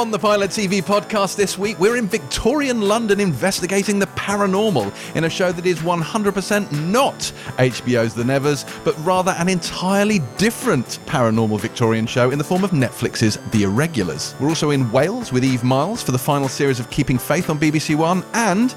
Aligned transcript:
On 0.00 0.10
the 0.10 0.18
Pilot 0.18 0.50
TV 0.50 0.82
podcast 0.82 1.36
this 1.36 1.58
week, 1.58 1.78
we're 1.78 1.98
in 1.98 2.06
Victorian 2.06 2.80
London 2.80 3.20
investigating 3.20 3.98
the 3.98 4.06
paranormal 4.06 4.94
in 5.14 5.24
a 5.24 5.28
show 5.28 5.52
that 5.52 5.66
is 5.66 5.80
100% 5.80 6.90
not 6.90 7.18
HBO's 7.58 8.14
The 8.14 8.24
Nevers, 8.24 8.64
but 8.82 8.94
rather 9.04 9.32
an 9.32 9.50
entirely 9.50 10.20
different 10.38 10.98
paranormal 11.04 11.60
Victorian 11.60 12.06
show 12.06 12.30
in 12.30 12.38
the 12.38 12.44
form 12.44 12.64
of 12.64 12.70
Netflix's 12.70 13.38
The 13.50 13.64
Irregulars. 13.64 14.34
We're 14.40 14.48
also 14.48 14.70
in 14.70 14.90
Wales 14.90 15.32
with 15.32 15.44
Eve 15.44 15.62
Miles 15.62 16.02
for 16.02 16.12
the 16.12 16.18
final 16.18 16.48
series 16.48 16.80
of 16.80 16.88
Keeping 16.88 17.18
Faith 17.18 17.50
on 17.50 17.60
BBC 17.60 17.94
One, 17.94 18.24
and 18.32 18.74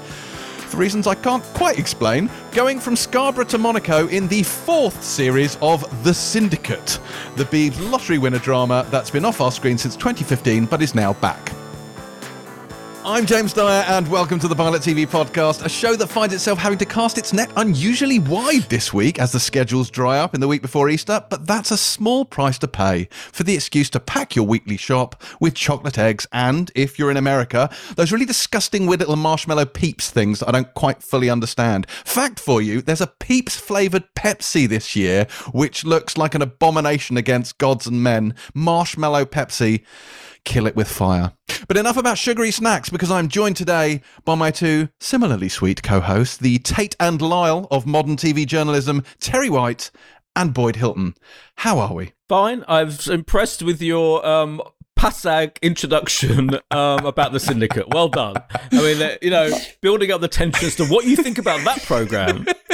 for 0.74 0.80
reasons 0.80 1.06
I 1.06 1.14
can't 1.14 1.44
quite 1.54 1.78
explain, 1.78 2.28
going 2.52 2.80
from 2.80 2.96
Scarborough 2.96 3.44
to 3.44 3.58
Monaco 3.58 4.08
in 4.08 4.26
the 4.28 4.42
fourth 4.42 5.02
series 5.02 5.56
of 5.62 5.84
The 6.02 6.12
Syndicate, 6.12 6.98
the 7.36 7.44
Beebs 7.44 7.90
lottery 7.90 8.18
winner 8.18 8.38
drama 8.38 8.86
that's 8.90 9.10
been 9.10 9.24
off 9.24 9.40
our 9.40 9.52
screen 9.52 9.78
since 9.78 9.94
2015 9.94 10.66
but 10.66 10.82
is 10.82 10.94
now 10.94 11.12
back. 11.14 11.63
I'm 13.06 13.26
James 13.26 13.52
Dyer, 13.52 13.84
and 13.86 14.08
welcome 14.08 14.38
to 14.38 14.48
the 14.48 14.56
Pilot 14.56 14.80
TV 14.80 15.06
podcast, 15.06 15.62
a 15.62 15.68
show 15.68 15.94
that 15.94 16.06
finds 16.06 16.32
itself 16.32 16.58
having 16.58 16.78
to 16.78 16.86
cast 16.86 17.18
its 17.18 17.34
net 17.34 17.52
unusually 17.58 18.18
wide 18.18 18.62
this 18.70 18.94
week 18.94 19.18
as 19.18 19.30
the 19.30 19.38
schedules 19.38 19.90
dry 19.90 20.18
up 20.18 20.34
in 20.34 20.40
the 20.40 20.48
week 20.48 20.62
before 20.62 20.88
Easter. 20.88 21.22
But 21.28 21.46
that's 21.46 21.70
a 21.70 21.76
small 21.76 22.24
price 22.24 22.58
to 22.60 22.66
pay 22.66 23.10
for 23.30 23.42
the 23.42 23.54
excuse 23.54 23.90
to 23.90 24.00
pack 24.00 24.34
your 24.34 24.46
weekly 24.46 24.78
shop 24.78 25.22
with 25.38 25.52
chocolate 25.52 25.98
eggs 25.98 26.26
and, 26.32 26.70
if 26.74 26.98
you're 26.98 27.10
in 27.10 27.18
America, 27.18 27.68
those 27.94 28.10
really 28.10 28.24
disgusting 28.24 28.86
weird 28.86 29.00
little 29.00 29.16
marshmallow 29.16 29.66
peeps 29.66 30.10
things 30.10 30.40
that 30.40 30.48
I 30.48 30.52
don't 30.52 30.72
quite 30.72 31.02
fully 31.02 31.28
understand. 31.28 31.86
Fact 31.90 32.40
for 32.40 32.62
you 32.62 32.80
there's 32.80 33.02
a 33.02 33.06
peeps 33.06 33.54
flavoured 33.54 34.04
Pepsi 34.16 34.66
this 34.66 34.96
year, 34.96 35.26
which 35.52 35.84
looks 35.84 36.16
like 36.16 36.34
an 36.34 36.40
abomination 36.40 37.18
against 37.18 37.58
gods 37.58 37.86
and 37.86 38.02
men. 38.02 38.34
Marshmallow 38.54 39.26
Pepsi 39.26 39.84
kill 40.44 40.66
it 40.66 40.76
with 40.76 40.88
fire. 40.88 41.32
But 41.66 41.76
enough 41.76 41.96
about 41.96 42.18
sugary 42.18 42.50
snacks 42.50 42.90
because 42.90 43.10
I'm 43.10 43.28
joined 43.28 43.56
today 43.56 44.02
by 44.24 44.34
my 44.34 44.50
two 44.50 44.88
similarly 45.00 45.48
sweet 45.48 45.82
co 45.82 46.00
hosts, 46.00 46.36
the 46.36 46.58
Tate 46.58 46.96
and 47.00 47.20
Lyle 47.20 47.66
of 47.70 47.86
modern 47.86 48.16
TV 48.16 48.46
journalism, 48.46 49.02
Terry 49.20 49.50
White 49.50 49.90
and 50.36 50.52
Boyd 50.52 50.76
Hilton. 50.76 51.14
How 51.56 51.78
are 51.78 51.94
we? 51.94 52.12
Fine. 52.28 52.64
I 52.68 52.84
was 52.84 53.08
impressed 53.08 53.62
with 53.62 53.80
your 53.80 54.24
um, 54.26 54.60
Passag 54.98 55.60
introduction 55.62 56.50
um, 56.70 57.04
about 57.04 57.32
the 57.32 57.40
syndicate. 57.40 57.88
Well 57.90 58.08
done. 58.08 58.36
I 58.72 58.76
mean, 58.76 59.02
uh, 59.02 59.16
you 59.20 59.30
know, 59.30 59.50
building 59.80 60.10
up 60.10 60.20
the 60.20 60.28
tension 60.28 60.66
as 60.66 60.76
to 60.76 60.86
what 60.86 61.04
you 61.04 61.16
think 61.16 61.38
about 61.38 61.64
that 61.64 61.82
program. 61.82 62.46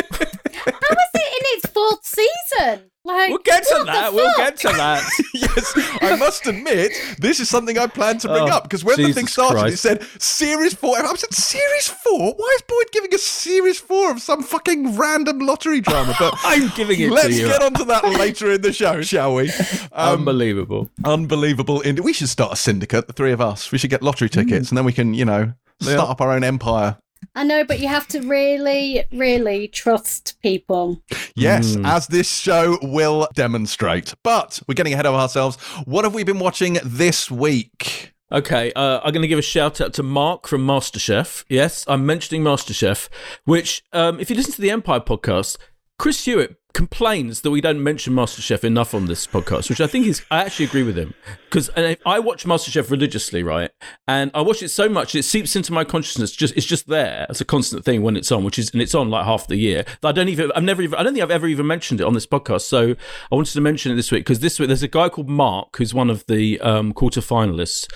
How 0.62 0.71
is 0.71 1.11
it 1.15 1.39
in 1.39 1.40
its 1.56 1.67
fourth 1.67 2.05
season? 2.05 2.87
Like, 3.03 3.31
We'll 3.31 3.39
get 3.39 3.62
to 3.65 3.75
what 3.77 3.87
the 3.87 3.93
that. 3.93 4.12
We'll 4.12 4.37
get 4.37 4.56
to 4.59 4.69
that. 4.69 5.03
yes, 5.34 5.73
I 6.03 6.17
must 6.17 6.47
admit, 6.47 6.93
this 7.19 7.41
is 7.41 7.48
something 7.48 7.79
I 7.79 7.87
planned 7.87 8.20
to 8.20 8.29
bring 8.29 8.43
Oh, 8.43 8.48
up 8.56 8.65
because 8.65 8.84
when 8.84 8.98
the 9.03 9.11
thing 9.15 9.27
started, 9.27 9.59
Christ. 9.59 9.75
it 9.75 9.78
said 9.78 10.03
Series 10.21 10.75
4. 10.75 10.98
And 10.98 11.06
I 11.06 11.15
said, 11.15 11.33
Series 11.33 11.89
4? 11.89 12.34
Why 12.34 12.53
is 12.56 12.62
Boyd 12.69 12.93
giving 12.93 13.15
us 13.15 13.23
Series 13.23 13.81
4 13.81 14.11
of 14.11 14.21
some 14.21 14.43
fucking 14.43 14.98
random 14.98 15.39
lottery 15.39 15.81
drama? 15.81 16.15
But 16.19 16.34
I'm 16.45 16.69
giving 16.77 17.01
it 17.01 17.11
let's 17.11 17.28
to 17.28 17.33
you. 17.34 17.47
get 17.48 17.62
onto 17.62 17.87
that 17.87 18.05
later 18.05 18.53
in 18.53 18.61
the 18.61 18.73
show, 18.73 19.01
shall 19.01 19.34
we? 19.34 19.51
Um, 19.93 20.19
Unbelievable. 20.19 20.91
unbelievable. 21.03 21.81
Ind- 21.81 22.01
we 22.01 22.12
should 22.12 22.28
start 22.28 22.53
a 22.53 22.56
syndicate, 22.56 23.06
the 23.06 23.15
three 23.15 23.33
of 23.33 23.41
us. 23.41 23.73
We 23.73 23.78
should 23.78 23.91
get 23.91 24.03
lottery 24.03 24.28
tickets 24.28 24.69
and 24.71 24.77
then 24.77 24.84
we 24.84 24.93
can, 24.93 25.15
you 25.15 25.25
know, 25.25 25.55
start 25.81 25.97
Yeah. 25.97 26.03
up 26.05 26.21
our 26.21 26.33
own 26.33 26.45
empire. 26.45 26.98
I 27.35 27.45
know, 27.45 27.65
but 27.65 27.79
you 27.81 27.89
have 27.89 28.09
to 28.09 28.21
really, 28.21 29.05
really 29.13 29.69
trust 29.69 30.37
people. 30.43 31.03
Yes, 31.37 31.77
Mm. 31.77 31.87
as 31.87 32.07
this 32.09 32.29
show 32.29 32.79
will 32.83 33.29
demonstrate. 33.35 34.15
But 34.25 34.61
we're 34.67 34.75
getting 34.75 34.93
ahead 34.95 35.07
of 35.07 35.15
ourselves. 35.15 35.57
What 35.85 36.05
have 36.05 36.15
we 36.15 36.25
been 36.25 36.39
watching 36.41 36.79
this 36.85 37.31
week? 37.31 38.12
Okay, 38.33 38.72
uh, 38.75 39.00
I'm 39.03 39.12
going 39.12 39.22
to 39.22 39.28
give 39.28 39.39
a 39.41 39.43
shout 39.43 39.81
out 39.81 39.93
to 39.94 40.03
Mark 40.03 40.47
from 40.47 40.65
MasterChef. 40.67 41.44
Yes, 41.49 41.84
I'm 41.89 42.06
mentioning 42.06 42.43
MasterChef, 42.43 43.09
which, 43.44 43.83
um, 43.93 44.21
if 44.21 44.31
you 44.31 44.37
listen 44.37 44.53
to 44.53 44.61
the 44.61 44.71
Empire 44.71 45.00
podcast, 45.00 45.56
Chris 45.99 46.25
Hewitt 46.25 46.56
complains 46.72 47.41
that 47.42 47.50
we 47.50 47.60
don't 47.60 47.82
mention 47.82 48.14
MasterChef 48.14 48.64
enough 48.64 48.94
on 48.94 49.06
this 49.06 49.26
podcast, 49.26 49.69
which 49.69 49.81
I 49.81 49.86
think 49.86 50.06
is, 50.06 50.22
I 50.31 50.44
actually 50.44 50.66
agree 50.66 50.82
with 50.82 50.97
him. 50.97 51.14
Because 51.44 51.70
I 51.76 52.19
watch 52.19 52.44
MasterChef 52.44 52.91
religiously, 52.91 53.42
right? 53.42 53.70
And 54.06 54.31
I 54.34 54.42
watch 54.42 54.62
it 54.62 54.69
so 54.69 54.88
much, 54.88 55.14
it 55.14 55.25
seeps 55.25 55.56
into 55.56 55.72
my 55.72 55.84
consciousness. 55.84 56.32
Just 56.32 56.56
It's 56.56 56.66
just 56.66 56.86
there 56.86 57.26
as 57.28 57.41
a 57.41 57.44
constant 57.44 57.84
thing 57.84 58.03
when 58.03 58.16
it's 58.16 58.31
on, 58.31 58.44
which 58.44 58.58
is, 58.58 58.70
and 58.70 58.81
it's 58.81 58.94
on 58.94 59.10
like 59.10 59.25
half 59.25 59.47
the 59.47 59.56
year. 59.56 59.84
I 60.03 60.12
don't 60.12 60.28
even, 60.28 60.53
I've 60.54 60.62
never 60.62 60.82
even, 60.82 60.98
I 60.98 61.03
don't 61.03 61.12
think 61.12 61.22
I've 61.22 61.31
ever 61.31 61.47
even 61.48 61.66
mentioned 61.66 62.00
it 62.00 62.04
on 62.04 62.14
this 62.14 62.26
podcast. 62.26 62.62
So 62.62 62.94
I 63.32 63.34
wanted 63.34 63.52
to 63.54 63.60
mention 63.60 63.92
it 63.92 63.97
this 63.97 64.12
week 64.12 64.20
because 64.20 64.41
this 64.41 64.58
week 64.58 64.69
there's 64.69 64.82
a 64.82 64.88
guy 64.88 65.08
called 65.08 65.28
Mark 65.28 65.76
who's 65.76 65.92
one 65.92 66.10
of 66.10 66.25
the 66.26 66.60
um, 66.60 66.92
quarter 66.92 67.20
finalists, 67.20 67.92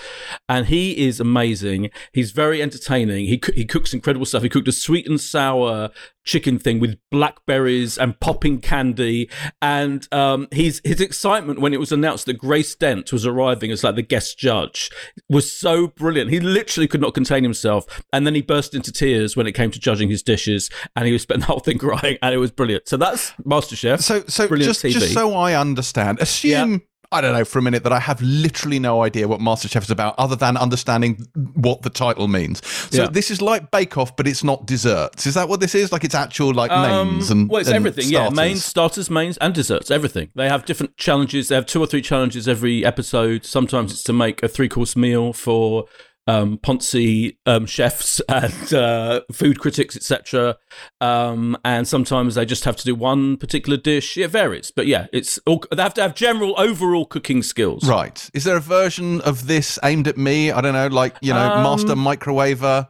and 0.49 0.67
he 0.67 1.07
is 1.07 1.21
amazing. 1.21 1.91
He's 2.13 2.33
very 2.33 2.63
entertaining. 2.63 3.27
He 3.27 3.41
he 3.55 3.65
cooks 3.65 3.95
incredible 3.95 4.27
stuff. 4.27 4.43
He 4.43 4.49
cooked 4.49 4.69
a 4.69 4.73
sweet 4.73 5.09
and 5.09 5.21
sour 5.21 5.91
chicken 6.25 6.59
thing 6.59 6.81
with 6.81 6.99
blackberries 7.11 7.99
and 7.99 8.19
popping 8.21 8.61
candy, 8.61 9.29
and 9.63 10.09
um, 10.13 10.49
his 10.51 10.81
his 10.85 11.01
excitement 11.01 11.61
when 11.61 11.73
it 11.73 11.81
was 11.81 11.93
announced 11.93 12.27
that 12.27 12.39
Grace 12.39 12.75
Dent 12.75 13.13
was 13.13 13.27
arriving 13.27 13.71
as 13.71 13.85
like 13.85 13.95
the 13.95 14.03
guest 14.03 14.39
judge 14.39 14.91
was 15.29 15.51
so 15.51 15.89
brilliant. 15.89 16.31
He 16.31 16.41
literally 16.41 16.89
could 16.89 17.01
not 17.01 17.15
contain 17.15 17.43
himself, 17.43 18.03
and 18.13 18.27
then 18.27 18.35
he 18.35 18.43
burst 18.43 18.75
into 18.75 18.93
tears 18.93 19.37
when 19.37 19.47
it 19.47 19.53
came 19.53 19.71
to 19.71 19.79
judging 19.79 20.09
his 20.09 20.23
dishes, 20.23 20.71
and 20.97 21.07
he 21.07 21.13
was 21.13 21.23
spent 21.23 21.41
the 21.41 21.47
whole 21.47 21.61
thing 21.61 21.79
crying, 21.85 22.19
and 22.23 22.35
it 22.35 22.39
was 22.39 22.51
brilliant. 22.51 22.89
So 22.89 22.97
that's 22.97 23.33
MasterChef. 23.45 24.03
So, 24.03 24.25
so 24.27 24.49
Brilliant 24.49 24.75
just, 24.75 24.85
TV. 24.85 24.93
just 24.93 25.13
so 25.13 25.35
I 25.35 25.55
understand, 25.55 26.21
assume. 26.21 26.83
I 27.13 27.21
don't 27.21 27.33
know 27.33 27.45
for 27.45 27.59
a 27.59 27.63
minute 27.63 27.83
that 27.85 27.93
I 27.93 28.01
have 28.01 28.21
literally 28.23 28.79
no 28.79 29.03
idea 29.03 29.29
what 29.29 29.41
MasterChef 29.41 29.83
is 29.83 29.91
about, 29.91 30.15
other 30.19 30.37
than 30.37 30.57
understanding 30.57 31.27
what 31.55 31.83
the 31.83 31.91
title 31.91 32.29
means. 32.29 32.61
So 32.91 33.03
Yeah. 33.03 33.09
this 33.09 33.31
is 33.31 33.41
like 33.41 33.71
Bake 33.71 33.97
Off, 33.97 34.17
but 34.17 34.27
it's 34.27 34.43
not 34.43 34.67
desserts. 34.67 35.27
Is 35.27 35.35
that 35.35 35.49
what 35.49 35.61
this 35.61 35.75
is? 35.75 35.93
Like 35.93 36.05
it's 36.05 36.15
actual 36.15 36.53
like 36.53 36.71
names 36.71 37.31
and 37.31 37.43
Um, 37.43 37.49
well, 37.49 37.61
it's 37.61 37.69
and 37.69 37.77
everything. 37.77 38.05
starters. 38.05 38.31
Yeah, 38.31 38.43
mains, 38.45 38.65
starters, 38.65 39.11
mains, 39.11 39.37
and 39.39 39.55
desserts. 39.55 39.91
Everything. 39.91 40.31
They 40.35 40.49
have 40.49 40.65
different 40.65 40.97
challenges. 40.97 41.49
They 41.49 41.55
have 41.55 41.67
two 41.67 41.81
or 41.81 41.87
three 41.87 42.03
challenges 42.03 42.49
every 42.49 42.85
episode. 42.85 43.45
Sometimes 43.45 43.93
it's 43.93 44.03
to 44.05 44.13
make 44.13 44.43
a 44.43 44.49
three-course 44.49 44.97
meal 44.97 45.33
for 45.33 45.85
um, 46.27 46.59
Ponzi 46.59 47.37
um, 47.47 47.67
chefs 47.67 48.21
and 48.29 48.75
uh, 48.75 49.21
food 49.33 49.61
critics, 49.61 49.97
etc. 49.97 50.57
Um, 51.01 51.57
and 51.65 51.87
sometimes 51.87 52.35
they 52.35 52.45
just 52.45 52.65
have 52.65 52.77
to 52.77 52.85
do 52.85 52.95
one 52.95 53.37
particular 53.37 53.77
dish. 53.77 54.17
It 54.17 54.29
varies, 54.29 54.71
but 54.71 54.87
yeah, 54.87 55.07
it's 55.13 55.39
all, 55.47 55.65
they 55.75 55.83
have 55.83 55.95
to 55.95 56.03
have 56.03 56.15
general 56.15 56.55
overall 56.59 57.07
cooking 57.07 57.43
skills. 57.43 57.89
Right. 57.89 58.31
Is 58.35 58.45
there 58.45 58.57
a 58.57 58.61
version 58.61 59.21
of 59.23 59.47
this 59.47 59.79
aimed 59.83 60.09
at 60.09 60.17
me? 60.17 60.51
I 60.51 60.61
don't 60.61 60.75
know, 60.75 60.89
like, 60.89 61.17
you 61.21 61.33
know, 61.33 61.63
master 61.63 61.95
microwaver, 61.95 62.89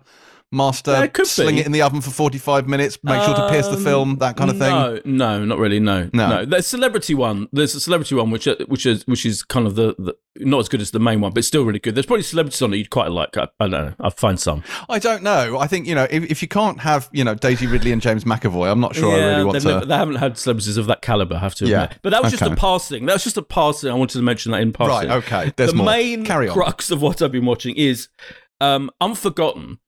master 0.54 0.92
Um, 0.92 0.96
Yeah, 0.98 1.04
it 1.04 1.12
could 1.12 1.26
sling 1.26 1.56
be. 1.56 1.60
it 1.60 1.66
in 1.66 1.72
the 1.72 1.82
oven 1.82 2.00
for 2.00 2.10
45 2.10 2.68
minutes, 2.68 2.98
make 3.02 3.22
sure 3.22 3.34
to 3.34 3.48
pierce 3.50 3.66
the 3.68 3.74
Um, 3.76 3.84
film, 3.84 4.16
that 4.18 4.36
kind 4.36 4.50
of 4.50 4.58
thing. 4.58 4.70
No, 4.70 5.00
no, 5.04 5.44
not 5.44 5.58
really. 5.58 5.80
No, 5.80 6.08
No. 6.12 6.28
no. 6.28 6.44
There's 6.44 6.66
celebrity 6.66 7.14
one. 7.14 7.48
There's 7.52 7.74
a 7.74 7.80
celebrity 7.80 8.14
one 8.14 8.30
which 8.30 8.46
uh, 8.48 8.56
which 8.68 8.86
is 8.86 9.06
which 9.06 9.26
is 9.26 9.42
kind 9.42 9.66
of 9.66 9.74
the, 9.74 9.94
the 9.98 10.14
not 10.40 10.58
as 10.58 10.68
good 10.68 10.80
as 10.80 10.90
the 10.90 10.98
main 10.98 11.20
one, 11.20 11.32
but 11.32 11.44
still 11.44 11.64
really 11.64 11.78
good. 11.78 11.94
There's 11.94 12.06
probably 12.06 12.24
celebrities 12.24 12.60
on 12.60 12.74
it 12.74 12.78
you'd 12.78 12.90
quite 12.90 13.10
like. 13.12 13.36
I, 13.36 13.42
I 13.60 13.68
don't 13.68 13.70
know. 13.70 13.94
I'll 14.00 14.10
find 14.10 14.38
some. 14.40 14.64
I 14.88 14.98
don't 14.98 15.22
know. 15.22 15.58
I 15.60 15.68
think, 15.68 15.86
you 15.86 15.94
know, 15.94 16.08
if, 16.10 16.24
if 16.28 16.42
you 16.42 16.48
can't 16.48 16.80
have, 16.80 17.08
you 17.12 17.22
know, 17.22 17.34
Daisy 17.36 17.68
Ridley 17.68 17.92
and 17.92 18.02
James 18.02 18.24
McAvoy, 18.24 18.68
I'm 18.68 18.80
not 18.80 18.96
sure 18.96 19.12
I 19.14 19.18
really 19.28 19.44
want 19.44 19.60
to. 19.62 19.68
never- 19.68 19.86
they 19.86 19.94
haven't 19.94 20.16
had 20.16 20.36
celebrities 20.36 20.76
of 20.76 20.86
that 20.86 21.02
caliber. 21.02 21.36
I 21.36 21.38
have 21.38 21.54
to 21.56 21.66
admit. 21.66 21.90
Yeah. 21.92 21.96
But 22.02 22.10
that 22.10 22.22
was 22.24 22.32
just 22.32 22.42
a 22.42 22.56
passing. 22.56 23.06
That 23.06 23.12
was 23.12 23.22
just 23.22 23.36
a 23.36 23.42
passing. 23.42 23.90
I 23.92 23.94
wanted 23.94 24.18
to 24.18 24.22
mention 24.22 24.50
that 24.50 24.60
in 24.62 24.72
passing. 24.72 25.08
Right, 25.08 25.18
okay. 25.24 25.52
There's 25.56 25.70
the 25.70 25.76
more. 25.76 25.86
main 25.86 26.24
Carry 26.24 26.48
on. 26.48 26.54
crux 26.54 26.90
of 26.90 27.00
what 27.00 27.22
I've 27.22 27.30
been 27.30 27.46
watching 27.46 27.76
is 27.76 28.08
um, 28.60 28.90
Unforgotten. 29.00 29.78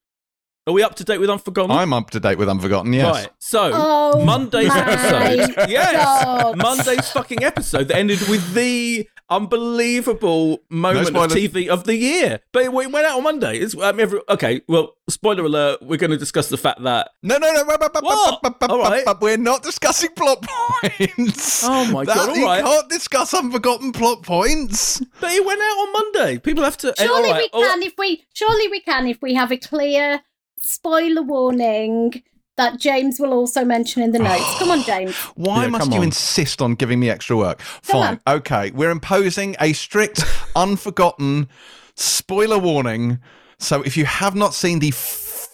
Are 0.68 0.72
we 0.72 0.82
up 0.82 0.96
to 0.96 1.04
date 1.04 1.18
with 1.18 1.30
Unforgotten? 1.30 1.70
I'm 1.70 1.92
up 1.92 2.10
to 2.10 2.18
date 2.18 2.38
with 2.38 2.48
Unforgotten, 2.48 2.92
yes. 2.92 3.14
Right. 3.14 3.28
So 3.38 3.70
Oh 3.72 4.24
Monday's 4.24 4.66
my 4.68 4.80
episode. 4.80 5.54
Yes. 5.70 6.24
God. 6.24 6.56
Monday's 6.56 7.08
fucking 7.12 7.44
episode 7.44 7.86
that 7.88 7.96
ended 7.96 8.18
with 8.28 8.52
the 8.54 9.08
unbelievable 9.30 10.58
moment 10.68 11.08
of. 11.16 11.30
TV 11.30 11.68
of 11.68 11.84
the 11.84 11.94
year. 11.96 12.40
But 12.52 12.64
it 12.64 12.72
went 12.72 12.94
out 12.96 13.16
on 13.16 13.22
Monday. 13.22 13.58
It's, 13.58 13.76
um, 13.76 14.00
every, 14.00 14.20
okay, 14.28 14.60
well, 14.68 14.94
spoiler 15.08 15.44
alert, 15.44 15.82
we're 15.82 15.98
going 15.98 16.10
to 16.10 16.16
discuss 16.16 16.48
the 16.48 16.56
fact 16.56 16.82
that. 16.82 17.10
No, 17.22 17.38
no, 17.38 17.52
no. 17.52 17.62
What? 17.64 18.62
All 18.70 18.78
right. 18.78 19.04
We're 19.20 19.36
not 19.36 19.62
discussing 19.62 20.10
plot 20.16 20.42
points. 20.42 21.62
Oh 21.68 21.90
my 21.92 22.04
That- 22.04 22.16
God, 22.16 22.28
all 22.30 22.36
You 22.36 22.62
can't 22.64 22.88
discuss 22.88 23.34
unforgotten 23.34 23.92
plot 23.92 24.22
points. 24.22 25.00
But 25.20 25.30
it 25.32 25.44
went 25.44 25.60
out 25.60 25.64
on 25.64 25.92
Monday. 25.92 26.38
People 26.38 26.64
have 26.64 26.76
to. 26.78 26.88
eh, 26.88 27.04
Surely 27.06 27.28
all 27.28 27.34
right, 27.34 27.48
we 27.52 27.58
all- 27.60 27.62
can 27.62 27.82
if 27.82 27.94
we 27.98 28.24
surely 28.34 28.68
we 28.68 28.80
can 28.80 29.06
if 29.06 29.20
we 29.22 29.34
have 29.34 29.50
a 29.52 29.56
clear 29.56 30.20
spoiler 30.60 31.22
warning 31.22 32.22
that 32.56 32.78
James 32.80 33.20
will 33.20 33.32
also 33.34 33.64
mention 33.64 34.02
in 34.02 34.12
the 34.12 34.18
notes. 34.18 34.58
Come 34.58 34.70
on, 34.70 34.82
James. 34.84 35.14
Why 35.34 35.64
Yeah, 35.64 35.68
must 35.70 35.90
you 35.92 35.98
on. 35.98 36.04
insist 36.04 36.62
on 36.62 36.74
giving 36.74 36.98
me 37.00 37.10
extra 37.10 37.36
work? 37.36 37.60
Fine. 37.60 38.20
Okay. 38.26 38.70
We're 38.70 38.90
imposing 38.90 39.56
a 39.60 39.72
strict, 39.74 40.24
unforgotten 40.56 41.48
spoiler 41.94 42.58
warning. 42.58 43.18
So 43.58 43.82
if 43.82 43.96
you 43.96 44.04
have 44.06 44.34
not 44.34 44.54
seen 44.54 44.78
the 44.78 44.90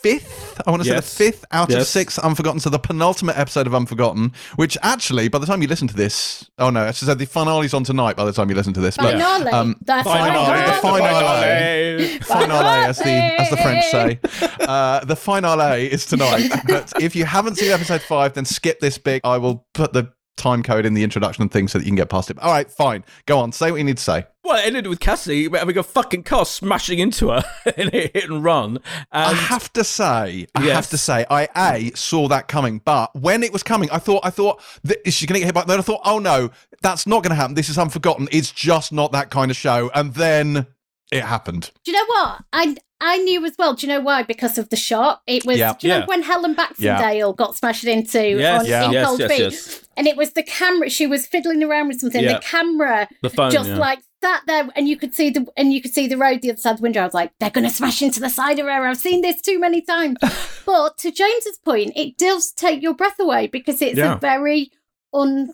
fifth, 0.02 0.60
I 0.66 0.70
want 0.70 0.82
to 0.82 0.88
Yes. 0.88 1.06
say 1.06 1.26
the 1.26 1.32
fifth 1.32 1.44
out 1.52 1.72
of 1.72 1.86
six 1.86 2.18
Unforgotten, 2.18 2.60
so 2.60 2.70
the 2.70 2.78
penultimate 2.78 3.38
episode 3.38 3.66
of 3.66 3.74
Unforgotten, 3.74 4.32
which 4.56 4.76
actually, 4.82 5.28
by 5.28 5.38
the 5.38 5.46
time 5.46 5.62
you 5.62 5.68
listen 5.68 5.88
to 5.88 5.94
this, 5.96 6.50
oh 6.58 6.70
no, 6.70 6.82
I 6.84 6.90
should 6.92 7.06
say 7.08 7.14
the 7.14 7.26
finale's 7.26 7.74
on 7.74 7.84
tonight 7.84 8.16
by 8.16 8.24
the 8.24 8.32
time 8.32 8.48
you 8.50 8.54
listen 8.56 8.72
to 8.74 8.80
this. 8.80 8.96
But 8.96 9.12
Finale. 9.12 9.50
um, 9.52 9.76
the 9.84 10.02
finale, 10.02 10.66
the 10.66 10.72
finale. 10.82 12.06
Finale. 12.08 12.18
finale, 12.20 12.84
as 12.88 12.98
the 12.98 13.10
as 13.40 13.50
the 13.50 13.56
French 13.56 13.84
say. 13.86 14.20
Uh, 14.60 15.04
the 15.04 15.16
finale 15.16 15.90
is 15.90 16.06
tonight. 16.06 16.50
But 16.66 16.92
if 17.00 17.14
you 17.16 17.24
haven't 17.24 17.56
seen 17.56 17.70
episode 17.72 18.02
five, 18.02 18.34
then 18.34 18.44
skip 18.44 18.80
this 18.80 18.98
bit. 18.98 19.20
I 19.24 19.38
will 19.38 19.66
put 19.74 19.92
the 19.92 20.12
time 20.36 20.62
code 20.62 20.86
in 20.86 20.94
the 20.94 21.04
introduction 21.04 21.42
and 21.42 21.50
things 21.50 21.72
so 21.72 21.78
that 21.78 21.84
you 21.84 21.90
can 21.90 21.96
get 21.96 22.08
past 22.08 22.30
it. 22.30 22.38
All 22.38 22.50
right, 22.50 22.70
fine. 22.70 23.04
Go 23.26 23.38
on. 23.38 23.52
Say 23.52 23.70
what 23.70 23.76
you 23.78 23.84
need 23.84 23.98
to 23.98 24.02
say. 24.02 24.26
Well, 24.44 24.56
it 24.58 24.66
ended 24.66 24.86
with 24.88 24.98
Cassie 24.98 25.48
having 25.50 25.78
a 25.78 25.82
fucking 25.82 26.24
car 26.24 26.44
smashing 26.44 26.98
into 26.98 27.28
her 27.28 27.44
in 27.76 27.88
a 27.94 28.10
hit 28.12 28.24
and 28.28 28.42
run. 28.42 28.78
I 29.12 29.34
have 29.34 29.72
to 29.74 29.84
say, 29.84 30.46
I 30.54 30.64
Yes. 30.64 30.74
have 30.74 30.90
to 30.90 30.98
say, 30.98 31.24
I 31.30 31.48
a 31.56 31.92
saw 31.94 32.28
that 32.28 32.48
coming, 32.48 32.80
but 32.84 33.14
when 33.14 33.42
it 33.42 33.52
was 33.52 33.62
coming, 33.62 33.88
I 33.92 33.98
thought, 33.98 34.22
I 34.24 34.30
thought, 34.30 34.60
that, 34.84 35.06
is 35.06 35.14
she 35.14 35.26
going 35.26 35.34
to 35.34 35.40
get 35.40 35.46
hit 35.46 35.54
by? 35.54 35.64
Then 35.64 35.78
I 35.78 35.82
thought, 35.82 36.00
oh 36.04 36.18
no, 36.18 36.50
that's 36.80 37.06
not 37.06 37.22
going 37.22 37.30
to 37.30 37.36
happen. 37.36 37.54
This 37.54 37.68
is 37.68 37.78
Unforgotten. 37.78 38.28
It's 38.32 38.50
just 38.50 38.92
not 38.92 39.12
that 39.12 39.30
kind 39.30 39.50
of 39.50 39.56
show. 39.56 39.90
And 39.94 40.14
then 40.14 40.66
it 41.12 41.22
happened. 41.22 41.70
Do 41.84 41.92
you 41.92 41.98
know 41.98 42.06
what? 42.06 42.44
I 42.52 42.76
I 43.04 43.18
knew 43.18 43.44
as 43.44 43.54
well. 43.58 43.74
Do 43.74 43.84
you 43.86 43.92
know 43.92 44.00
why? 44.00 44.22
Because 44.22 44.58
of 44.58 44.68
the 44.70 44.76
shot. 44.76 45.22
It 45.26 45.44
was. 45.44 45.58
Yeah. 45.58 45.74
Do 45.78 45.86
you 45.86 45.92
Yeah. 45.92 46.00
know 46.00 46.06
when 46.06 46.22
Helen 46.22 46.54
Baxendale 46.54 47.32
got 47.32 47.56
smashed 47.56 47.84
into 47.84 48.38
Yes, 48.38 48.60
on 48.62 48.66
yeah. 48.66 48.84
in 48.86 48.92
yes, 48.92 49.06
Cold 49.06 49.20
yes, 49.20 49.30
Feet? 49.66 49.81
And 49.96 50.06
it 50.06 50.16
was 50.16 50.32
the 50.32 50.42
camera. 50.42 50.88
She 50.88 51.06
was 51.06 51.26
fiddling 51.26 51.62
around 51.62 51.88
with 51.88 52.00
something. 52.00 52.22
Yeah. 52.22 52.34
The 52.34 52.40
camera 52.40 53.08
the 53.22 53.30
phone. 53.30 53.50
just 53.50 53.70
yeah. 53.70 53.76
like 53.78 54.00
sat 54.22 54.42
there, 54.46 54.68
and 54.74 54.88
you 54.88 54.96
could 54.96 55.14
see 55.14 55.30
the 55.30 55.46
and 55.56 55.72
you 55.72 55.82
could 55.82 55.92
see 55.92 56.06
the 56.06 56.16
road 56.16 56.40
the 56.42 56.50
other 56.50 56.60
side 56.60 56.72
of 56.72 56.76
the 56.78 56.82
window. 56.82 57.02
I 57.02 57.04
was 57.04 57.14
like, 57.14 57.32
they're 57.40 57.50
going 57.50 57.66
to 57.68 57.74
smash 57.74 58.00
into 58.02 58.20
the 58.20 58.30
side 58.30 58.58
of 58.58 58.66
her. 58.66 58.70
I've 58.86 58.96
seen 58.96 59.20
this 59.20 59.40
too 59.42 59.58
many 59.58 59.82
times. 59.82 60.16
but 60.66 60.96
to 60.98 61.10
James's 61.10 61.58
point, 61.58 61.92
it 61.96 62.16
does 62.16 62.52
take 62.52 62.82
your 62.82 62.94
breath 62.94 63.18
away 63.20 63.48
because 63.48 63.82
it's 63.82 63.98
Yeah. 63.98 64.14
a 64.14 64.18
very 64.18 64.70
un 65.12 65.52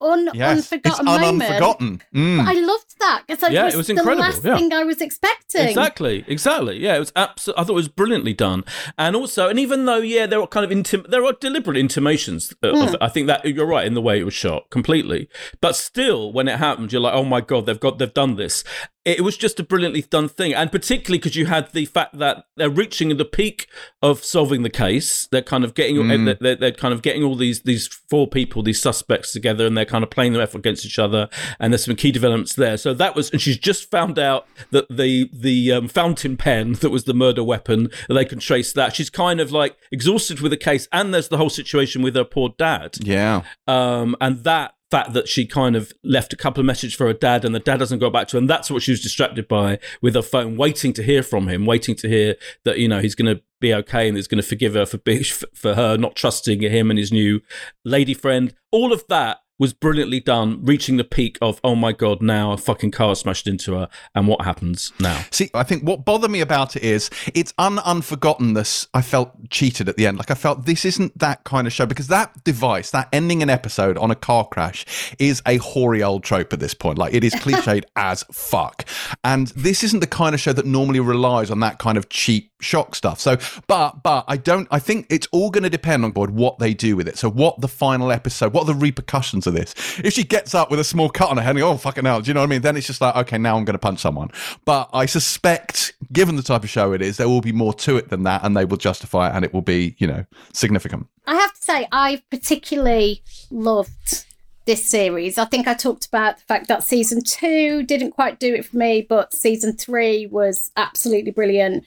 un 0.00 0.28
Yes, 0.34 0.58
it's 0.58 0.72
unforgotten 0.72 1.08
un- 1.08 1.20
moment. 1.20 1.42
unforgotten. 1.50 2.02
Mm. 2.14 2.40
I 2.46 2.54
loved 2.54 2.94
that 3.00 3.22
because 3.26 3.52
Yeah, 3.52 3.64
was, 3.66 3.74
it 3.74 3.76
was 3.76 3.86
the 3.88 3.92
incredible, 3.94 4.22
last 4.22 4.44
yeah. 4.44 4.56
thing 4.56 4.72
I 4.72 4.84
was 4.84 5.00
expecting. 5.00 5.66
Exactly, 5.68 6.24
exactly. 6.26 6.78
Yeah, 6.78 6.96
it 6.96 7.00
was 7.00 7.12
absolutely. 7.16 7.60
I 7.60 7.64
thought 7.64 7.72
it 7.72 7.74
was 7.74 7.88
brilliantly 7.88 8.32
done, 8.34 8.64
and 8.98 9.14
also, 9.16 9.48
and 9.48 9.58
even 9.58 9.84
though, 9.86 9.98
yeah, 9.98 10.26
there 10.26 10.40
are 10.40 10.46
kind 10.46 10.64
of 10.64 10.76
intim- 10.76 11.08
there 11.10 11.24
are 11.24 11.32
deliberate 11.34 11.76
intimations. 11.76 12.52
Of, 12.62 12.74
Hmm. 12.76 12.82
of- 12.94 12.96
I 13.00 13.08
think 13.08 13.26
that 13.26 13.44
you're 13.44 13.66
right 13.66 13.86
in 13.86 13.94
the 13.94 14.02
way 14.02 14.18
it 14.20 14.24
was 14.24 14.34
shot 14.34 14.70
completely, 14.70 15.28
but 15.60 15.76
still, 15.76 16.32
when 16.32 16.48
it 16.48 16.58
happened, 16.58 16.92
you're 16.92 17.02
like, 17.02 17.14
oh 17.14 17.24
my 17.24 17.40
god, 17.40 17.66
they've 17.66 17.80
got, 17.80 17.98
they've 17.98 18.12
done 18.14 18.36
this. 18.36 18.64
It 19.06 19.22
was 19.24 19.38
just 19.38 19.58
a 19.58 19.62
brilliantly 19.62 20.02
done 20.02 20.28
thing, 20.28 20.52
and 20.54 20.70
particularly 20.70 21.18
because 21.18 21.34
you 21.34 21.46
had 21.46 21.72
the 21.72 21.86
fact 21.86 22.18
that 22.18 22.44
they're 22.56 22.68
reaching 22.68 23.16
the 23.16 23.24
peak 23.24 23.66
of 24.02 24.22
solving 24.22 24.62
the 24.62 24.68
case. 24.70 25.26
They're 25.32 25.40
kind 25.40 25.64
of 25.64 25.74
getting, 25.74 25.96
Mm. 25.96 26.38
they're, 26.38 26.54
they're 26.56 26.70
kind 26.72 26.92
of 26.92 27.00
getting 27.00 27.22
all 27.24 27.34
these 27.34 27.62
these 27.62 27.88
four 28.10 28.28
people, 28.28 28.62
these 28.62 28.80
suspects 28.80 29.32
together, 29.32 29.64
and 29.66 29.74
they're 29.76 29.86
kind 29.90 30.02
of 30.04 30.10
playing 30.10 30.32
them 30.32 30.40
off 30.42 30.54
against 30.54 30.86
each 30.86 30.98
other. 30.98 31.28
And 31.58 31.72
there's 31.72 31.84
some 31.84 31.96
key 31.96 32.12
developments 32.12 32.54
there. 32.54 32.76
So 32.76 32.94
that 32.94 33.14
was, 33.14 33.30
and 33.30 33.40
she's 33.40 33.58
just 33.58 33.90
found 33.90 34.18
out 34.18 34.46
that 34.70 34.86
the 34.88 35.28
the 35.32 35.72
um, 35.72 35.88
fountain 35.88 36.36
pen 36.36 36.72
that 36.74 36.90
was 36.90 37.04
the 37.04 37.14
murder 37.14 37.44
weapon, 37.44 37.90
they 38.08 38.24
can 38.24 38.38
trace 38.38 38.72
that. 38.72 38.94
She's 38.94 39.10
kind 39.10 39.40
of 39.40 39.52
like 39.52 39.76
exhausted 39.92 40.40
with 40.40 40.50
the 40.52 40.56
case, 40.56 40.88
and 40.92 41.12
there's 41.12 41.28
the 41.28 41.36
whole 41.36 41.50
situation 41.50 42.02
with 42.02 42.14
her 42.14 42.24
poor 42.24 42.54
dad 42.56 42.96
Yeah. 43.02 43.42
um, 43.66 44.16
and 44.20 44.44
that 44.44 44.74
fact 44.90 45.12
that 45.12 45.28
she 45.28 45.46
kind 45.46 45.76
of 45.76 45.92
left 46.02 46.32
a 46.32 46.36
couple 46.36 46.60
of 46.60 46.66
messages 46.66 46.94
for 46.94 47.06
her 47.06 47.12
dad 47.12 47.44
and 47.44 47.54
the 47.54 47.60
dad 47.60 47.76
doesn't 47.78 48.00
go 48.00 48.10
back 48.10 48.26
to 48.26 48.32
her 48.36 48.38
and 48.40 48.50
that's 48.50 48.68
what 48.72 48.82
she 48.82 48.90
was 48.90 49.00
distracted 49.00 49.46
by 49.46 49.78
with 50.02 50.16
her 50.16 50.22
phone 50.22 50.56
waiting 50.56 50.92
to 50.92 51.00
hear 51.04 51.22
from 51.22 51.46
him 51.46 51.64
waiting 51.64 51.94
to 51.94 52.08
hear 52.08 52.34
that 52.64 52.76
you 52.80 52.88
know 52.88 52.98
he's 53.00 53.14
going 53.14 53.32
to 53.36 53.40
be 53.60 53.72
okay 53.72 54.08
and 54.08 54.16
he's 54.16 54.26
going 54.26 54.42
to 54.42 54.48
forgive 54.48 54.74
her 54.74 54.84
for 54.84 54.98
being, 54.98 55.22
for 55.54 55.74
her 55.76 55.96
not 55.96 56.16
trusting 56.16 56.60
him 56.60 56.90
and 56.90 56.98
his 56.98 57.12
new 57.12 57.40
lady 57.84 58.14
friend 58.14 58.52
all 58.72 58.92
of 58.92 59.04
that 59.08 59.38
was 59.60 59.72
brilliantly 59.72 60.18
done 60.18 60.58
reaching 60.64 60.96
the 60.96 61.04
peak 61.04 61.38
of 61.40 61.60
oh 61.62 61.76
my 61.76 61.92
god 61.92 62.20
now 62.20 62.50
a 62.50 62.56
fucking 62.56 62.90
car 62.90 63.14
smashed 63.14 63.46
into 63.46 63.74
her 63.74 63.88
and 64.14 64.26
what 64.26 64.44
happens 64.44 64.92
now 64.98 65.20
See, 65.30 65.50
I 65.54 65.62
think 65.62 65.84
what 65.84 66.04
bothered 66.04 66.30
me 66.30 66.40
about 66.40 66.76
it 66.76 66.82
is 66.82 67.10
it's 67.34 67.54
un 67.58 67.78
unforgottenness. 67.78 68.88
I 68.92 69.02
felt 69.02 69.50
cheated 69.50 69.88
at 69.88 69.96
the 69.96 70.06
end. 70.06 70.18
Like 70.18 70.30
I 70.30 70.34
felt 70.34 70.66
this 70.66 70.84
isn't 70.84 71.18
that 71.18 71.44
kind 71.44 71.66
of 71.66 71.72
show 71.72 71.86
because 71.86 72.08
that 72.08 72.42
device, 72.44 72.90
that 72.90 73.08
ending 73.12 73.42
an 73.42 73.50
episode 73.50 73.96
on 73.98 74.10
a 74.10 74.14
car 74.14 74.46
crash, 74.46 75.14
is 75.18 75.42
a 75.46 75.58
hoary 75.58 76.02
old 76.02 76.24
trope 76.24 76.52
at 76.52 76.60
this 76.60 76.74
point. 76.74 76.98
Like 76.98 77.14
it 77.14 77.24
is 77.24 77.34
cliched 77.36 77.84
as 77.96 78.24
fuck. 78.32 78.86
And 79.24 79.48
this 79.48 79.84
isn't 79.84 80.00
the 80.00 80.06
kind 80.06 80.34
of 80.34 80.40
show 80.40 80.52
that 80.52 80.66
normally 80.66 81.00
relies 81.00 81.50
on 81.50 81.60
that 81.60 81.78
kind 81.78 81.96
of 81.96 82.08
cheap 82.08 82.52
shock 82.60 82.94
stuff. 82.94 83.20
So, 83.20 83.36
but 83.66 84.02
but 84.02 84.24
I 84.28 84.36
don't. 84.36 84.68
I 84.70 84.78
think 84.78 85.06
it's 85.10 85.28
all 85.32 85.50
going 85.50 85.64
to 85.64 85.70
depend 85.70 86.04
on 86.04 86.12
board 86.12 86.30
what 86.30 86.58
they 86.58 86.74
do 86.74 86.96
with 86.96 87.08
it. 87.08 87.18
So, 87.18 87.30
what 87.30 87.60
the 87.60 87.68
final 87.68 88.12
episode, 88.12 88.52
what 88.52 88.62
are 88.62 88.72
the 88.72 88.74
repercussions 88.74 89.46
of 89.50 89.54
this? 89.54 89.74
If 90.02 90.14
she 90.14 90.24
gets 90.24 90.54
up 90.54 90.70
with 90.70 90.80
a 90.80 90.84
small 90.84 91.10
cut 91.10 91.28
on 91.28 91.36
her 91.36 91.42
head, 91.42 91.56
and, 91.56 91.62
oh 91.62 91.76
fucking 91.76 92.06
hell, 92.06 92.22
do 92.22 92.28
you 92.28 92.34
know 92.34 92.40
what 92.40 92.46
I 92.46 92.50
mean? 92.50 92.62
Then 92.62 92.76
it's 92.76 92.86
just 92.86 93.02
like, 93.02 93.14
okay, 93.16 93.36
now 93.36 93.56
I'm 93.58 93.66
going 93.66 93.74
to 93.74 93.78
punch 93.78 94.00
someone. 94.00 94.30
But 94.64 94.88
I 94.94 95.04
suspect, 95.06 95.92
given 96.12 96.36
the 96.36 96.42
type 96.42 96.64
of 96.64 96.70
show 96.70 96.92
it 96.94 97.02
is, 97.02 97.18
there 97.18 97.28
will 97.28 97.42
be 97.42 97.52
more 97.52 97.74
to 97.74 97.96
it 97.98 98.08
than 98.08 98.22
that, 98.22 98.42
and 98.42 98.56
they 98.56 98.64
will 98.64 98.78
justify 98.78 99.28
it, 99.28 99.36
and 99.36 99.44
it 99.44 99.52
will 99.52 99.60
be, 99.60 99.94
you 99.98 100.06
know, 100.06 100.24
significant. 100.54 101.06
I 101.26 101.34
have 101.34 101.52
to 101.54 101.62
say, 101.62 101.86
I 101.92 102.22
particularly 102.30 103.22
loved 103.50 104.24
this 104.66 104.88
series. 104.88 105.38
I 105.38 105.44
think 105.46 105.66
I 105.66 105.74
talked 105.74 106.06
about 106.06 106.38
the 106.38 106.44
fact 106.44 106.68
that 106.68 106.84
season 106.84 107.22
two 107.22 107.82
didn't 107.82 108.12
quite 108.12 108.38
do 108.38 108.54
it 108.54 108.64
for 108.64 108.76
me, 108.76 109.04
but 109.08 109.34
season 109.34 109.76
three 109.76 110.26
was 110.26 110.70
absolutely 110.76 111.30
brilliant. 111.30 111.84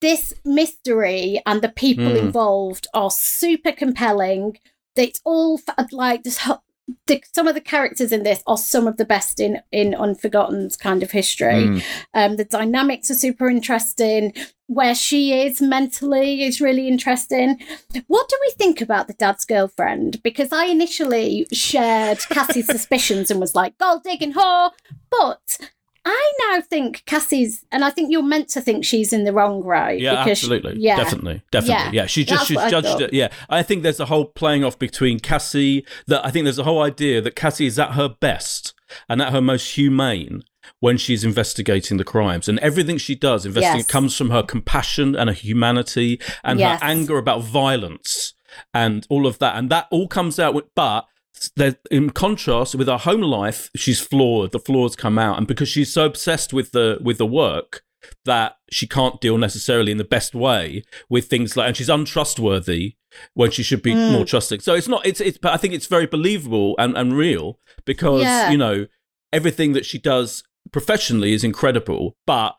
This 0.00 0.34
mystery 0.44 1.40
and 1.46 1.62
the 1.62 1.68
people 1.68 2.04
Mm. 2.04 2.18
involved 2.18 2.86
are 2.92 3.10
super 3.10 3.72
compelling. 3.72 4.58
It's 4.94 5.20
all 5.24 5.60
like 5.90 6.22
this. 6.22 6.38
The, 7.06 7.22
some 7.32 7.48
of 7.48 7.54
the 7.54 7.60
characters 7.60 8.12
in 8.12 8.22
this 8.22 8.42
are 8.46 8.56
some 8.56 8.86
of 8.86 8.96
the 8.96 9.04
best 9.04 9.40
in 9.40 9.60
in 9.72 9.92
Unforgotten's 9.92 10.76
kind 10.76 11.02
of 11.02 11.10
history. 11.10 11.66
Mm. 11.66 11.82
Um, 12.14 12.36
the 12.36 12.44
dynamics 12.44 13.10
are 13.10 13.14
super 13.14 13.48
interesting. 13.48 14.32
Where 14.68 14.96
she 14.96 15.42
is 15.42 15.62
mentally 15.62 16.42
is 16.42 16.60
really 16.60 16.88
interesting. 16.88 17.60
What 18.08 18.28
do 18.28 18.36
we 18.40 18.52
think 18.58 18.80
about 18.80 19.06
the 19.06 19.14
dad's 19.14 19.44
girlfriend? 19.44 20.20
Because 20.24 20.52
I 20.52 20.64
initially 20.64 21.46
shared 21.52 22.18
Cassie's 22.30 22.66
suspicions 22.70 23.30
and 23.30 23.38
was 23.38 23.54
like, 23.54 23.78
gold 23.78 24.02
digging 24.02 24.32
whore. 24.32 24.72
But 25.08 25.58
I 26.08 26.32
now 26.52 26.60
think 26.60 27.02
Cassie's, 27.06 27.64
and 27.72 27.84
I 27.84 27.90
think 27.90 28.12
you're 28.12 28.22
meant 28.22 28.48
to 28.50 28.60
think 28.60 28.84
she's 28.84 29.12
in 29.12 29.24
the 29.24 29.32
wrong 29.32 29.62
right. 29.64 29.98
Yeah, 30.00 30.24
absolutely. 30.24 30.76
yeah, 30.78 30.96
Definitely. 30.96 31.42
Definitely. 31.50 31.96
Yeah. 31.96 32.02
Yeah. 32.02 32.06
She 32.06 32.24
just 32.24 32.48
That's 32.48 32.62
she's 32.62 32.70
judged 32.70 33.00
it. 33.00 33.12
Yeah. 33.12 33.28
I 33.50 33.62
think 33.64 33.82
there's 33.82 33.98
a 33.98 34.06
whole 34.06 34.26
playing 34.26 34.62
off 34.64 34.78
between 34.78 35.18
Cassie 35.18 35.84
that 36.06 36.24
I 36.24 36.30
think 36.30 36.44
there's 36.44 36.60
a 36.60 36.64
whole 36.64 36.80
idea 36.80 37.20
that 37.20 37.34
Cassie 37.34 37.66
is 37.66 37.76
at 37.78 37.92
her 37.92 38.08
best 38.08 38.72
and 39.08 39.20
at 39.20 39.32
her 39.32 39.40
most 39.40 39.74
humane 39.74 40.44
when 40.78 40.96
she's 40.96 41.24
investigating 41.24 41.96
the 41.96 42.04
crimes. 42.04 42.48
And 42.48 42.58
everything 42.60 42.98
she 42.98 43.14
does 43.16 43.44
investigating 43.44 43.80
Yes. 43.80 43.86
comes 43.86 44.16
from 44.16 44.30
her 44.30 44.44
compassion 44.44 45.16
and 45.16 45.28
her 45.28 45.34
humanity 45.34 46.20
and 46.44 46.60
Yes. 46.60 46.80
her 46.80 46.86
anger 46.86 47.18
about 47.18 47.42
violence 47.42 48.34
and 48.72 49.06
all 49.10 49.26
of 49.26 49.38
that. 49.40 49.56
And 49.56 49.70
that 49.70 49.86
all 49.90 50.06
comes 50.06 50.38
out 50.38 50.54
with 50.54 50.66
but 50.76 51.06
there, 51.56 51.76
in 51.90 52.10
contrast 52.10 52.74
with 52.74 52.88
her 52.88 52.96
home 52.98 53.20
life, 53.22 53.70
she's 53.76 54.00
flawed. 54.00 54.52
The 54.52 54.58
flaws 54.58 54.96
come 54.96 55.18
out, 55.18 55.38
and 55.38 55.46
because 55.46 55.68
she's 55.68 55.92
so 55.92 56.06
obsessed 56.06 56.52
with 56.52 56.72
the 56.72 56.98
with 57.00 57.18
the 57.18 57.26
work 57.26 57.82
that 58.24 58.56
she 58.70 58.86
can't 58.86 59.20
deal 59.20 59.36
necessarily 59.36 59.90
in 59.90 59.98
the 59.98 60.04
best 60.04 60.34
way 60.34 60.84
with 61.10 61.26
things 61.26 61.56
like, 61.56 61.66
and 61.68 61.76
she's 61.76 61.88
untrustworthy 61.88 62.94
when 63.34 63.50
she 63.50 63.62
should 63.64 63.82
be 63.82 63.92
Mm. 63.94 64.12
more 64.12 64.24
trusting. 64.24 64.60
So 64.60 64.74
it's 64.74 64.88
not. 64.88 65.04
It's 65.06 65.20
it's. 65.20 65.38
But 65.38 65.52
I 65.54 65.56
think 65.56 65.74
it's 65.74 65.86
very 65.86 66.06
believable 66.06 66.74
and 66.78 66.96
and 66.96 67.16
real 67.16 67.58
because 67.84 68.22
Yeah. 68.22 68.50
you 68.50 68.58
know 68.58 68.86
everything 69.32 69.72
that 69.72 69.84
she 69.86 69.98
does 69.98 70.42
professionally 70.72 71.32
is 71.32 71.44
incredible, 71.44 72.16
but 72.26 72.56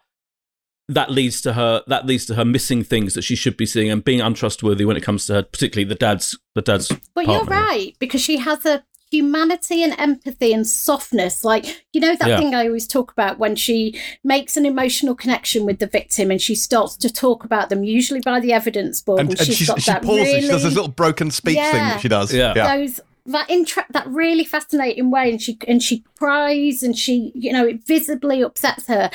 that 0.90 1.12
leads 1.12 1.42
to 1.42 1.54
her 1.54 1.84
that 1.88 2.06
leads 2.06 2.26
to 2.28 2.36
her 2.36 2.46
missing 2.46 2.84
things 2.84 3.14
that 3.14 3.22
she 3.24 3.36
should 3.36 3.58
be 3.58 3.66
seeing 3.66 3.90
and 3.92 4.04
being 4.06 4.22
untrustworthy 4.22 4.86
when 4.86 4.96
it 4.96 5.04
comes 5.04 5.26
to 5.28 5.34
her 5.34 5.44
particularly 5.44 5.88
the 5.88 5.96
dad's 5.96 6.38
the 6.56 6.62
dad's 6.62 6.88
But 7.14 7.26
partner. 7.26 7.34
you're 7.34 7.44
right, 7.46 7.94
because 8.00 8.22
she 8.22 8.38
has 8.38 8.66
a 8.66 8.84
humanity 9.10 9.84
and 9.84 9.94
empathy 9.98 10.52
and 10.52 10.68
softness. 10.68 11.46
Like, 11.46 11.66
you 11.94 12.02
know, 12.02 12.16
that 12.18 12.28
Yeah. 12.28 12.38
thing 12.38 12.54
I 12.54 12.68
always 12.68 12.86
talk 12.88 13.12
about 13.12 13.40
when 13.40 13.56
she 13.56 13.98
makes 14.24 14.58
an 14.58 14.66
emotional 14.66 15.16
connection 15.16 15.66
with 15.66 15.80
the 15.80 15.88
victim 15.88 16.30
and 16.30 16.42
she 16.42 16.56
starts 16.56 16.98
to 16.98 17.10
talk 17.10 17.46
about 17.46 17.70
them, 17.70 17.86
usually 17.86 18.20
by 18.20 18.42
the 18.42 18.52
evidence 18.52 19.02
board. 19.02 19.22
And, 19.22 19.30
And, 19.30 19.40
and 19.40 19.48
she's 19.48 19.56
she's, 19.58 19.68
got 19.70 19.82
she 19.82 19.92
that 19.92 20.02
pauses. 20.04 20.26
really, 20.28 20.42
She 20.42 20.48
does 20.50 20.64
this 20.64 20.74
little 20.74 20.90
broken 20.90 21.32
speech 21.32 21.56
thing 21.56 21.72
that 21.74 22.02
she 22.02 22.10
does. 22.10 22.34
Yeah. 22.34 22.54
those 22.78 23.00
that 23.28 23.50
intra- 23.50 23.86
that 23.92 24.08
really 24.08 24.46
fascinating 24.46 25.12
way 25.12 25.30
and 25.30 25.42
she 25.42 25.58
and 25.68 25.84
she 25.84 26.02
cries 26.18 26.82
and 26.82 26.98
she 26.98 27.30
you 27.36 27.52
know 27.52 27.66
it 27.68 27.86
visibly 27.86 28.42
upsets 28.42 28.88
her 28.88 29.12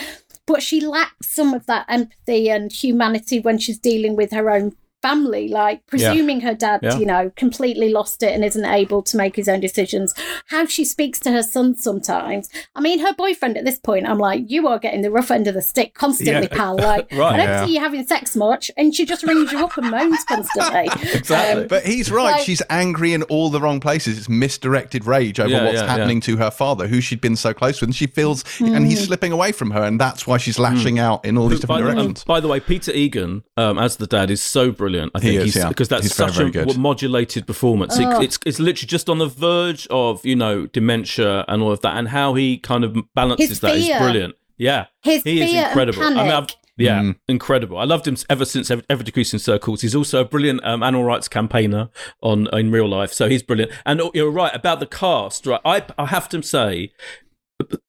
but 0.46 0.62
she 0.62 0.80
lacks 0.80 1.34
some 1.34 1.54
of 1.54 1.66
that 1.66 1.86
empathy 1.88 2.50
and 2.50 2.72
humanity 2.72 3.40
when 3.40 3.58
she's 3.58 3.78
dealing 3.78 4.16
with 4.16 4.32
her 4.32 4.50
own 4.50 4.74
family, 5.02 5.48
like 5.48 5.86
presuming 5.86 6.40
her 6.42 6.54
dad, 6.54 6.80
Yeah. 6.82 6.96
you 6.98 7.04
know, 7.06 7.30
completely 7.36 7.90
lost 7.90 8.22
it 8.22 8.32
and 8.32 8.44
isn't 8.44 8.64
able 8.64 9.02
to 9.02 9.16
make 9.16 9.36
his 9.36 9.48
own 9.48 9.60
decisions. 9.60 10.14
How 10.46 10.66
she 10.66 10.84
speaks 10.84 11.18
to 11.20 11.32
her 11.32 11.42
son 11.42 11.76
sometimes. 11.76 12.48
I 12.74 12.80
mean, 12.80 13.00
her 13.00 13.12
boyfriend 13.14 13.56
at 13.58 13.64
this 13.64 13.78
point, 13.78 14.06
I'm 14.08 14.18
like, 14.18 14.42
you 14.48 14.66
are 14.68 14.78
getting 14.78 15.02
the 15.02 15.10
rough 15.10 15.30
end 15.30 15.48
of 15.48 15.54
the 15.54 15.62
stick 15.62 15.94
constantly, 15.94 16.48
Yeah. 16.50 16.56
pal. 16.56 16.76
Like, 16.92 17.10
Right. 17.12 17.34
I 17.34 17.36
don't 17.36 17.46
Yeah. 17.48 17.66
see 17.66 17.74
you 17.74 17.80
having 17.80 18.06
sex 18.06 18.34
much, 18.36 18.70
and 18.76 18.94
she 18.94 19.04
just 19.04 19.22
rings 19.24 19.52
you 19.52 19.64
up 19.64 19.76
and 19.76 19.90
moans 19.90 20.24
constantly. 20.24 20.88
Exactly. 21.14 21.62
Um, 21.62 21.68
But 21.68 21.84
he's 21.84 22.10
right. 22.10 22.32
Like- 22.32 22.42
She's 22.44 22.62
angry 22.70 23.12
in 23.12 23.22
all 23.24 23.50
the 23.50 23.60
wrong 23.60 23.80
places. 23.80 24.18
It's 24.18 24.28
misdirected 24.28 25.04
rage 25.06 25.38
over 25.40 25.48
Yeah, 25.50 25.64
what's 25.64 25.80
yeah, 25.80 25.86
happening 25.86 26.20
to 26.22 26.36
her 26.38 26.50
father, 26.50 26.86
who 26.86 27.00
she'd 27.00 27.20
been 27.20 27.36
so 27.36 27.52
close 27.52 27.80
with. 27.80 27.88
And 27.88 27.94
she 27.96 28.06
feels, 28.06 28.44
and 28.60 28.86
he's 28.86 29.04
slipping 29.06 29.32
away 29.32 29.52
from 29.52 29.70
her. 29.72 29.82
And 29.82 30.00
that's 30.00 30.26
why 30.26 30.36
she's 30.38 30.58
lashing 30.58 30.98
out 30.98 31.24
in 31.24 31.36
all 31.38 31.48
these 31.48 31.60
by, 31.60 31.78
different 31.78 31.84
the, 31.84 31.90
um, 31.90 31.96
directions. 32.06 32.24
by 32.24 32.40
the 32.40 32.48
way, 32.48 32.60
Peter 32.60 32.92
Egan 32.92 33.42
um, 33.56 33.78
as 33.78 33.96
the 33.96 34.06
dad 34.06 34.30
is 34.30 34.40
so 34.42 34.70
brilliant. 34.70 34.91
I 35.00 35.18
He 35.20 35.20
think 35.20 35.34
is, 35.38 35.44
he's 35.44 35.56
yeah. 35.56 35.68
because 35.68 35.88
that's 35.88 36.02
He's 36.04 36.14
such 36.14 36.34
very 36.36 36.48
a 36.48 36.52
good. 36.52 36.78
modulated 36.78 37.46
performance. 37.46 37.98
It- 37.98 38.06
Oh. 38.06 38.20
it's 38.20 38.38
it's 38.46 38.58
literally 38.58 38.88
just 38.88 39.08
on 39.08 39.18
the 39.18 39.26
verge 39.26 39.86
of 39.90 40.24
you 40.24 40.36
know 40.36 40.66
dementia 40.66 41.44
and 41.48 41.62
all 41.62 41.72
of 41.72 41.80
that, 41.80 41.96
and 41.96 42.08
how 42.08 42.34
he 42.34 42.58
kind 42.58 42.84
of 42.84 42.96
balances 43.14 43.48
His 43.48 43.60
that 43.60 43.76
is 43.76 43.86
fear. 43.86 43.98
brilliant. 43.98 44.34
Yeah, 44.58 44.86
His 45.02 45.22
he 45.22 45.40
is 45.42 45.50
fear 45.50 45.58
and 45.60 45.66
incredible. 45.68 46.02
I 46.04 46.08
mean, 46.10 46.32
I've, 46.32 46.46
yeah, 46.76 47.00
Mm. 47.02 47.16
incredible. 47.28 47.78
I 47.78 47.84
loved 47.84 48.06
him 48.08 48.16
ever 48.30 48.44
since 48.44 48.70
ever, 48.70 48.82
ever 48.88 49.02
decreasing 49.02 49.38
circles. 49.38 49.82
He's 49.82 49.94
also 49.94 50.20
a 50.20 50.24
brilliant 50.24 50.64
um, 50.64 50.82
animal 50.82 51.04
rights 51.04 51.28
campaigner 51.28 51.88
on 52.22 52.46
in 52.52 52.70
real 52.70 52.88
life, 52.88 53.12
so 53.12 53.28
he's 53.28 53.42
brilliant. 53.42 53.72
And 53.84 54.00
oh, 54.00 54.10
you're 54.14 54.30
right 54.30 54.54
about 54.54 54.80
the 54.80 54.86
cast. 54.86 55.46
Right, 55.46 55.60
I 55.64 55.82
I 55.98 56.06
have 56.06 56.28
to 56.30 56.42
say. 56.42 56.92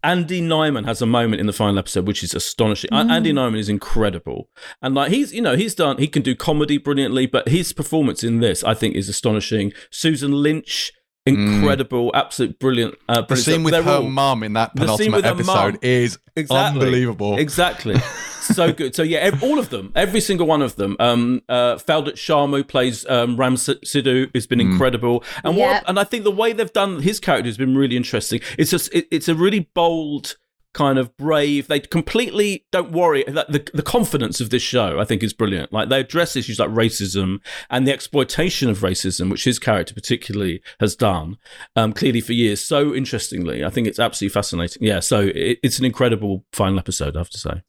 Andy 0.04 0.42
Nyman 0.42 0.86
has 0.86 1.02
a 1.02 1.06
moment 1.06 1.40
in 1.40 1.48
the 1.48 1.54
final 1.54 1.80
episode 1.80 2.08
which 2.08 2.24
is 2.24 2.34
astonishing. 2.34 2.90
A- 2.92 2.98
Andy 2.98 3.32
mm. 3.32 3.36
Nyman 3.36 3.58
is 3.58 3.70
incredible, 3.70 4.50
and 4.82 4.96
like 4.96 5.12
he's 5.12 5.34
you 5.34 5.42
know 5.42 5.56
he's 5.56 5.76
done 5.76 5.98
he 5.98 6.08
can 6.08 6.22
do 6.22 6.36
comedy 6.36 6.78
brilliantly, 6.78 7.26
but 7.26 7.48
his 7.48 7.74
performance 7.74 8.24
in 8.24 8.40
this 8.40 8.64
I 8.64 8.74
think 8.74 8.96
is 8.96 9.10
astonishing. 9.10 9.74
Susan 9.90 10.32
Lynch, 10.32 10.92
incredible, 11.26 12.12
absolute 12.14 12.60
brilliant. 12.60 12.96
Uh, 13.08 13.22
The 13.22 13.36
scene 13.36 13.54
stuff. 13.56 13.64
with 13.66 13.72
They're 13.74 13.84
her 13.84 13.92
all- 13.98 14.04
mum 14.04 14.44
in 14.44 14.54
that 14.54 14.72
the 14.76 14.82
scene 14.98 15.12
penultimate 15.12 15.16
with 15.16 15.26
her 15.26 15.32
episode 15.64 15.84
is 15.84 16.18
Exactly. 16.36 16.82
unbelievable. 16.82 17.38
Exactly. 17.38 17.96
so 18.42 18.74
good. 18.74 18.94
So 18.96 19.04
yeah, 19.04 19.20
ev- 19.20 19.42
all 19.44 19.58
of 19.60 19.70
them, 19.70 19.92
every 19.96 20.20
single 20.20 20.48
one 20.48 20.62
of 20.62 20.76
them. 20.76 20.96
Um, 21.00 21.42
uh, 21.48 21.76
Feldet 21.76 22.14
Sharma 22.16 22.58
who 22.58 22.64
plays 22.64 23.06
um, 23.08 23.38
Ram 23.38 23.54
S- 23.54 23.68
Sidhu 23.86 24.30
has 24.36 24.48
been 24.48 24.60
incredible, 24.60 25.24
and 25.44 25.56
Yeah. 25.58 25.74
what, 25.76 25.84
and 25.88 26.00
I 26.00 26.04
think 26.04 26.24
the 26.24 26.32
way 26.32 26.52
they've 26.54 26.74
done 26.74 27.02
his 27.02 27.20
character 27.20 27.48
has 27.48 27.58
been 27.58 27.76
really 27.78 27.96
interesting. 27.96 28.42
It's 28.58 28.72
just 28.72 28.94
it, 28.94 29.08
it's 29.12 29.28
a 29.30 29.36
really 29.36 29.70
bold. 29.74 30.36
Kind 30.74 30.98
of 30.98 31.16
brave. 31.18 31.68
They 31.68 31.80
completely 31.80 32.66
don't 32.72 32.92
worry. 32.92 33.24
The 33.28 33.70
the 33.74 33.84
confidence 33.84 34.42
of 34.42 34.50
this 34.50 34.64
show, 34.64 35.00
I 35.00 35.06
think, 35.06 35.22
is 35.22 35.32
brilliant. 35.32 35.72
Like 35.72 35.90
they 35.90 36.00
address 36.00 36.36
issues 36.36 36.60
like 36.60 36.70
racism 36.70 37.40
and 37.70 37.88
the 37.88 37.94
exploitation 37.94 38.70
of 38.70 38.80
racism, 38.80 39.30
which 39.30 39.44
his 39.44 39.60
character 39.60 39.94
particularly 39.94 40.62
has 40.80 40.96
done 40.96 41.38
um, 41.76 41.94
clearly 41.94 42.22
for 42.22 42.34
years. 42.34 42.64
So 42.64 42.94
interestingly, 42.94 43.64
I 43.64 43.70
think 43.70 43.88
it's 43.88 44.00
absolutely 44.00 44.34
fascinating. 44.34 44.84
Yeah, 44.84 45.00
so 45.00 45.22
it, 45.22 45.60
it's 45.62 45.78
an 45.78 45.86
incredible 45.86 46.44
final 46.52 46.80
episode. 46.80 47.16
I 47.16 47.20
have 47.20 47.30
to 47.30 47.38
say. 47.38 47.62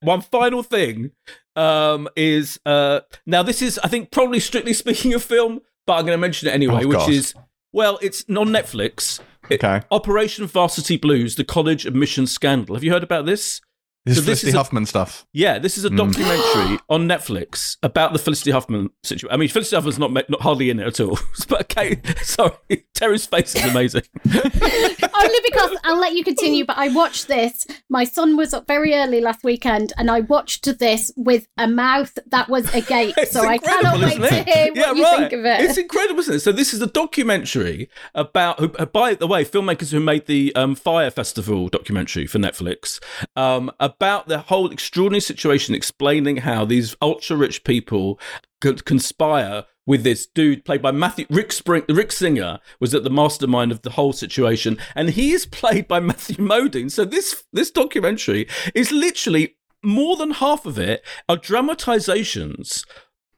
One 0.00 0.22
final 0.22 0.62
thing 0.62 1.10
um, 1.56 2.08
is 2.16 2.58
uh, 2.64 3.00
now 3.26 3.42
this 3.42 3.60
is 3.60 3.78
I 3.84 3.88
think 3.88 4.10
probably 4.10 4.40
strictly 4.40 4.72
speaking 4.82 5.12
of 5.12 5.22
film, 5.22 5.60
but 5.86 5.94
I'm 5.94 6.06
going 6.06 6.16
to 6.16 6.20
mention 6.20 6.48
it 6.48 6.52
anyway, 6.52 6.84
Oh, 6.84 6.88
which 6.88 7.08
is 7.08 7.34
well, 7.76 7.98
it's 8.02 8.24
on 8.30 8.48
Netflix. 8.48 9.20
It- 9.50 9.62
Okay. 9.62 9.82
Operation 9.92 10.46
Varsity 10.46 10.96
Blues: 10.96 11.36
The 11.36 11.44
College 11.44 11.86
Admissions 11.86 12.32
Scandal. 12.32 12.74
Have 12.74 12.82
you 12.82 12.90
heard 12.90 13.04
about 13.04 13.26
this? 13.26 13.60
This 14.06 14.14
So 14.14 14.20
is 14.20 14.26
this 14.26 14.40
Felicity 14.40 14.48
is 14.50 14.54
a- 14.54 14.58
Huffman 14.58 14.86
stuff. 14.86 15.26
Yeah, 15.32 15.58
this 15.58 15.76
is 15.76 15.84
a 15.84 15.90
Mm. 15.90 15.96
documentary 15.96 16.78
on 16.88 17.08
Netflix 17.08 17.76
about 17.82 18.12
the 18.12 18.20
Felicity 18.20 18.52
Huffman 18.52 18.90
situation. 19.02 19.28
I 19.32 19.36
mean, 19.36 19.48
Felicity 19.48 19.74
Huffman's 19.76 19.98
not, 19.98 20.12
not 20.12 20.40
hardly 20.40 20.70
in 20.70 20.78
it 20.78 20.86
at 20.86 21.00
all. 21.00 21.18
but 21.48 21.62
okay, 21.62 22.00
sorry, 22.22 22.52
Terry's 22.94 23.26
face 23.26 23.56
is 23.56 23.64
amazing. 23.64 24.02
Only 24.32 25.38
because 25.44 25.76
I'll 25.84 25.98
let 25.98 26.12
you 26.14 26.22
continue, 26.22 26.64
but 26.64 26.78
I 26.78 26.88
watched 26.88 27.26
this. 27.28 27.66
My 27.88 28.04
son 28.04 28.36
was 28.36 28.54
up 28.54 28.66
very 28.66 28.94
early 28.94 29.20
last 29.20 29.42
weekend, 29.42 29.92
and 29.98 30.10
I 30.10 30.20
watched 30.20 30.78
this 30.78 31.10
with 31.16 31.46
a 31.58 31.66
mouth 31.66 32.16
that 32.30 32.48
was 32.48 32.72
agape. 32.74 33.14
It's 33.16 33.32
so 33.32 33.40
I 33.46 33.58
cannot 33.58 33.94
incredible, 33.96 34.22
wait 34.22 34.32
isn't 34.32 34.44
to 34.44 34.50
it? 34.50 34.54
hear 34.54 34.66
what 34.68 34.76
yeah, 34.76 34.92
you 34.92 35.02
right. 35.02 35.18
think 35.18 35.32
of 35.32 35.44
it. 35.44 35.60
It's 35.62 35.78
incredible, 35.78 36.20
isn't 36.20 36.34
it? 36.36 36.40
So 36.40 36.52
this 36.52 36.72
is 36.72 36.80
a 36.82 36.86
documentary 36.86 37.88
about, 38.14 38.60
who, 38.60 38.68
by 38.68 39.14
the 39.14 39.26
way, 39.26 39.44
filmmakers 39.44 39.90
who 39.90 40.00
made 40.00 40.26
the 40.26 40.54
um, 40.54 40.74
Fire 40.74 41.10
Festival 41.10 41.68
documentary 41.68 42.26
for 42.26 42.38
Netflix 42.38 43.02
um, 43.34 43.70
about 43.98 44.28
the 44.28 44.38
whole 44.38 44.70
extraordinary 44.70 45.20
situation, 45.20 45.74
explaining 45.74 46.38
how 46.38 46.64
these 46.64 46.94
ultra 47.00 47.36
rich 47.36 47.64
people 47.64 48.20
could 48.60 48.84
conspire 48.84 49.64
with 49.86 50.02
this 50.02 50.26
dude 50.26 50.64
played 50.64 50.82
by 50.82 50.90
Matthew 50.90 51.26
Rick 51.30 51.52
Spring. 51.52 51.84
Rick 51.88 52.12
Singer 52.12 52.58
was 52.80 52.94
at 52.94 53.04
the 53.04 53.10
mastermind 53.10 53.72
of 53.72 53.82
the 53.82 53.90
whole 53.90 54.12
situation, 54.12 54.78
and 54.94 55.10
he 55.10 55.32
is 55.32 55.46
played 55.46 55.88
by 55.88 56.00
Matthew 56.00 56.36
Modine. 56.36 56.90
So 56.90 57.04
this 57.04 57.44
this 57.52 57.70
documentary 57.70 58.48
is 58.74 58.92
literally 58.92 59.56
more 59.82 60.16
than 60.16 60.32
half 60.32 60.66
of 60.66 60.78
it 60.78 61.04
are 61.28 61.36
dramatizations 61.36 62.84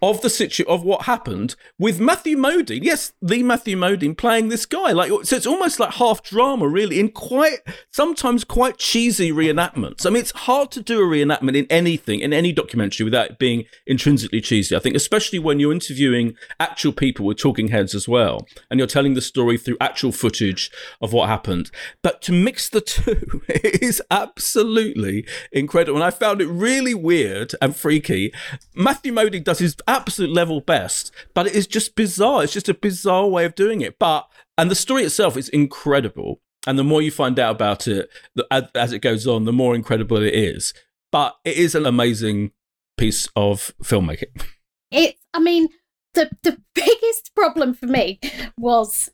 of 0.00 0.20
the 0.20 0.30
situ 0.30 0.64
of 0.68 0.84
what 0.84 1.02
happened 1.02 1.56
with 1.78 2.00
Matthew 2.00 2.36
Modine. 2.36 2.82
Yes, 2.82 3.12
the 3.20 3.42
Matthew 3.42 3.76
Modine 3.76 4.16
playing 4.16 4.48
this 4.48 4.64
guy. 4.64 4.92
Like 4.92 5.10
so 5.24 5.36
it's 5.36 5.46
almost 5.46 5.80
like 5.80 5.94
half 5.94 6.22
drama 6.22 6.68
really 6.68 7.00
in 7.00 7.10
quite 7.10 7.58
sometimes 7.90 8.44
quite 8.44 8.78
cheesy 8.78 9.32
reenactments. 9.32 10.06
I 10.06 10.10
mean 10.10 10.20
it's 10.20 10.30
hard 10.30 10.70
to 10.72 10.82
do 10.82 11.00
a 11.00 11.06
reenactment 11.06 11.56
in 11.56 11.66
anything, 11.68 12.20
in 12.20 12.32
any 12.32 12.52
documentary 12.52 13.04
without 13.04 13.30
it 13.30 13.38
being 13.38 13.64
intrinsically 13.86 14.40
cheesy. 14.40 14.76
I 14.76 14.78
think 14.78 14.94
especially 14.94 15.38
when 15.38 15.58
you're 15.58 15.72
interviewing 15.72 16.36
actual 16.60 16.92
people 16.92 17.26
with 17.26 17.38
talking 17.38 17.68
heads 17.68 17.94
as 17.94 18.08
well 18.08 18.46
and 18.70 18.78
you're 18.78 18.86
telling 18.86 19.14
the 19.14 19.20
story 19.20 19.58
through 19.58 19.76
actual 19.80 20.12
footage 20.12 20.70
of 21.00 21.12
what 21.12 21.28
happened. 21.28 21.70
But 22.02 22.22
to 22.22 22.32
mix 22.32 22.68
the 22.68 22.80
two 22.80 23.42
is 23.48 24.00
absolutely 24.10 25.26
incredible. 25.50 25.96
And 25.96 26.04
I 26.04 26.10
found 26.10 26.40
it 26.40 26.46
really 26.46 26.94
weird 26.94 27.52
and 27.60 27.74
freaky. 27.74 28.32
Matthew 28.74 29.12
Modine 29.12 29.44
does 29.44 29.58
his 29.58 29.74
absolute 29.88 30.30
level 30.30 30.60
best, 30.60 31.12
but 31.34 31.46
it 31.46 31.54
is 31.54 31.66
just 31.66 31.96
bizarre. 31.96 32.44
It's 32.44 32.52
just 32.52 32.68
a 32.68 32.74
bizarre 32.74 33.26
way 33.26 33.44
of 33.44 33.54
doing 33.56 33.80
it. 33.80 33.98
But 33.98 34.28
and 34.56 34.70
the 34.70 34.76
story 34.76 35.02
itself 35.04 35.36
is 35.36 35.48
incredible. 35.48 36.40
And 36.66 36.78
the 36.78 36.84
more 36.84 37.00
you 37.00 37.10
find 37.10 37.38
out 37.38 37.52
about 37.52 37.88
it 37.88 38.10
as, 38.50 38.64
as 38.74 38.92
it 38.92 38.98
goes 38.98 39.26
on, 39.26 39.44
the 39.44 39.52
more 39.52 39.74
incredible 39.74 40.18
it 40.18 40.34
is. 40.34 40.74
But 41.10 41.36
it 41.44 41.56
is 41.56 41.74
an 41.74 41.86
amazing 41.86 42.50
piece 42.98 43.28
of 43.34 43.72
filmmaking. 43.82 44.44
It's, 44.90 45.18
I 45.32 45.40
mean, 45.40 45.68
the 46.14 46.30
the 46.42 46.60
biggest 46.74 47.34
problem 47.34 47.74
for 47.74 47.86
me 47.86 48.20
was 48.58 49.10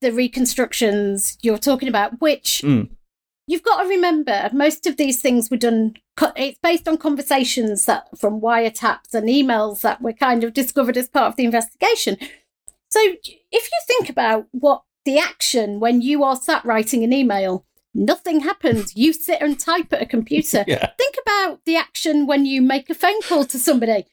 the 0.00 0.12
reconstructions 0.12 1.38
you're 1.42 1.58
talking 1.58 1.88
about, 1.88 2.20
which 2.20 2.62
Mm. 2.64 2.90
You've 3.52 3.62
got 3.62 3.82
to 3.82 3.88
remember 3.88 4.48
most 4.54 4.86
of 4.86 4.96
these 4.96 5.20
things 5.20 5.50
were 5.50 5.58
done. 5.58 5.94
It's 6.36 6.58
based 6.62 6.88
on 6.88 6.96
conversations 6.96 7.84
that 7.84 8.08
from 8.18 8.40
wiretaps 8.40 9.12
and 9.12 9.28
emails 9.28 9.82
that 9.82 10.00
were 10.00 10.14
kind 10.14 10.42
of 10.42 10.54
discovered 10.54 10.96
as 10.96 11.08
part 11.08 11.26
of 11.28 11.36
the 11.36 11.44
investigation. 11.44 12.16
So 12.88 13.00
if 13.02 13.28
you 13.52 13.80
think 13.86 14.08
about 14.08 14.46
what 14.52 14.84
the 15.04 15.18
action 15.18 15.80
when 15.80 16.00
you 16.00 16.24
are 16.24 16.36
sat 16.36 16.64
writing 16.64 17.04
an 17.04 17.12
email, 17.12 17.66
nothing 17.94 18.40
happens. 18.40 18.96
You 18.96 19.12
sit 19.12 19.42
and 19.42 19.60
type 19.60 19.92
at 19.92 20.02
a 20.02 20.06
computer. 20.06 20.64
Yeah. 20.72 20.90
Think 20.96 21.16
about 21.26 21.64
the 21.66 21.76
action 21.76 22.26
when 22.26 22.46
you 22.46 22.62
make 22.62 22.88
a 22.88 22.94
phone 22.94 23.20
call 23.20 23.44
to 23.44 23.58
somebody. 23.58 24.06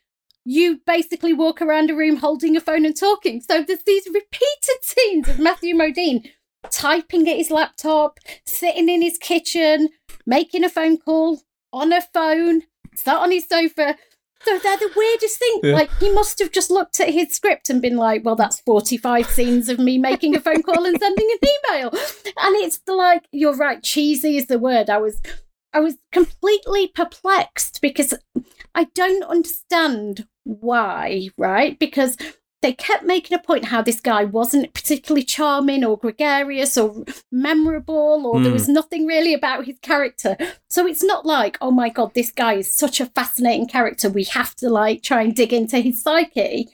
You 0.43 0.81
basically 0.85 1.31
walk 1.31 1.61
around 1.61 1.89
a 1.89 1.95
room 1.95 2.17
holding 2.17 2.57
a 2.57 2.61
phone 2.61 2.85
and 2.85 2.97
talking. 2.97 3.39
So 3.39 3.63
there's 3.63 3.83
these 3.83 4.07
repeated 4.07 4.79
scenes 4.81 5.29
of 5.29 5.39
Matthew 5.39 5.75
Modine 5.75 6.29
typing 6.71 7.27
at 7.29 7.37
his 7.37 7.51
laptop, 7.51 8.19
sitting 8.45 8.89
in 8.89 9.01
his 9.01 9.17
kitchen, 9.17 9.89
making 10.25 10.63
a 10.63 10.69
phone 10.69 10.97
call 10.97 11.41
on 11.71 11.93
a 11.93 12.01
phone, 12.01 12.63
sat 12.95 13.17
on 13.17 13.31
his 13.31 13.47
sofa. 13.47 13.95
So 14.41 14.57
they're 14.57 14.77
the 14.77 14.91
weirdest 14.95 15.37
thing. 15.37 15.59
Yeah. 15.63 15.73
Like 15.73 15.89
he 15.99 16.11
must 16.13 16.39
have 16.39 16.51
just 16.51 16.71
looked 16.71 17.01
at 17.01 17.09
his 17.09 17.35
script 17.35 17.69
and 17.69 17.81
been 17.81 17.97
like, 17.97 18.23
"Well, 18.23 18.37
that's 18.37 18.61
forty-five 18.61 19.29
scenes 19.29 19.67
of 19.67 19.79
me 19.79 19.97
making 19.97 20.33
a 20.33 20.39
phone 20.39 20.63
call 20.63 20.85
and 20.85 20.97
sending 20.97 21.29
an 21.29 21.49
email," 21.49 21.89
and 21.89 22.55
it's 22.55 22.79
like 22.87 23.25
you're 23.33 23.57
right. 23.57 23.83
Cheesy 23.83 24.37
is 24.37 24.47
the 24.47 24.57
word. 24.57 24.89
I 24.89 24.97
was, 24.97 25.21
I 25.73 25.81
was 25.81 25.97
completely 26.13 26.87
perplexed 26.87 27.81
because 27.81 28.13
I 28.73 28.85
don't 28.95 29.23
understand 29.23 30.25
why. 30.45 31.27
Right? 31.37 31.77
Because 31.77 32.15
they 32.61 32.73
kept 32.73 33.03
making 33.05 33.35
a 33.37 33.41
point 33.41 33.65
how 33.65 33.81
this 33.81 34.01
guy 34.01 34.25
wasn't 34.25 34.73
particularly 34.73 35.23
charming 35.23 35.83
or 35.85 35.97
gregarious 35.97 36.77
or 36.77 37.05
memorable, 37.31 38.25
or 38.27 38.41
there 38.41 38.51
Mm. 38.51 38.53
was 38.53 38.67
nothing 38.67 39.05
really 39.05 39.33
about 39.33 39.65
his 39.65 39.77
character. 39.81 40.35
So 40.69 40.85
it's 40.85 41.03
not 41.03 41.25
like, 41.25 41.57
oh 41.61 41.71
my 41.71 41.89
god, 41.89 42.13
this 42.13 42.31
guy 42.31 42.53
is 42.55 42.69
such 42.71 42.99
a 42.99 43.05
fascinating 43.05 43.67
character. 43.67 44.09
We 44.09 44.25
have 44.25 44.55
to 44.57 44.69
like 44.69 45.03
try 45.03 45.21
and 45.23 45.33
dig 45.35 45.53
into 45.53 45.79
his 45.79 46.01
psyche. 46.03 46.67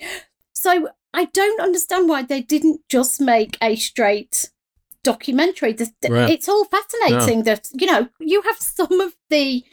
So 0.53 0.89
I 1.13 1.25
don't 1.25 1.61
understand 1.61 2.09
why 2.09 2.23
they 2.23 2.41
didn't 2.41 2.81
just 2.89 3.21
make 3.21 3.57
a 3.61 3.75
straight 3.75 4.49
documentary. 5.03 5.73
The- 5.73 5.91
Right. 6.09 6.29
It's 6.31 6.49
all 6.49 6.65
fascinating 6.65 7.43
that 7.43 7.69
you 7.73 7.85
know 7.87 8.09
you 8.19 8.41
have 8.41 8.57
some 8.57 8.99
of 9.01 9.13
the 9.29 9.63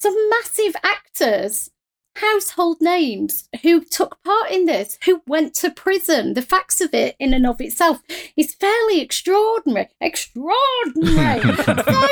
some 0.00 0.16
massive 0.30 0.74
actors 0.82 1.70
household 2.16 2.78
names 2.80 3.48
who 3.62 3.82
took 3.84 4.22
part 4.22 4.50
in 4.50 4.66
this, 4.66 4.98
who 5.04 5.22
went 5.26 5.54
to 5.54 5.70
prison. 5.70 6.34
The 6.34 6.42
facts 6.42 6.80
of 6.80 6.94
it, 6.94 7.16
in 7.18 7.34
and 7.34 7.46
of 7.46 7.60
itself, 7.60 8.00
is 8.36 8.54
fairly 8.54 9.00
extraordinary. 9.00 9.88
Extraordinary. 10.00 11.40
so, 11.56 12.06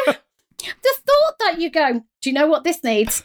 the 0.58 0.94
thought 1.06 1.38
that 1.40 1.56
you 1.58 1.70
go, 1.70 2.04
do 2.20 2.30
you 2.30 2.32
know 2.32 2.46
what 2.46 2.64
this 2.64 2.82
needs? 2.84 3.22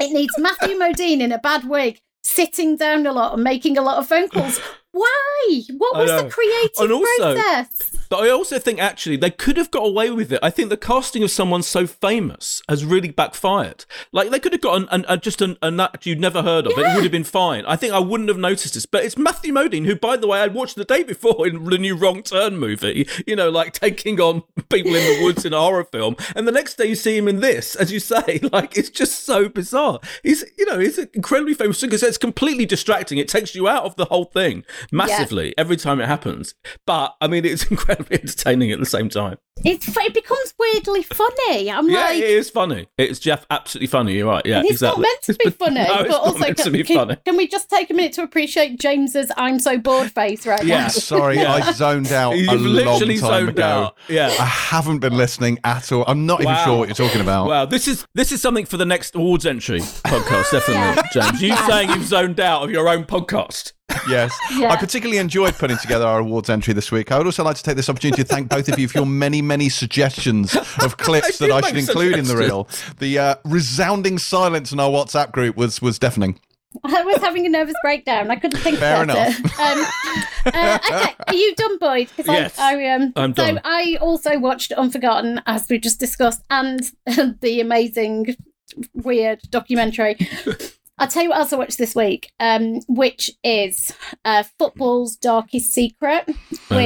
It 0.00 0.12
needs 0.12 0.34
Matthew 0.38 0.76
Modine 0.76 1.20
in 1.20 1.32
a 1.32 1.38
bad 1.38 1.68
wig, 1.68 2.00
sitting 2.22 2.76
down 2.76 3.06
a 3.06 3.12
lot 3.12 3.34
and 3.34 3.44
making 3.44 3.78
a 3.78 3.82
lot 3.82 3.98
of 3.98 4.08
phone 4.08 4.28
calls. 4.28 4.60
Why? 4.94 5.62
What 5.76 5.96
was 5.96 6.08
the 6.08 6.30
creative 6.30 6.92
also, 6.92 7.34
process? 7.34 8.06
But 8.08 8.20
I 8.20 8.30
also 8.30 8.60
think 8.60 8.78
actually 8.78 9.16
they 9.16 9.30
could 9.30 9.56
have 9.56 9.72
got 9.72 9.84
away 9.84 10.08
with 10.10 10.32
it. 10.32 10.38
I 10.40 10.50
think 10.50 10.68
the 10.68 10.76
casting 10.76 11.24
of 11.24 11.32
someone 11.32 11.64
so 11.64 11.84
famous 11.84 12.62
has 12.68 12.84
really 12.84 13.10
backfired. 13.10 13.86
Like 14.12 14.30
they 14.30 14.38
could 14.38 14.52
have 14.52 14.60
got 14.60 14.92
an, 14.92 15.04
an, 15.08 15.20
just 15.20 15.42
an, 15.42 15.56
a 15.62 15.70
nut 15.72 16.06
you'd 16.06 16.20
never 16.20 16.42
heard 16.42 16.66
of. 16.66 16.74
Yeah. 16.76 16.92
It 16.92 16.94
would 16.94 17.02
have 17.02 17.10
been 17.10 17.24
fine. 17.24 17.64
I 17.66 17.74
think 17.74 17.92
I 17.92 17.98
wouldn't 17.98 18.28
have 18.28 18.38
noticed 18.38 18.74
this. 18.74 18.86
But 18.86 19.04
it's 19.04 19.18
Matthew 19.18 19.52
Modine, 19.52 19.84
who, 19.84 19.96
by 19.96 20.16
the 20.16 20.28
way, 20.28 20.38
I 20.38 20.46
watched 20.46 20.76
the 20.76 20.84
day 20.84 21.02
before 21.02 21.44
in 21.44 21.64
the 21.64 21.76
new 21.76 21.96
Wrong 21.96 22.22
Turn 22.22 22.56
movie. 22.56 23.08
You 23.26 23.34
know, 23.34 23.50
like 23.50 23.72
taking 23.72 24.20
on 24.20 24.42
people 24.68 24.94
in 24.94 25.18
the 25.18 25.24
woods 25.24 25.44
in 25.44 25.52
a 25.52 25.58
horror 25.58 25.82
film, 25.82 26.14
and 26.36 26.46
the 26.46 26.52
next 26.52 26.76
day 26.76 26.86
you 26.86 26.94
see 26.94 27.16
him 27.16 27.26
in 27.26 27.40
this, 27.40 27.74
as 27.74 27.90
you 27.92 27.98
say. 27.98 28.40
Like 28.54 28.76
it's 28.76 28.90
just 28.90 29.24
so 29.24 29.48
bizarre. 29.48 29.98
He's 30.22 30.44
you 30.56 30.66
know 30.66 30.78
he's 30.78 30.98
incredibly 30.98 31.54
famous 31.54 31.80
because 31.80 32.02
it's 32.02 32.18
completely 32.18 32.66
distracting. 32.66 33.18
It 33.18 33.26
takes 33.26 33.54
you 33.54 33.66
out 33.66 33.84
of 33.84 33.96
the 33.96 34.04
whole 34.04 34.26
thing 34.26 34.64
massively 34.92 35.48
yeah. 35.48 35.54
every 35.58 35.76
time 35.76 36.00
it 36.00 36.06
happens. 36.06 36.54
But 36.86 37.14
I 37.20 37.26
mean, 37.26 37.44
it's 37.44 37.64
incredibly 37.70 38.18
entertaining 38.20 38.72
at 38.72 38.78
the 38.78 38.86
same 38.86 39.08
time. 39.08 39.38
It's 39.64 39.86
it 39.96 40.12
becomes 40.12 40.54
weirdly 40.58 41.02
funny. 41.04 41.70
I'm 41.70 41.88
yeah, 41.88 42.00
like, 42.00 42.18
it 42.18 42.24
is 42.24 42.50
funny. 42.50 42.88
It's 42.98 43.18
Jeff 43.18 43.46
absolutely 43.50 43.86
funny. 43.86 44.14
You're 44.14 44.26
right. 44.26 44.44
Yeah, 44.44 44.60
it's 44.60 44.72
exactly. 44.72 45.02
not 45.02 45.08
meant 45.08 45.22
to 45.22 45.34
be 45.34 45.50
funny, 45.64 45.74
no, 45.74 46.04
but 46.08 46.20
also 46.20 46.52
can, 46.52 46.84
can, 46.84 47.16
can, 47.24 47.36
we 47.36 47.46
just 47.46 47.70
take 47.70 47.88
a 47.88 47.94
minute 47.94 48.12
to 48.14 48.22
appreciate 48.22 48.78
James's 48.78 49.30
"I'm 49.36 49.58
so 49.60 49.78
bored" 49.78 50.10
face 50.10 50.46
right 50.46 50.62
yeah. 50.64 50.82
now? 50.82 50.88
Sorry, 50.88 51.36
yeah. 51.36 51.54
I 51.54 51.72
zoned 51.72 52.12
out 52.12 52.32
You've 52.36 52.50
a 52.50 52.56
long 52.56 53.00
time 53.16 53.48
ago. 53.48 53.62
Out. 53.62 53.96
Yeah, 54.08 54.26
I 54.26 54.44
haven't 54.44 54.98
been 54.98 55.16
listening 55.16 55.60
at 55.64 55.92
all. 55.92 56.04
I'm 56.06 56.26
not 56.26 56.44
wow. 56.44 56.52
even 56.52 56.64
sure 56.64 56.78
what 56.78 56.88
you're 56.88 57.08
talking 57.08 57.22
about. 57.22 57.46
Wow, 57.46 57.64
this 57.64 57.88
is 57.88 58.06
this 58.14 58.32
is 58.32 58.42
something 58.42 58.66
for 58.66 58.76
the 58.76 58.86
next 58.86 59.14
awards 59.14 59.46
entry 59.46 59.80
podcast, 59.80 60.50
definitely, 60.50 61.02
James. 61.12 61.40
You 61.40 61.56
saying 61.56 61.90
you've 61.90 62.04
zoned 62.04 62.40
out 62.40 62.64
of 62.64 62.70
your 62.70 62.88
own 62.88 63.04
podcast 63.04 63.72
yes. 64.08 64.36
Yeah. 64.54 64.70
I 64.70 64.76
particularly 64.76 65.18
enjoyed 65.18 65.54
putting 65.54 65.78
together 65.78 66.06
our 66.06 66.20
awards 66.20 66.48
entry 66.48 66.74
this 66.74 66.92
week. 66.92 67.10
I 67.10 67.18
would 67.18 67.26
also 67.26 67.42
like 67.42 67.56
to 67.56 67.62
take 67.62 67.76
this 67.76 67.88
opportunity 67.88 68.22
to 68.22 68.28
thank 68.28 68.48
both 68.48 68.68
of 68.68 68.78
you 68.78 68.86
for 68.86 68.98
your 68.98 69.06
many, 69.06 69.42
many 69.42 69.68
suggestions 69.68 70.54
of 70.80 70.96
clips 70.98 71.42
I 71.42 71.48
that 71.48 71.64
I 71.64 71.68
should 71.68 71.78
include 71.78 72.16
in 72.16 72.26
the 72.26 72.36
reel. 72.36 72.68
The 72.98 73.18
uh, 73.18 73.34
resounding 73.44 74.18
silence 74.18 74.72
in 74.72 74.78
our 74.78 74.90
WhatsApp 74.90 75.32
group 75.32 75.56
was 75.56 75.82
was 75.82 75.98
deafening. 75.98 76.38
I 76.82 77.02
was 77.04 77.18
having 77.18 77.46
a 77.46 77.48
nervous 77.48 77.74
breakdown. 77.82 78.30
I 78.30 78.36
couldn't 78.36 78.60
think 78.60 78.78
Fair 78.78 79.02
about 79.02 79.16
enough. 79.16 79.40
it. 79.40 79.52
Um, 80.44 80.52
uh, 80.54 80.78
okay, 80.84 81.14
are 81.26 81.34
you 81.34 81.54
done, 81.54 81.78
Boyd? 81.78 82.10
Yes, 82.18 82.58
I, 82.58 82.82
I, 82.82 82.90
um, 82.90 83.12
I'm 83.16 83.34
so 83.34 83.46
done. 83.46 83.60
I 83.64 83.96
also 84.00 84.38
watched 84.38 84.72
Unforgotten, 84.72 85.40
as 85.46 85.66
we 85.70 85.78
just 85.78 85.98
discussed, 85.98 86.42
and 86.50 86.80
the 87.40 87.60
amazing, 87.60 88.36
weird 88.92 89.40
documentary 89.50 90.18
I'll 90.98 91.08
tell 91.08 91.22
you 91.22 91.30
what 91.30 91.38
else 91.38 91.52
I 91.52 91.56
watched 91.56 91.78
this 91.78 91.94
week, 91.94 92.32
um, 92.38 92.80
which 92.86 93.30
is 93.42 93.92
uh, 94.24 94.44
Football's 94.58 95.16
Darkest 95.16 95.72
Secret, 95.72 96.26
which 96.68 96.70
oh, 96.70 96.80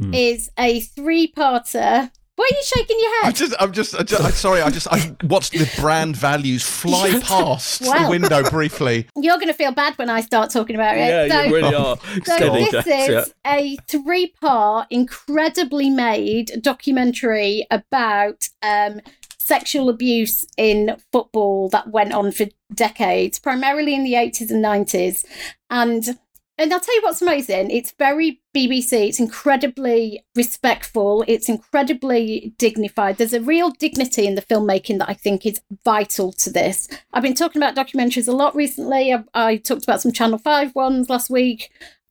yeah. 0.00 0.06
mm. 0.06 0.14
is 0.14 0.50
a 0.58 0.80
three-parter. 0.80 2.10
Why 2.34 2.44
are 2.44 2.56
you 2.56 2.62
shaking 2.62 2.98
your 3.00 3.22
head? 3.22 3.28
I 3.28 3.32
just, 3.32 3.54
I'm 3.58 3.72
just, 3.72 3.94
I 3.96 4.02
just 4.04 4.22
I'm 4.22 4.30
sorry. 4.30 4.62
I 4.62 4.70
just, 4.70 4.86
I 4.92 5.16
watched 5.24 5.52
the 5.52 5.68
brand 5.80 6.16
values 6.16 6.64
fly 6.64 7.18
past 7.22 7.80
well, 7.80 8.04
the 8.04 8.10
window 8.10 8.48
briefly. 8.48 9.08
You're 9.16 9.38
going 9.38 9.48
to 9.48 9.54
feel 9.54 9.72
bad 9.72 9.98
when 9.98 10.08
I 10.08 10.20
start 10.20 10.50
talking 10.50 10.76
about 10.76 10.96
it. 10.96 11.00
Yeah, 11.00 11.28
so, 11.28 11.42
you 11.42 11.54
really 11.54 11.74
are. 11.74 11.96
So 12.24 12.54
this 12.54 12.86
is 12.86 13.08
yeah. 13.08 13.24
a 13.44 13.76
three-part, 13.88 14.86
incredibly 14.90 15.90
made 15.90 16.52
documentary 16.60 17.66
about 17.72 18.48
um, 18.62 19.00
sexual 19.48 19.88
abuse 19.88 20.46
in 20.56 20.96
football 21.10 21.68
that 21.70 21.90
went 21.90 22.12
on 22.12 22.30
for 22.30 22.46
decades, 22.72 23.38
primarily 23.38 23.94
in 23.94 24.04
the 24.04 24.12
80s 24.12 24.50
and 24.50 24.64
90s. 24.64 25.24
And 25.70 26.18
and 26.60 26.74
I'll 26.74 26.80
tell 26.80 26.96
you 26.96 27.02
what's 27.02 27.22
amazing. 27.22 27.70
It's 27.70 27.92
very 27.92 28.42
BBC. 28.52 29.08
It's 29.08 29.20
incredibly 29.20 30.24
respectful. 30.34 31.24
It's 31.28 31.48
incredibly 31.48 32.52
dignified. 32.58 33.16
There's 33.16 33.32
a 33.32 33.40
real 33.40 33.70
dignity 33.70 34.26
in 34.26 34.34
the 34.34 34.42
filmmaking 34.42 34.98
that 34.98 35.08
I 35.08 35.14
think 35.14 35.46
is 35.46 35.60
vital 35.84 36.32
to 36.32 36.50
this. 36.50 36.88
I've 37.12 37.22
been 37.22 37.34
talking 37.34 37.62
about 37.62 37.76
documentaries 37.76 38.26
a 38.26 38.32
lot 38.32 38.56
recently. 38.56 39.14
I, 39.14 39.22
I 39.34 39.56
talked 39.58 39.84
about 39.84 40.00
some 40.00 40.10
Channel 40.10 40.38
5 40.38 40.74
ones 40.74 41.08
last 41.08 41.30
week. 41.30 41.70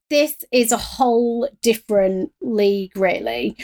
This 0.10 0.38
is 0.54 0.72
a 0.72 0.78
whole 0.78 1.50
different 1.62 2.32
league, 2.40 2.96
really. 2.96 3.58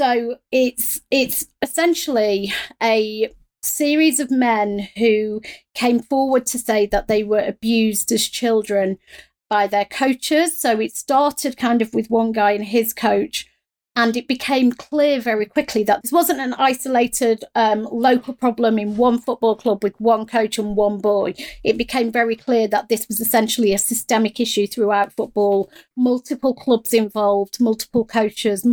So 0.00 0.36
it's 0.50 1.02
it's 1.10 1.44
essentially 1.60 2.54
a 2.82 3.34
series 3.62 4.18
of 4.18 4.30
men 4.30 4.88
who 4.96 5.42
came 5.74 6.00
forward 6.00 6.46
to 6.46 6.58
say 6.58 6.86
that 6.86 7.06
they 7.06 7.22
were 7.22 7.44
abused 7.46 8.10
as 8.10 8.26
children 8.26 8.96
by 9.50 9.66
their 9.66 9.84
coaches. 9.84 10.58
So 10.58 10.80
it 10.80 10.96
started 10.96 11.58
kind 11.58 11.82
of 11.82 11.92
with 11.92 12.08
one 12.08 12.32
guy 12.32 12.52
and 12.52 12.64
his 12.64 12.94
coach, 12.94 13.46
and 13.94 14.16
it 14.16 14.26
became 14.26 14.72
clear 14.72 15.20
very 15.20 15.44
quickly 15.44 15.82
that 15.82 16.00
this 16.00 16.12
wasn't 16.12 16.40
an 16.40 16.54
isolated 16.54 17.44
um, 17.54 17.86
local 17.92 18.32
problem 18.32 18.78
in 18.78 18.96
one 18.96 19.18
football 19.18 19.54
club 19.54 19.84
with 19.84 20.00
one 20.00 20.24
coach 20.24 20.58
and 20.58 20.76
one 20.76 20.96
boy. 20.96 21.34
It 21.62 21.76
became 21.76 22.10
very 22.10 22.36
clear 22.36 22.66
that 22.68 22.88
this 22.88 23.06
was 23.06 23.20
essentially 23.20 23.74
a 23.74 23.78
systemic 23.78 24.40
issue 24.40 24.66
throughout 24.66 25.12
football, 25.12 25.70
multiple 25.94 26.54
clubs 26.54 26.94
involved, 26.94 27.60
multiple 27.60 28.06
coaches, 28.06 28.64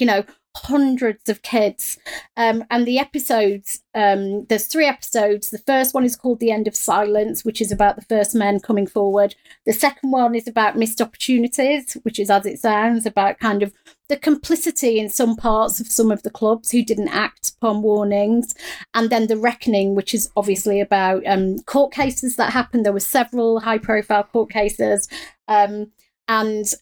you 0.00 0.06
know, 0.06 0.24
hundreds 0.56 1.28
of 1.28 1.42
kids. 1.42 1.98
Um, 2.36 2.64
and 2.70 2.86
the 2.86 2.98
episodes, 2.98 3.82
um, 3.94 4.44
there's 4.46 4.66
three 4.66 4.86
episodes. 4.86 5.50
The 5.50 5.58
first 5.58 5.94
one 5.94 6.04
is 6.04 6.16
called 6.16 6.40
The 6.40 6.50
End 6.50 6.68
of 6.68 6.76
Silence, 6.76 7.44
which 7.44 7.60
is 7.60 7.72
about 7.72 7.96
the 7.96 8.04
first 8.04 8.34
men 8.34 8.60
coming 8.60 8.86
forward. 8.86 9.34
The 9.66 9.72
second 9.72 10.10
one 10.10 10.34
is 10.34 10.46
about 10.46 10.76
missed 10.76 11.00
opportunities, 11.00 11.94
which 12.02 12.18
is 12.18 12.30
as 12.30 12.46
it 12.46 12.60
sounds, 12.60 13.04
about 13.06 13.38
kind 13.38 13.62
of 13.62 13.72
the 14.08 14.16
complicity 14.16 14.98
in 14.98 15.08
some 15.08 15.34
parts 15.34 15.80
of 15.80 15.86
some 15.86 16.10
of 16.10 16.22
the 16.22 16.30
clubs 16.30 16.70
who 16.70 16.84
didn't 16.84 17.08
act 17.08 17.52
upon 17.56 17.82
warnings. 17.82 18.54
And 18.94 19.10
then 19.10 19.26
The 19.26 19.36
Reckoning, 19.36 19.94
which 19.94 20.14
is 20.14 20.30
obviously 20.36 20.80
about 20.80 21.26
um, 21.26 21.58
court 21.60 21.92
cases 21.92 22.36
that 22.36 22.52
happened. 22.52 22.84
There 22.84 22.92
were 22.92 23.00
several 23.00 23.60
high 23.60 23.78
profile 23.78 24.24
court 24.24 24.50
cases. 24.50 25.08
Um, 25.48 25.90
and 26.28 26.72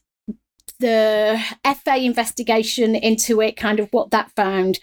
the 0.82 1.40
FA 1.82 1.96
investigation 1.96 2.94
into 2.94 3.40
it, 3.40 3.56
kind 3.56 3.80
of 3.80 3.88
what 3.92 4.10
that 4.10 4.30
found. 4.32 4.80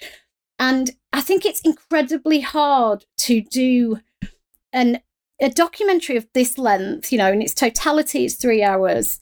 And 0.57 0.91
I 1.13 1.21
think 1.21 1.45
it's 1.45 1.61
incredibly 1.61 2.39
hard 2.39 3.05
to 3.19 3.41
do 3.41 3.99
an 4.73 5.01
a 5.41 5.49
documentary 5.49 6.17
of 6.17 6.27
this 6.33 6.57
length, 6.57 7.11
you 7.11 7.17
know, 7.17 7.31
in 7.31 7.41
its 7.41 7.53
totality, 7.53 8.25
it's 8.25 8.35
three 8.35 8.61
hours. 8.61 9.21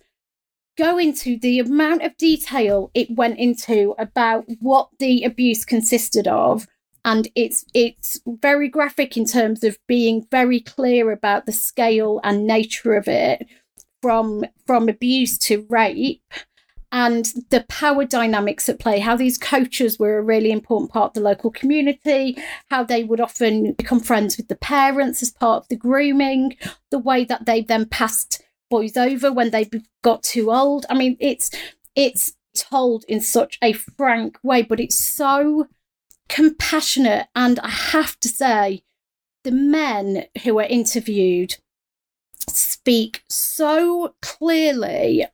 Go 0.75 0.97
into 0.97 1.37
the 1.37 1.59
amount 1.59 2.03
of 2.03 2.17
detail 2.17 2.89
it 2.93 3.11
went 3.11 3.37
into 3.37 3.93
about 3.99 4.45
what 4.59 4.89
the 4.99 5.23
abuse 5.23 5.65
consisted 5.65 6.27
of, 6.27 6.67
and 7.05 7.27
it's 7.35 7.65
it's 7.73 8.19
very 8.25 8.67
graphic 8.67 9.17
in 9.17 9.25
terms 9.25 9.63
of 9.63 9.77
being 9.87 10.27
very 10.31 10.59
clear 10.59 11.11
about 11.11 11.45
the 11.45 11.51
scale 11.51 12.19
and 12.23 12.47
nature 12.47 12.95
of 12.95 13.07
it, 13.07 13.47
from 14.01 14.45
from 14.65 14.89
abuse 14.89 15.37
to 15.39 15.65
rape, 15.69 16.33
and 16.91 17.25
the 17.49 17.65
power 17.67 18.05
dynamics 18.05 18.69
at 18.69 18.79
play, 18.79 18.99
how 18.99 19.15
these 19.15 19.37
coaches 19.37 19.99
were 19.99 20.17
a 20.17 20.23
really 20.23 20.51
important 20.51 20.91
part 20.91 21.09
of 21.09 21.13
the 21.13 21.27
local 21.27 21.51
community, 21.51 22.37
how 22.69 22.83
they 22.83 23.03
would 23.03 23.19
often 23.19 23.73
become 23.73 23.99
friends 23.99 24.37
with 24.37 24.47
the 24.47 24.55
parents 24.55 25.21
as 25.21 25.31
part 25.31 25.63
of 25.63 25.67
the 25.67 25.75
grooming, 25.75 26.55
the 26.89 26.99
way 26.99 27.25
that 27.25 27.45
they 27.45 27.61
then 27.61 27.85
passed 27.85 28.41
boys 28.69 28.95
over 28.95 29.31
when 29.31 29.51
they 29.51 29.69
got 30.01 30.23
too 30.23 30.51
old. 30.51 30.85
I 30.89 30.93
mean, 30.93 31.17
it's 31.19 31.51
it's 31.95 32.33
told 32.53 33.03
in 33.07 33.21
such 33.21 33.57
a 33.61 33.73
frank 33.73 34.37
way, 34.43 34.61
but 34.61 34.79
it's 34.79 34.97
so 34.97 35.67
compassionate. 36.29 37.27
And 37.35 37.59
I 37.59 37.69
have 37.69 38.19
to 38.21 38.29
say, 38.29 38.83
the 39.43 39.51
men 39.51 40.25
who 40.43 40.55
were 40.55 40.63
interviewed 40.63 41.57
speak 42.49 43.23
so 43.29 44.15
clearly 44.21 45.25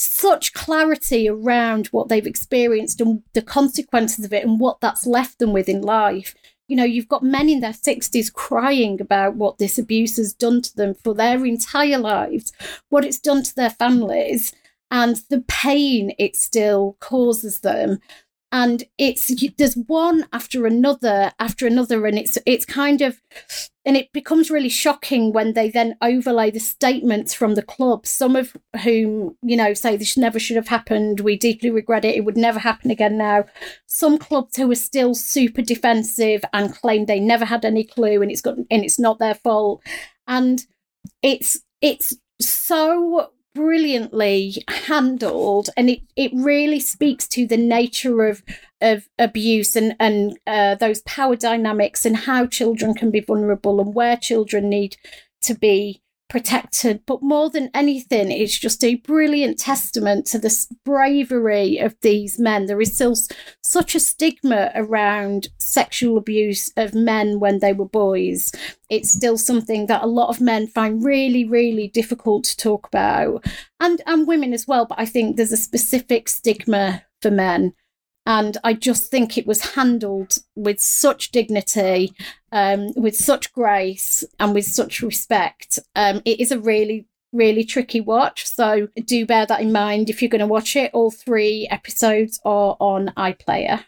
such 0.00 0.52
clarity 0.52 1.28
around 1.28 1.88
what 1.88 2.08
they've 2.08 2.26
experienced 2.26 3.00
and 3.00 3.22
the 3.32 3.42
consequences 3.42 4.24
of 4.24 4.32
it 4.32 4.44
and 4.44 4.60
what 4.60 4.80
that's 4.80 5.06
left 5.06 5.38
them 5.38 5.52
with 5.52 5.68
in 5.68 5.82
life. 5.82 6.34
You 6.68 6.76
know, 6.76 6.84
you've 6.84 7.08
got 7.08 7.22
men 7.22 7.48
in 7.48 7.60
their 7.60 7.72
60s 7.72 8.32
crying 8.32 9.00
about 9.00 9.34
what 9.34 9.58
this 9.58 9.78
abuse 9.78 10.16
has 10.16 10.32
done 10.32 10.62
to 10.62 10.76
them 10.76 10.94
for 10.94 11.14
their 11.14 11.44
entire 11.44 11.98
lives, 11.98 12.52
what 12.88 13.04
it's 13.04 13.18
done 13.18 13.42
to 13.42 13.54
their 13.54 13.70
families, 13.70 14.52
and 14.90 15.16
the 15.28 15.44
pain 15.48 16.12
it 16.18 16.36
still 16.36 16.96
causes 17.00 17.60
them. 17.60 18.00
And 18.52 18.84
it's 18.98 19.32
there's 19.58 19.74
one 19.74 20.26
after 20.32 20.66
another 20.66 21.32
after 21.38 21.66
another 21.66 22.06
and 22.06 22.18
it's 22.18 22.38
it's 22.46 22.64
kind 22.64 23.00
of 23.00 23.20
and 23.84 23.96
it 23.96 24.12
becomes 24.12 24.50
really 24.50 24.68
shocking 24.68 25.32
when 25.32 25.54
they 25.54 25.70
then 25.70 25.96
overlay 26.02 26.50
the 26.50 26.60
statements 26.60 27.32
from 27.32 27.54
the 27.54 27.62
club 27.62 28.06
some 28.06 28.36
of 28.36 28.56
whom 28.82 29.36
you 29.42 29.56
know 29.56 29.72
say 29.74 29.96
this 29.96 30.16
never 30.16 30.38
should 30.38 30.56
have 30.56 30.68
happened 30.68 31.20
we 31.20 31.36
deeply 31.36 31.70
regret 31.70 32.04
it 32.04 32.20
it 32.20 32.24
would 32.26 32.36
never 32.36 32.58
happen 32.58 32.90
again 32.90 33.16
now. 33.16 33.46
Some 33.86 34.18
clubs 34.18 34.56
who 34.56 34.70
are 34.70 34.74
still 34.74 35.14
super 35.14 35.62
defensive 35.62 36.44
and 36.52 36.74
claim 36.74 37.06
they 37.06 37.18
never 37.18 37.46
had 37.46 37.64
any 37.64 37.82
clue 37.82 38.20
and 38.20 38.30
it's 38.30 38.42
got 38.42 38.56
and 38.58 38.84
it's 38.84 38.98
not 38.98 39.18
their 39.18 39.34
fault. 39.34 39.82
And 40.26 40.66
it's 41.22 41.60
it's 41.80 42.14
so 42.40 43.30
brilliantly 43.54 44.54
handled 44.68 45.70
and 45.76 45.90
it, 45.90 46.00
it 46.16 46.30
really 46.34 46.78
speaks 46.80 47.26
to 47.26 47.46
the 47.46 47.56
nature 47.56 48.24
of 48.24 48.42
of 48.80 49.08
abuse 49.18 49.76
and 49.76 49.94
and 49.98 50.38
uh, 50.46 50.74
those 50.76 51.02
power 51.02 51.36
dynamics 51.36 52.06
and 52.06 52.16
how 52.16 52.46
children 52.46 52.94
can 52.94 53.10
be 53.10 53.20
vulnerable 53.20 53.80
and 53.80 53.94
where 53.94 54.16
children 54.16 54.68
need 54.68 54.96
to 55.42 55.54
be 55.54 56.00
protected. 56.30 57.02
But 57.04 57.22
more 57.22 57.50
than 57.50 57.70
anything, 57.74 58.30
it's 58.30 58.58
just 58.58 58.82
a 58.82 58.94
brilliant 58.94 59.58
testament 59.58 60.24
to 60.28 60.38
the 60.38 60.66
bravery 60.84 61.76
of 61.76 61.94
these 62.00 62.38
men. 62.38 62.64
There 62.66 62.80
is 62.80 62.94
still 62.94 63.14
such 63.62 63.94
a 63.94 64.00
stigma 64.00 64.70
around 64.74 65.48
sexual 65.58 66.16
abuse 66.16 66.72
of 66.76 66.94
men 66.94 67.40
when 67.40 67.58
they 67.58 67.74
were 67.74 67.88
boys. 67.88 68.52
It's 68.88 69.10
still 69.10 69.36
something 69.36 69.86
that 69.86 70.02
a 70.02 70.06
lot 70.06 70.30
of 70.30 70.40
men 70.40 70.66
find 70.66 71.04
really, 71.04 71.44
really 71.44 71.88
difficult 71.88 72.44
to 72.44 72.56
talk 72.56 72.86
about, 72.86 73.44
and 73.78 74.00
and 74.06 74.26
women 74.26 74.54
as 74.54 74.66
well. 74.66 74.86
But 74.86 74.98
I 74.98 75.04
think 75.04 75.36
there's 75.36 75.52
a 75.52 75.58
specific 75.58 76.28
stigma 76.28 77.04
for 77.20 77.30
men 77.30 77.74
and 78.26 78.56
I 78.62 78.74
just 78.74 79.10
think 79.10 79.36
it 79.36 79.46
was 79.46 79.74
handled 79.74 80.38
with 80.54 80.80
such 80.80 81.32
dignity, 81.32 82.12
um, 82.52 82.92
with 82.96 83.16
such 83.16 83.52
grace, 83.52 84.24
and 84.38 84.54
with 84.54 84.66
such 84.66 85.02
respect. 85.02 85.78
Um, 85.94 86.22
it 86.24 86.40
is 86.40 86.52
a 86.52 86.58
really 86.58 87.06
really 87.32 87.64
tricky 87.64 88.00
watch. 88.00 88.46
So 88.46 88.88
do 89.04 89.24
bear 89.24 89.46
that 89.46 89.60
in 89.60 89.72
mind 89.72 90.10
if 90.10 90.20
you're 90.20 90.28
going 90.28 90.40
to 90.40 90.46
watch 90.46 90.74
it. 90.76 90.90
All 90.92 91.10
three 91.10 91.68
episodes 91.70 92.40
are 92.44 92.76
on 92.80 93.12
iPlayer. 93.16 93.84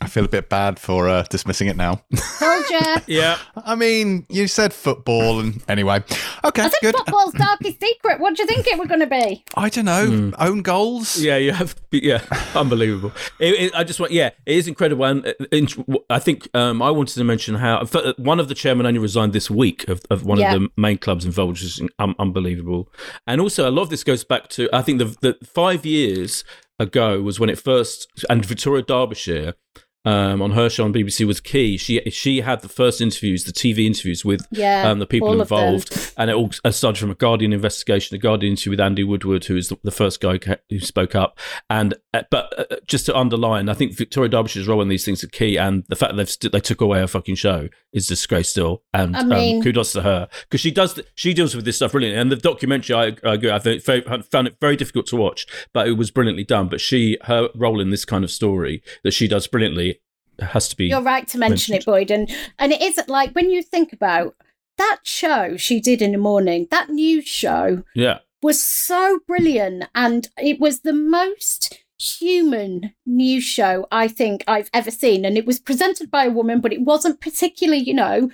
I 0.00 0.08
feel 0.08 0.24
a 0.24 0.28
bit 0.28 0.48
bad 0.48 0.80
for 0.80 1.08
uh, 1.08 1.22
dismissing 1.30 1.68
it 1.68 1.76
now. 1.76 2.02
Told 2.40 2.64
you. 2.70 2.80
Yeah. 3.06 3.38
I 3.56 3.74
mean, 3.76 4.26
you 4.28 4.48
said 4.48 4.72
football, 4.72 5.38
and 5.40 5.62
anyway, 5.68 6.02
okay, 6.44 6.62
I 6.62 6.68
said 6.68 6.78
good. 6.82 6.96
football's 6.96 7.32
darkest 7.34 7.80
secret. 7.80 8.18
What 8.18 8.34
do 8.34 8.42
you 8.42 8.46
think 8.48 8.66
it 8.66 8.76
was 8.78 8.88
going 8.88 9.00
to 9.00 9.06
be? 9.06 9.44
I 9.56 9.68
don't 9.68 9.84
know. 9.84 10.32
Own 10.38 10.62
goals. 10.62 11.20
Yeah, 11.20 11.36
you 11.36 11.52
have. 11.52 11.76
Yeah, 11.92 12.22
unbelievable. 12.56 13.12
It, 13.38 13.54
it, 13.54 13.74
I 13.74 13.84
just 13.84 14.00
want. 14.00 14.10
Yeah, 14.12 14.30
it 14.46 14.56
is 14.56 14.66
incredible. 14.66 15.04
And 15.04 15.26
uh, 15.26 15.32
in, 15.52 15.68
I 16.10 16.18
think 16.18 16.48
um, 16.54 16.82
I 16.82 16.90
wanted 16.90 17.14
to 17.14 17.24
mention 17.24 17.54
how 17.56 17.84
one 18.16 18.40
of 18.40 18.48
the 18.48 18.54
chairmen 18.54 18.86
only 18.86 18.98
resigned 18.98 19.32
this 19.32 19.48
week 19.50 19.86
of, 19.88 20.02
of 20.10 20.24
one 20.24 20.38
Yeah. 20.38 20.54
of 20.54 20.60
the 20.62 20.68
main 20.76 20.98
clubs 20.98 21.24
involved, 21.24 21.52
which 21.52 21.62
is 21.64 21.80
um, 22.00 22.16
unbelievable. 22.18 22.88
And 23.28 23.40
also, 23.40 23.68
a 23.68 23.70
lot 23.70 23.82
of 23.82 23.90
this 23.90 24.02
goes 24.02 24.24
back 24.24 24.48
to 24.50 24.68
I 24.72 24.82
think 24.82 24.98
the, 24.98 25.16
the 25.20 25.46
five 25.46 25.86
years 25.86 26.42
ago 26.80 27.22
was 27.22 27.38
when 27.38 27.48
it 27.48 27.58
first 27.58 28.08
and 28.28 28.44
Victoria 28.44 28.82
Derbyshire. 28.82 29.54
Um, 30.06 30.42
on 30.42 30.50
her 30.50 30.68
show 30.68 30.84
on 30.84 30.92
BBC 30.92 31.26
was 31.26 31.40
key. 31.40 31.78
She 31.78 31.98
she 32.10 32.42
had 32.42 32.60
the 32.60 32.68
first 32.68 33.00
interviews, 33.00 33.44
the 33.44 33.52
TV 33.52 33.86
interviews 33.86 34.22
with 34.24 34.46
Yeah, 34.50 34.90
um, 34.90 34.98
the 34.98 35.06
people 35.06 35.28
all 35.28 35.40
of 35.40 35.48
them. 35.48 35.58
involved, 35.58 36.12
and 36.18 36.28
it 36.28 36.36
all 36.36 36.50
started 36.72 36.98
from 37.00 37.10
a 37.10 37.14
Guardian 37.14 37.54
investigation, 37.54 38.14
a 38.14 38.18
Guardian 38.18 38.52
interview 38.52 38.72
with 38.72 38.80
Andy 38.80 39.02
Woodward, 39.02 39.44
who 39.46 39.56
is 39.56 39.68
the, 39.68 39.78
the 39.82 39.90
first 39.90 40.20
guy 40.20 40.38
who 40.68 40.80
spoke 40.80 41.14
up. 41.14 41.38
And 41.70 41.94
uh, 42.12 42.22
but 42.30 42.52
uh, 42.58 42.76
just 42.86 43.06
to 43.06 43.16
underline, 43.16 43.70
I 43.70 43.74
think 43.74 43.96
Victoria 43.96 44.28
Derbyshire's 44.30 44.68
role 44.68 44.82
in 44.82 44.88
these 44.88 45.06
things 45.06 45.24
are 45.24 45.28
key, 45.28 45.56
and 45.56 45.84
the 45.88 45.96
fact 45.96 46.12
that 46.12 46.16
they've 46.18 46.30
st- 46.30 46.52
they 46.52 46.60
took 46.60 46.82
away 46.82 46.98
her 47.00 47.06
fucking 47.06 47.36
show 47.36 47.68
is 47.94 48.06
disgrace 48.06 48.50
still. 48.50 48.82
And 48.92 49.16
I 49.16 49.22
mean- 49.24 49.56
um, 49.56 49.62
kudos 49.62 49.92
to 49.92 50.02
her 50.02 50.28
because 50.42 50.60
she 50.60 50.70
does 50.70 50.94
th- 50.94 51.06
she 51.14 51.32
deals 51.32 51.54
with 51.56 51.64
this 51.64 51.76
stuff 51.76 51.92
brilliantly. 51.92 52.20
And 52.20 52.30
the 52.30 52.36
documentary, 52.36 52.94
I, 52.94 53.06
I 53.26 53.34
agree, 53.34 53.50
I 53.50 53.58
found 53.58 54.48
it 54.48 54.56
very 54.60 54.76
difficult 54.76 55.06
to 55.06 55.16
watch, 55.16 55.46
but 55.72 55.88
it 55.88 55.92
was 55.92 56.10
brilliantly 56.10 56.44
done. 56.44 56.68
But 56.68 56.82
she 56.82 57.16
her 57.22 57.48
role 57.54 57.80
in 57.80 57.88
this 57.88 58.04
kind 58.04 58.22
of 58.22 58.30
story 58.30 58.82
that 59.02 59.12
she 59.12 59.26
does 59.28 59.46
brilliantly 59.46 59.93
has 60.40 60.68
to 60.68 60.76
be. 60.76 60.86
You're 60.86 61.02
right 61.02 61.26
to 61.28 61.38
mention 61.38 61.74
it, 61.74 61.84
Boyd, 61.84 62.10
and 62.10 62.30
and 62.58 62.72
it 62.72 62.82
is 62.82 63.00
like 63.08 63.32
when 63.32 63.50
you 63.50 63.62
think 63.62 63.92
about 63.92 64.36
that 64.78 65.00
show 65.04 65.56
she 65.56 65.80
did 65.80 66.02
in 66.02 66.12
the 66.12 66.18
morning, 66.18 66.66
that 66.70 66.90
news 66.90 67.26
show 67.26 67.84
yeah. 67.94 68.18
was 68.42 68.62
so 68.62 69.20
brilliant, 69.26 69.84
and 69.94 70.28
it 70.38 70.60
was 70.60 70.80
the 70.80 70.92
most 70.92 71.78
human 71.98 72.92
news 73.06 73.44
show 73.44 73.86
I 73.92 74.08
think 74.08 74.44
I've 74.46 74.70
ever 74.72 74.90
seen, 74.90 75.24
and 75.24 75.38
it 75.38 75.46
was 75.46 75.60
presented 75.60 76.10
by 76.10 76.26
a 76.26 76.30
woman, 76.30 76.60
but 76.60 76.72
it 76.72 76.82
wasn't 76.82 77.20
particularly, 77.20 77.82
you 77.82 77.94
know. 77.94 78.30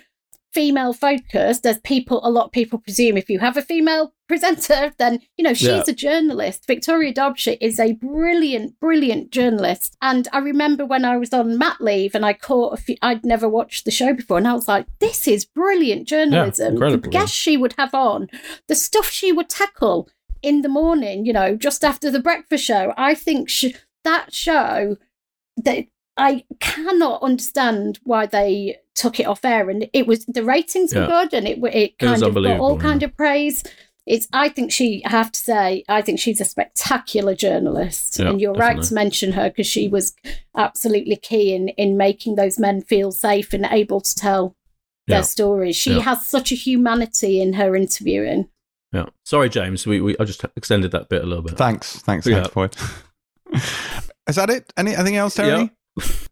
Female 0.52 0.92
focused, 0.92 1.64
as 1.64 1.78
people, 1.80 2.20
a 2.26 2.30
lot 2.30 2.46
of 2.46 2.52
people 2.52 2.78
presume 2.80 3.16
if 3.16 3.30
you 3.30 3.38
have 3.38 3.56
a 3.56 3.62
female 3.62 4.12
presenter, 4.28 4.92
then 4.98 5.20
you 5.36 5.44
know 5.44 5.54
she's 5.54 5.68
Yeah. 5.68 5.84
a 5.86 5.92
journalist. 5.92 6.66
Victoria 6.66 7.12
Derbyshire 7.12 7.56
is 7.60 7.78
a 7.78 7.92
brilliant, 7.92 8.78
brilliant 8.80 9.30
journalist. 9.30 9.96
And 10.02 10.26
I 10.32 10.38
remember 10.38 10.84
when 10.84 11.04
I 11.04 11.16
was 11.18 11.32
on 11.32 11.56
mat 11.56 11.76
leave 11.80 12.14
and 12.16 12.24
I 12.26 12.32
caught 12.32 12.74
a 12.74 12.76
few, 12.82 12.96
I'd 13.00 13.24
never 13.24 13.48
watched 13.48 13.84
the 13.84 13.90
show 13.92 14.12
before, 14.12 14.38
and 14.38 14.48
I 14.48 14.54
was 14.54 14.66
like, 14.66 14.86
"This 14.98 15.28
is 15.28 15.44
brilliant 15.44 16.08
journalism." 16.08 16.66
the 16.66 16.72
incredible, 16.86 17.10
guests 17.10 17.36
she 17.36 17.56
would 17.56 17.74
have 17.78 17.94
on, 17.94 18.28
the 18.66 18.74
stuff 18.74 19.08
she 19.10 19.30
would 19.32 19.48
tackle 19.48 20.08
in 20.42 20.62
the 20.62 20.68
morning, 20.68 21.26
you 21.26 21.32
know, 21.32 21.54
just 21.54 21.84
after 21.84 22.10
the 22.10 22.18
breakfast 22.20 22.64
show. 22.64 22.92
I 22.96 23.14
think 23.14 23.48
sh- 23.48 23.66
that 24.04 24.32
show 24.34 24.96
that 25.58 25.84
I 26.20 26.44
cannot 26.61 27.22
understand 27.22 27.98
why 28.04 28.26
they 28.26 28.76
took 28.94 29.18
it 29.20 29.26
off 29.26 29.44
air, 29.44 29.70
and 29.70 29.88
it 29.92 30.06
was 30.06 30.24
the 30.26 30.44
ratings 30.44 30.94
were 30.94 31.06
good, 31.06 31.33
and 31.35 31.48
it 31.48 31.56
w- 31.56 31.72
it 31.74 31.83
It 31.92 31.98
kind 31.98 32.22
of 32.22 32.35
got 32.35 32.61
all 32.61 32.78
kind 32.78 33.02
of 33.02 33.16
praise. 33.16 33.62
It's. 34.06 34.26
I 34.33 34.48
think 34.48 34.72
she. 34.72 35.02
I 35.04 35.11
have 35.11 35.30
to 35.33 35.38
say, 35.40 35.85
I 35.88 36.02
think 36.02 36.18
she's 36.18 36.40
a 36.40 36.44
spectacular 36.44 37.35
journalist, 37.35 38.18
Yeah, 38.18 38.30
and 38.30 38.40
you're 38.40 38.54
right 38.54 38.83
to 38.83 38.94
mention 38.94 39.33
her 39.33 39.50
because 39.50 39.66
she 39.66 39.88
was 39.88 40.14
absolutely 40.56 41.16
key 41.16 41.54
in 41.54 41.68
in 41.70 41.96
making 41.96 42.35
those 42.37 42.59
men 42.59 42.83
feel 42.83 43.12
safe 43.12 43.52
and 43.52 43.66
able 43.70 44.00
to 44.00 44.14
tell 44.14 44.56
Yeah. 45.06 45.16
their 45.16 45.22
stories. 45.22 45.76
She 45.76 45.94
Yeah. 45.94 46.00
has 46.02 46.26
such 46.26 46.50
a 46.50 46.54
humanity 46.54 47.40
in 47.40 47.52
her 47.54 47.76
interviewing. 47.76 48.48
Yeah. 48.92 49.06
Sorry, 49.24 49.48
James. 49.48 49.87
We, 49.87 50.00
we 50.00 50.16
I 50.18 50.24
just 50.24 50.44
extended 50.56 50.90
that 50.92 51.09
bit 51.09 51.22
a 51.22 51.26
little 51.26 51.44
bit. 51.44 51.56
Thanks, 51.56 51.98
thanks, 52.00 52.26
Yeah. 52.26 52.37
thanks, 52.42 52.54
Boyd. 52.54 52.76
Is 54.28 54.37
that 54.37 54.50
it? 54.50 54.72
Any 54.76 54.94
anything 54.94 55.16
else, 55.16 55.35
Terry? 55.35 55.70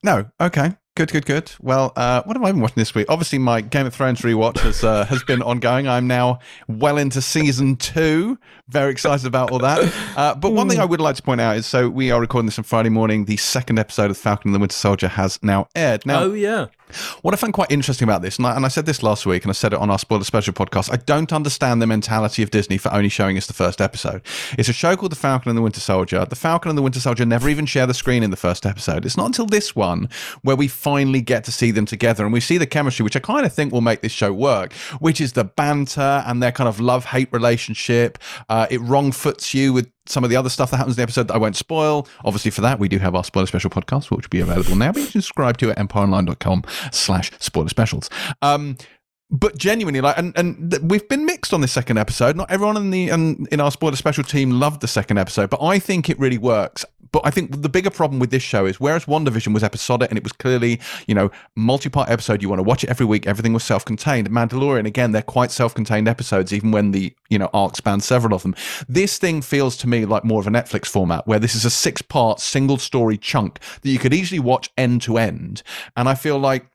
No. 0.03 0.31
Okay. 0.41 0.77
Good, 0.99 1.13
good, 1.13 1.27
good. 1.27 1.53
Well, 1.61 1.93
uh, 1.95 2.25
what 2.25 2.37
have 2.37 2.43
I 2.43 2.51
been 2.51 2.61
watching 2.61 2.75
this 2.75 2.93
week? 2.93 3.07
Obviously, 3.09 3.39
my 3.39 3.61
Game 3.61 3.87
of 3.87 3.95
Thrones 3.95 4.23
rewatch 4.23 4.59
has 4.59 4.83
uh, 4.83 5.05
has 5.05 5.23
been 5.23 5.43
ongoing. 5.43 5.87
I'm 5.87 6.09
now 6.09 6.41
well 6.67 6.99
into 6.99 7.23
season 7.23 7.77
two. 7.77 8.37
Very 8.67 8.91
excited 8.91 9.25
about 9.25 9.53
all 9.53 9.61
that. 9.61 9.95
Uh, 10.17 10.35
but 10.35 10.53
one 10.53 10.69
thing 10.69 10.81
I 10.81 10.85
would 10.85 11.01
like 11.01 11.15
to 11.15 11.23
point 11.23 11.41
out 11.41 11.57
is, 11.57 11.65
so 11.65 11.89
we 11.89 12.11
are 12.11 12.21
recording 12.21 12.47
this 12.47 12.59
on 12.59 12.65
Friday 12.65 12.89
morning. 12.89 13.27
The 13.27 13.37
second 13.37 13.79
episode 13.79 14.11
of 14.11 14.17
the 14.17 14.23
Falcon 14.23 14.49
and 14.49 14.55
the 14.57 14.59
Winter 14.59 14.75
Soldier 14.75 15.07
has 15.07 15.39
now 15.41 15.69
aired. 15.77 16.05
Now, 16.05 16.25
oh 16.25 16.33
yeah. 16.33 16.67
what 17.23 17.33
I 17.33 17.37
find 17.37 17.53
quite 17.53 17.71
interesting 17.71 18.07
about 18.07 18.21
this, 18.21 18.37
and 18.37 18.47
I, 18.47 18.57
and 18.57 18.65
I 18.67 18.69
said 18.69 18.85
this 18.85 19.03
last 19.03 19.25
week, 19.25 19.45
and 19.45 19.51
I 19.51 19.53
said 19.53 19.73
it 19.73 19.79
on 19.79 19.91
our 19.91 19.99
spoiler 19.99 20.25
special 20.25 20.53
podcast, 20.53 20.93
I 20.93 20.97
don't 20.97 21.33
understand 21.33 21.81
the 21.81 21.87
mentality 21.87 22.43
of 22.43 22.51
Disney 22.51 22.77
for 22.77 22.93
only 22.93 23.09
showing 23.09 23.39
us 23.39 23.47
the 23.47 23.55
first 23.55 23.81
episode. 23.81 24.21
It's 24.59 24.69
a 24.69 24.73
show 24.75 24.97
called 24.97 25.13
The 25.13 25.17
Falcon 25.17 25.49
and 25.49 25.57
the 25.57 25.63
Winter 25.63 25.81
Soldier. 25.81 26.25
The 26.25 26.37
Falcon 26.37 26.69
and 26.69 26.77
the 26.77 26.83
Winter 26.83 27.01
Soldier 27.01 27.25
never 27.25 27.49
even 27.49 27.65
share 27.65 27.87
the 27.87 27.95
screen 27.95 28.23
in 28.23 28.31
the 28.31 28.37
first 28.37 28.67
episode. 28.67 29.07
It's 29.07 29.17
not 29.17 29.27
until 29.27 29.47
this 29.47 29.77
one 29.77 30.11
where 30.43 30.57
we 30.57 30.69
finally 30.89 31.21
get 31.21 31.45
to 31.45 31.53
see 31.53 31.71
them 31.71 31.85
together, 31.85 32.25
and 32.25 32.33
we 32.33 32.41
see 32.41 32.57
the 32.57 32.67
chemistry, 32.67 33.05
which 33.05 33.15
I 33.15 33.21
kind 33.21 33.45
of 33.45 33.53
think 33.53 33.75
will 33.75 33.83
make 33.83 34.01
this 34.01 34.13
show 34.13 34.33
work, 34.33 34.73
which 35.01 35.21
is 35.21 35.35
the 35.35 35.45
banter 35.45 36.25
and 36.27 36.43
their 36.43 36.51
kind 36.51 36.67
of 36.67 36.81
love 36.81 37.05
hate 37.05 37.31
relationship. 37.31 38.17
Uh, 38.49 38.67
it 38.71 38.81
wrong 38.81 39.13
foots 39.13 39.53
you 39.53 39.75
with 39.75 39.91
some 40.07 40.25
of 40.25 40.31
the 40.31 40.37
other 40.37 40.49
stuff 40.49 40.71
that 40.71 40.79
happens 40.79 40.97
in 40.97 41.01
the 41.01 41.03
episode 41.03 41.29
that 41.29 41.35
I 41.35 41.39
won't 41.39 41.57
spoil. 41.57 42.09
Obviously, 42.25 42.51
for 42.51 42.63
that, 42.63 42.79
we 42.79 42.89
do 42.89 42.99
have 42.99 43.15
our 43.15 43.23
spoiler 43.23 43.47
special 43.47 43.69
podcast, 43.69 44.11
which 44.11 44.25
will 44.25 44.31
be 44.31 44.41
available 44.41 44.77
now. 44.77 44.93
But 44.93 45.01
you 45.01 45.09
can 45.09 45.21
subscribe 45.21 45.59
to 45.59 45.69
it 45.69 45.79
at 45.79 45.89
empireonline.com 45.89 46.65
slash 46.91 47.33
spoiler 47.39 47.69
specials. 47.69 48.09
Um, 48.41 48.79
but 49.31 49.59
genuinely, 49.59 50.01
like, 50.01 50.17
and, 50.17 50.33
and 50.39 50.71
th- 50.71 50.83
we've 50.83 51.07
been 51.07 51.27
mixed 51.27 51.53
on 51.53 51.61
this 51.61 51.73
second 51.73 51.99
episode. 51.99 52.35
Not 52.35 52.51
everyone 52.51 52.79
in 52.79 52.91
the 52.91 53.11
in 53.11 53.61
our 53.61 53.71
spoiler 53.71 53.97
special 53.97 54.25
team 54.25 54.53
loved 54.53 54.81
the 54.81 54.89
second 54.89 55.19
episode, 55.19 55.51
but 55.51 55.63
I 55.63 55.79
think 55.79 56.09
it 56.09 56.19
really 56.19 56.39
works. 56.39 56.87
But 57.13 57.23
I 57.25 57.31
think 57.31 57.63
the 57.63 57.69
bigger 57.69 57.91
problem 57.91 58.19
with 58.21 58.31
this 58.31 58.43
show 58.43 58.67
is 58.67 58.79
whereas 58.81 59.07
WandaVision 59.07 59.55
was 59.55 59.63
episodic 59.63 60.11
and 60.11 60.19
it 60.19 60.25
was 60.25 60.33
clearly, 60.33 60.81
you 61.07 61.15
know, 61.15 61.31
multi-part 61.57 62.09
episode, 62.11 62.43
you 62.43 62.49
want 62.49 62.59
to 62.59 62.65
watch 62.65 62.85
it 62.85 62.91
every 62.91 63.07
week, 63.07 63.27
everything 63.27 63.53
was 63.53 63.65
self-contained. 63.65 64.31
Mandalorian, 64.31 64.87
again, 64.87 65.13
they're 65.13 65.23
quite 65.23 65.51
self-contained 65.51 66.09
episodes, 66.09 66.53
even 66.53 66.71
when 66.71 66.91
the, 66.93 67.15
you 67.29 67.39
know, 67.39 67.49
arc 67.53 67.77
spans 67.77 68.05
several 68.05 68.35
of 68.35 68.43
them. 68.43 68.55
This 68.89 69.19
thing 69.19 69.43
feels 69.43 69.77
to 69.79 69.89
me 69.89 70.05
like 70.05 70.25
more 70.25 70.41
of 70.41 70.47
a 70.47 70.51
Netflix 70.51 70.87
format 70.87 71.27
where 71.27 71.39
this 71.39 71.55
is 71.55 71.65
a 71.65 71.71
six-part 71.71 72.41
single 72.41 72.79
story 72.79 73.17
chunk 73.17 73.59
that 73.83 73.91
you 73.91 73.99
could 73.99 74.15
easily 74.15 74.39
watch 74.41 74.71
end 74.77 75.03
to 75.03 75.19
end. 75.19 75.63
And 75.97 76.09
I 76.09 76.15
feel 76.15 76.39
like 76.39 76.67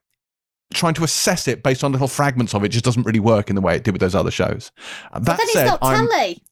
trying 0.74 0.94
to 0.96 1.04
assess 1.04 1.48
it 1.48 1.62
based 1.64 1.84
on 1.84 1.92
little 1.92 2.08
fragments 2.08 2.54
of 2.56 2.64
it 2.64 2.70
just 2.70 2.84
doesn't 2.86 3.06
really 3.06 3.20
work 3.20 3.50
in 3.50 3.56
the 3.56 3.62
way 3.62 3.76
it 3.76 3.84
did 3.84 3.92
with 3.92 4.02
those 4.02 4.16
other 4.16 4.32
shows. 4.32 4.72
Uh, 5.12 5.20
That 5.20 5.38
But 5.38 5.38
then 5.38 5.48
said, 5.50 5.62
it's 5.64 5.72
not 5.72 5.80
I'm 5.84 6.08
telly. 6.08 6.44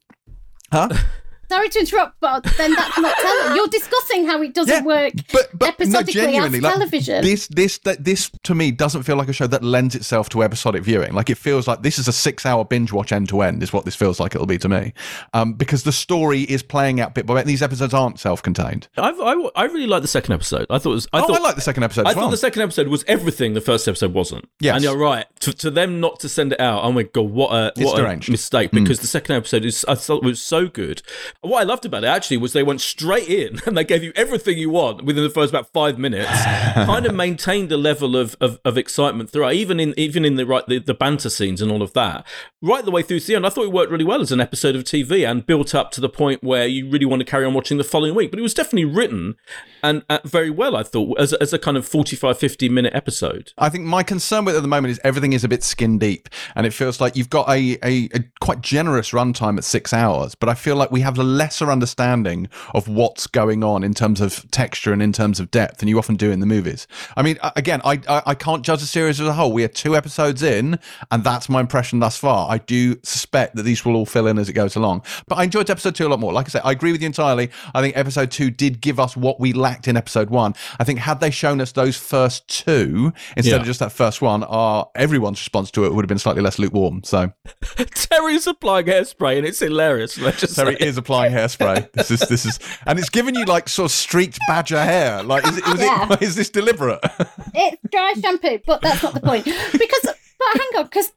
huh? 0.71 0.89
sorry 1.51 1.69
to 1.69 1.79
interrupt, 1.79 2.19
but 2.21 2.43
then 2.57 2.73
that's 2.73 2.97
not 2.97 3.17
television. 3.17 3.55
You're 3.55 3.67
discussing 3.67 4.25
how 4.25 4.41
it 4.41 4.53
doesn't 4.53 4.73
Yeah, 4.73 4.83
work 4.83 5.13
but 5.33 5.49
but 5.53 5.69
episodically 5.69 6.13
genuinely, 6.13 6.57
as 6.59 6.63
like, 6.63 6.73
television. 6.73 7.23
this 7.23 7.47
this 7.47 7.77
that 7.79 8.03
this 8.03 8.31
to 8.43 8.55
me 8.55 8.71
doesn't 8.71 9.03
feel 9.03 9.17
like 9.17 9.27
a 9.27 9.33
show 9.33 9.47
that 9.47 9.63
lends 9.63 9.93
itself 9.95 10.29
to 10.29 10.43
episodic 10.43 10.83
viewing. 10.83 11.13
Like 11.13 11.29
it 11.29 11.37
feels 11.37 11.67
like 11.67 11.81
this 11.81 11.99
is 11.99 12.07
a 12.07 12.13
six-hour 12.13 12.65
binge 12.65 12.93
watch 12.93 13.11
end 13.11 13.27
to 13.29 13.41
end. 13.41 13.61
Is 13.63 13.73
what 13.73 13.85
this 13.85 13.95
feels 13.95 14.19
like 14.19 14.33
it'll 14.33 14.47
be 14.47 14.57
to 14.59 14.69
me, 14.69 14.93
um, 15.33 15.53
because 15.53 15.83
the 15.83 15.91
story 15.91 16.41
is 16.41 16.63
playing 16.63 17.01
out 17.01 17.13
bit 17.13 17.25
by 17.25 17.35
bit. 17.35 17.45
These 17.45 17.61
episodes 17.61 17.93
aren't 17.93 18.19
self-contained. 18.19 18.87
I've, 18.97 19.19
I, 19.19 19.33
I 19.55 19.65
really 19.65 19.87
like 19.87 20.01
the 20.01 20.07
second 20.07 20.33
episode. 20.33 20.67
I 20.69 20.77
thought 20.77 20.91
it 20.91 20.95
was. 20.95 21.07
I 21.11 21.19
oh, 21.19 21.27
thought, 21.27 21.39
I 21.39 21.43
like 21.43 21.55
the 21.55 21.61
second 21.61 21.83
episode. 21.83 22.07
I 22.07 22.11
as 22.11 22.15
well. 22.15 22.25
thought 22.25 22.31
the 22.31 22.37
second 22.37 22.61
episode 22.61 22.87
was 22.87 23.03
everything 23.07 23.53
the 23.53 23.61
first 23.61 23.87
episode 23.87 24.13
wasn't. 24.13 24.47
Yes. 24.59 24.75
and 24.75 24.83
you're 24.83 24.97
right. 24.97 25.25
To, 25.41 25.53
to 25.53 25.71
them 25.71 25.99
not 25.99 26.19
to 26.21 26.29
send 26.29 26.53
it 26.53 26.59
out, 26.59 26.83
oh 26.83 26.91
my 26.91 27.03
god, 27.03 27.29
what 27.29 27.51
a 27.51 27.73
what 27.83 27.97
deranged. 27.97 28.29
a 28.29 28.31
mistake! 28.31 28.71
Because 28.71 28.99
the 28.99 29.07
second 29.07 29.35
episode 29.35 29.65
is 29.65 29.83
I 29.87 29.95
thought 29.95 30.23
it 30.23 30.25
was 30.25 30.41
so 30.41 30.67
good. 30.67 31.01
What 31.41 31.61
I 31.61 31.63
loved 31.63 31.85
about 31.85 32.03
it 32.03 32.07
actually 32.07 32.37
was 32.37 32.53
they 32.53 32.61
went 32.61 32.81
straight 32.81 33.27
in 33.27 33.59
and 33.65 33.75
they 33.75 33.83
gave 33.83 34.03
you 34.03 34.13
everything 34.15 34.59
you 34.59 34.69
want 34.69 35.03
within 35.03 35.23
the 35.23 35.29
first 35.29 35.51
about 35.51 35.73
five 35.73 35.97
minutes. 35.97 36.29
kind 36.75 37.05
of 37.05 37.15
maintained 37.15 37.71
a 37.71 37.77
level 37.77 38.15
of, 38.15 38.35
of, 38.39 38.59
of 38.63 38.77
excitement 38.77 39.31
throughout, 39.31 39.53
even 39.53 39.79
in 39.79 39.93
even 39.97 40.23
in 40.23 40.35
the 40.35 40.45
right 40.45 40.65
the, 40.67 40.77
the 40.77 40.93
banter 40.93 41.29
scenes 41.29 41.61
and 41.61 41.71
all 41.71 41.81
of 41.81 41.93
that, 41.93 42.25
right 42.61 42.85
the 42.85 42.91
way 42.91 43.01
through 43.01 43.19
to 43.19 43.27
the 43.27 43.35
end. 43.35 43.45
I 43.45 43.49
thought 43.49 43.65
it 43.65 43.71
worked 43.71 43.91
really 43.91 44.05
well 44.05 44.21
as 44.21 44.31
an 44.31 44.39
episode 44.39 44.75
of 44.75 44.83
TV 44.83 45.29
and 45.29 45.45
built 45.45 45.73
up 45.73 45.89
to 45.91 46.01
the 46.01 46.09
point 46.09 46.43
where 46.43 46.67
you 46.67 46.89
really 46.89 47.05
want 47.05 47.21
to 47.21 47.25
carry 47.25 47.45
on 47.45 47.55
watching 47.55 47.79
the 47.79 47.83
following 47.83 48.13
week. 48.13 48.29
But 48.29 48.39
it 48.39 48.43
was 48.43 48.53
definitely 48.53 48.85
written 48.85 49.35
and 49.81 50.03
uh, 50.09 50.19
very 50.23 50.51
well. 50.51 50.75
I 50.75 50.83
thought 50.83 51.19
as 51.19 51.33
a, 51.33 51.41
as 51.41 51.53
a 51.53 51.59
kind 51.59 51.75
of 51.75 51.87
45, 51.87 52.37
50 52.37 52.69
minute 52.69 52.93
episode. 52.93 53.51
I 53.57 53.69
think 53.69 53.85
my 53.85 54.03
concern 54.03 54.45
with 54.45 54.55
it 54.55 54.59
at 54.59 54.61
the 54.61 54.67
moment 54.67 54.91
is 54.91 54.99
everything 55.03 55.33
is 55.33 55.43
a 55.43 55.47
bit 55.47 55.63
skin 55.63 55.97
deep, 55.97 56.29
and 56.55 56.67
it 56.67 56.71
feels 56.71 57.01
like 57.01 57.15
you've 57.15 57.29
got 57.29 57.49
a, 57.49 57.77
a, 57.83 58.09
a 58.13 58.23
quite 58.39 58.61
generous 58.61 59.11
runtime 59.11 59.57
at 59.57 59.63
six 59.63 59.91
hours, 59.91 60.35
but 60.35 60.49
I 60.49 60.53
feel 60.53 60.75
like 60.75 60.91
we 60.91 61.01
have 61.01 61.17
a 61.17 61.30
lesser 61.31 61.71
understanding 61.71 62.47
of 62.73 62.87
what's 62.87 63.27
going 63.27 63.63
on 63.63 63.83
in 63.83 63.93
terms 63.93 64.21
of 64.21 64.49
texture 64.51 64.93
and 64.93 65.01
in 65.01 65.11
terms 65.13 65.39
of 65.39 65.49
depth 65.51 65.77
than 65.79 65.87
you 65.89 65.97
often 65.97 66.15
do 66.15 66.31
in 66.31 66.39
the 66.39 66.45
movies. 66.45 66.87
I 67.17 67.21
mean, 67.23 67.37
again, 67.55 67.81
I, 67.83 67.99
I 68.07 68.21
I 68.27 68.35
can't 68.35 68.63
judge 68.63 68.79
the 68.81 68.85
series 68.85 69.19
as 69.19 69.27
a 69.27 69.33
whole. 69.33 69.51
We 69.51 69.63
are 69.63 69.67
two 69.69 69.95
episodes 69.95 70.43
in, 70.43 70.79
and 71.11 71.23
that's 71.23 71.49
my 71.49 71.59
impression 71.59 71.99
thus 71.99 72.17
far. 72.17 72.49
I 72.51 72.57
do 72.59 72.95
suspect 73.03 73.55
that 73.55 73.63
these 73.63 73.83
will 73.85 73.95
all 73.95 74.05
fill 74.05 74.27
in 74.27 74.37
as 74.37 74.49
it 74.49 74.53
goes 74.53 74.75
along, 74.75 75.03
but 75.27 75.35
I 75.37 75.43
enjoyed 75.43 75.69
episode 75.69 75.95
two 75.95 76.07
a 76.07 76.09
lot 76.09 76.19
more. 76.19 76.33
Like 76.33 76.47
I 76.47 76.49
said, 76.49 76.61
I 76.63 76.71
agree 76.71 76.91
with 76.91 77.01
you 77.01 77.07
entirely. 77.07 77.49
I 77.73 77.81
think 77.81 77.95
episode 77.97 78.31
two 78.31 78.49
did 78.51 78.81
give 78.81 78.99
us 78.99 79.15
what 79.17 79.39
we 79.39 79.53
lacked 79.53 79.87
in 79.87 79.97
episode 79.97 80.29
one. 80.29 80.53
I 80.79 80.83
think 80.83 80.99
had 80.99 81.19
they 81.19 81.31
shown 81.31 81.61
us 81.61 81.71
those 81.71 81.97
first 81.97 82.47
two 82.47 83.13
instead 83.37 83.51
Yeah. 83.55 83.59
of 83.61 83.65
just 83.65 83.79
that 83.79 83.91
first 83.91 84.21
one, 84.21 84.43
our 84.43 84.89
everyone's 84.95 85.39
response 85.39 85.71
to 85.71 85.85
it 85.85 85.93
would 85.93 86.03
have 86.03 86.09
been 86.09 86.19
slightly 86.19 86.41
less 86.41 86.59
lukewarm. 86.59 87.03
So 87.03 87.31
Terry's 87.75 88.47
applying 88.47 88.85
hairspray 88.85 89.37
and 89.37 89.45
it's 89.47 89.59
hilarious. 89.59 90.17
Let's 90.17 90.39
just 90.41 90.55
Terry 90.55 90.75
is 90.79 90.97
applying 90.97 91.20
hairspray. 91.29 91.91
This 91.93 92.11
is 92.11 92.19
this 92.21 92.45
is, 92.45 92.59
and 92.85 92.97
it's 92.99 93.09
given 93.09 93.35
you 93.35 93.45
like 93.45 93.69
sort 93.69 93.85
of 93.85 93.91
streaked 93.91 94.39
badger 94.47 94.83
hair. 94.83 95.23
Like, 95.23 95.45
is 95.47 95.57
it, 95.57 95.63
Yeah. 95.79 96.07
it 96.13 96.21
is 96.21 96.35
this 96.35 96.49
deliberate? 96.49 96.99
it's 97.53 97.77
dry 97.91 98.13
shampoo, 98.21 98.59
but 98.65 98.81
that's 98.81 99.03
not 99.03 99.13
the 99.13 99.21
point. 99.21 99.45
Because, 99.45 100.01
but 100.03 100.47
hang 100.53 100.69
on, 100.79 100.83
because 100.85 101.11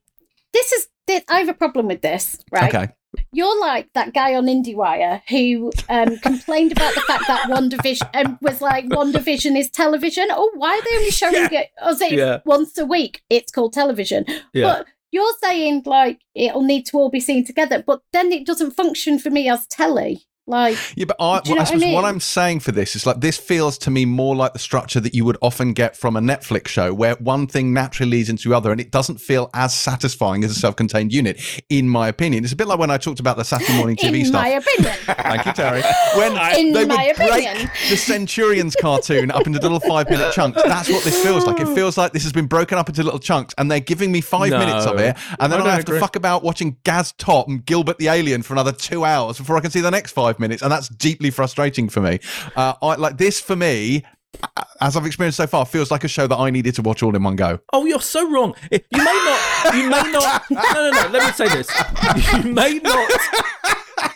this 0.53 0.73
is, 0.73 0.89
this, 1.07 1.23
I 1.29 1.39
have 1.41 1.49
a 1.49 1.55
problem 1.55 1.87
with 1.89 2.03
this, 2.03 2.39
right? 2.51 2.75
Okay. 2.75 2.93
You're 3.33 3.61
like 3.61 3.89
that 3.95 4.13
guy 4.13 4.35
on 4.35 4.47
IndieWire 4.47 5.23
who 5.29 5.71
um, 5.89 6.19
complained 6.19 6.73
about 6.73 6.95
the 6.95 7.01
fact 7.03 7.25
that 7.29 7.49
WandaVision 7.49 8.09
um, 8.27 8.39
was 8.43 8.61
like 8.61 8.87
WandaVision 8.87 9.57
is 9.57 9.71
television. 9.71 10.27
Oh, 10.33 10.51
why 10.57 10.71
are 10.77 10.83
they 10.83 10.97
only 10.97 11.11
showing 11.13 11.49
it? 11.53 11.69
Oh, 11.81 11.95
say 11.95 12.11
Yeah. 12.17 12.41
once 12.45 12.77
a 12.77 12.85
week. 12.85 13.23
It's 13.31 13.53
called 13.53 13.73
television. 13.73 14.25
Yeah. 14.53 14.65
But 14.65 14.87
you're 15.15 15.35
saying 15.43 15.83
like 15.87 16.21
it'll 16.35 16.63
need 16.63 16.85
to 16.87 16.97
all 16.99 17.09
be 17.09 17.21
seen 17.21 17.45
together, 17.45 17.83
but 17.87 18.01
then 18.13 18.33
it 18.33 18.45
doesn't 18.45 18.73
function 18.73 19.19
for 19.19 19.31
me 19.31 19.49
as 19.49 19.67
telly. 19.69 20.25
Like 20.47 20.77
Yeah, 20.95 21.07
but 21.07 21.17
I, 21.21 21.41
Do 21.41 21.51
you 21.51 21.55
know 21.55 21.61
I 21.61 21.63
what 21.65 21.69
I 21.71 21.75
suppose 21.75 21.81
what 21.95 22.01
mean? 22.03 22.05
I'm 22.05 22.21
saying 22.21 22.61
for 22.61 22.71
this 22.73 22.95
is 22.95 23.07
like 23.07 23.21
this 23.21 23.39
feels 23.39 23.79
to 23.79 23.91
me 23.91 24.05
more 24.05 24.37
like 24.37 24.53
the 24.53 24.59
structure 24.59 25.01
that 25.01 25.15
you 25.15 25.25
would 25.25 25.39
often 25.41 25.73
get 25.73 25.97
from 25.97 26.17
a 26.17 26.21
Netflix 26.21 26.69
show, 26.69 26.93
where 26.93 27.15
one 27.17 27.47
thing 27.47 27.73
naturally 27.73 28.11
leads 28.11 28.29
into 28.29 28.51
the 28.51 28.55
other, 28.57 28.71
and 28.71 28.79
it 28.81 28.91
doesn't 28.91 29.19
feel 29.23 29.49
as 29.55 29.75
satisfying 29.75 30.45
as 30.45 30.51
a 30.51 30.55
self-contained 30.55 31.15
unit, 31.15 31.41
in 31.71 31.89
my 31.89 32.09
opinion. 32.09 32.45
It's 32.45 32.53
a 32.53 32.57
bit 32.57 32.67
like 32.69 32.79
when 32.79 32.91
I 32.91 32.99
talked 32.99 33.21
about 33.21 33.39
the 33.39 33.45
Saturday 33.45 33.75
morning 33.79 33.97
TV 33.97 34.19
in 34.21 34.27
stuff. 34.27 34.43
my 34.43 34.49
opinion. 34.49 34.93
Thank 35.07 35.47
you, 35.47 35.53
Terry. 35.55 35.83
When 36.17 36.33
In 36.59 36.73
they 36.75 36.85
my 36.85 37.07
would 37.07 37.17
break 37.17 37.69
the 37.89 37.97
Centurions 37.97 38.77
cartoon 38.79 39.31
up 39.31 39.47
into 39.47 39.59
little 39.61 39.81
five 39.81 40.11
minute 40.11 40.33
chunks. 40.35 40.63
That's 40.63 40.91
what 40.91 41.05
this 41.05 41.23
feels 41.23 41.47
like. 41.47 41.59
It 41.61 41.69
feels 41.75 41.97
like 41.97 42.13
this 42.13 42.23
has 42.25 42.33
been 42.35 42.47
broken 42.47 42.77
up 42.77 42.91
into 42.91 43.03
little 43.03 43.19
chunks 43.19 43.55
and 43.57 43.71
they're 43.71 43.81
giving 43.81 44.13
me 44.13 44.21
five 44.21 44.51
No. 44.51 44.59
minutes 44.59 44.85
of 44.87 44.99
it. 44.99 45.17
And 45.41 45.51
then 45.51 45.63
I 45.63 45.65
I, 45.65 45.71
have 45.71 45.81
agree. 45.81 45.97
to 45.97 46.01
fuck 46.01 46.17
about 46.17 46.43
watching 46.43 46.77
Gaz 46.85 47.13
Top 47.13 47.49
and 47.49 47.65
Gilbert 47.65 47.97
the 47.99 48.09
Alien 48.09 48.43
for 48.43 48.53
another 48.53 48.73
two 48.73 49.05
hours 49.07 49.39
before 49.39 49.57
I 49.57 49.61
can 49.61 49.71
see 49.71 49.81
the 49.81 49.91
next 49.91 50.13
five 50.13 50.34
minutes. 50.39 50.63
And 50.63 50.71
that's 50.71 50.89
deeply 50.89 51.31
frustrating 51.31 51.89
for 51.89 52.01
me. 52.01 52.21
Uh, 52.57 52.75
I, 52.83 52.97
like 52.97 53.17
this 53.19 53.41
for 53.41 53.57
me, 53.57 54.05
as 54.81 54.97
I've 54.97 55.07
experienced 55.07 55.37
so 55.37 55.47
far, 55.47 55.65
feels 55.65 55.91
like 55.91 56.05
a 56.05 56.09
show 56.09 56.27
that 56.27 56.37
I 56.37 56.51
needed 56.51 56.75
to 56.77 56.83
watch 56.83 57.03
all 57.03 57.15
in 57.15 57.23
one 57.23 57.37
go. 57.37 57.61
Oh, 57.73 57.87
you're 57.87 58.01
so 58.01 58.29
wrong. 58.31 58.55
You 58.71 58.81
may 58.93 59.05
not. 59.05 59.75
You 59.75 59.91
may 59.91 60.13
not. 60.13 60.45
No, 60.51 60.91
no, 60.91 60.91
no. 60.91 61.09
Let 61.09 61.27
me 61.27 61.33
say 61.33 61.49
this. 61.49 61.71
You 62.45 62.53
may 62.53 62.79
not. 62.79 63.11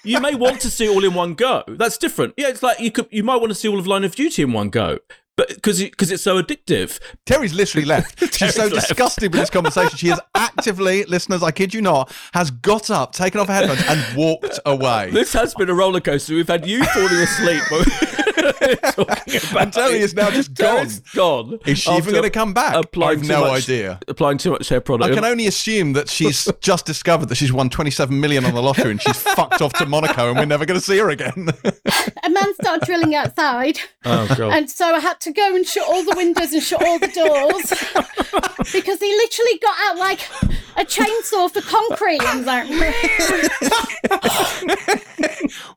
You 0.04 0.20
may 0.20 0.34
want 0.34 0.60
to 0.62 0.70
see 0.70 0.88
all 0.88 1.04
in 1.04 1.14
one 1.14 1.34
go. 1.34 1.62
That's 1.68 1.98
different. 1.98 2.34
Yeah, 2.36 2.48
it's 2.48 2.62
like 2.62 2.80
you 2.80 2.90
could. 2.90 3.08
You 3.10 3.22
might 3.22 3.36
want 3.36 3.50
to 3.50 3.54
see 3.54 3.68
all 3.68 3.78
of 3.78 3.86
Line 3.86 4.04
of 4.04 4.14
Duty 4.14 4.42
in 4.42 4.52
one 4.52 4.70
go, 4.70 4.98
but 5.38 5.48
because 5.54 5.80
because 5.80 6.10
it's 6.10 6.22
so 6.22 6.42
addictive. 6.42 6.98
Terry's 7.24 7.54
literally 7.54 7.86
left. 7.94 8.34
She's 8.34 8.56
so 8.56 8.66
left. 8.66 8.88
disgusted 8.88 9.32
with 9.32 9.40
this 9.40 9.50
conversation. 9.50 9.96
She 9.96 10.08
has 10.08 10.20
actively, 10.34 11.04
listeners, 11.04 11.44
I 11.44 11.52
kid 11.52 11.72
you 11.72 11.80
not, 11.80 12.12
has 12.34 12.50
got 12.50 12.90
up, 12.90 13.12
taken 13.12 13.40
off 13.40 13.46
her 13.46 13.54
headphones, 13.54 13.82
and 13.86 14.16
walked 14.16 14.58
away. 14.66 15.10
This 15.12 15.32
has 15.34 15.54
been 15.54 15.70
a 15.70 15.74
roller 15.74 16.00
coaster. 16.00 16.34
We've 16.34 16.48
had 16.48 16.66
you 16.66 16.84
falling 16.84 17.12
asleep. 17.12 17.62
talking 18.92 19.50
about 19.50 19.62
And 19.62 19.72
Terry 19.72 19.96
it. 19.96 20.02
is 20.02 20.14
now 20.14 20.30
just 20.30 20.54
Terry's 20.56 21.00
gone. 21.14 21.58
Is 21.66 21.78
she 21.78 21.90
even 21.92 22.10
going 22.12 22.22
to 22.24 22.30
come 22.30 22.52
back? 22.54 22.74
I've 22.76 23.22
no 23.26 23.40
much- 23.42 23.64
idea. 23.64 23.98
Applying 24.08 24.38
too 24.38 24.50
much 24.50 24.68
hair 24.68 24.80
product. 24.80 25.10
I 25.10 25.14
can 25.14 25.24
only 25.24 25.46
assume 25.46 25.92
that 25.94 26.08
she's 26.08 26.48
just 26.60 26.86
discovered 26.86 27.26
that 27.30 27.34
she's 27.36 27.52
won 27.52 27.70
27 27.70 28.20
million 28.20 28.44
on 28.44 28.54
the 28.54 28.62
lottery 28.62 28.90
and 28.92 29.00
she's 29.02 29.20
fucked 29.20 29.60
off 29.62 29.72
to 29.74 29.86
Monaco 29.86 30.28
and 30.30 30.38
we're 30.38 30.44
never 30.46 30.64
going 30.66 30.78
to 30.78 30.84
see 30.84 30.98
her 30.98 31.10
again. 31.10 31.48
A 32.24 32.30
man 32.30 32.54
started 32.54 32.84
drilling 32.86 33.14
outside, 33.14 33.78
oh 34.04 34.26
god. 34.36 34.52
and 34.52 34.70
so 34.70 34.86
I 34.94 35.00
had 35.00 35.20
to 35.20 35.32
go 35.32 35.54
and 35.54 35.66
shut 35.66 35.86
all 35.88 36.02
the 36.04 36.14
windows 36.16 36.52
and 36.52 36.62
shut 36.62 36.82
all 36.84 36.98
the 36.98 37.08
doors 37.08 37.70
because 38.72 38.98
he 39.00 39.06
literally 39.16 39.58
got 39.60 39.76
out 39.88 39.96
like 39.98 40.20
a 40.76 40.84
chainsaw 40.84 41.50
for 41.50 41.60
concrete 41.62 42.22
and 42.22 42.38
was 42.38 42.46
like, 42.46 42.68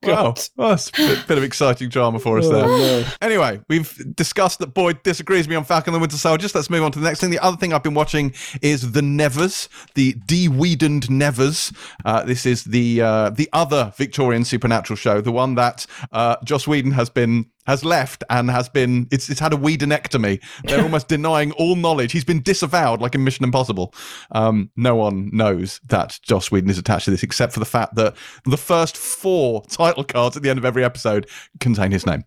wow. 0.04 0.34
Well, 0.58 0.70
that's 0.70 0.90
a 0.90 0.92
bit, 0.94 1.28
bit 1.28 1.38
of 1.38 1.44
exciting 1.44 1.90
drama 1.90 2.20
for 2.20 2.38
us 2.38 2.48
there. 2.52 3.06
Anyway, 3.22 3.62
we've 3.70 4.16
discussed 4.16 4.60
that 4.60 4.74
Boyd 4.74 5.04
disagrees 5.04 5.44
with 5.44 5.52
me 5.52 5.56
on 5.56 5.64
Falcon 5.64 5.94
and 5.94 5.96
the 5.96 6.02
Winter 6.02 6.18
Soldier. 6.18 6.42
Just 6.42 6.56
let's 6.56 6.70
move 6.70 6.84
on 6.84 6.92
to 6.92 7.00
the 7.00 7.06
next 7.06 7.20
thing. 7.20 7.30
The 7.30 7.40
other 7.40 7.58
thing 7.58 7.74
I've 7.74 7.84
been 7.84 7.94
watching 7.94 8.34
is 8.62 8.92
The 8.92 9.02
Nevers, 9.02 9.70
the 9.96 10.14
de-Whedoned 10.26 11.10
Nevers. 11.10 11.72
Uh, 12.04 12.24
this 12.24 12.46
is 12.46 12.64
the 12.64 13.02
uh, 13.02 13.30
the 13.30 13.50
other 13.54 13.94
Victorian 13.96 14.44
supernatural 14.44 14.98
show, 14.98 15.22
the 15.22 15.32
one 15.32 15.56
that 15.56 15.86
uh, 16.12 16.38
Joss 16.44 16.68
Whedon 16.68 16.92
has 16.92 17.10
been 17.10 17.46
has 17.68 17.86
left 17.86 18.24
and 18.30 18.50
has 18.50 18.70
been 18.70 19.08
it's 19.12 19.30
it's 19.30 19.40
had 19.40 19.54
a 19.54 19.58
Whedonectomy. 19.58 20.42
They're 20.64 20.82
almost 20.84 21.08
denying 21.08 21.52
all 21.54 21.76
knowledge. 21.76 22.12
He's 22.12 22.26
been 22.26 22.42
disavowed, 22.42 23.02
like 23.02 23.16
in 23.16 23.24
Mission 23.24 23.44
Impossible. 23.44 23.94
Um, 24.32 24.72
no 24.76 24.96
one 24.96 25.30
knows 25.34 25.80
that 25.86 26.20
Joss 26.22 26.52
Whedon 26.52 26.70
is 26.70 26.78
attached 26.78 27.06
to 27.06 27.12
this, 27.12 27.24
except 27.24 27.54
for 27.54 27.60
the 27.60 27.66
fact 27.66 27.96
that 27.96 28.16
the 28.46 28.58
first 28.58 28.98
four 28.98 29.64
title 29.66 30.04
cards 30.04 30.38
at 30.38 30.44
the 30.44 30.50
end 30.50 30.60
of 30.60 30.66
every 30.66 30.84
episode 30.84 31.30
contain 31.60 31.92
his 31.92 32.06
name. 32.06 32.24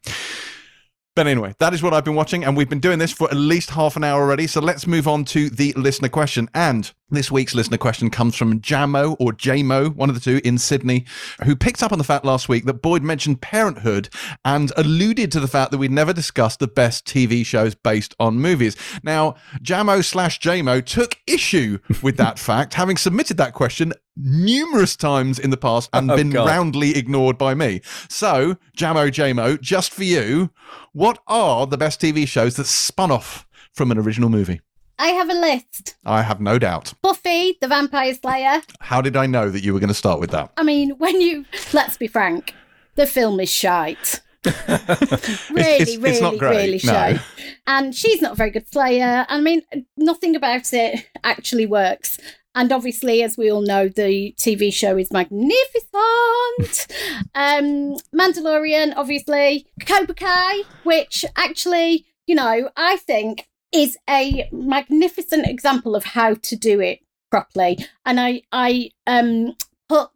But 1.14 1.28
anyway, 1.28 1.54
that 1.60 1.72
is 1.72 1.80
what 1.80 1.94
I've 1.94 2.04
been 2.04 2.16
watching, 2.16 2.44
and 2.44 2.56
we've 2.56 2.68
been 2.68 2.80
doing 2.80 2.98
this 2.98 3.12
for 3.12 3.30
at 3.30 3.36
least 3.36 3.70
half 3.70 3.94
an 3.94 4.02
hour 4.02 4.20
already. 4.20 4.48
So 4.48 4.60
let's 4.60 4.84
move 4.84 5.06
on 5.06 5.24
to 5.26 5.48
the 5.48 5.72
listener 5.74 6.08
question. 6.08 6.48
And 6.54 6.90
this 7.08 7.30
week's 7.30 7.54
listener 7.54 7.78
question 7.78 8.10
comes 8.10 8.34
from 8.34 8.60
Jamo 8.60 9.14
or 9.20 9.32
Jamo, 9.32 9.94
one 9.94 10.08
of 10.08 10.16
the 10.16 10.20
two 10.20 10.40
in 10.44 10.58
Sydney, 10.58 11.04
who 11.44 11.54
picked 11.54 11.84
up 11.84 11.92
on 11.92 11.98
the 11.98 12.04
fact 12.04 12.24
last 12.24 12.48
week 12.48 12.64
that 12.64 12.82
Boyd 12.82 13.04
mentioned 13.04 13.40
Parenthood 13.40 14.08
and 14.44 14.72
alluded 14.76 15.30
to 15.30 15.38
the 15.38 15.46
fact 15.46 15.70
that 15.70 15.78
we'd 15.78 15.92
never 15.92 16.12
discussed 16.12 16.58
the 16.58 16.66
best 16.66 17.06
TV 17.06 17.46
shows 17.46 17.76
based 17.76 18.16
on 18.18 18.40
movies. 18.40 18.76
Now, 19.04 19.36
Jamo 19.62 20.04
slash 20.04 20.40
Jamo 20.40 20.84
took 20.84 21.20
issue 21.28 21.78
with 22.02 22.16
that 22.16 22.38
fact, 22.40 22.74
having 22.74 22.96
submitted 22.96 23.36
that 23.36 23.54
question 23.54 23.92
numerous 24.16 24.96
times 24.96 25.38
in 25.38 25.50
the 25.50 25.56
past 25.56 25.90
and 25.92 26.10
Oh, 26.10 26.16
been 26.16 26.30
God. 26.30 26.46
roundly 26.48 26.96
ignored 26.96 27.36
by 27.38 27.54
me. 27.54 27.80
So, 28.08 28.56
Jamo 28.76 29.08
Jamo, 29.08 29.60
just 29.60 29.92
for 29.92 30.04
you, 30.04 30.50
what 30.92 31.18
are 31.26 31.66
the 31.66 31.76
best 31.78 32.00
TV 32.00 32.26
shows 32.26 32.56
that 32.56 32.66
spun 32.66 33.10
off 33.10 33.46
from 33.72 33.90
an 33.90 33.98
original 33.98 34.28
movie? 34.28 34.60
I 34.98 35.08
have 35.08 35.28
a 35.28 35.34
list. 35.34 35.96
I 36.04 36.22
have 36.22 36.40
no 36.40 36.58
doubt. 36.58 36.94
Buffy, 37.02 37.58
the 37.60 37.66
Vampire 37.66 38.14
Slayer. 38.14 38.62
How 38.80 39.00
did 39.00 39.16
I 39.16 39.26
know 39.26 39.50
that 39.50 39.64
you 39.64 39.74
were 39.74 39.80
going 39.80 39.88
to 39.88 39.94
start 39.94 40.20
with 40.20 40.30
that? 40.30 40.52
I 40.56 40.62
mean, 40.62 40.90
when 40.98 41.20
you 41.20 41.44
let's 41.72 41.96
be 41.96 42.06
frank, 42.06 42.54
the 42.94 43.06
film 43.06 43.40
is 43.40 43.50
shite. 43.50 44.20
really, 44.44 44.54
it's- 44.68 45.96
really, 45.96 46.10
it's 46.10 46.20
not 46.20 46.38
great, 46.38 46.56
really 46.56 46.80
no. 46.84 46.92
shite. 46.92 47.20
And 47.66 47.92
she's 47.94 48.22
not 48.22 48.32
a 48.32 48.36
very 48.36 48.50
good 48.50 48.70
slayer. 48.70 49.26
I 49.28 49.40
mean, 49.40 49.62
nothing 49.96 50.36
about 50.36 50.72
it 50.72 51.08
actually 51.24 51.66
works. 51.66 52.18
And 52.54 52.72
obviously, 52.72 53.22
as 53.22 53.36
we 53.36 53.50
all 53.50 53.62
know, 53.62 53.88
the 53.88 54.34
TV 54.38 54.72
show 54.72 54.96
is 54.96 55.10
magnificent. 55.12 56.86
um, 57.34 57.96
Mandalorian, 58.14 58.94
obviously, 58.96 59.66
Cobra 59.84 60.14
Kai, 60.14 60.62
which 60.84 61.24
actually, 61.36 62.06
you 62.26 62.34
know, 62.34 62.70
I 62.76 62.96
think 62.96 63.46
is 63.72 63.96
a 64.08 64.48
magnificent 64.52 65.46
example 65.46 65.96
of 65.96 66.04
how 66.04 66.34
to 66.34 66.56
do 66.56 66.80
it 66.80 67.00
properly. 67.30 67.78
And 68.06 68.20
I, 68.20 68.42
I 68.52 68.90
um, 69.06 69.56
put 69.88 70.10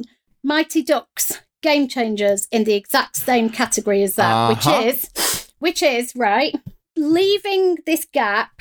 Mighty 0.44 0.83
Ducks 0.83 1.40
Game 1.61 1.88
Changers 1.88 2.46
in 2.53 2.62
the 2.64 2.74
exact 2.74 3.16
same 3.16 3.51
category 3.51 4.03
as 4.05 4.14
that, 4.14 4.33
Uh-huh. 4.33 4.55
which 4.55 4.94
is, 4.94 5.51
which 5.59 5.83
is 5.83 6.12
right, 6.14 6.55
leaving 6.96 7.79
this 7.85 8.07
gap, 8.12 8.61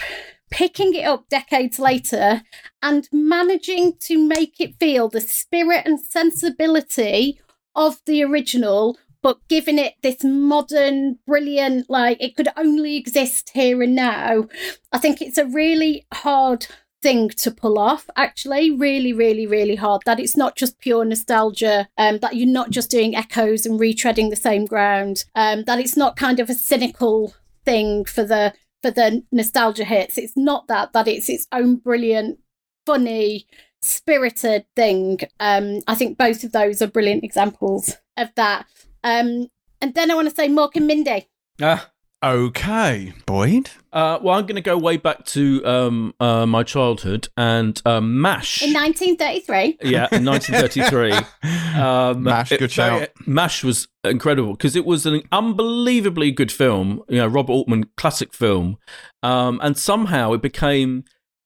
picking 0.49 0.93
it 0.93 1.05
up 1.05 1.29
decades 1.29 1.79
later, 1.79 2.41
and 2.81 3.07
managing 3.11 3.97
to 4.01 4.17
make 4.17 4.59
it 4.59 4.79
feel 4.79 5.09
the 5.09 5.21
spirit 5.21 5.85
and 5.85 5.99
sensibility 5.99 7.39
of 7.75 7.99
the 8.05 8.23
original. 8.23 8.97
But 9.21 9.39
giving 9.49 9.79
it 9.79 9.95
this 10.03 10.23
modern, 10.23 11.17
brilliant, 11.25 11.89
like 11.89 12.21
it 12.21 12.35
could 12.35 12.49
only 12.55 12.95
exist 12.95 13.51
here 13.53 13.81
and 13.81 13.95
now. 13.95 14.47
I 14.91 14.99
think 14.99 15.21
it's 15.21 15.39
a 15.39 15.45
really 15.45 16.05
hard 16.13 16.67
thing 17.01 17.29
to 17.29 17.51
pull 17.51 17.77
off 17.77 18.09
actually 18.15 18.71
really 18.71 19.13
really 19.13 19.45
really 19.45 19.75
hard 19.75 20.01
that 20.05 20.19
it's 20.19 20.35
not 20.35 20.55
just 20.55 20.79
pure 20.79 21.05
nostalgia 21.05 21.87
um 21.97 22.17
that 22.19 22.35
you're 22.35 22.47
not 22.47 22.71
just 22.71 22.89
doing 22.89 23.15
echoes 23.15 23.65
and 23.65 23.79
retreading 23.79 24.31
the 24.31 24.35
same 24.35 24.65
ground 24.65 25.23
um 25.35 25.63
that 25.65 25.79
it's 25.79 25.95
not 25.95 26.15
kind 26.15 26.39
of 26.39 26.49
a 26.49 26.55
cynical 26.55 27.35
thing 27.65 28.03
for 28.03 28.23
the 28.23 28.51
for 28.81 28.91
the 28.91 29.23
nostalgia 29.31 29.83
hits. 29.83 30.17
It's 30.17 30.37
not 30.37 30.67
that 30.67 30.93
that 30.93 31.07
it's 31.07 31.29
its 31.29 31.47
own 31.51 31.77
brilliant 31.77 32.39
funny 32.85 33.47
spirited 33.81 34.65
thing. 34.75 35.19
Um 35.39 35.81
i 35.87 35.95
think 35.95 36.17
both 36.17 36.43
of 36.43 36.51
those 36.51 36.81
are 36.81 36.87
brilliant 36.87 37.23
examples 37.23 37.97
of 38.17 38.29
that. 38.35 38.65
Um 39.03 39.47
and 39.81 39.93
then 39.93 40.11
i 40.11 40.15
want 40.15 40.29
to 40.29 40.35
say 40.35 40.47
mork 40.47 40.75
and 40.75 40.87
mindy. 40.87 41.27
Ah, 41.61 41.91
Okay, 42.23 43.13
Boyd. 43.27 43.69
uh, 43.93 44.17
well, 44.23 44.35
I'm 44.39 44.47
going 44.47 44.55
to 44.55 44.61
go 44.61 44.75
way 44.75 44.97
back 44.97 45.23
to 45.27 45.63
um, 45.65 46.15
uh, 46.19 46.47
my 46.47 46.63
childhood 46.63 47.27
and 47.37 47.79
um, 47.85 48.19
MASH. 48.19 48.63
in 48.63 48.73
1933 48.73 49.77
yeah, 49.89 50.07
in 50.11 50.25
1933. 50.25 51.13
Um, 51.77 52.23
Mash, 52.23 52.51
it- 52.51 52.59
good 52.59 52.71
shout. 52.71 53.09
Mash 53.27 53.63
was 53.63 53.87
incredible 54.03 54.53
because 54.53 54.75
it 54.75 54.83
was 54.83 55.05
an 55.05 55.21
unbelievably 55.31 56.31
good 56.31 56.51
film. 56.51 57.03
You 57.07 57.17
know, 57.17 57.27
Robert 57.27 57.53
Altman 57.53 57.85
classic 57.97 58.33
film, 58.33 58.77
um, 59.21 59.59
and 59.61 59.77
somehow 59.77 60.33
it 60.33 60.41
became 60.41 61.03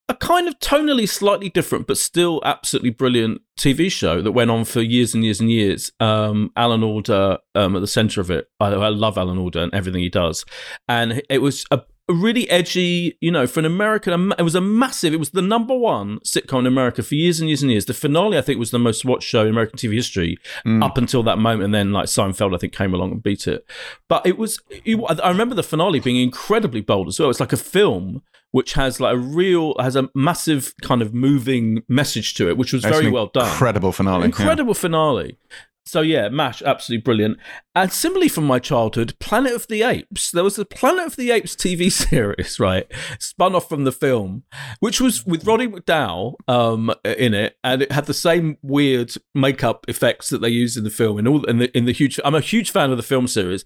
a 0.08 0.14
kind 0.14 0.48
of 0.48 0.58
tonally 0.58 1.08
slightly 1.08 1.48
different, 1.48 1.86
but 1.86 1.96
still 1.96 2.40
absolutely 2.44 2.90
brilliant 2.90 3.40
TV 3.58 3.90
show 3.90 4.20
that 4.20 4.32
went 4.32 4.50
on 4.50 4.64
for 4.64 4.80
years 4.82 5.14
and 5.14 5.24
years 5.24 5.40
and 5.40 5.50
years. 5.50 5.92
Um, 6.00 6.50
Alan 6.56 6.82
Alda 6.82 7.38
um, 7.54 7.76
at 7.76 7.80
the 7.80 7.86
center 7.86 8.20
of 8.20 8.30
it. 8.30 8.48
I, 8.60 8.66
I 8.68 8.88
love 8.88 9.16
Alan 9.16 9.38
Alda 9.38 9.62
and 9.62 9.74
everything 9.74 10.02
he 10.02 10.08
does, 10.08 10.44
and 10.88 11.22
it 11.30 11.38
was 11.38 11.64
a 11.70 11.82
a 12.08 12.14
really 12.14 12.50
edgy, 12.50 13.16
you 13.20 13.30
know, 13.30 13.46
for 13.46 13.60
an 13.60 13.64
American, 13.64 14.32
it 14.36 14.42
was 14.42 14.56
a 14.56 14.60
massive, 14.60 15.14
it 15.14 15.18
was 15.18 15.30
the 15.30 15.40
number 15.40 15.72
one 15.72 16.18
sitcom 16.26 16.58
in 16.58 16.66
America 16.66 17.00
for 17.00 17.14
years 17.14 17.38
and 17.38 17.48
years 17.48 17.62
and 17.62 17.70
years. 17.70 17.84
The 17.84 17.94
finale, 17.94 18.36
I 18.36 18.40
think, 18.40 18.58
was 18.58 18.72
the 18.72 18.78
most 18.80 19.04
watched 19.04 19.28
show 19.28 19.42
in 19.42 19.48
American 19.50 19.78
TV 19.78 19.94
history 19.94 20.36
Mm. 20.66 20.82
up 20.84 20.98
until 20.98 21.22
that 21.22 21.38
moment. 21.38 21.66
And 21.66 21.74
then, 21.74 21.92
like, 21.92 22.06
Seinfeld, 22.06 22.56
I 22.56 22.58
think, 22.58 22.72
came 22.72 22.92
along 22.92 23.12
and 23.12 23.22
beat 23.22 23.46
it. 23.46 23.64
But 24.08 24.26
it 24.26 24.36
was, 24.36 24.58
it, 24.68 24.98
I 25.22 25.28
remember 25.28 25.54
the 25.54 25.62
finale 25.62 26.00
being 26.00 26.16
incredibly 26.16 26.80
bold 26.80 27.06
as 27.06 27.20
well. 27.20 27.30
It's 27.30 27.38
like 27.38 27.52
a 27.52 27.56
film 27.56 28.22
which 28.52 28.74
has 28.74 29.00
like 29.00 29.14
a 29.14 29.18
real, 29.18 29.74
has 29.80 29.96
a 29.96 30.08
massive 30.14 30.72
kind 30.82 31.02
of 31.02 31.12
moving 31.12 31.82
message 31.88 32.34
to 32.34 32.48
it, 32.48 32.56
which 32.56 32.72
was 32.72 32.84
It's 32.84 32.96
very 32.96 33.10
well 33.10 33.26
done. 33.26 33.48
Incredible 33.48 33.92
finale. 33.92 34.20
yeah. 34.20 34.26
Incredible 34.26 34.74
finale. 34.74 35.38
So 35.84 36.00
yeah, 36.00 36.28
Mash, 36.28 36.62
absolutely 36.62 37.02
brilliant. 37.02 37.38
And 37.74 37.92
similarly 37.92 38.28
from 38.28 38.44
my 38.44 38.60
childhood, 38.60 39.18
Planet 39.18 39.52
of 39.52 39.66
the 39.66 39.82
Apes. 39.82 40.30
There 40.30 40.44
was 40.44 40.56
a 40.56 40.64
Planet 40.64 41.06
of 41.06 41.16
the 41.16 41.32
Apes 41.32 41.56
TV 41.56 41.90
series, 42.08 42.60
right, 42.60 42.86
spun 43.18 43.56
off 43.56 43.68
from 43.68 43.82
the 43.82 43.90
film, 43.90 44.44
which 44.78 45.00
was 45.00 45.26
with 45.26 45.44
Roddy 45.44 45.66
McDowall 45.66 46.34
um, 46.46 46.94
in 47.04 47.34
it, 47.34 47.56
and 47.64 47.82
it 47.82 47.90
had 47.90 48.06
the 48.06 48.14
same 48.14 48.58
weird 48.62 49.12
makeup 49.34 49.84
effects 49.88 50.30
that 50.30 50.40
they 50.40 50.50
used 50.50 50.76
in 50.76 50.84
the 50.84 50.90
film. 50.90 51.18
In 51.18 51.26
all 51.26 51.42
in 51.46 51.58
the 51.58 51.76
in 51.76 51.84
the 51.86 51.92
huge, 51.92 52.20
I'm 52.24 52.36
a 52.36 52.40
huge 52.40 52.70
fan 52.70 52.92
of 52.92 52.96
the 52.96 53.02
film 53.02 53.26
series, 53.26 53.64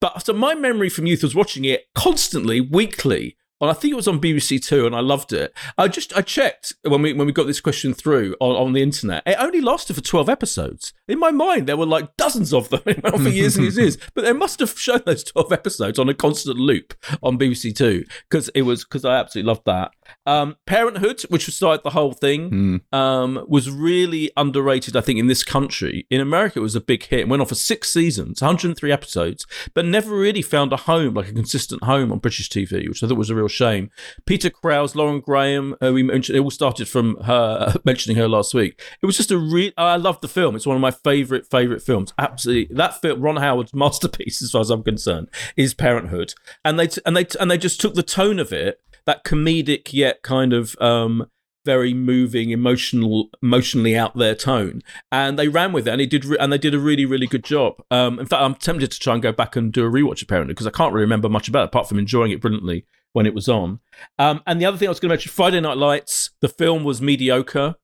but 0.00 0.24
so 0.24 0.34
my 0.34 0.54
memory 0.54 0.88
from 0.88 1.06
youth 1.06 1.24
was 1.24 1.34
watching 1.34 1.64
it 1.64 1.86
constantly, 1.96 2.60
weekly. 2.60 3.36
I 3.60 3.72
think 3.72 3.92
it 3.92 3.96
was 3.96 4.08
on 4.08 4.20
BBC 4.20 4.64
Two, 4.64 4.86
and 4.86 4.94
I 4.94 5.00
loved 5.00 5.32
it. 5.32 5.52
I 5.78 5.88
just 5.88 6.16
I 6.16 6.20
checked 6.20 6.74
when 6.82 7.02
we 7.02 7.12
when 7.12 7.26
we 7.26 7.32
got 7.32 7.46
this 7.46 7.60
question 7.60 7.94
through 7.94 8.36
on, 8.40 8.54
on 8.54 8.72
the 8.74 8.82
internet. 8.82 9.22
It 9.26 9.36
only 9.38 9.60
lasted 9.60 9.94
for 9.94 10.02
twelve 10.02 10.28
episodes. 10.28 10.92
In 11.08 11.18
my 11.18 11.30
mind, 11.30 11.66
there 11.66 11.76
were 11.76 11.86
like 11.86 12.16
dozens 12.16 12.52
of 12.52 12.68
them. 12.68 12.82
It 12.86 13.02
went 13.02 13.14
on 13.14 13.22
for 13.24 13.28
years 13.30 13.56
and 13.56 13.64
years 13.64 13.78
years. 13.78 13.98
But 14.14 14.24
they 14.24 14.32
must 14.32 14.60
have 14.60 14.78
shown 14.78 15.02
those 15.06 15.24
twelve 15.24 15.52
episodes 15.52 15.98
on 15.98 16.08
a 16.08 16.14
constant 16.14 16.58
loop 16.58 16.94
on 17.22 17.38
BBC 17.38 17.74
Two 17.74 18.04
because 18.28 18.48
it 18.50 18.62
was 18.62 18.84
because 18.84 19.04
I 19.04 19.16
absolutely 19.16 19.48
loved 19.48 19.64
that. 19.66 19.92
Um, 20.26 20.56
Parenthood, 20.66 21.22
which 21.28 21.46
started 21.48 21.82
the 21.84 21.90
whole 21.90 22.12
thing, 22.12 22.50
Mm. 22.92 22.96
um, 22.96 23.44
was 23.48 23.70
really 23.70 24.30
underrated, 24.36 24.96
I 24.96 25.00
think, 25.00 25.18
in 25.18 25.26
this 25.28 25.44
country. 25.44 26.06
In 26.10 26.20
America, 26.20 26.58
it 26.58 26.62
was 26.62 26.74
a 26.74 26.80
big 26.80 27.04
hit. 27.04 27.20
It 27.20 27.28
went 27.28 27.40
on 27.42 27.46
for 27.48 27.54
six 27.54 27.92
seasons, 27.92 28.40
103 28.42 28.90
episodes, 28.92 29.46
but 29.74 29.84
never 29.84 30.16
really 30.16 30.42
found 30.42 30.72
a 30.72 30.76
home, 30.76 31.14
like 31.14 31.28
a 31.28 31.32
consistent 31.32 31.84
home 31.84 32.10
on 32.12 32.18
British 32.18 32.48
TV, 32.50 32.88
which 32.88 33.02
I 33.02 33.08
thought 33.08 33.16
was 33.18 33.30
a 33.30 33.34
real 33.34 33.48
shame. 33.48 33.90
Peter 34.26 34.50
Krause, 34.50 34.94
Lauren 34.96 35.20
Graham, 35.20 35.74
uh, 35.82 35.92
we 35.92 36.02
mentioned, 36.02 36.36
it 36.36 36.40
all 36.40 36.50
started 36.50 36.88
from 36.88 37.16
her, 37.22 37.74
mentioning 37.84 38.16
her 38.16 38.28
last 38.28 38.52
week. 38.54 38.80
It 39.02 39.06
was 39.06 39.16
just 39.16 39.30
a 39.30 39.38
real, 39.38 39.72
I 39.76 39.96
love 39.96 40.20
the 40.20 40.28
film. 40.28 40.56
It's 40.56 40.66
one 40.66 40.76
of 40.76 40.82
my 40.82 40.90
favourite, 40.90 41.46
favourite 41.46 41.82
films. 41.82 42.12
Absolutely. 42.18 42.74
That 42.74 43.00
film, 43.00 43.20
Ron 43.20 43.36
Howard's 43.36 43.74
masterpiece, 43.74 44.42
as 44.42 44.50
far 44.50 44.60
as 44.60 44.70
I'm 44.70 44.82
concerned, 44.82 45.28
is 45.56 45.74
Parenthood. 45.74 46.34
And 46.64 46.78
they, 46.78 46.88
and 47.04 47.16
they, 47.16 47.26
and 47.38 47.50
they 47.50 47.58
just 47.58 47.80
took 47.80 47.94
the 47.94 48.02
tone 48.02 48.38
of 48.38 48.52
it, 48.52 48.80
that 49.06 49.24
comedic 49.24 49.92
yet 49.92 50.22
kind 50.22 50.52
of, 50.52 50.76
um, 50.80 51.26
very 51.64 51.92
moving, 51.92 52.50
emotional, 52.50 53.28
emotionally 53.42 53.96
out 53.96 54.16
there 54.16 54.36
tone, 54.36 54.82
and 55.10 55.36
they 55.36 55.48
ran 55.48 55.72
with 55.72 55.88
it, 55.88 55.90
and 55.90 56.00
it 56.00 56.08
did, 56.10 56.24
re- 56.24 56.38
and 56.38 56.52
they 56.52 56.58
did 56.58 56.74
a 56.74 56.78
really, 56.78 57.04
really 57.04 57.26
good 57.26 57.42
job. 57.42 57.74
Um, 57.90 58.20
in 58.20 58.26
fact, 58.26 58.40
I'm 58.40 58.54
tempted 58.54 58.92
to 58.92 59.00
try 59.00 59.14
and 59.14 59.22
go 59.22 59.32
back 59.32 59.56
and 59.56 59.72
do 59.72 59.84
a 59.84 59.90
rewatch 59.90 60.22
apparently 60.22 60.54
because 60.54 60.68
I 60.68 60.70
can't 60.70 60.92
really 60.92 61.04
remember 61.04 61.28
much 61.28 61.48
about 61.48 61.62
it 61.62 61.66
apart 61.66 61.88
from 61.88 61.98
enjoying 61.98 62.30
it 62.30 62.40
brilliantly 62.40 62.86
when 63.12 63.26
it 63.26 63.34
was 63.34 63.48
on. 63.48 63.80
Um, 64.18 64.42
and 64.46 64.60
the 64.60 64.66
other 64.66 64.76
thing 64.76 64.88
I 64.88 64.90
was 64.90 65.00
going 65.00 65.08
to 65.08 65.14
mention, 65.14 65.32
Friday 65.32 65.60
Night 65.60 65.76
Lights, 65.76 66.30
the 66.40 66.48
film 66.48 66.84
was 66.84 67.02
mediocre. 67.02 67.74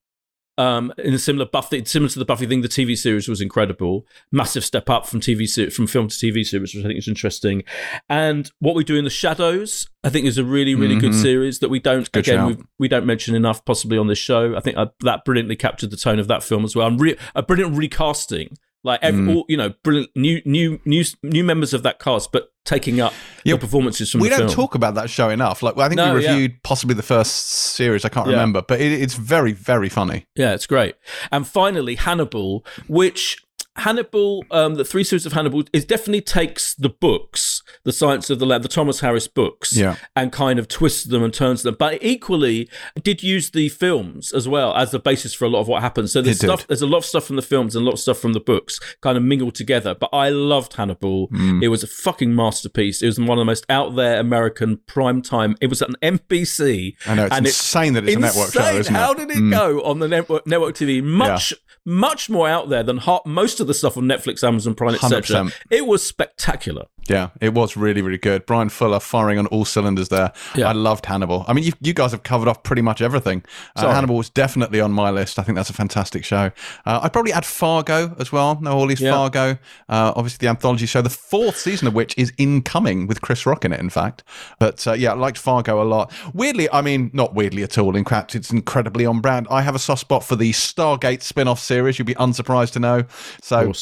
Um, 0.59 0.93
in 0.99 1.15
a 1.15 1.19
similar 1.19 1.47
Buffy, 1.47 1.83
similar 1.87 2.11
to 2.11 2.19
the 2.19 2.25
Buffy 2.27 2.47
thing, 2.47 2.61
the 2.61 2.69
TV 2.69 2.97
series 2.97 3.27
was 3.27 3.41
incredible. 3.41 4.07
Massive 4.31 4.65
step 4.65 4.91
up 4.91 5.07
from 5.07 5.21
TV 5.21 5.49
se- 5.49 5.71
from 5.71 5.87
film 5.87 6.09
to 6.09 6.15
TV 6.15 6.45
series, 6.45 6.75
which 6.75 6.85
I 6.85 6.89
think 6.89 6.99
is 6.99 7.09
interesting. 7.09 7.63
And 8.11 8.51
what 8.59 8.75
we 8.75 8.85
do 8.85 8.97
in 8.97 9.05
the 9.05 9.11
shadows, 9.11 9.89
I 10.05 10.11
think, 10.11 10.27
is 10.27 10.37
a 10.37 10.45
really, 10.45 10.75
really 10.75 10.97
good 10.99 11.13
Mhm. 11.13 11.23
series 11.23 11.59
that 11.61 11.71
we 11.71 11.81
don't 11.81 12.11
good 12.13 12.29
again 12.29 12.47
we, 12.47 12.57
we 12.79 12.89
don't 12.89 13.07
mention 13.07 13.35
enough, 13.35 13.65
possibly 13.65 13.97
on 13.97 14.09
this 14.09 14.19
show. 14.19 14.55
I 14.55 14.61
think 14.61 14.77
uh, 14.77 14.87
that 15.01 15.25
brilliantly 15.25 15.57
captured 15.57 15.91
the 15.91 15.97
tone 15.97 16.19
of 16.19 16.29
that 16.29 16.43
film 16.43 16.65
as 16.65 16.77
well. 16.77 16.87
And 16.87 17.01
re- 17.01 17.17
a 17.35 17.43
brilliant 17.43 17.75
recasting, 17.77 18.57
like 18.85 18.99
every, 19.03 19.21
Mm. 19.23 19.37
all, 19.37 19.45
you 19.49 19.57
know, 19.57 19.73
brilliant 19.85 20.11
new, 20.17 20.41
new, 20.45 20.81
new, 20.85 21.05
new 21.23 21.45
members 21.45 21.73
of 21.73 21.83
that 21.85 21.99
cast, 22.01 22.33
but 22.33 22.49
taking 22.65 23.01
up 23.01 23.13
Yeah, 23.45 23.55
the 23.55 23.59
performances 23.61 24.11
from 24.11 24.21
we 24.21 24.29
don't 24.29 24.39
film. 24.39 24.51
talk 24.51 24.75
about 24.75 24.95
that 24.95 25.11
show 25.11 25.29
enough. 25.31 25.63
Like 25.63 25.77
I 25.79 25.89
think 25.89 25.97
No, 25.97 26.15
we 26.15 26.23
yeah. 26.25 26.33
reviewed 26.33 26.63
possibly 26.63 26.95
the 26.95 27.03
first 27.03 27.35
series. 27.49 28.05
I 28.05 28.09
can't 28.09 28.27
Yeah. 28.27 28.33
remember, 28.35 28.63
but 28.67 28.81
it, 28.81 28.93
it's 28.93 29.15
very, 29.15 29.53
very 29.53 29.89
funny. 29.89 30.27
Yeah, 30.37 30.53
it's 30.55 30.67
great. 30.67 30.95
And 31.31 31.47
finally, 31.47 31.97
Hannibal, 31.97 32.65
which 32.89 33.37
Hannibal, 33.77 34.45
um, 34.51 34.75
the 34.75 34.85
three 34.85 35.03
series 35.03 35.25
of 35.25 35.33
Hannibal, 35.33 35.63
is 35.73 35.85
definitely 35.85 36.21
takes 36.21 36.75
the 36.75 36.91
books, 36.91 37.63
the 37.85 37.93
Silence 37.93 38.29
of 38.29 38.39
the 38.39 38.45
Lambs, 38.47 38.63
the 38.65 38.69
Thomas 38.69 39.01
Harris 39.01 39.27
books, 39.29 39.75
Yeah. 39.75 39.97
and 40.15 40.31
kind 40.31 40.59
of 40.59 40.69
twists 40.69 41.05
them 41.05 41.23
and 41.25 41.33
turns 41.33 41.63
them. 41.63 41.77
But 41.79 41.99
equally, 42.05 42.69
did 43.03 43.23
use 43.23 43.51
the 43.51 43.71
films 43.71 44.33
as 44.33 44.47
well 44.47 44.75
as 44.75 44.91
the 44.91 44.99
basis 44.99 45.33
for 45.33 45.47
a 45.47 45.49
lot 45.49 45.61
of 45.61 45.69
what 45.69 45.81
happens. 45.83 46.13
So 46.13 46.21
there's 46.21 46.43
It 46.45 46.47
did. 46.49 46.65
there's 46.69 46.83
a 46.83 46.87
lot 46.87 46.99
of 46.99 47.05
stuff 47.07 47.25
from 47.25 47.37
the 47.37 47.43
films 47.43 47.75
and 47.75 47.83
a 47.83 47.87
lot 47.87 47.95
of 47.95 48.01
stuff 48.01 48.19
from 48.19 48.35
the 48.35 48.41
books, 48.41 48.79
kind 49.01 49.17
of 49.17 49.23
mingled 49.25 49.55
together. 49.55 49.95
But 49.95 50.11
I 50.13 50.29
loved 50.29 50.75
Hannibal. 50.75 51.29
Mm. 51.29 51.63
It 51.63 51.69
was 51.69 51.83
a 51.83 51.87
fucking 51.87 52.35
masterpiece. 52.35 53.01
It 53.03 53.07
was 53.07 53.19
one 53.19 53.31
of 53.31 53.39
the 53.39 53.45
most 53.47 53.65
out 53.71 53.97
there 53.97 54.21
American 54.21 54.81
prime 54.87 55.23
time. 55.23 55.57
It 55.63 55.69
was 55.69 55.81
an 55.81 55.95
NBC. 56.03 56.95
I 57.07 57.15
know 57.15 57.27
it's 57.27 57.37
and 57.37 57.47
insane 57.47 57.95
that 57.95 58.05
it's 58.07 58.17
a 58.17 58.21
network 58.21 58.53
show, 58.53 58.77
isn't 58.77 58.95
it? 58.95 58.99
How 58.99 59.15
did 59.15 59.31
it 59.31 59.39
Mm. 59.39 59.51
go 59.51 59.83
on 59.83 59.99
the 59.99 60.09
network, 60.09 60.47
network 60.47 60.75
TV? 60.75 61.01
Much, 61.03 61.55
much 61.85 62.31
more 62.31 62.49
out 62.49 62.69
there 62.69 62.83
than 62.83 62.99
ha- 62.99 63.21
most 63.27 63.61
of 63.61 63.67
the 63.67 63.75
stuff 63.75 63.97
on 63.97 64.05
Netflix, 64.05 64.43
Amazon 64.47 64.75
Prime, 64.75 64.95
etc. 64.95 65.37
It 65.71 65.87
was 65.87 66.07
spectacular. 66.07 66.85
Yeah, 67.09 67.31
it 67.41 67.53
was 67.53 67.77
really, 67.77 68.01
really 68.01 68.19
good. 68.19 68.47
Bryan 68.47 68.69
Fuller 68.69 69.01
firing 69.01 69.39
on 69.39 69.47
all 69.47 69.65
cylinders 69.65 70.09
there. 70.09 70.33
Yeah. 70.55 70.69
I 70.69 70.73
loved 70.73 71.07
Hannibal. 71.07 71.45
I 71.49 71.53
mean, 71.53 71.65
you, 71.65 71.73
you 71.81 71.93
guys 71.93 72.13
have 72.13 72.23
covered 72.23 72.47
off 72.49 72.63
pretty 72.63 72.83
much 72.83 73.03
everything. 73.03 73.45
Uh, 73.75 73.93
Hannibal 73.93 74.17
was 74.17 74.31
definitely 74.31 74.81
on 74.81 74.93
my 74.93 75.11
list. 75.11 75.39
I 75.39 75.43
think 75.43 75.57
that's 75.57 75.71
a 75.71 75.73
fantastic 75.75 76.25
show. 76.25 76.53
Uh, 76.87 77.01
I'd 77.03 77.13
probably 77.13 77.33
add 77.33 77.45
Fargo 77.45 78.15
as 78.19 78.31
well. 78.31 78.59
Noah 78.61 78.75
Hawley's 78.75 79.01
Yeah. 79.01 79.13
Fargo. 79.13 79.59
Uh, 79.89 80.13
obviously, 80.15 80.47
the 80.47 80.49
anthology 80.51 80.87
show, 80.87 81.03
the 81.03 81.11
fourth 81.11 81.57
season 81.59 81.89
of 81.89 81.95
which 81.95 82.17
is 82.17 82.33
incoming 82.39 83.07
with 83.09 83.21
Chris 83.21 83.47
Rock 83.47 83.65
in 83.65 83.73
it, 83.73 83.81
in 83.81 83.91
fact. 83.91 84.23
But 84.61 84.87
uh, 84.87 84.93
yeah, 84.93 85.11
I 85.13 85.15
liked 85.17 85.39
Fargo 85.39 85.83
a 85.83 85.85
lot. 85.85 86.13
Weirdly, 86.33 86.71
I 86.73 86.83
mean, 86.83 87.11
not 87.13 87.35
weirdly 87.35 87.63
at 87.65 87.79
all. 87.79 87.97
In 87.97 88.05
fact, 88.05 88.35
it's 88.35 88.53
incredibly 88.53 89.07
on 89.07 89.21
brand. 89.21 89.49
I 89.51 89.63
have 89.63 89.75
a 89.75 89.79
soft 89.81 90.03
spot 90.03 90.23
for 90.25 90.37
the 90.37 90.53
Stargate 90.53 91.23
spin 91.23 91.49
off 91.49 91.59
series. 91.59 91.99
You'd 91.99 92.07
be 92.07 92.15
unsurprised 92.15 92.75
to 92.75 92.79
know. 92.81 93.05
So. 93.43 93.73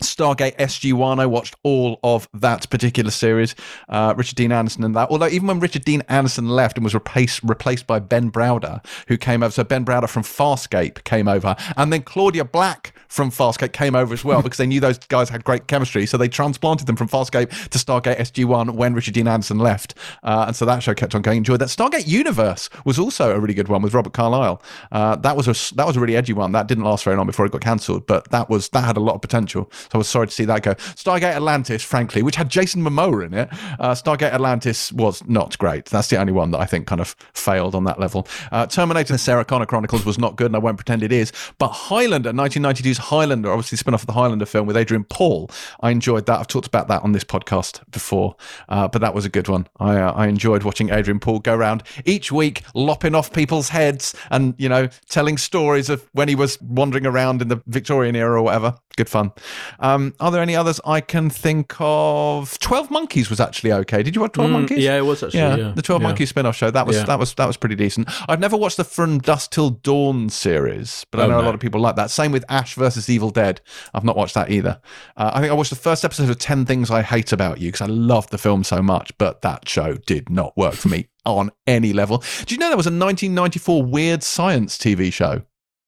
Stargate 0.00 0.56
SG1. 0.56 1.20
I 1.20 1.26
watched 1.26 1.56
all 1.62 2.00
of 2.02 2.28
that 2.34 2.68
particular 2.70 3.10
series. 3.10 3.54
Uh, 3.88 4.14
Richard 4.16 4.36
Dean 4.36 4.52
Anderson 4.52 4.84
and 4.84 4.94
that. 4.96 5.10
Although 5.10 5.28
even 5.28 5.46
when 5.48 5.60
Richard 5.60 5.84
Dean 5.84 6.02
Anderson 6.08 6.48
left 6.48 6.76
and 6.76 6.84
was 6.84 6.94
replaced 6.94 7.42
replaced 7.42 7.86
by 7.86 7.98
Ben 7.98 8.30
Browder, 8.30 8.84
who 9.08 9.16
came 9.16 9.42
over. 9.42 9.52
So 9.52 9.64
Ben 9.64 9.84
Browder 9.84 10.08
from 10.08 10.22
Farscape 10.22 11.04
came 11.04 11.28
over, 11.28 11.56
and 11.76 11.92
then 11.92 12.02
Claudia 12.02 12.44
Black 12.44 12.94
from 13.08 13.30
Farscape 13.30 13.72
came 13.72 13.94
over 13.94 14.14
as 14.14 14.24
well 14.24 14.42
because 14.44 14.58
they 14.58 14.66
knew 14.66 14.80
those 14.80 14.98
guys 14.98 15.28
had 15.28 15.44
great 15.44 15.66
chemistry. 15.66 16.06
So 16.06 16.16
they 16.16 16.28
transplanted 16.28 16.86
them 16.86 16.96
from 16.96 17.08
Farscape 17.08 17.50
to 17.70 17.78
Stargate 17.78 18.18
SG1 18.18 18.74
when 18.74 18.94
Richard 18.94 19.14
Dean 19.14 19.28
Anderson 19.28 19.58
left, 19.58 19.94
uh, 20.22 20.44
and 20.46 20.56
so 20.56 20.64
that 20.64 20.82
show 20.82 20.94
kept 20.94 21.14
on 21.14 21.22
going. 21.22 21.38
Enjoyed 21.38 21.60
that. 21.60 21.68
Stargate 21.68 22.06
Universe 22.06 22.68
was 22.84 22.98
also 22.98 23.34
a 23.34 23.40
really 23.40 23.54
good 23.54 23.68
one 23.68 23.82
with 23.82 23.94
Robert 23.94 24.12
Carlyle. 24.12 24.62
Uh, 24.92 25.16
that 25.16 25.36
was 25.36 25.48
a 25.48 25.74
that 25.74 25.86
was 25.86 25.96
a 25.96 26.00
really 26.00 26.16
edgy 26.16 26.32
one. 26.32 26.52
That 26.52 26.66
didn't 26.66 26.84
last 26.84 27.04
very 27.04 27.16
long 27.16 27.26
before 27.26 27.46
it 27.46 27.52
got 27.52 27.60
cancelled, 27.60 28.06
but 28.06 28.30
that 28.30 28.48
was 28.48 28.68
that 28.70 28.84
had 28.84 28.96
a 28.96 29.00
lot 29.00 29.14
of 29.14 29.20
potential. 29.20 29.70
So 29.90 29.96
I 29.96 29.98
was 29.98 30.08
sorry 30.08 30.28
to 30.28 30.32
see 30.32 30.44
that 30.44 30.62
go. 30.62 30.74
Stargate 30.74 31.34
Atlantis, 31.34 31.82
frankly, 31.82 32.22
which 32.22 32.36
had 32.36 32.48
Jason 32.48 32.82
Momoa 32.82 33.26
in 33.26 33.34
it. 33.34 33.48
Uh, 33.80 33.92
Stargate 33.92 34.32
Atlantis 34.32 34.92
was 34.92 35.26
not 35.26 35.58
great. 35.58 35.86
That's 35.86 36.08
the 36.08 36.16
only 36.16 36.32
one 36.32 36.52
that 36.52 36.60
I 36.60 36.66
think 36.66 36.86
kind 36.86 37.00
of 37.00 37.16
failed 37.34 37.74
on 37.74 37.84
that 37.84 37.98
level. 37.98 38.28
Uh, 38.52 38.66
Terminator 38.66 39.18
Sarah 39.18 39.44
Connor 39.44 39.66
Chronicles 39.66 40.04
was 40.04 40.18
not 40.18 40.36
good, 40.36 40.46
and 40.46 40.56
I 40.56 40.60
won't 40.60 40.76
pretend 40.76 41.02
it 41.02 41.12
is. 41.12 41.32
But 41.58 41.70
Highlander, 41.70 42.32
1992's 42.32 42.98
Highlander, 42.98 43.50
obviously 43.50 43.78
spin 43.78 43.94
off 43.94 44.02
of 44.02 44.06
the 44.06 44.12
Highlander 44.12 44.46
film 44.46 44.66
with 44.66 44.76
Adrian 44.76 45.04
Paul. 45.04 45.50
I 45.80 45.90
enjoyed 45.90 46.26
that. 46.26 46.38
I've 46.38 46.46
talked 46.46 46.68
about 46.68 46.86
that 46.88 47.02
on 47.02 47.12
this 47.12 47.24
podcast 47.24 47.80
before, 47.90 48.36
uh, 48.68 48.86
but 48.86 49.00
that 49.00 49.12
was 49.12 49.24
a 49.24 49.28
good 49.28 49.48
one. 49.48 49.66
I, 49.80 49.96
uh, 49.96 50.12
I 50.12 50.28
enjoyed 50.28 50.62
watching 50.62 50.90
Adrian 50.90 51.18
Paul 51.18 51.40
go 51.40 51.54
around 51.54 51.82
each 52.04 52.30
week, 52.30 52.62
lopping 52.74 53.14
off 53.14 53.32
people's 53.32 53.70
heads 53.70 54.14
and, 54.30 54.54
you 54.56 54.68
know, 54.68 54.88
telling 55.08 55.36
stories 55.36 55.90
of 55.90 56.08
when 56.12 56.28
he 56.28 56.34
was 56.34 56.60
wandering 56.62 57.06
around 57.06 57.42
in 57.42 57.48
the 57.48 57.60
Victorian 57.66 58.14
era 58.14 58.38
or 58.38 58.42
whatever. 58.42 58.76
Good 58.96 59.08
fun. 59.08 59.32
Um, 59.80 60.14
are 60.20 60.30
there 60.30 60.42
any 60.42 60.54
others 60.54 60.80
I 60.84 61.00
can 61.00 61.30
think 61.30 61.74
of? 61.78 62.58
Twelve 62.58 62.90
Monkeys 62.90 63.30
was 63.30 63.40
actually 63.40 63.72
okay. 63.72 64.02
Did 64.02 64.14
you 64.14 64.20
watch 64.22 64.32
Twelve 64.32 64.50
Mm, 64.50 64.54
Monkeys? 64.54 64.78
yeah, 64.78 64.96
it 64.96 65.04
was 65.04 65.22
actually. 65.22 65.40
Yeah, 65.40 65.72
the 65.74 65.82
Twelve 65.82 66.02
yeah. 66.02 66.08
Monkeys 66.08 66.28
spin-off 66.28 66.56
show. 66.56 66.70
That 66.70 66.86
was 66.86 66.96
Yeah. 66.96 67.04
that 67.04 67.18
was 67.18 67.34
that 67.34 67.46
was 67.46 67.56
pretty 67.56 67.74
decent. 67.76 68.08
I've 68.28 68.40
never 68.40 68.56
watched 68.56 68.76
the 68.76 68.84
From 68.84 69.18
Dusk 69.18 69.50
Till 69.52 69.70
Dawn 69.70 70.28
series, 70.28 71.06
but 71.10 71.20
I 71.20 71.24
Oh, 71.24 71.28
know 71.30 71.40
a 71.40 71.42
lot 71.42 71.54
of 71.54 71.60
people 71.60 71.80
like 71.80 71.96
that. 71.96 72.10
Same 72.10 72.32
with 72.32 72.44
Ash 72.48 72.74
versus 72.74 73.08
Evil 73.08 73.30
Dead. 73.30 73.60
I've 73.94 74.04
not 74.04 74.16
watched 74.16 74.34
that 74.34 74.50
either. 74.50 74.80
Uh, 75.16 75.30
I 75.34 75.40
think 75.40 75.50
I 75.50 75.54
watched 75.54 75.70
the 75.70 75.76
first 75.76 76.04
episode 76.04 76.28
of 76.30 76.38
Ten 76.38 76.64
Things 76.66 76.90
I 76.90 77.02
Hate 77.02 77.32
About 77.32 77.60
You 77.60 77.68
because 77.72 77.80
I 77.88 77.90
loved 77.90 78.30
the 78.30 78.38
film 78.38 78.64
so 78.64 78.82
much, 78.82 79.12
but 79.18 79.42
that 79.42 79.68
show 79.68 79.94
did 79.94 80.28
not 80.30 80.56
work 80.56 80.74
for 80.74 80.88
me 80.88 81.08
on 81.24 81.50
any 81.66 81.92
level. 81.92 82.22
Do 82.46 82.54
you 82.54 82.58
know 82.58 82.68
there 82.68 82.76
was 82.76 82.86
a 82.86 82.90
1994 82.90 83.82
Weird 83.84 84.22
Science 84.22 84.76
TV 84.78 85.12
show? 85.12 85.42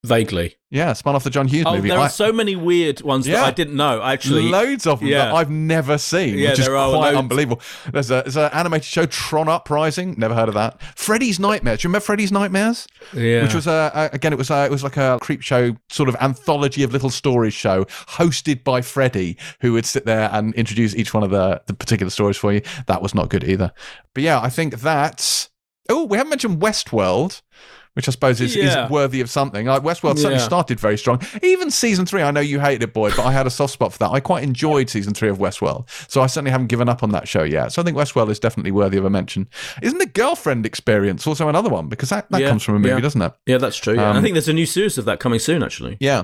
Vaguely. 0.05 0.57
Yeah, 0.69 0.95
spun 0.95 1.15
off 1.15 1.23
the 1.23 1.31
John 1.31 1.47
Hughes 1.47 1.65
Oh, 1.65 1.77
movie. 1.77 1.89
there 1.91 1.99
I- 1.99 2.07
are 2.07 2.11
so 2.11 2.33
many 2.33 2.57
weird 2.57 3.03
ones 3.03 3.29
Yeah. 3.29 3.37
that 3.37 3.45
I 3.47 3.51
didn't 3.53 3.77
know. 3.77 4.03
Actually, 4.03 4.49
loads 4.49 4.85
of 4.85 4.99
them 4.99 5.09
yeah. 5.09 5.27
that 5.27 5.35
I've 5.35 5.51
never 5.51 5.97
seen, 5.97 6.37
Yeah, 6.39 6.51
which 6.51 6.59
is 6.59 6.67
there 6.67 6.77
are 6.77 6.91
quite 6.91 7.09
loads. 7.11 7.19
unbelievable. 7.19 7.61
There's 7.93 8.11
a 8.11 8.23
there's 8.25 8.37
an 8.37 8.51
animated 8.53 8.87
show, 8.87 9.07
Tron 9.07 9.49
Uprising. 9.49 10.17
Never 10.19 10.35
heard 10.35 10.49
of 10.49 10.55
that. 10.55 10.83
Freddy's 10.97 11.39
Nightmares. 11.39 11.81
Do 11.81 11.87
you 11.87 11.89
remember 11.91 12.05
Freddy's 12.05 12.33
Nightmares? 12.33 12.89
yeah. 13.13 13.43
Which 13.45 13.55
was 13.55 13.69
a, 13.69 13.93
a 13.95 14.11
again, 14.17 14.33
it 14.33 14.39
was 14.39 14.51
a, 14.51 14.65
it 14.65 14.73
was 14.73 14.83
like 14.83 14.97
a 14.97 15.19
creep 15.21 15.41
show, 15.41 15.77
sort 15.89 16.09
of 16.09 16.17
anthology 16.21 16.83
of 16.83 16.93
little 16.93 17.11
stories 17.11 17.55
show, 17.55 17.85
hosted 18.09 18.65
by 18.65 18.81
Freddy, 18.81 19.37
who 19.61 19.73
would 19.75 19.87
sit 19.87 20.05
there 20.05 20.31
and 20.33 20.53
introduce 20.55 20.97
each 20.97 21.15
one 21.15 21.23
of 21.23 21.31
the 21.31 21.63
the 21.67 21.75
particular 21.75 22.11
stories 22.11 22.37
for 22.37 22.53
you. 22.53 22.61
That 22.89 23.03
was 23.03 23.15
not 23.15 23.29
good 23.29 23.45
either. 23.45 23.71
But 24.15 24.25
yeah, 24.25 24.41
I 24.41 24.49
think 24.49 24.81
that's. 24.81 25.49
Oh, 25.89 26.05
we 26.07 26.17
haven't 26.17 26.31
mentioned 26.31 26.61
Westworld. 26.61 27.43
Which 27.95 28.09
I 28.09 28.13
suppose 28.13 28.41
is, 28.41 28.57
Yeah. 28.57 28.87
is 28.87 28.91
worthy 28.91 29.21
of 29.21 29.29
something. 29.29 29.67
Like 29.67 29.83
Westworld 29.83 30.17
certainly 30.17 30.37
Yeah. 30.37 30.45
started 30.47 30.81
very 30.81 30.97
strong. 30.97 31.21
Even 31.43 31.71
season 31.71 32.07
three, 32.07 32.23
I 32.23 32.31
know 32.31 32.41
you 32.41 32.59
hated 32.59 32.83
it, 32.85 32.95
boy, 32.95 33.11
but 33.11 33.27
I 33.27 33.33
had 33.33 33.47
a 33.47 33.51
soft 33.51 33.75
spot 33.75 33.93
for 33.93 33.99
that. 33.99 34.11
I 34.13 34.21
quite 34.21 34.43
enjoyed 34.45 34.89
season 34.89 35.13
three 35.13 35.29
of 35.29 35.37
Westworld, 35.37 35.89
so 36.09 36.23
I 36.23 36.27
certainly 36.27 36.53
haven't 36.53 36.69
given 36.69 36.89
up 36.89 37.03
on 37.03 37.11
that 37.11 37.29
show 37.29 37.43
yet. 37.43 37.71
So 37.73 37.83
I 37.83 37.85
think 37.85 37.97
Westworld 37.99 38.31
is 38.31 38.39
definitely 38.39 38.71
worthy 38.73 38.97
of 38.97 39.05
a 39.05 39.11
mention. 39.11 39.47
Isn't 39.83 39.99
the 39.99 40.07
girlfriend 40.07 40.65
experience 40.65 41.27
also 41.27 41.49
another 41.51 41.69
one 41.69 41.89
because 41.89 42.09
that, 42.09 42.31
that 42.31 42.41
Yeah, 42.41 42.49
comes 42.49 42.63
from 42.63 42.77
a 42.77 42.79
movie, 42.79 43.03
doesn't 43.03 43.21
it? 43.21 43.33
yeah, 43.45 43.59
that's 43.59 43.77
true. 43.77 43.99
Um, 43.99 44.17
I 44.17 44.23
think 44.23 44.35
there's 44.35 44.49
a 44.49 44.55
new 44.55 44.65
series 44.67 44.97
of 44.97 45.05
that 45.05 45.21
coming 45.21 45.39
soon. 45.39 45.63
Actually, 45.63 45.99
Yeah. 46.01 46.23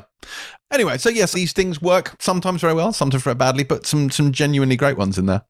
Anyway, 0.71 0.97
so 0.99 1.09
yes, 1.11 1.33
these 1.33 1.53
things 1.53 1.81
work 1.83 2.15
sometimes 2.19 2.61
very 2.63 2.75
well, 2.75 2.93
sometimes 2.95 3.23
very 3.23 3.35
badly, 3.35 3.65
but 3.65 3.85
some 3.87 4.11
some 4.11 4.33
genuinely 4.33 4.77
great 4.77 4.97
ones 4.97 5.19
in 5.19 5.27
there. 5.27 5.43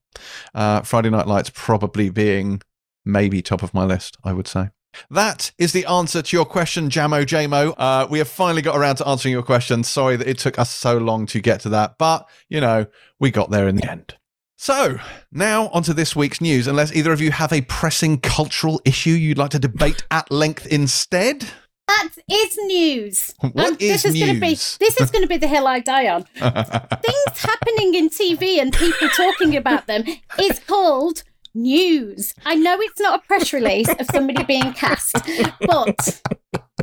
Uh, 0.53 0.81
Friday 0.81 1.09
Night 1.09 1.27
Lights 1.27 1.51
probably 1.53 2.09
being 2.09 2.61
maybe 3.05 3.41
top 3.41 3.63
of 3.63 3.73
my 3.73 3.85
list, 3.85 4.17
I 4.23 4.33
would 4.33 4.47
say. 4.47 4.69
That 5.09 5.51
is 5.57 5.71
the 5.71 5.85
answer 5.85 6.21
to 6.21 6.37
your 6.37 6.45
question, 6.45 6.89
Jamo 6.89 7.23
Jamo. 7.25 7.73
Uh, 7.77 8.07
we 8.09 8.17
have 8.19 8.27
finally 8.27 8.61
got 8.61 8.75
around 8.75 8.95
to 8.97 9.07
answering 9.07 9.31
your 9.33 9.43
question. 9.43 9.83
Sorry 9.83 10.15
that 10.15 10.27
it 10.27 10.37
took 10.37 10.57
us 10.59 10.69
so 10.71 10.97
long 10.97 11.25
to 11.27 11.39
get 11.39 11.61
to 11.61 11.69
that, 11.69 11.97
but 11.97 12.27
you 12.49 12.59
know, 12.61 12.85
we 13.19 13.31
got 13.31 13.51
there 13.51 13.67
in 13.67 13.75
the 13.75 13.89
end. 13.89 14.15
So, 14.57 14.99
now 15.31 15.69
onto 15.69 15.93
this 15.93 16.17
week's 16.17 16.41
news. 16.41 16.67
Unless 16.67 16.93
either 16.93 17.13
of 17.13 17.21
you 17.21 17.31
have 17.31 17.53
a 17.53 17.61
pressing 17.61 18.19
cultural 18.19 18.81
issue 18.83 19.11
you'd 19.11 19.37
like 19.37 19.51
to 19.51 19.59
debate 19.59 20.03
at 20.11 20.29
length 20.31 20.67
instead. 20.67 21.45
That 21.87 22.09
is 22.29 22.57
news. 22.65 23.33
What 23.53 23.81
is 23.81 24.03
this 24.03 24.13
is 24.13 24.19
Gonna 24.19 24.33
be, 24.33 24.49
news? 24.49 24.77
this 24.79 24.99
is 24.99 25.09
going 25.11 25.23
to 25.23 25.29
be 25.29 25.37
the 25.37 25.47
hill 25.47 25.65
I 25.65 25.79
die 25.79 26.09
on. 26.09 26.23
Things 26.35 27.37
happening 27.37 27.95
in 27.95 28.09
TV 28.09 28.59
and 28.59 28.73
people 28.73 29.07
talking 29.09 29.55
about 29.55 29.87
them 29.87 30.03
is 30.39 30.59
called 30.59 31.23
news. 31.61 32.33
I 32.45 32.55
know 32.55 32.79
it's 32.79 32.99
not 32.99 33.19
a 33.19 33.27
press 33.27 33.53
release 33.53 33.89
of 33.89 34.05
somebody 34.11 34.43
being 34.43 34.73
cast, 34.73 35.15
but 35.61 36.21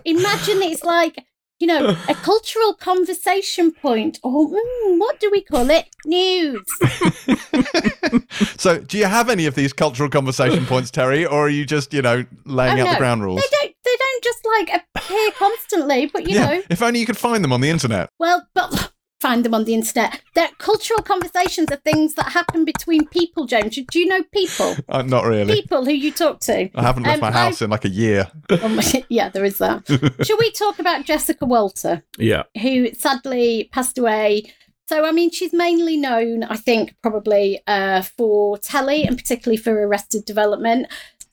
imagine 0.04 0.62
it's 0.62 0.84
like, 0.84 1.24
you 1.58 1.66
know, 1.66 1.96
a 2.08 2.14
cultural 2.14 2.74
conversation 2.74 3.72
point, 3.72 4.18
or 4.22 4.46
mm, 4.48 4.98
what 4.98 5.18
do 5.20 5.30
we 5.30 5.42
call 5.42 5.70
it? 5.70 5.86
News. 6.04 6.62
So, 8.58 8.78
do 8.80 8.98
you 8.98 9.06
have 9.06 9.30
any 9.30 9.46
of 9.46 9.54
these 9.54 9.72
cultural 9.72 10.10
conversation 10.10 10.66
points, 10.66 10.90
Terry, 10.90 11.24
or 11.24 11.46
are 11.46 11.48
you 11.48 11.64
just, 11.64 11.92
you 11.94 12.02
know, 12.02 12.24
laying 12.44 12.80
Oh, 12.80 12.86
out 12.86 12.92
the 12.92 12.98
ground 12.98 13.22
rules? 13.22 13.40
They 13.40 13.48
don't. 13.60 13.74
They 13.84 13.96
don't 13.98 14.24
just 14.24 14.44
like 14.44 14.82
appear 14.96 15.30
constantly, 15.32 16.06
but 16.06 16.28
you 16.28 16.34
yeah, 16.34 16.46
know, 16.46 16.62
if 16.68 16.82
only 16.82 16.98
you 17.00 17.06
could 17.06 17.16
find 17.16 17.44
them 17.44 17.52
on 17.52 17.60
the 17.60 17.70
internet. 17.70 18.10
Well, 18.18 18.46
but 18.52 18.92
find 19.20 19.44
them 19.44 19.54
on 19.54 19.64
the 19.64 19.74
internet. 19.74 20.20
They're 20.34 20.50
cultural 20.58 21.02
conversations 21.02 21.70
are 21.70 21.76
things 21.76 22.14
that 22.14 22.32
happen 22.32 22.64
between 22.64 23.06
people, 23.08 23.46
James. 23.46 23.76
Do 23.90 23.98
you 23.98 24.06
know 24.06 24.22
people? 24.32 24.76
Uh, 24.88 25.02
not 25.02 25.24
really. 25.24 25.52
People 25.54 25.84
who 25.84 25.90
you 25.90 26.12
talk 26.12 26.40
to. 26.40 26.70
I 26.74 26.82
haven't 26.82 27.02
left 27.02 27.16
Um, 27.22 27.32
my 27.32 27.32
house 27.32 27.60
in 27.60 27.70
like 27.70 27.84
a 27.84 27.88
year. 27.90 28.30
Oh 28.50 28.80
yeah, 29.08 29.28
there 29.28 29.44
is 29.44 29.58
that. 29.58 29.86
Shall 30.24 30.38
we 30.38 30.50
talk 30.52 30.78
about 30.78 31.04
Jessica 31.04 31.44
Walter, 31.44 32.02
yeah. 32.18 32.44
who 32.62 32.92
sadly 32.94 33.68
passed 33.72 33.98
away? 33.98 34.52
So, 34.88 35.04
I 35.04 35.12
mean, 35.12 35.30
she's 35.30 35.52
mainly 35.52 35.96
known, 35.96 36.44
I 36.44 36.56
think, 36.56 36.94
probably 37.02 37.60
uh, 37.66 38.02
for 38.02 38.56
telly 38.58 39.02
and 39.04 39.16
particularly 39.16 39.56
for 39.56 39.72
Arrested 39.86 40.24
Development. 40.24 40.86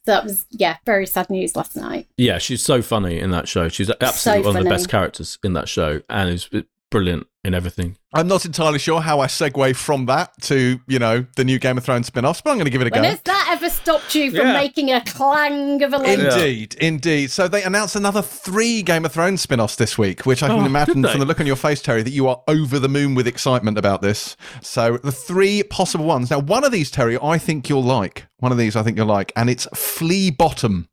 That 0.05 0.23
was, 0.23 0.45
yeah, 0.49 0.77
very 0.85 1.05
sad 1.05 1.29
news 1.29 1.55
last 1.55 1.75
night. 1.75 2.07
Yeah, 2.17 2.39
she's 2.39 2.63
so 2.63 2.81
funny 2.81 3.19
in 3.19 3.29
that 3.31 3.47
show. 3.47 3.69
She's 3.69 3.91
absolutely 4.01 4.45
one 4.45 4.57
of 4.57 4.63
the 4.63 4.69
best 4.69 4.89
characters 4.89 5.37
in 5.43 5.53
that 5.53 5.69
show, 5.69 6.01
and 6.09 6.29
is 6.29 6.49
brilliant 6.89 7.27
in 7.43 7.53
everything. 7.53 7.97
I'm 8.13 8.27
not 8.27 8.45
entirely 8.45 8.79
sure 8.79 9.01
how 9.01 9.19
I 9.19 9.27
segue 9.27 9.75
from 9.75 10.05
that 10.05 10.31
to, 10.43 10.79
you 10.87 10.99
know, 10.99 11.25
the 11.35 11.43
new 11.43 11.59
Game 11.59 11.77
of 11.77 11.83
Thrones 11.83 12.07
spin 12.07 12.23
offs, 12.25 12.41
but 12.41 12.51
I'm 12.51 12.55
going 12.57 12.65
to 12.65 12.71
give 12.71 12.81
it 12.81 12.87
a 12.87 12.89
When 12.91 13.01
go. 13.03 13.09
has 13.09 13.21
that 13.21 13.49
ever 13.51 13.69
stopped 13.69 14.15
you 14.15 14.29
from 14.31 14.47
Yeah. 14.47 14.53
making 14.53 14.91
a 14.91 15.01
clang 15.01 15.81
of 15.83 15.93
a 15.93 15.97
link? 15.97 16.21
Indeed, 16.21 16.75
indeed. 16.75 17.31
So 17.31 17.47
they 17.47 17.63
announced 17.63 17.95
another 17.95 18.21
three 18.21 18.81
Game 18.81 19.03
of 19.03 19.11
Thrones 19.11 19.41
spin 19.41 19.59
offs 19.59 19.75
this 19.75 19.97
week, 19.97 20.25
which 20.25 20.41
I 20.43 20.47
can 20.47 20.59
Oh, 20.61 20.65
imagine 20.65 21.03
from 21.05 21.19
the 21.19 21.25
look 21.25 21.39
on 21.41 21.47
your 21.47 21.55
face, 21.57 21.81
Terry, 21.81 22.01
that 22.03 22.11
you 22.11 22.27
are 22.27 22.41
over 22.47 22.79
the 22.79 22.89
moon 22.89 23.13
with 23.15 23.27
excitement 23.27 23.77
about 23.77 24.01
this. 24.01 24.37
So 24.61 24.97
the 25.03 25.11
three 25.11 25.63
possible 25.63 26.05
ones. 26.05 26.29
Now, 26.29 26.39
one 26.39 26.63
of 26.63 26.71
these, 26.71 26.89
Terry, 26.91 27.17
I 27.21 27.37
think 27.37 27.67
you'll 27.67 27.83
like. 27.83 28.25
One 28.39 28.51
of 28.51 28.57
these 28.57 28.75
I 28.75 28.83
think 28.83 28.97
you'll 28.97 29.07
like, 29.07 29.31
and 29.35 29.49
it's 29.49 29.67
Flea 29.73 30.29
Bottom. 30.29 30.87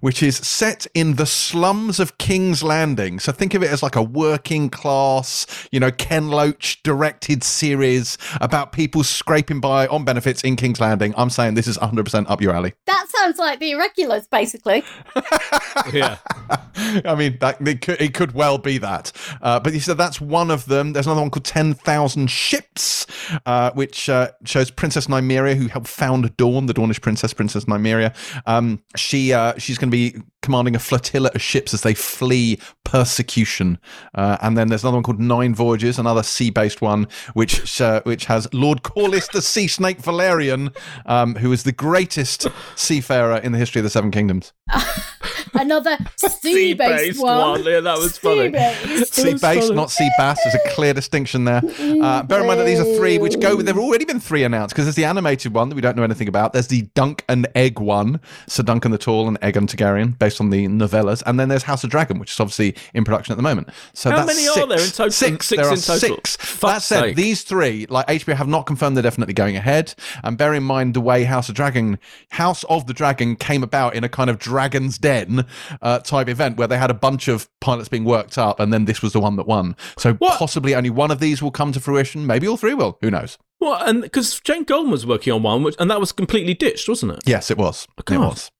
Which 0.00 0.22
is 0.22 0.36
set 0.36 0.86
in 0.94 1.14
the 1.14 1.26
slums 1.26 2.00
of 2.00 2.18
King's 2.18 2.62
Landing. 2.62 3.18
So 3.20 3.32
think 3.32 3.54
of 3.54 3.62
it 3.62 3.70
as 3.70 3.82
like 3.82 3.96
a 3.96 4.02
working 4.02 4.68
class, 4.68 5.46
you 5.70 5.80
know, 5.80 5.90
Ken 5.90 6.28
Loach 6.28 6.82
directed 6.82 7.44
series 7.44 8.18
about 8.40 8.72
people 8.72 9.04
scraping 9.04 9.60
by 9.60 9.86
on 9.86 10.04
benefits 10.04 10.42
in 10.42 10.56
King's 10.56 10.80
Landing. 10.80 11.14
I'm 11.16 11.30
saying 11.30 11.54
this 11.54 11.68
is 11.68 11.78
100% 11.78 12.28
up 12.28 12.42
your 12.42 12.52
alley. 12.52 12.74
That 12.86 13.06
sounds 13.08 13.38
like 13.38 13.60
the 13.60 13.72
irregulars, 13.72 14.26
basically. 14.26 14.82
Yeah. 15.92 16.18
I 17.04 17.14
mean, 17.14 17.38
that, 17.40 17.66
it, 17.66 17.80
could, 17.80 18.00
it 18.00 18.14
could 18.14 18.32
well 18.32 18.58
be 18.58 18.78
that. 18.78 19.12
Uh, 19.42 19.60
but 19.60 19.74
you 19.74 19.80
said 19.80 19.98
that's 19.98 20.20
one 20.20 20.50
of 20.50 20.66
them. 20.66 20.92
There's 20.92 21.06
another 21.06 21.20
one 21.20 21.30
called 21.30 21.44
10,000 21.44 22.30
Ships, 22.30 23.06
uh, 23.46 23.70
which 23.72 24.08
uh, 24.08 24.30
shows 24.44 24.70
Princess 24.70 25.06
Nymeria, 25.06 25.56
who 25.56 25.68
helped 25.68 25.88
found 25.88 26.36
Dorne, 26.36 26.66
the 26.66 26.74
Dornish 26.74 27.00
princess, 27.00 27.32
Princess 27.32 27.64
Nymeria. 27.64 28.14
Um, 28.46 28.82
she 28.96 29.32
uh, 29.32 29.53
She's 29.58 29.78
going 29.78 29.90
to 29.90 29.96
be 29.96 30.20
commanding 30.42 30.76
a 30.76 30.78
flotilla 30.78 31.30
of 31.34 31.42
ships 31.42 31.72
as 31.74 31.82
they 31.82 31.94
flee 31.94 32.58
persecution. 32.84 33.78
Uh, 34.14 34.36
and 34.42 34.56
then 34.56 34.68
there's 34.68 34.84
another 34.84 34.96
one 34.96 35.02
called 35.02 35.20
Nine 35.20 35.54
Voyages, 35.54 35.98
another 35.98 36.22
sea-based 36.22 36.80
one, 36.80 37.08
which 37.34 37.80
uh, 37.80 38.02
which 38.02 38.26
has 38.26 38.52
Lord 38.52 38.82
Corlys 38.82 39.30
the 39.30 39.42
Sea 39.42 39.68
Snake 39.68 40.02
Velaryon, 40.02 40.74
um, 41.06 41.36
who 41.36 41.52
is 41.52 41.62
the 41.62 41.72
greatest 41.72 42.46
seafarer 42.76 43.38
in 43.38 43.52
the 43.52 43.58
history 43.58 43.80
of 43.80 43.84
the 43.84 43.90
Seven 43.90 44.10
Kingdoms. 44.10 44.52
Another 45.54 45.96
sea-based, 46.16 47.20
one. 47.20 47.64
Yeah, 47.64 47.80
that 47.80 47.98
was 47.98 48.18
funny. 48.18 48.52
Sea-based. 49.04 49.14
Sea 49.14 49.70
not 49.74 49.90
sea 49.90 50.10
bass. 50.18 50.38
There's 50.42 50.54
a 50.54 50.68
clear 50.70 50.92
distinction 50.92 51.44
there. 51.44 51.62
Uh, 51.64 52.22
bear 52.22 52.40
in 52.40 52.46
mind 52.46 52.60
that 52.60 52.64
these 52.64 52.80
are 52.80 52.96
three 52.96 53.18
which 53.18 53.38
go. 53.40 53.56
There 53.56 53.74
have 53.74 53.82
already 53.82 54.04
been 54.04 54.20
three 54.20 54.44
announced 54.44 54.74
because 54.74 54.84
there's 54.86 54.96
the 54.96 55.04
animated 55.04 55.54
one 55.54 55.68
that 55.68 55.74
we 55.74 55.80
don't 55.80 55.96
know 55.96 56.02
anything 56.02 56.28
about. 56.28 56.52
There's 56.52 56.66
the 56.66 56.82
Dunk 56.94 57.24
and 57.28 57.46
Egg 57.54 57.78
one, 57.78 58.20
Sir 58.46 58.62
Duncan 58.62 58.90
the 58.90 58.98
Tall 58.98 59.28
and 59.28 59.40
Aegon 59.40 59.66
Targaryen, 59.66 60.18
based 60.18 60.40
on 60.40 60.50
the 60.50 60.66
novellas, 60.66 61.22
and 61.26 61.38
then 61.38 61.48
there's 61.48 61.62
House 61.62 61.84
of 61.84 61.90
Dragon, 61.90 62.18
which 62.18 62.32
is 62.32 62.40
obviously 62.40 62.74
in 62.92 63.04
production 63.04 63.32
at 63.32 63.36
the 63.36 63.42
moment. 63.42 63.68
So 63.92 64.10
How 64.10 64.24
that's 64.24 64.26
many 64.26 64.48
are 64.48 64.66
there 64.66 64.80
in 64.80 64.90
total? 64.90 65.10
Six. 65.10 65.46
Six 65.46 65.62
there 65.62 65.66
are 65.66 65.76
total. 65.76 66.16
six. 66.16 66.36
Fuck's 66.36 66.60
that 66.60 66.82
said, 66.82 67.00
sake. 67.00 67.16
these 67.16 67.42
three, 67.42 67.86
like 67.88 68.06
HBO, 68.06 68.34
have 68.34 68.48
not 68.48 68.66
confirmed 68.66 68.96
they're 68.96 69.02
definitely 69.02 69.34
going 69.34 69.56
ahead. 69.56 69.94
And 70.22 70.36
bear 70.36 70.54
in 70.54 70.62
mind 70.62 70.94
the 70.94 71.00
way 71.00 71.24
House 71.24 71.48
of 71.48 71.54
Dragon, 71.54 71.98
House 72.30 72.64
of 72.64 72.86
the 72.86 72.94
Dragon, 72.94 73.36
came 73.36 73.62
about 73.62 73.94
in 73.94 74.04
a 74.04 74.08
kind 74.08 74.30
of 74.30 74.38
Dragon's 74.38 74.98
Den 74.98 75.43
uh, 75.82 75.98
type 76.00 76.28
event 76.28 76.56
where 76.56 76.68
they 76.68 76.78
had 76.78 76.90
a 76.90 76.94
bunch 76.94 77.28
of 77.28 77.48
pilots 77.60 77.88
being 77.88 78.04
worked 78.04 78.38
up, 78.38 78.60
and 78.60 78.72
then 78.72 78.84
this 78.84 79.02
was 79.02 79.12
the 79.12 79.20
one 79.20 79.36
that 79.36 79.46
won. 79.46 79.76
So 79.98 80.14
What? 80.14 80.38
possibly 80.38 80.74
only 80.74 80.90
one 80.90 81.10
of 81.10 81.20
these 81.20 81.42
will 81.42 81.50
come 81.50 81.72
to 81.72 81.80
fruition. 81.80 82.26
Maybe 82.26 82.46
all 82.48 82.56
three 82.56 82.74
will. 82.74 82.98
Who 83.02 83.10
knows? 83.10 83.38
Well, 83.60 83.82
and 83.82 84.02
because 84.02 84.40
Jane 84.40 84.64
Goldman 84.64 84.90
was 84.92 85.06
working 85.06 85.32
on 85.32 85.42
one, 85.42 85.62
which, 85.62 85.76
and 85.78 85.90
that 85.90 86.00
was 86.00 86.12
completely 86.12 86.54
ditched, 86.54 86.88
wasn't 86.88 87.12
it? 87.12 87.20
Yes, 87.26 87.50
it 87.50 87.56
was. 87.56 87.86
It 88.10 88.18
was. 88.18 88.50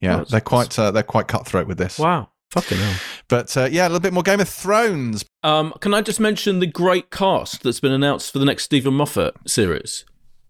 Yeah, 0.00 0.10
That's- 0.12 0.30
they're 0.30 0.40
quite 0.40 0.78
uh, 0.78 0.90
they're 0.90 1.02
quite 1.02 1.26
cutthroat 1.28 1.66
with 1.66 1.78
this. 1.78 1.98
Wow. 1.98 2.28
Fucking 2.52 2.76
hell. 2.78 2.94
But 3.28 3.56
uh, 3.56 3.68
yeah, 3.72 3.84
a 3.86 3.88
little 3.88 4.00
bit 4.00 4.12
more 4.12 4.22
Game 4.22 4.38
of 4.40 4.48
Thrones. 4.48 5.24
Um, 5.42 5.72
can 5.80 5.94
I 5.94 6.02
just 6.02 6.20
mention 6.20 6.58
the 6.58 6.66
great 6.66 7.10
cast 7.10 7.62
that's 7.62 7.80
been 7.80 7.92
announced 7.92 8.30
for 8.30 8.38
the 8.38 8.44
next 8.44 8.64
Steven 8.64 8.92
Moffat 8.92 9.34
series? 9.46 10.04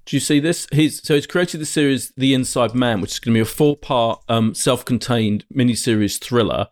Do 0.05 0.17
you 0.17 0.21
see 0.21 0.41
this? 0.41 0.67
He's 0.73 1.03
so 1.03 1.15
he's 1.15 1.27
created 1.27 1.61
the 1.61 1.67
series 1.67 2.13
The 2.17 2.35
Inside 2.35 2.75
Man, 2.75 3.01
which 3.01 3.13
is 3.13 3.19
going 3.19 3.35
to 3.35 3.39
be 3.39 3.43
a 3.43 3.45
four-part, 3.45 4.23
um, 4.29 4.55
self-contained 4.55 5.45
miniseries 5.55 6.19
thriller. 6.21 6.69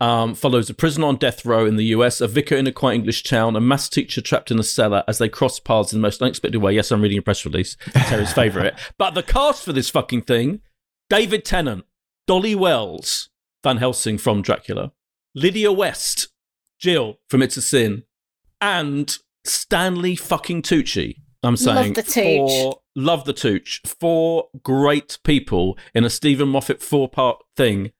Um, 0.00 0.34
follows 0.34 0.68
a 0.68 0.74
prisoner 0.74 1.06
on 1.06 1.16
death 1.16 1.46
row 1.46 1.64
in 1.64 1.76
the 1.76 1.86
US, 1.86 2.20
a 2.20 2.28
vicar 2.28 2.56
in 2.56 2.66
a 2.66 2.72
quiet 2.72 2.96
English 2.96 3.22
town, 3.22 3.56
a 3.56 3.60
maths 3.60 3.88
teacher 3.88 4.20
trapped 4.20 4.50
in 4.50 4.58
a 4.58 4.64
cellar 4.64 5.02
as 5.08 5.18
they 5.18 5.28
cross 5.28 5.58
paths 5.60 5.92
in 5.92 6.00
the 6.00 6.02
most 6.02 6.20
unexpected 6.20 6.60
way. 6.60 6.74
Yes, 6.74 6.90
I'm 6.90 7.00
reading 7.00 7.18
a 7.18 7.22
press 7.22 7.44
release. 7.44 7.76
Terry's 7.92 8.32
favourite. 8.32 8.74
But 8.98 9.14
the 9.14 9.22
cast 9.22 9.64
for 9.64 9.72
this 9.72 9.88
fucking 9.90 10.22
thing: 10.22 10.60
David 11.08 11.44
Tennant, 11.44 11.84
Dolly 12.26 12.54
Wells, 12.54 13.30
Van 13.62 13.78
Helsing 13.78 14.18
from 14.18 14.42
Dracula, 14.42 14.92
Lydia 15.34 15.72
West, 15.72 16.28
Jill 16.78 17.18
from 17.28 17.40
It's 17.40 17.56
a 17.56 17.62
Sin, 17.62 18.02
and 18.60 19.16
Stanley 19.44 20.16
fucking 20.16 20.62
Tucci. 20.62 21.16
I'm 21.44 21.56
saying 21.56 21.92
the 21.92 22.02
Tooch. 22.02 22.12
for 22.50 22.80
love 22.96 23.24
the 23.24 23.32
Tooch. 23.32 23.80
Four 23.86 24.48
great 24.62 25.18
people 25.24 25.78
in 25.94 26.04
a 26.04 26.10
Steven 26.10 26.48
Moffat 26.48 26.82
four 26.82 27.08
part 27.08 27.42
thing. 27.56 27.92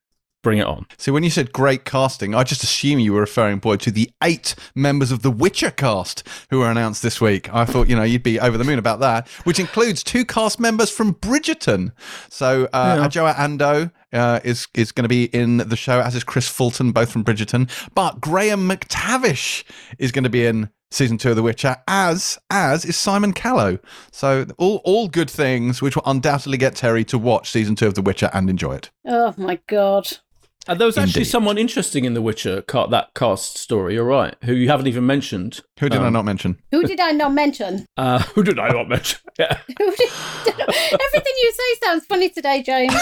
Bring 0.42 0.59
it 0.59 0.66
on. 0.66 0.84
So 0.99 1.11
when 1.14 1.22
you 1.24 1.30
said 1.30 1.55
great 1.55 1.86
casting, 1.86 2.34
I 2.34 2.45
just 2.45 2.62
assume 2.62 2.99
you 2.99 3.14
were 3.14 3.20
referring, 3.20 3.61
boy, 3.61 3.76
to 3.76 3.90
the 3.90 4.11
eight 4.22 4.55
members 4.74 5.11
of 5.11 5.22
the 5.22 5.30
Witcher 5.30 5.70
cast 5.70 6.22
who 6.51 6.59
were 6.59 6.70
announced 6.70 7.03
this 7.03 7.18
week. 7.18 7.49
I 7.55 7.64
thought, 7.64 7.88
you 7.88 7.97
know, 7.97 8.03
you'd 8.03 8.22
be 8.22 8.38
over 8.38 8.59
the 8.59 8.64
moon 8.64 8.78
about 8.78 9.01
that, 9.01 9.26
which 9.45 9.59
includes 9.59 10.03
two 10.03 10.26
cast 10.26 10.61
members 10.61 10.90
from 10.90 11.14
Bridgerton. 11.14 11.92
So 12.28 12.68
uh, 12.74 12.97
Yeah. 13.01 13.09
Adjoa 13.09 13.34
Andoh 13.36 13.90
uh, 14.12 14.40
is 14.45 14.68
is 14.74 14.92
going 14.92 15.05
to 15.05 15.09
be 15.09 15.24
in 15.34 15.57
the 15.57 15.76
show, 15.76 16.01
as 16.01 16.14
is 16.14 16.24
Chris 16.24 16.47
Fulton, 16.47 16.92
both 16.92 17.11
from 17.11 17.24
Bridgerton. 17.24 17.70
But 17.95 18.20
Graham 18.20 18.68
McTavish 18.68 19.64
is 19.99 20.12
going 20.12 20.24
to 20.24 20.30
be 20.30 20.45
in 20.45 20.68
season 20.91 21.18
two 21.18 21.30
of 21.30 21.37
The 21.37 21.43
Witcher, 21.43 21.76
as 21.89 22.39
as 22.51 22.85
is 22.85 22.97
Simon 22.97 23.32
Callow. 23.32 23.78
So 24.12 24.47
all 24.59 24.80
all 24.85 25.09
good 25.09 25.30
things, 25.30 25.80
which 25.82 25.97
will 25.97 26.05
undoubtedly 26.07 26.59
get 26.59 26.76
Terry 26.76 27.05
to 27.07 27.18
watch 27.18 27.51
season 27.51 27.74
two 27.74 27.87
of 27.87 27.95
The 27.95 28.03
Witcher 28.03 28.30
and 28.32 28.49
enjoy 28.51 28.74
it. 28.76 28.91
Oh 29.07 29.35
my 29.37 29.59
god. 29.66 30.18
And 30.66 30.80
there 30.80 30.87
was 30.87 30.97
actually 30.97 31.20
Indeed. 31.20 31.30
someone 31.30 31.59
interesting 31.59 32.07
in 32.07 32.14
The 32.14 32.22
Witcher, 32.22 32.62
ca- 32.62 32.87
that 32.87 33.12
cast 33.14 33.59
story, 33.59 33.93
you're 33.95 34.05
right, 34.05 34.35
who 34.45 34.55
you 34.55 34.68
haven't 34.70 34.87
even 34.87 35.05
mentioned. 35.05 35.61
Who 35.78 35.91
did 35.91 36.01
I 36.01 36.07
Um, 36.07 36.14
not 36.14 36.24
mention? 36.24 36.59
Who 36.70 36.85
did 36.85 37.01
I 37.01 37.11
not 37.12 37.35
mention? 37.35 37.85
Uh, 37.99 38.20
who 38.35 38.43
did 38.43 38.59
I 38.59 38.68
not 38.70 38.89
mention? 38.89 39.20
Yeah. 39.39 39.59
Did, 39.68 40.59
everything 40.61 41.32
you 41.43 41.53
say 41.53 41.87
sounds 41.87 42.07
funny 42.07 42.28
today, 42.30 42.62
James. 42.62 42.95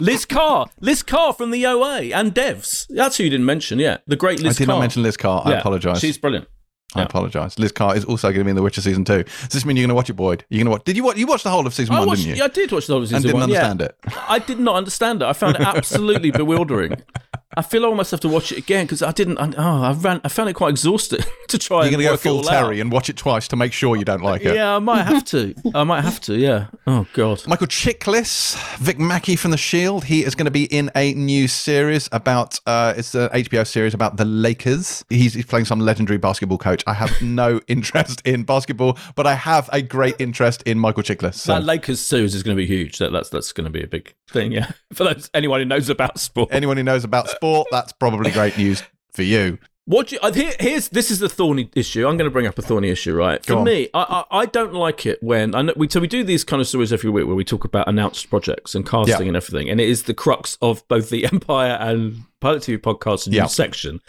Liz 0.00 0.24
Carr. 0.26 0.66
Liz 0.80 1.02
Carr 1.04 1.32
from 1.32 1.52
the 1.52 1.64
OA 1.64 2.00
and 2.12 2.34
Devs. 2.34 2.86
That's 2.90 3.16
who 3.16 3.24
you 3.24 3.30
didn't 3.30 3.46
mention, 3.46 3.78
yeah. 3.78 3.98
The 4.06 4.16
great 4.16 4.40
Liz 4.42 4.56
I 4.56 4.58
did 4.58 4.66
Carr. 4.66 4.74
not 4.76 4.80
mention 4.80 5.02
Liz 5.04 5.16
Carr. 5.16 5.42
I 5.46 5.50
Yeah, 5.52 5.58
apologise. 5.60 6.00
She's 6.00 6.18
brilliant. 6.18 6.48
I 6.94 7.00
yeah. 7.00 7.04
apologise. 7.04 7.58
Liz 7.58 7.70
Carr 7.70 7.96
is 7.96 8.04
also 8.06 8.28
going 8.28 8.38
to 8.38 8.44
be 8.44 8.50
in 8.50 8.56
The 8.56 8.62
Witcher 8.62 8.80
season 8.80 9.04
two. 9.04 9.22
Does 9.22 9.48
this 9.50 9.64
mean 9.66 9.76
you're 9.76 9.82
going 9.82 9.90
to 9.90 9.94
watch 9.94 10.08
it, 10.08 10.14
Boyd? 10.14 10.44
You're 10.48 10.60
going 10.60 10.66
to 10.66 10.70
watch? 10.70 10.84
Did 10.84 10.96
you 10.96 11.04
watch? 11.04 11.18
You 11.18 11.26
watched 11.26 11.44
the 11.44 11.50
whole 11.50 11.66
of 11.66 11.74
season 11.74 11.94
I 11.94 11.98
one, 11.98 12.08
watched, 12.08 12.22
didn't 12.22 12.36
you? 12.36 12.38
yeah, 12.38 12.46
I 12.46 12.48
did 12.48 12.72
watch 12.72 12.86
the 12.86 12.94
whole 12.94 13.02
of 13.02 13.08
season 13.08 13.30
one. 13.34 13.42
and 13.42 13.50
didn't 13.52 13.62
one. 13.62 13.76
yeah. 13.76 13.88
understand 13.88 14.16
it. 14.16 14.24
I 14.28 14.38
did 14.38 14.58
not 14.58 14.76
understand 14.76 15.22
it. 15.22 15.26
I 15.26 15.34
found 15.34 15.56
it 15.56 15.62
absolutely 15.62 16.30
bewildering. 16.30 17.02
I 17.58 17.62
feel 17.62 17.84
I 17.84 17.88
almost 17.88 18.12
have 18.12 18.20
to 18.20 18.28
watch 18.28 18.52
it 18.52 18.58
again 18.58 18.86
because 18.86 19.02
I 19.02 19.10
didn't. 19.10 19.36
I, 19.38 19.52
oh, 19.58 19.82
I 19.82 19.92
ran. 19.92 20.20
I 20.22 20.28
found 20.28 20.48
it 20.48 20.52
quite 20.52 20.68
exhausting 20.68 21.24
to 21.48 21.58
try. 21.58 21.82
You're 21.82 21.90
going 21.90 22.04
to 22.04 22.10
go 22.10 22.16
full 22.16 22.44
Terry 22.44 22.76
out. 22.76 22.82
and 22.82 22.92
watch 22.92 23.10
it 23.10 23.16
twice 23.16 23.48
to 23.48 23.56
make 23.56 23.72
sure 23.72 23.96
you 23.96 24.04
don't 24.04 24.22
like 24.22 24.42
it. 24.42 24.54
Yeah, 24.54 24.76
I 24.76 24.78
might 24.78 25.02
have 25.02 25.24
to. 25.24 25.56
I 25.74 25.82
might 25.82 26.02
have 26.02 26.20
to. 26.20 26.36
Yeah. 26.36 26.68
Oh 26.86 27.08
God. 27.14 27.44
Michael 27.48 27.66
Chiklis, 27.66 28.56
Vic 28.78 29.00
Mackey 29.00 29.34
from 29.34 29.50
The 29.50 29.56
Shield. 29.56 30.04
He 30.04 30.24
is 30.24 30.36
going 30.36 30.44
to 30.44 30.52
be 30.52 30.66
in 30.66 30.88
a 30.94 31.14
new 31.14 31.48
series 31.48 32.08
about. 32.12 32.60
Uh, 32.64 32.94
it's 32.96 33.16
an 33.16 33.28
HBO 33.30 33.66
series 33.66 33.92
about 33.92 34.18
the 34.18 34.24
Lakers. 34.24 35.04
He's, 35.08 35.34
he's 35.34 35.46
playing 35.46 35.64
some 35.64 35.80
legendary 35.80 36.18
basketball 36.18 36.58
coach. 36.58 36.84
I 36.86 36.94
have 36.94 37.20
no 37.20 37.60
interest 37.66 38.22
in 38.24 38.44
basketball, 38.44 38.96
but 39.16 39.26
I 39.26 39.34
have 39.34 39.68
a 39.72 39.82
great 39.82 40.14
interest 40.20 40.62
in 40.62 40.78
Michael 40.78 41.02
Chiklis. 41.02 41.34
So. 41.34 41.54
That 41.54 41.64
Lakers 41.64 41.98
series 41.98 42.36
is 42.36 42.44
going 42.44 42.56
to 42.56 42.60
be 42.60 42.66
huge. 42.66 42.98
That, 42.98 43.10
that's 43.10 43.30
that's 43.30 43.50
going 43.50 43.64
to 43.64 43.70
be 43.70 43.82
a 43.82 43.88
big 43.88 44.14
thing. 44.30 44.52
Yeah. 44.52 44.70
For 44.92 45.04
those 45.04 45.30
anyone 45.34 45.60
who 45.60 45.64
knows 45.66 45.88
about 45.88 46.18
sport. 46.18 46.50
Anyone 46.52 46.76
who 46.76 46.82
knows 46.82 47.04
about 47.04 47.28
sport, 47.28 47.68
that's 47.70 47.92
probably 47.92 48.30
great 48.30 48.56
news 48.58 48.82
for 49.12 49.22
you. 49.22 49.58
What 49.86 50.12
you, 50.12 50.18
here, 50.34 50.52
here's 50.60 50.90
this 50.90 51.10
is 51.10 51.18
the 51.18 51.30
thorny 51.30 51.70
issue. 51.74 52.06
I'm 52.06 52.18
going 52.18 52.28
to 52.28 52.30
bring 52.30 52.46
up 52.46 52.58
a 52.58 52.62
thorny 52.62 52.90
issue, 52.90 53.14
right? 53.14 53.44
Go 53.46 53.54
For 53.54 53.58
on. 53.60 53.64
me, 53.64 53.88
I, 53.94 54.24
I 54.30 54.40
I 54.40 54.44
don't 54.46 54.74
like 54.74 55.06
it 55.06 55.18
when 55.22 55.54
I 55.54 55.62
know, 55.62 55.72
we 55.76 55.88
so 55.88 55.98
we 55.98 56.06
do 56.06 56.22
these 56.22 56.44
kind 56.44 56.60
of 56.60 56.68
stories 56.68 56.92
every 56.92 57.08
week 57.08 57.26
where 57.26 57.34
we 57.34 57.42
talk 57.42 57.64
about 57.64 57.88
announced 57.88 58.28
projects 58.28 58.74
and 58.74 58.84
casting 58.86 59.22
Yeah. 59.22 59.28
and 59.28 59.36
everything, 59.36 59.70
and 59.70 59.80
it 59.80 59.88
is 59.88 60.02
the 60.02 60.12
crux 60.12 60.58
of 60.60 60.86
both 60.88 61.08
the 61.08 61.24
Empire 61.32 61.78
and 61.80 62.24
Pilot 62.40 62.64
TV 62.64 62.76
podcast 62.78 63.28
Yeah. 63.32 63.46
section. 63.46 64.00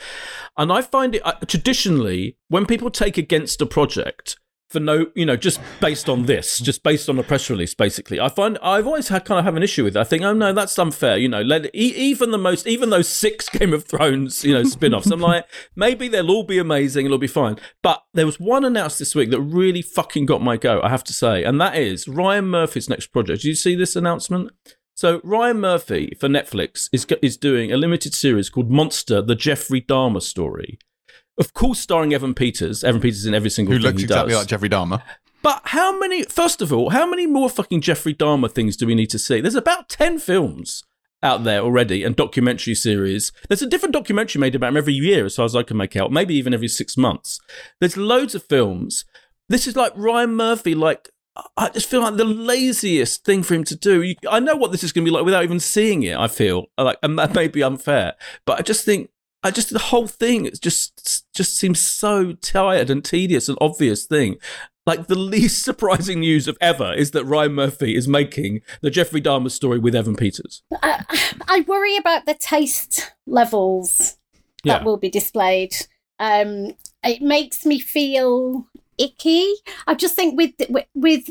And 0.58 0.70
I 0.70 0.82
find 0.82 1.16
it 1.16 1.22
uh, 1.26 1.36
traditionally 1.48 2.36
when 2.50 2.66
people 2.66 2.92
take 2.92 3.18
against 3.18 3.62
a 3.62 3.66
project 3.66 4.36
for 4.70 4.80
no, 4.80 5.08
you 5.16 5.26
know, 5.26 5.36
just 5.36 5.60
based 5.82 6.08
on 6.10 6.26
this, 6.26 6.60
just 6.60 6.84
based 6.84 7.10
on 7.10 7.18
a 7.18 7.24
press 7.24 7.50
release, 7.50 7.74
basically. 7.74 8.20
I 8.20 8.30
find 8.30 8.58
I've 8.62 8.86
always 8.86 9.08
had 9.08 9.26
kind 9.26 9.40
of 9.40 9.46
have 9.46 9.56
an 9.56 9.64
issue 9.64 9.84
with 9.84 9.96
it. 9.96 10.00
I 10.00 10.04
think, 10.04 10.24
oh 10.24 10.34
no, 10.34 10.54
that's 10.54 10.78
unfair. 10.78 11.18
You 11.18 11.28
know, 11.28 11.42
let 11.42 11.74
even 11.74 12.32
the 12.32 12.38
most, 12.38 12.68
even 12.68 12.92
those 12.92 13.08
six 13.08 13.50
Game 13.60 13.74
of 13.74 13.86
Thrones, 13.86 14.44
you 14.44 14.54
know, 14.54 14.64
spin-offs. 14.64 15.10
I'm 15.12 15.20
like, 15.20 15.46
maybe 15.76 16.08
they'll 16.08 16.30
all 16.30 16.44
be 16.44 16.60
amazing, 16.60 17.06
it'll 17.06 17.18
be 17.18 17.28
fine. 17.28 17.58
But 17.82 18.04
there 18.14 18.26
was 18.26 18.40
one 18.40 18.64
announced 18.64 19.00
this 19.00 19.16
week 19.16 19.32
that 19.32 19.42
really 19.42 19.82
fucking 19.82 20.28
got 20.28 20.42
my 20.42 20.56
go. 20.56 20.82
I 20.82 20.90
have 20.90 21.04
to 21.06 21.14
say, 21.14 21.44
and 21.44 21.60
that 21.60 21.76
is 21.76 22.08
Ryan 22.08 22.46
Murphy's 22.46 22.90
next 22.90 23.08
project. 23.08 23.42
Did 23.42 23.50
you 23.50 23.56
see 23.56 23.76
this 23.76 23.96
announcement? 23.96 24.52
So 24.94 25.22
Ryan 25.24 25.62
Murphy 25.62 26.14
for 26.20 26.28
Netflix 26.28 26.90
is 26.92 27.08
is 27.22 27.38
doing 27.38 27.72
a 27.72 27.78
limited 27.78 28.14
series 28.14 28.50
called 28.50 28.70
Monster: 28.70 29.22
The 29.22 29.36
Jeffrey 29.36 29.82
Dahmer 29.82 30.22
Story. 30.22 30.78
Of 31.40 31.54
course, 31.54 31.80
starring 31.80 32.14
Evan 32.14 32.34
Peters. 32.34 32.84
Evan 32.84 33.02
Peters 33.02 33.26
in 33.26 33.34
every 33.34 33.50
single 33.50 33.74
Who 33.74 33.80
thing 33.80 33.86
looks 33.88 34.02
he 34.02 34.06
exactly 34.06 34.32
does. 34.34 34.42
like 34.42 34.48
Jeffrey 34.48 34.70
Dahmer. 34.70 35.02
But 35.42 35.62
how 35.66 35.98
many? 35.98 36.24
First 36.24 36.62
of 36.62 36.74
all, 36.74 36.90
how 36.90 37.08
many 37.10 37.26
more 37.26 37.50
fucking 37.50 37.82
Jeffrey 37.82 38.14
Dahmer 38.14 38.52
things 38.52 38.76
do 38.76 38.86
we 38.86 38.94
need 38.96 39.10
to 39.12 39.20
see? 39.20 39.40
There's 39.40 39.56
about 39.56 39.88
ten 39.88 40.20
films 40.20 40.84
out 41.24 41.44
there 41.44 41.62
already 41.62 42.04
and 42.04 42.16
documentary 42.16 42.76
series. 42.76 43.32
There's 43.48 43.62
a 43.62 43.68
different 43.68 43.94
documentary 43.94 44.40
made 44.40 44.56
about 44.56 44.70
him 44.70 44.78
every 44.78 44.94
year, 44.94 45.26
as 45.26 45.36
far 45.38 45.46
as 45.46 45.56
I 45.56 45.64
can 45.64 45.78
make 45.78 45.96
out. 45.96 46.12
Maybe 46.12 46.36
even 46.36 46.54
every 46.54 46.68
six 46.68 46.98
months. 46.98 47.40
There's 47.80 47.98
loads 47.98 48.36
of 48.36 48.44
films. 48.44 49.06
This 49.48 49.66
is 49.66 49.76
like 49.76 49.94
Ryan 49.96 50.36
Murphy, 50.36 50.76
like 50.76 51.10
I 51.56 51.70
just 51.70 51.90
feel 51.90 52.02
like 52.02 52.18
the 52.18 52.26
laziest 52.26 53.24
thing 53.24 53.44
for 53.44 53.54
him 53.54 53.64
to 53.66 53.76
do. 53.76 54.02
You, 54.02 54.16
I 54.30 54.40
know 54.40 54.56
what 54.56 54.72
this 54.72 54.84
is 54.84 54.92
going 54.92 55.06
to 55.06 55.10
be 55.12 55.16
like 55.16 55.26
without 55.26 55.44
even 55.44 55.60
seeing 55.60 56.04
it. 56.04 56.18
I 56.18 56.28
feel 56.28 56.66
like, 56.78 56.98
and 57.02 57.18
that 57.18 57.34
may 57.34 57.48
be 57.48 57.64
unfair, 57.64 58.16
but 58.46 58.60
I 58.60 58.62
just 58.62 58.84
think, 58.86 59.10
I 59.44 59.52
just 59.52 59.72
the 59.72 59.80
whole 59.80 60.08
thing 60.08 60.46
it 60.46 60.62
just 60.62 61.26
just 61.34 61.56
seems 61.56 61.80
so 61.80 62.34
tired 62.34 62.90
and 62.90 63.04
tedious 63.04 63.48
and 63.48 63.58
obvious 63.62 64.06
thing. 64.06 64.38
Like 64.86 65.08
the 65.08 65.16
least 65.16 65.64
surprising 65.70 66.20
news 66.22 66.48
of 66.48 66.58
ever 66.60 66.94
is 66.94 67.12
that 67.12 67.24
Ryan 67.26 67.54
Murphy 67.54 67.96
is 67.96 68.08
making 68.08 68.62
the 68.82 68.90
Jeffrey 68.90 69.22
Dahmer 69.22 69.52
story 69.52 69.80
with 69.80 69.96
Evan 69.96 70.16
Peters. 70.16 70.64
I, 70.82 71.04
I 71.48 71.62
worry 71.68 71.96
about 71.96 72.26
the 72.26 72.34
taste 72.34 73.12
levels 73.28 74.18
that 74.66 74.82
Yeah. 74.82 74.84
will 74.84 74.98
be 74.98 75.10
displayed. 75.10 75.74
Um, 76.20 76.74
it 77.04 77.22
makes 77.22 77.66
me 77.66 77.80
feel 77.80 78.66
icky. 78.98 79.54
I 79.88 79.94
just 79.96 80.16
think 80.16 80.36
with 80.36 80.54
with, 80.70 80.86
with 80.94 81.30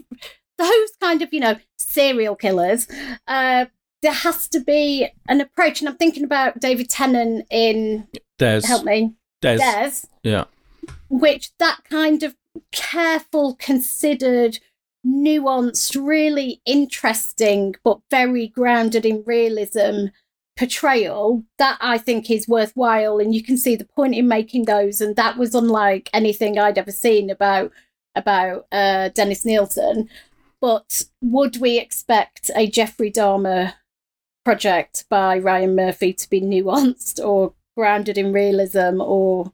those 0.56 0.90
kind 1.00 1.20
of 1.20 1.28
you 1.32 1.40
know 1.40 1.56
serial 1.78 2.36
killers, 2.36 2.86
uh, 3.26 3.66
there 4.03 4.12
has 4.12 4.49
to 4.49 4.61
be 4.61 5.09
an 5.28 5.40
approach. 5.40 5.80
And 5.80 5.88
I'm 5.88 5.96
thinking 5.96 6.24
about 6.24 6.61
David 6.61 6.90
Tennant 6.90 7.46
in 7.51 8.09
Des, 8.38 8.62
Help 8.66 8.84
Me, 8.84 9.14
Des, 9.40 9.59
Des, 9.59 9.92
yeah, 10.22 10.44
which 11.09 11.51
that 11.59 11.80
kind 11.88 12.22
of 12.22 12.36
careful, 12.72 13.55
considered, 13.57 14.59
nuanced, 15.07 15.96
really 16.01 16.61
interesting, 16.66 17.74
but 17.84 18.01
very 18.11 18.49
grounded 18.49 19.07
in 19.07 19.22
realism 19.26 20.07
portrayal 20.57 21.44
that 21.59 21.78
I 21.80 21.99
think 21.99 22.30
is 22.30 22.49
worthwhile. 22.49 23.18
And 23.18 23.32
you 23.34 23.42
can 23.42 23.57
see 23.57 23.76
the 23.76 23.84
point 23.84 24.16
in 24.16 24.26
making 24.26 24.64
those. 24.64 25.01
And 25.01 25.14
that 25.16 25.38
was 25.38 25.55
unlike 25.55 26.11
anything 26.12 26.59
I'd 26.59 26.78
ever 26.78 26.92
seen 26.92 27.30
about 27.30 27.72
about 28.14 28.66
uh, 28.72 29.11
Dennis 29.11 29.44
Nilsen. 29.44 30.09
But 30.61 31.05
would 31.20 31.59
we 31.59 31.78
expect 31.78 32.51
a 32.57 32.68
Jeffrey 32.68 33.12
Dahmer 33.12 33.74
project 34.49 35.05
by 35.11 35.38
Ryan 35.38 35.76
Murphy 35.76 36.14
to 36.14 36.30
be 36.30 36.40
nuanced 36.40 37.22
or 37.22 37.53
grounded 37.76 38.16
in 38.16 38.32
realism 38.32 38.99
or 38.99 39.53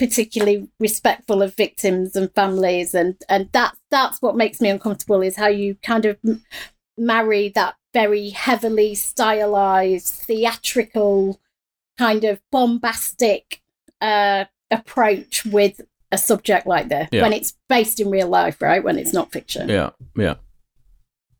particularly 0.00 0.68
respectful 0.80 1.42
of 1.42 1.54
victims 1.54 2.16
and 2.16 2.34
families 2.34 2.92
and 2.92 3.14
and 3.28 3.48
that's 3.52 3.78
that's 3.88 4.20
what 4.20 4.34
makes 4.36 4.60
me 4.60 4.68
uncomfortable 4.68 5.22
is 5.22 5.36
how 5.36 5.46
you 5.46 5.76
kind 5.84 6.04
of 6.06 6.18
m- 6.26 6.42
marry 6.98 7.50
that 7.50 7.76
very 7.94 8.30
heavily 8.30 8.96
stylized 8.96 10.08
theatrical 10.08 11.40
kind 11.96 12.24
of 12.24 12.40
bombastic 12.50 13.62
uh 14.00 14.44
approach 14.72 15.46
with 15.46 15.80
a 16.10 16.18
subject 16.18 16.66
like 16.66 16.88
this 16.88 17.08
Yeah. 17.12 17.22
when 17.22 17.32
it's 17.32 17.54
based 17.68 18.00
in 18.00 18.10
real 18.10 18.28
life 18.28 18.60
right 18.60 18.82
when 18.82 18.98
it's 18.98 19.12
not 19.12 19.30
fiction 19.30 19.68
yeah, 19.68 19.90
yeah. 20.16 20.34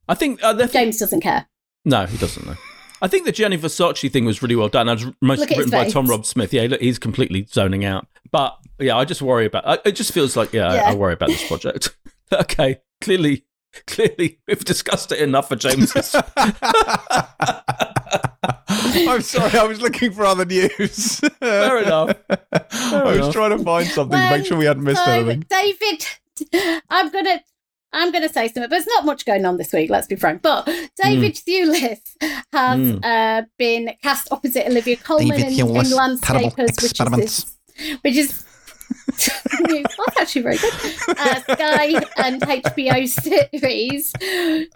I 0.09 0.15
think 0.15 0.41
uh, 0.45 0.53
the 0.53 0.69
james 0.69 0.99
doesn't 0.99 1.21
care 1.23 1.47
No, 1.85 2.07
he 2.07 2.17
doesn't 2.17 2.47
know. 2.47 2.55
I 3.03 3.09
think 3.09 3.25
the 3.27 3.33
Gianni 3.33 3.59
Versace 3.59 4.11
thing 4.11 4.25
was 4.25 4.43
really 4.43 4.57
well 4.57 4.69
done. 4.69 4.89
It 4.89 4.93
was 4.95 5.07
most 5.21 5.41
Look 5.41 5.51
at 5.51 5.57
his 5.59 5.67
written 5.67 5.85
by. 5.87 5.91
Tom 5.91 6.07
Rob 6.07 6.25
Smith. 6.25 6.53
Yeah, 6.53 6.63
look, 6.63 6.81
he's 6.81 6.99
completely 6.99 7.47
zoning 7.51 7.85
out. 7.85 8.07
But 8.31 8.57
yeah, 8.79 8.97
I 8.97 9.05
just 9.05 9.21
worry 9.23 9.47
about. 9.47 9.67
I- 9.67 9.79
It 9.85 9.93
just 9.93 10.13
feels 10.13 10.37
like 10.37 10.53
yeah, 10.53 10.69
I- 10.69 10.75
Yeah. 10.75 10.83
I, 10.91 10.95
worry 10.95 11.13
about 11.13 11.29
this 11.29 11.47
project. 11.47 11.97
okay, 12.33 12.81
clearly, 13.01 13.45
clearly, 13.87 14.41
we've 14.49 14.65
discussed 14.65 15.13
it 15.13 15.19
enough 15.21 15.49
for 15.49 15.57
James. 15.57 15.93
I'm 18.69 19.21
sorry, 19.23 19.59
I 19.59 19.65
was 19.65 19.81
looking 19.81 20.13
for 20.13 20.25
other 20.25 20.45
news. 20.45 21.21
Fair 21.41 21.83
enough. 21.83 22.17
I 22.31 23.03
was 23.05 23.17
enough. 23.17 23.33
trying 23.33 23.57
to 23.57 23.65
find 23.65 23.87
something 23.89 24.19
to 24.19 24.31
make 24.31 24.47
sure 24.47 24.57
we 24.57 24.65
hadn't 24.65 24.85
missed 24.85 25.05
so, 25.05 25.11
anything. 25.11 25.45
David, 25.49 26.07
I'm 26.91 27.11
gonna. 27.11 27.41
I'm 27.97 28.13
going 28.13 28.23
to 28.23 28.33
say 28.33 28.47
something, 28.47 28.63
but 28.65 28.71
there's 28.71 28.87
not 28.87 29.05
much 29.05 29.25
going 29.25 29.45
on 29.47 29.57
this 29.57 29.73
week, 29.73 29.91
let's 29.91 30.07
be 30.07 30.17
frank. 30.17 30.43
But 30.43 30.67
David 31.03 31.35
Thewlis 31.35 32.01
has 32.53 32.79
Mm. 32.79 33.01
uh, 33.05 33.43
been 33.59 33.93
cast 34.03 34.29
opposite 34.31 34.67
Olivia 34.69 34.97
Colman 34.97 35.33
in, 35.41 35.47
in 35.49 35.67
Landscapers, 35.67 36.83
which 36.83 37.01
is, 37.01 37.17
this, 37.17 37.57
which 38.03 38.17
is. 38.17 38.45
That's 39.17 40.21
actually 40.21 40.43
very 40.43 40.59
good. 40.59 40.75
Uh, 41.09 41.41
Sky 41.41 42.03
and 42.19 42.41
HBO 42.43 43.09
series. 43.53 44.11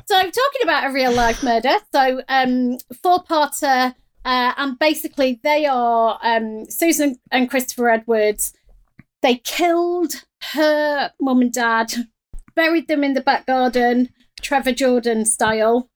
So 0.06 0.16
I'm 0.16 0.30
talking 0.32 0.62
about 0.64 0.90
a 0.90 0.92
real 0.92 1.12
life 1.12 1.42
murder. 1.42 1.74
So 1.92 2.22
um, 2.28 2.78
four 3.02 3.22
parter, 3.24 3.94
uh, 4.24 4.52
and 4.56 4.78
basically 4.78 5.40
they 5.42 5.66
are 5.66 6.18
um, 6.22 6.64
Susan 6.68 7.16
and 7.30 7.48
Christopher 7.50 7.90
Edwards. 7.90 8.52
They 9.22 9.36
killed 9.36 10.24
her 10.54 11.12
mum 11.20 11.42
and 11.42 11.52
dad, 11.52 11.92
buried 12.54 12.88
them 12.88 13.04
in 13.04 13.14
the 13.14 13.20
back 13.20 13.46
garden, 13.46 14.10
Trevor 14.40 14.72
Jordache 14.72 15.26
style. 15.26 15.88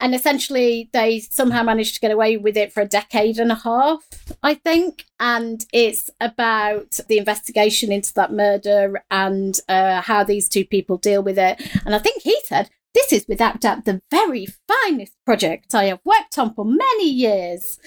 And 0.00 0.16
essentially, 0.16 0.90
they 0.92 1.20
somehow 1.20 1.62
managed 1.62 1.94
to 1.94 2.00
get 2.00 2.10
away 2.10 2.36
with 2.36 2.56
it 2.56 2.72
for 2.72 2.80
a 2.80 2.88
decade 2.88 3.38
and 3.38 3.52
a 3.52 3.56
half, 3.56 4.04
I 4.42 4.54
think. 4.54 5.04
And 5.20 5.64
it's 5.72 6.10
about 6.20 6.98
the 7.08 7.18
investigation 7.18 7.92
into 7.92 8.12
that 8.14 8.32
murder 8.32 9.04
and 9.12 9.60
uh, 9.68 10.00
how 10.00 10.24
these 10.24 10.48
two 10.48 10.64
people 10.64 10.96
deal 10.96 11.22
with 11.22 11.38
it. 11.38 11.62
And 11.86 11.94
I 11.94 12.00
think 12.00 12.22
he 12.22 12.36
said, 12.44 12.68
This 12.94 13.12
is 13.12 13.26
without 13.28 13.60
doubt 13.60 13.84
the 13.84 14.02
very 14.10 14.48
finest 14.66 15.12
project 15.24 15.72
I 15.72 15.84
have 15.84 16.00
worked 16.04 16.36
on 16.36 16.52
for 16.52 16.64
many 16.64 17.08
years. 17.08 17.78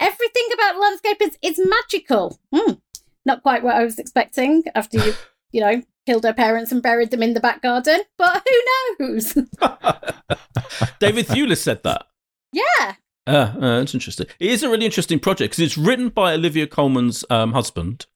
Everything 0.00 0.48
about 0.54 0.80
landscapers 0.80 1.36
is 1.42 1.60
magical. 1.62 2.38
Hmm. 2.50 2.74
Not 3.26 3.42
quite 3.42 3.62
what 3.62 3.76
I 3.76 3.84
was 3.84 3.98
expecting 3.98 4.64
after 4.74 4.98
you, 5.04 5.12
you 5.52 5.60
know, 5.60 5.82
killed 6.08 6.24
her 6.24 6.32
parents 6.32 6.72
and 6.72 6.82
buried 6.82 7.10
them 7.10 7.22
in 7.22 7.34
the 7.34 7.40
back 7.40 7.60
garden. 7.60 8.00
But 8.16 8.42
who 8.48 9.04
knows? 9.04 9.34
David 11.00 11.26
Thewlis 11.26 11.58
said 11.58 11.82
that. 11.82 12.06
yeah. 12.50 12.94
Uh, 13.26 13.30
uh, 13.30 13.78
that's 13.80 13.92
interesting. 13.92 14.26
It 14.40 14.50
is 14.50 14.62
a 14.62 14.70
really 14.70 14.86
interesting 14.86 15.18
project 15.18 15.52
because 15.52 15.62
it's 15.62 15.76
written 15.76 16.08
by 16.08 16.32
Olivia 16.32 16.66
Colman's 16.66 17.26
um, 17.28 17.52
husband, 17.52 18.06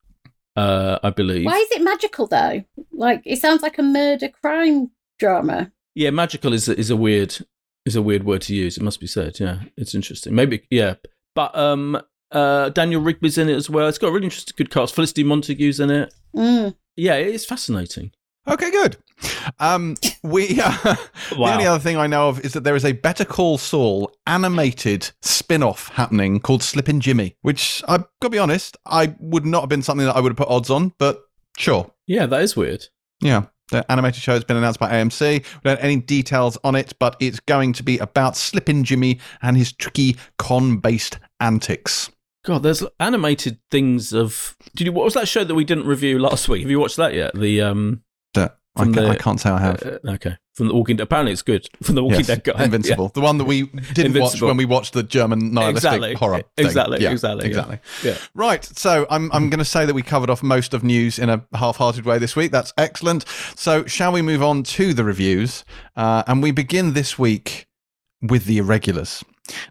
uh, 0.56 1.00
I 1.02 1.10
believe. 1.10 1.44
Why 1.44 1.58
is 1.58 1.70
it 1.70 1.82
magical 1.82 2.26
though? 2.26 2.64
Like 2.92 3.20
it 3.26 3.38
sounds 3.38 3.60
like 3.60 3.76
a 3.76 3.82
murder 3.82 4.28
crime 4.28 4.90
drama. 5.18 5.70
Yeah, 5.94 6.08
magical 6.08 6.54
is 6.54 6.66
a, 6.66 6.78
is 6.78 6.88
a 6.88 6.96
weird 6.96 7.36
is 7.84 7.94
a 7.94 8.00
weird 8.00 8.24
word 8.24 8.40
to 8.42 8.54
use. 8.54 8.78
It 8.78 8.82
must 8.82 9.00
be 9.00 9.06
said. 9.06 9.38
Yeah, 9.38 9.64
it's 9.76 9.94
interesting. 9.94 10.34
Maybe 10.34 10.62
yeah, 10.70 10.94
but 11.34 11.54
um, 11.54 12.00
uh, 12.30 12.70
Daniel 12.70 13.02
Rigby's 13.02 13.36
in 13.36 13.50
it 13.50 13.56
as 13.56 13.68
well. 13.68 13.88
It's 13.88 13.98
got 13.98 14.08
a 14.08 14.12
really 14.12 14.24
interesting, 14.24 14.54
good 14.56 14.70
cast. 14.70 14.94
Felicity 14.94 15.24
Montagu's 15.24 15.78
in 15.78 15.90
it. 15.90 16.14
Mm. 16.34 16.74
Yeah, 16.96 17.14
it 17.14 17.34
is 17.34 17.44
fascinating. 17.44 18.12
Okay, 18.48 18.70
good. 18.70 18.96
Um, 19.60 19.96
we 20.24 20.60
uh, 20.60 20.76
the 21.30 21.36
only 21.36 21.66
other 21.66 21.78
thing 21.78 21.96
I 21.96 22.08
know 22.08 22.28
of 22.28 22.40
is 22.44 22.54
that 22.54 22.64
there 22.64 22.74
is 22.74 22.84
a 22.84 22.92
Better 22.92 23.24
Call 23.24 23.56
Saul 23.56 24.12
animated 24.26 25.10
spin-off 25.22 25.88
happening 25.90 26.40
called 26.40 26.62
Slippin' 26.62 27.00
Jimmy, 27.00 27.36
which 27.42 27.84
I've 27.86 28.02
got 28.20 28.28
to 28.28 28.30
be 28.30 28.38
honest, 28.38 28.76
I 28.84 29.14
would 29.20 29.46
not 29.46 29.60
have 29.60 29.68
been 29.68 29.82
something 29.82 30.06
that 30.06 30.16
I 30.16 30.20
would 30.20 30.30
have 30.30 30.36
put 30.36 30.48
odds 30.48 30.70
on, 30.70 30.92
but 30.98 31.22
sure. 31.56 31.92
Yeah, 32.06 32.26
that 32.26 32.42
is 32.42 32.56
weird. 32.56 32.86
Yeah. 33.20 33.44
The 33.70 33.90
animated 33.90 34.22
show 34.22 34.34
has 34.34 34.44
been 34.44 34.58
announced 34.58 34.80
by 34.80 34.90
AMC. 34.90 35.38
We 35.38 35.60
don't 35.64 35.76
have 35.76 35.84
any 35.84 35.96
details 35.96 36.58
on 36.62 36.74
it, 36.74 36.92
but 36.98 37.16
it's 37.20 37.40
going 37.40 37.72
to 37.74 37.82
be 37.82 37.96
about 37.98 38.36
Slippin' 38.36 38.84
Jimmy 38.84 39.18
and 39.40 39.56
his 39.56 39.72
tricky 39.72 40.18
con-based 40.36 41.18
antics. 41.40 42.10
God, 42.44 42.62
there's 42.64 42.82
animated 42.98 43.58
things 43.70 44.12
of. 44.12 44.56
Did 44.74 44.86
you? 44.86 44.92
What 44.92 45.04
was 45.04 45.14
that 45.14 45.28
show 45.28 45.44
that 45.44 45.54
we 45.54 45.64
didn't 45.64 45.86
review 45.86 46.18
last 46.18 46.48
week? 46.48 46.62
Have 46.62 46.70
you 46.70 46.80
watched 46.80 46.96
that 46.96 47.14
yet? 47.14 47.34
The 47.34 47.60
um. 47.62 48.02
That 48.34 48.58
I, 48.74 48.84
From 48.84 48.94
ca- 48.94 49.00
the- 49.02 49.08
I 49.10 49.16
can't 49.16 49.38
say 49.38 49.50
I 49.50 49.60
have. 49.60 49.82
uh, 49.82 49.98
okay, 50.12 50.36
from 50.54 50.68
the 50.68 50.74
Walking 50.74 50.96
Dead. 50.96 51.02
Apparently, 51.04 51.30
it's 51.32 51.42
good. 51.42 51.68
From 51.82 51.94
the 51.94 52.02
Walking 52.02 52.20
Yes, 52.20 52.26
Dead 52.28 52.42
guy. 52.44 52.54
Invincible, 52.64 53.08
the 53.10 53.20
one 53.20 53.36
that 53.38 53.44
we 53.44 53.66
didn't 53.92 54.18
watch 54.20 54.40
when 54.40 54.56
we 54.56 54.64
watched 54.64 54.94
the 54.94 55.02
German 55.02 55.52
nihilistic 55.52 55.92
Exactly. 55.92 56.14
horror. 56.14 56.36
thing. 56.56 56.66
Exactly, 56.66 57.00
Yeah, 57.02 57.10
exactly, 57.12 57.42
yeah. 57.44 57.48
exactly. 57.48 57.78
Yeah. 58.02 58.16
Right, 58.34 58.64
so 58.64 59.06
I'm 59.10 59.30
I'm 59.32 59.50
going 59.50 59.58
to 59.58 59.64
say 59.66 59.84
that 59.84 59.92
we 59.94 60.02
covered 60.02 60.30
off 60.30 60.42
most 60.42 60.72
of 60.72 60.82
news 60.82 61.18
in 61.18 61.28
a 61.28 61.44
half-hearted 61.54 62.06
way 62.06 62.18
this 62.18 62.34
week. 62.34 62.50
That's 62.50 62.72
excellent. 62.78 63.26
So 63.56 63.84
shall 63.84 64.10
we 64.10 64.22
move 64.22 64.42
on 64.42 64.62
to 64.62 64.94
the 64.94 65.04
reviews? 65.04 65.64
Uh, 65.94 66.22
and 66.26 66.42
we 66.42 66.50
begin 66.50 66.94
this 66.94 67.18
week 67.18 67.66
with 68.22 68.46
the 68.46 68.56
irregulars. 68.58 69.22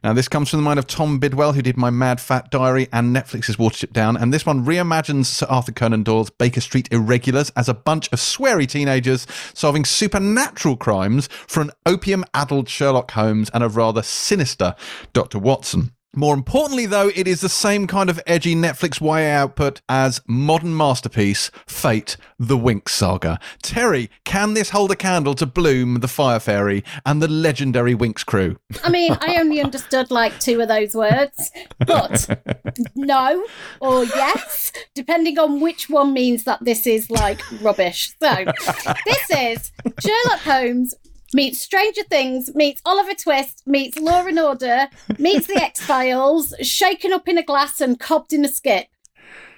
Now, 0.04 0.14
this 0.14 0.28
comes 0.28 0.50
from 0.50 0.60
the 0.60 0.64
mind 0.64 0.80
of 0.80 0.88
Tom 0.88 1.20
Bidwell, 1.20 1.54
who 1.54 1.62
did 1.62 1.78
My 1.78 1.90
Mad 1.90 2.20
Fat 2.20 2.52
Diary 2.52 2.88
and 2.92 3.16
Netflix's 3.16 3.56
Watership 3.56 3.94
Down. 3.94 4.18
And 4.18 4.34
this 4.34 4.46
one 4.46 4.66
reimagines 4.66 5.26
Sir 5.26 5.46
Arthur 5.50 5.72
Conan 5.72 6.04
Doyle's 6.04 6.30
Baker 6.30 6.62
Street 6.62 6.90
Irregulars 6.92 7.52
as 7.56 7.70
a 7.70 7.74
bunch 7.74 8.12
of 8.12 8.20
sweary 8.20 8.68
teenagers 8.68 9.26
solving 9.54 9.86
supernatural 9.86 10.76
crimes 10.76 11.28
for 11.48 11.62
an 11.62 11.72
opium 11.86 12.26
addled 12.34 12.68
Sherlock 12.68 13.12
Holmes 13.12 13.50
and 13.54 13.64
a 13.64 13.70
rather 13.70 14.02
sinister 14.02 14.76
Dr. 15.14 15.40
Watson. 15.40 15.94
More 16.14 16.34
importantly, 16.34 16.86
though, 16.86 17.10
it 17.16 17.26
is 17.26 17.40
the 17.40 17.48
same 17.48 17.88
kind 17.88 18.10
of 18.10 18.20
edgy 18.28 18.54
Netflix 18.54 19.00
YA 19.00 19.30
output 19.34 19.82
as 19.88 20.20
modern 20.28 20.76
masterpiece 20.76 21.50
Fate 21.66 22.18
the 22.38 22.58
Winx 22.58 22.90
Saga. 22.90 23.40
Terry, 23.64 24.10
can 24.26 24.54
this 24.54 24.72
hold 24.72 24.92
a 24.92 24.96
candle 24.98 25.34
to 25.36 25.46
Bloom, 25.46 26.02
the 26.02 26.10
Fire 26.10 26.42
Fairy, 26.42 26.84
and 27.06 27.22
the 27.22 27.30
legendary 27.30 27.96
Winx 27.96 28.26
crew? 28.26 28.58
I 28.84 28.90
mean, 28.90 29.16
I 29.22 29.38
only 29.38 29.62
understood 29.62 30.12
like 30.12 30.38
two 30.42 30.60
of 30.60 30.68
those 30.68 30.94
words, 30.94 31.50
but 31.80 32.42
no 32.94 33.46
or 33.80 34.04
yes, 34.04 34.74
depending 34.94 35.40
on 35.40 35.62
which 35.62 35.90
one 35.90 36.12
means 36.12 36.44
that 36.44 36.64
this 36.66 36.86
is 36.86 37.10
like 37.10 37.40
rubbish. 37.62 38.14
So, 38.22 38.46
this 39.06 39.30
is 39.30 39.72
Sherlock 40.00 40.40
Holmes 40.42 40.94
meets 41.34 41.62
Stranger 41.62 42.04
Things, 42.04 42.54
meets 42.56 42.82
Oliver 42.86 43.14
Twist, 43.14 43.64
meets 43.66 44.00
Law 44.00 44.26
and 44.26 44.40
Order, 44.40 44.88
meets 45.18 45.48
The 45.48 45.62
X 45.62 45.82
Files, 45.82 46.54
shaken 46.62 47.14
up 47.14 47.28
in 47.28 47.38
a 47.38 47.44
glass 47.44 47.82
and 47.82 48.00
cobbed 48.00 48.34
in 48.34 48.46
a 48.46 48.50
skip. 48.50 48.88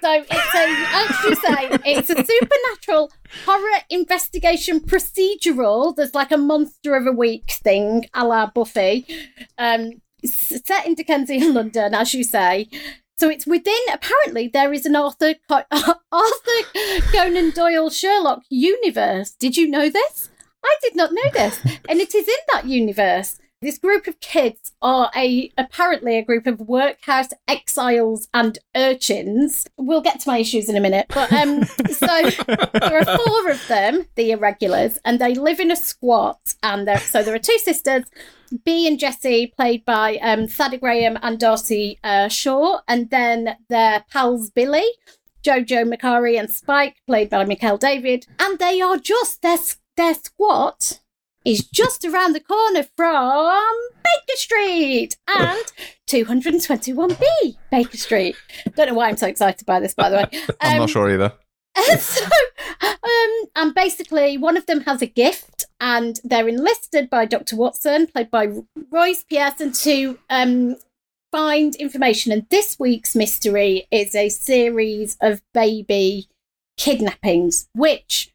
So 0.00 0.12
it's 0.12 0.54
a, 0.54 0.66
as 0.92 1.24
you 1.24 1.34
say, 1.34 1.78
it's 1.86 2.10
a 2.10 2.16
supernatural 2.16 3.10
horror 3.46 3.78
investigation 3.88 4.80
procedural. 4.80 5.96
There's 5.96 6.14
like 6.14 6.30
a 6.30 6.36
monster 6.36 6.94
of 6.94 7.06
a 7.06 7.12
week 7.12 7.50
thing, 7.50 8.04
a 8.12 8.26
la 8.26 8.50
Buffy, 8.50 9.06
um, 9.56 9.92
set 10.26 10.86
in 10.86 10.94
Dickensian 10.94 11.54
London, 11.54 11.94
as 11.94 12.12
you 12.12 12.22
say. 12.22 12.68
So 13.16 13.30
it's 13.30 13.46
within. 13.46 13.80
Apparently, 13.92 14.48
there 14.48 14.74
is 14.74 14.84
an 14.84 14.94
Arthur 14.94 15.36
Arthur 15.48 16.60
Conan 17.10 17.50
Doyle 17.52 17.88
Sherlock 17.88 18.42
universe. 18.50 19.30
Did 19.30 19.56
you 19.56 19.70
know 19.70 19.88
this? 19.88 20.28
I 20.64 20.76
did 20.82 20.96
not 20.96 21.12
know 21.12 21.30
this. 21.32 21.60
and 21.88 22.00
it 22.00 22.14
is 22.14 22.26
in 22.26 22.34
that 22.52 22.66
universe. 22.66 23.38
This 23.64 23.78
group 23.78 24.06
of 24.06 24.20
kids 24.20 24.72
are 24.82 25.10
a 25.16 25.50
apparently 25.56 26.18
a 26.18 26.22
group 26.22 26.46
of 26.46 26.60
workhouse 26.60 27.28
exiles 27.48 28.28
and 28.34 28.58
urchins. 28.76 29.66
We'll 29.78 30.02
get 30.02 30.20
to 30.20 30.28
my 30.28 30.36
issues 30.36 30.68
in 30.68 30.76
a 30.76 30.80
minute, 30.80 31.06
but 31.08 31.32
um, 31.32 31.64
so 31.90 32.30
there 32.74 32.98
are 32.98 33.18
four 33.18 33.50
of 33.50 33.66
them, 33.66 34.04
the 34.16 34.32
irregulars, 34.32 34.98
and 35.06 35.18
they 35.18 35.34
live 35.34 35.60
in 35.60 35.70
a 35.70 35.76
squat. 35.76 36.56
And 36.62 36.86
so 37.00 37.22
there 37.22 37.34
are 37.34 37.38
two 37.38 37.56
sisters, 37.56 38.04
Bea 38.66 38.86
and 38.86 38.98
Jessie, 38.98 39.46
played 39.46 39.86
by 39.86 40.16
um, 40.16 40.40
Thaddea 40.40 40.80
Graham 40.80 41.18
and 41.22 41.40
Darcy 41.40 41.98
uh, 42.04 42.28
Shaw, 42.28 42.80
and 42.86 43.08
then 43.08 43.56
their 43.70 44.04
pals 44.10 44.50
Billy, 44.50 44.84
Jojo 45.42 45.90
Macari, 45.90 46.38
and 46.38 46.50
Spike, 46.50 46.96
played 47.06 47.30
by 47.30 47.46
McKell 47.46 47.78
David, 47.78 48.26
and 48.38 48.58
they 48.58 48.82
are 48.82 48.98
just 48.98 49.40
their 49.40 49.56
their 49.96 50.14
squat 50.14 51.00
is 51.44 51.66
just 51.72 52.04
around 52.04 52.34
the 52.34 52.40
corner 52.40 52.86
from 52.96 53.74
Baker 54.02 54.36
Street 54.36 55.16
and 55.28 55.64
221B 56.06 57.56
Baker 57.70 57.96
Street. 57.96 58.36
Don't 58.76 58.88
know 58.88 58.94
why 58.94 59.08
I'm 59.08 59.16
so 59.16 59.26
excited 59.26 59.66
by 59.66 59.80
this, 59.80 59.94
by 59.94 60.10
the 60.10 60.16
way. 60.16 60.22
Um, 60.32 60.54
I'm 60.60 60.78
not 60.78 60.90
sure 60.90 61.10
either. 61.10 61.32
so, 61.98 62.24
um, 62.82 63.44
and 63.56 63.74
basically, 63.74 64.38
one 64.38 64.56
of 64.56 64.66
them 64.66 64.82
has 64.82 65.02
a 65.02 65.06
gift, 65.06 65.64
and 65.80 66.20
they're 66.22 66.48
enlisted 66.48 67.10
by 67.10 67.24
Dr. 67.24 67.56
Watson, 67.56 68.06
played 68.06 68.30
by 68.30 68.48
Royce 68.90 69.24
Pierreson, 69.24 69.72
to 69.82 70.18
um, 70.30 70.76
find 71.32 71.74
information. 71.74 72.30
And 72.30 72.46
this 72.48 72.78
week's 72.78 73.16
mystery 73.16 73.88
is 73.90 74.14
a 74.14 74.28
series 74.28 75.16
of 75.20 75.42
baby 75.52 76.28
kidnappings, 76.76 77.68
which 77.74 78.32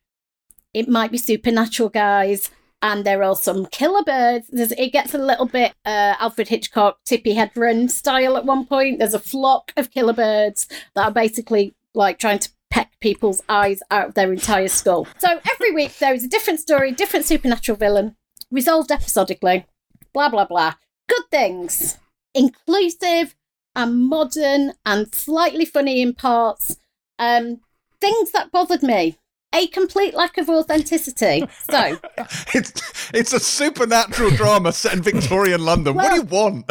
it 0.74 0.88
might 0.88 1.11
be 1.11 1.17
supernatural, 1.17 1.89
guys. 1.89 2.51
And 2.82 3.05
there 3.05 3.24
are 3.24 3.36
some 3.36 3.65
killer 3.65 4.03
birds. 4.03 4.47
There's, 4.49 4.72
it 4.72 4.93
gets 4.93 5.13
a 5.13 5.17
little 5.17 5.45
bit 5.45 5.74
uh, 5.84 6.15
Alfred 6.17 6.47
Hitchcock, 6.47 6.99
Tippi 7.05 7.36
Hedren 7.36 7.89
style 7.89 8.38
at 8.38 8.45
one 8.45 8.65
point. 8.65 8.99
There's 8.99 9.13
a 9.13 9.20
flock 9.20 9.74
of 9.76 9.91
killer 9.91 10.13
birds 10.13 10.65
that 10.95 11.05
are 11.05 11.11
basically 11.11 11.76
like 11.93 12.20
trying 12.20 12.39
to 12.39 12.49
peck 12.72 12.93
people's 13.01 13.41
eyes 13.49 13.82
out 13.91 14.09
of 14.09 14.13
their 14.13 14.32
entire 14.32 14.70
skull. 14.70 15.07
So 15.17 15.41
every 15.51 15.74
week 15.74 15.97
there 15.97 16.13
is 16.13 16.24
a 16.24 16.30
different 16.30 16.61
story, 16.61 16.93
different 16.93 17.26
supernatural 17.26 17.78
villain, 17.78 18.15
resolved 18.49 18.91
episodically. 18.91 19.65
Blah, 20.13 20.30
blah, 20.30 20.45
blah. 20.45 20.76
Good 21.09 21.30
things. 21.30 21.97
Inclusive 22.34 23.36
and 23.76 24.07
modern 24.07 24.74
and 24.86 25.13
slightly 25.13 25.65
funny 25.65 26.01
in 26.01 26.13
parts. 26.13 26.78
Um, 27.17 27.59
things 27.99 28.32
that 28.32 28.51
bothered 28.51 28.84
me 28.84 29.17
a 29.54 29.68
complete 29.68 30.14
lack 30.14 30.38
of 30.38 30.50
authenticity. 30.50 31.43
So 31.70 31.97
it's 32.54 33.12
it's 33.14 33.34
a 33.34 33.39
supernatural 33.39 34.32
drama 34.32 34.72
set 34.72 34.93
in 34.93 35.02
Victorian 35.02 35.64
London. 35.66 35.95
Well, 35.95 36.06
what 36.06 36.12
do 36.12 36.22
you 36.22 36.41
want? 36.41 36.66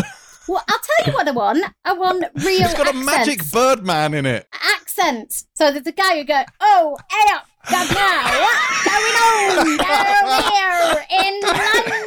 Well, 0.49 0.65
I'll 0.67 0.79
tell 0.79 1.07
you 1.07 1.13
what 1.13 1.29
I 1.29 1.33
want. 1.33 1.65
I 1.85 1.93
want 1.93 2.25
real. 2.37 2.63
It's 2.63 2.75
got 2.75 2.87
accents. 2.89 3.03
a 3.03 3.05
magic 3.05 3.51
Birdman 3.51 4.15
in 4.15 4.27
it. 4.27 4.47
Accents. 4.77 5.47
So 5.55 5.71
there's 5.71 5.87
a 5.87 5.93
guy 5.93 6.17
who 6.17 6.25
go, 6.25 6.43
"Oh, 6.61 6.97
hey 7.11 7.35
up, 7.35 7.47
God 7.71 7.95
now, 7.95 8.41
what's 8.41 8.85
going 8.85 9.17
on 9.29 9.77
down 9.77 10.43
here 10.53 11.07
in 11.21 11.41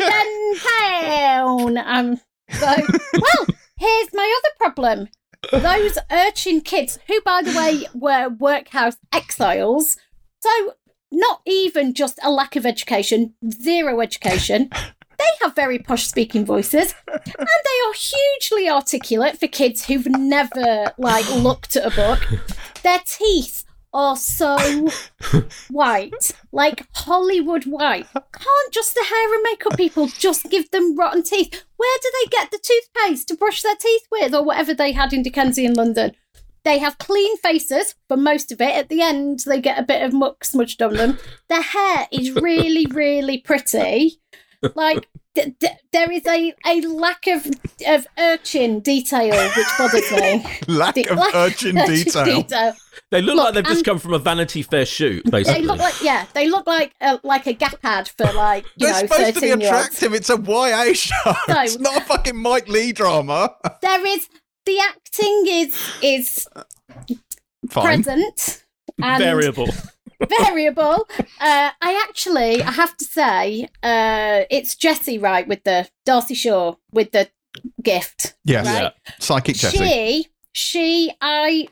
London 0.10 0.58
town?" 0.60 1.78
Um. 1.78 2.22
So 2.52 2.66
well, 2.68 3.48
here's 3.78 4.14
my 4.14 4.40
other 4.40 4.54
problem. 4.58 5.08
Those 5.52 5.98
urchin 6.12 6.62
kids, 6.62 7.00
who 7.08 7.20
by 7.22 7.42
the 7.42 7.56
way 7.56 7.88
were 7.94 8.30
workhouse 8.30 8.98
exiles, 9.12 9.98
so, 10.42 10.74
not 11.12 11.42
even 11.46 11.94
just 11.94 12.20
a 12.24 12.32
lack 12.32 12.56
of 12.56 12.66
education, 12.66 13.34
zero 13.50 14.02
education. 14.02 14.70
they 15.18 15.26
have 15.42 15.56
very 15.56 15.78
posh 15.78 16.08
speaking 16.08 16.46
voices 16.46 16.96
and 17.08 17.22
they 17.36 17.88
are 17.88 17.94
hugely 17.94 18.70
articulate 18.70 19.40
for 19.40 19.48
kids 19.48 19.86
who've 19.86 20.08
never 20.08 20.94
like 20.98 21.30
looked 21.36 21.76
at 21.76 21.92
a 21.92 21.96
book. 21.96 22.28
Their 22.82 23.00
teeth 23.06 23.66
are 23.94 24.16
so 24.16 24.88
white, 25.70 26.32
like 26.52 26.88
Hollywood 26.96 27.66
white. 27.66 28.08
Can't 28.14 28.74
just 28.74 28.96
the 28.96 29.04
hair 29.04 29.34
and 29.34 29.44
makeup 29.44 29.78
people 29.78 30.08
just 30.08 30.50
give 30.50 30.72
them 30.72 30.96
rotten 30.98 31.24
teeth? 31.24 31.64
Where 31.78 31.98
do 32.02 32.12
they 32.14 32.30
get 32.30 32.52
the 32.52 32.60
toothpaste 32.60 33.28
to 33.28 33.36
brush 33.36 33.62
their 33.62 33.76
teeth 33.76 34.08
with, 34.12 34.34
or 34.34 34.44
whatever 34.44 34.74
they 34.74 34.92
had 34.94 35.14
in 35.14 35.24
Dickensian 35.24 35.74
London? 35.74 36.16
They 36.64 36.78
have 36.78 36.98
clean 37.00 37.38
faces 37.38 37.96
for 38.08 38.18
most 38.18 38.52
of 38.52 38.62
it. 38.62 38.76
At 38.76 38.90
the 38.90 39.02
end, 39.02 39.40
they 39.46 39.60
get 39.62 39.80
a 39.80 39.84
bit 39.84 40.04
of 40.04 40.14
muck 40.14 40.44
smudged 40.44 40.82
on 40.82 40.94
them. 40.94 41.18
Their 41.50 41.62
hair 41.64 42.08
is 42.12 42.32
really, 42.36 42.86
really 42.88 43.40
pretty. 43.40 44.20
Like 44.76 45.10
th- 45.36 45.58
th- 45.60 45.74
there 45.92 46.12
is 46.12 46.24
a, 46.28 46.54
a 46.68 46.82
lack 46.82 47.26
of 47.26 47.48
of 47.88 48.06
urchin 48.20 48.80
detail 48.82 49.32
which 49.58 49.68
bothers 49.80 50.12
me. 50.12 50.46
lack 50.68 50.94
The- 50.94 51.08
of 51.10 51.18
lack 51.18 51.34
urchin 51.34 51.78
of 51.80 51.88
detail. 51.88 52.26
detail. 52.26 52.74
They 53.10 53.22
look 53.22 53.36
Look, 53.38 53.46
like 53.46 53.54
they've 53.56 53.66
just 53.66 53.84
come 53.84 53.98
from 54.00 54.14
a 54.14 54.20
Vanity 54.20 54.62
Fair 54.62 54.86
shoot, 54.86 55.24
basically. 55.30 55.62
They 55.62 55.68
look 55.68 55.80
like 55.80 56.02
yeah, 56.04 56.28
they 56.34 56.48
look 56.48 56.68
like 56.68 56.94
a, 57.02 57.20
like 57.24 57.48
a 57.48 57.54
gap 57.54 57.76
ad 57.84 58.08
for 58.10 58.32
like 58.34 58.66
you 58.78 58.86
They're 58.88 58.92
know 58.92 59.00
supposed 59.08 59.20
to 59.20 59.26
be 59.26 59.48
thirteen 59.48 59.62
year 59.62 59.74
olds. 59.74 59.88
attractive. 59.88 60.14
It's 60.14 60.30
a 60.30 60.38
YA 60.40 60.94
show. 60.94 61.16
No. 61.50 61.62
It's 61.64 61.80
not 61.80 61.98
a 61.98 62.02
fucking 62.02 62.38
Mike 62.38 62.68
Leigh 62.70 62.92
drama. 62.94 63.56
There 63.82 64.06
is 64.08 64.30
the 64.66 64.80
acting 64.80 65.44
is 65.48 65.78
is 66.02 66.48
Fine. 67.70 68.04
present 68.04 68.64
and 69.02 69.24
Variable. 69.24 69.68
variable. 70.40 71.08
Uh, 71.40 71.72
I 71.82 72.06
actually, 72.08 72.62
I 72.62 72.72
have 72.72 72.96
to 72.98 73.06
say, 73.06 73.68
uh, 73.84 74.44
it's 74.50 74.76
Jessie 74.76 75.18
right 75.18 75.48
with 75.48 75.64
the 75.64 75.90
Darcy 76.06 76.36
Shaw 76.36 76.76
with 76.92 77.12
the 77.12 77.30
gift. 77.82 78.36
Yes. 78.44 78.66
Right. 78.66 78.94
Psychic 79.20 79.56
Jessie. 79.56 79.78
She, 79.78 80.28
she, 80.54 81.14
I 81.22 81.68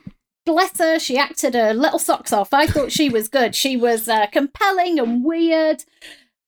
bless 0.46 0.78
her. 0.78 0.98
She 0.98 1.16
acted 1.18 1.54
her 1.54 1.72
little 1.74 1.98
socks 1.98 2.32
off. 2.32 2.52
I 2.52 2.66
thought 2.66 2.92
she 2.92 3.08
was 3.08 3.28
good. 3.28 3.54
She 3.54 3.76
was 3.76 4.08
uh, 4.08 4.26
compelling 4.26 4.98
and 4.98 5.24
weird. 5.24 5.84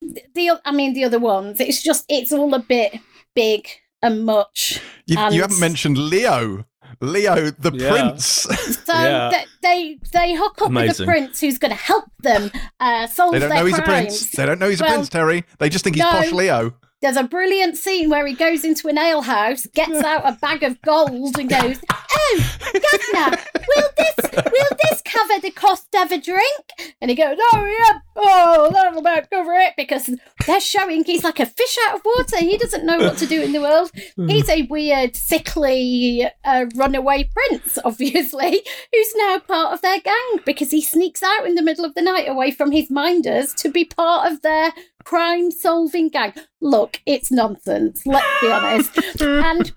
The, 0.00 0.60
I 0.64 0.72
mean, 0.72 0.94
the 0.94 1.04
other 1.04 1.20
ones, 1.20 1.60
it's 1.60 1.82
just, 1.82 2.04
it's 2.08 2.32
all 2.32 2.54
a 2.54 2.58
bit 2.58 2.98
big 3.34 3.68
and 4.02 4.24
much. 4.24 4.80
You, 5.06 5.18
and- 5.18 5.34
you 5.34 5.40
haven't 5.42 5.60
mentioned 5.60 5.98
Leo. 5.98 6.64
Leo, 7.00 7.50
the 7.50 7.72
Yeah. 7.74 7.90
prince. 7.90 8.46
So 8.86 8.92
Yeah. 8.94 9.30
th- 9.30 9.48
they 9.62 9.98
they 10.12 10.34
hook 10.34 10.60
up 10.62 10.68
with 10.68 10.76
Amazing. 10.84 11.04
a 11.04 11.10
prince 11.12 11.40
who's 11.40 11.58
going 11.58 11.70
to 11.70 11.76
help 11.76 12.04
them 12.20 12.50
uh, 12.80 13.06
solve 13.06 13.32
They 13.32 13.38
don't 13.38 13.48
their 13.48 13.58
know 13.60 13.64
he's 13.66 13.78
a 13.78 13.82
prince. 13.82 14.30
They 14.32 14.46
don't 14.46 14.58
know 14.58 14.68
he's 14.68 14.80
a 14.80 14.84
prince, 14.84 15.08
Terry. 15.08 15.44
They 15.58 15.68
just 15.68 15.84
think 15.84 15.96
he's 15.96 16.04
no. 16.04 16.10
posh 16.10 16.30
Leo. 16.32 16.74
There's 17.02 17.16
a 17.16 17.24
brilliant 17.24 17.76
scene 17.76 18.08
where 18.10 18.24
he 18.24 18.32
goes 18.32 18.64
into 18.64 18.86
an 18.86 18.96
alehouse, 18.96 19.66
gets 19.66 20.04
out 20.04 20.22
a 20.24 20.38
bag 20.40 20.62
of 20.62 20.80
gold, 20.82 21.36
and 21.36 21.50
goes, 21.50 21.80
"Oh, 21.90 22.40
governor, 22.72 23.38
will 23.54 23.88
this 23.96 24.30
will 24.32 24.76
this 24.82 25.02
cover 25.04 25.40
the 25.40 25.50
cost 25.50 25.92
of 25.96 26.12
a 26.12 26.18
drink?" 26.18 26.94
And 27.00 27.10
he 27.10 27.16
goes, 27.16 27.36
"Oh 27.52 27.66
yeah, 27.66 27.98
oh 28.14 28.70
that'll 28.72 29.00
about 29.00 29.28
cover 29.30 29.54
it," 29.54 29.74
because 29.76 30.10
they're 30.46 30.60
showing 30.60 31.04
he's 31.04 31.24
like 31.24 31.40
a 31.40 31.46
fish 31.46 31.76
out 31.86 31.96
of 31.96 32.02
water. 32.04 32.36
He 32.38 32.56
doesn't 32.56 32.86
know 32.86 32.98
what 32.98 33.18
to 33.18 33.26
do 33.26 33.42
in 33.42 33.52
the 33.52 33.60
world. 33.60 33.90
He's 34.26 34.48
a 34.48 34.62
weird, 34.62 35.16
sickly, 35.16 36.28
uh, 36.44 36.66
runaway 36.74 37.28
prince, 37.32 37.78
obviously, 37.84 38.62
who's 38.92 39.14
now 39.16 39.38
part 39.40 39.74
of 39.74 39.82
their 39.82 40.00
gang 40.00 40.40
because 40.44 40.70
he 40.70 40.80
sneaks 40.80 41.22
out 41.22 41.46
in 41.46 41.54
the 41.54 41.62
middle 41.62 41.84
of 41.84 41.94
the 41.94 42.02
night 42.02 42.28
away 42.28 42.50
from 42.50 42.72
his 42.72 42.90
minders 42.90 43.54
to 43.54 43.68
be 43.68 43.84
part 43.84 44.30
of 44.30 44.42
their 44.42 44.72
crime 45.04 45.50
solving 45.50 46.08
gang. 46.08 46.34
Look, 46.60 47.00
it's 47.06 47.30
nonsense, 47.30 48.02
let's 48.06 48.40
be 48.40 48.50
honest. 48.50 49.20
And 49.20 49.72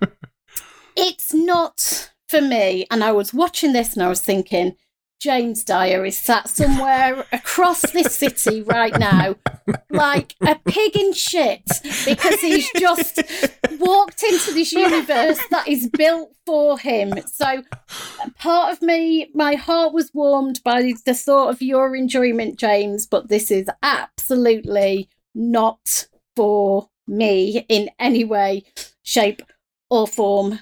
it's 0.96 1.34
not 1.34 2.12
for 2.28 2.40
me. 2.40 2.86
And 2.90 3.04
I 3.04 3.12
was 3.12 3.32
watching 3.32 3.72
this 3.72 3.94
and 3.94 4.02
I 4.02 4.08
was 4.08 4.20
thinking, 4.20 4.76
James 5.18 5.64
Dyer 5.64 6.04
is 6.04 6.18
sat 6.18 6.48
somewhere 6.48 7.24
across 7.32 7.80
this 7.90 8.14
city 8.14 8.62
right 8.62 8.96
now, 8.98 9.36
like 9.90 10.34
a 10.42 10.56
pig 10.56 10.94
in 10.94 11.12
shit, 11.14 11.62
because 12.04 12.40
he's 12.40 12.70
just 12.76 13.22
walked 13.78 14.22
into 14.22 14.52
this 14.52 14.72
universe 14.72 15.40
that 15.50 15.66
is 15.66 15.88
built 15.88 16.34
for 16.44 16.78
him. 16.78 17.14
So, 17.26 17.62
part 18.38 18.72
of 18.72 18.82
me, 18.82 19.30
my 19.34 19.54
heart 19.54 19.94
was 19.94 20.12
warmed 20.12 20.60
by 20.62 20.82
the 20.82 21.14
thought 21.14 21.48
of 21.48 21.62
your 21.62 21.96
enjoyment, 21.96 22.58
James, 22.58 23.06
but 23.06 23.28
this 23.28 23.50
is 23.50 23.68
absolutely 23.82 25.08
not 25.36 26.08
for 26.34 26.88
me 27.06 27.64
in 27.68 27.90
any 27.98 28.24
way, 28.24 28.64
shape, 29.02 29.42
or 29.90 30.06
form. 30.06 30.60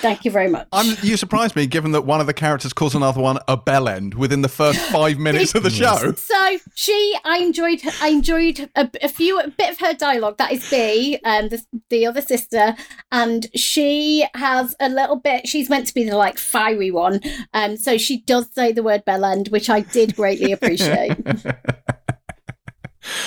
Thank 0.00 0.24
you 0.24 0.30
very 0.30 0.48
much. 0.48 0.68
I'm, 0.72 0.96
you 1.02 1.16
surprised 1.16 1.56
me, 1.56 1.66
given 1.66 1.92
that 1.92 2.02
one 2.02 2.20
of 2.20 2.26
the 2.26 2.34
characters 2.34 2.72
calls 2.72 2.94
another 2.94 3.20
one 3.20 3.38
a 3.48 3.56
bell 3.56 3.88
end 3.88 4.14
within 4.14 4.42
the 4.42 4.48
first 4.48 4.78
five 4.92 5.18
minutes 5.18 5.54
of 5.54 5.64
the 5.64 5.70
show. 5.70 6.12
So 6.12 6.58
she, 6.74 7.16
I 7.24 7.38
enjoyed, 7.38 7.80
I 8.00 8.08
enjoyed 8.08 8.70
a, 8.76 8.88
a 9.02 9.08
few, 9.08 9.40
a 9.40 9.48
bit 9.48 9.70
of 9.70 9.80
her 9.80 9.92
dialogue. 9.92 10.38
That 10.38 10.52
is 10.52 10.68
Bea, 10.70 11.18
um, 11.24 11.48
the, 11.48 11.64
the 11.90 12.06
other 12.06 12.20
sister, 12.20 12.76
and 13.10 13.48
she 13.56 14.26
has 14.34 14.76
a 14.78 14.88
little 14.88 15.16
bit. 15.16 15.48
She's 15.48 15.68
meant 15.68 15.88
to 15.88 15.94
be 15.94 16.04
the 16.08 16.16
like 16.16 16.38
fiery 16.38 16.90
one, 16.90 17.20
um, 17.52 17.76
so 17.76 17.98
she 17.98 18.20
does 18.20 18.52
say 18.54 18.72
the 18.72 18.82
word 18.82 19.04
bell 19.04 19.24
end, 19.24 19.48
which 19.48 19.68
I 19.68 19.80
did 19.80 20.14
greatly 20.14 20.52
appreciate. 20.52 21.16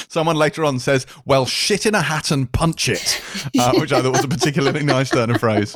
Someone 0.08 0.36
later 0.36 0.64
on 0.66 0.80
says, 0.80 1.06
"Well, 1.26 1.46
shit 1.46 1.86
in 1.86 1.96
a 1.96 2.02
hat 2.02 2.32
and 2.32 2.52
punch 2.52 2.90
it," 2.90 3.22
uh, 3.60 3.74
which 3.76 3.92
I 3.94 4.02
thought 4.02 4.14
was 4.14 4.24
a 4.24 4.28
particularly 4.28 4.84
nice 4.84 5.10
turn 5.10 5.30
of 5.30 5.40
phrase. 5.40 5.76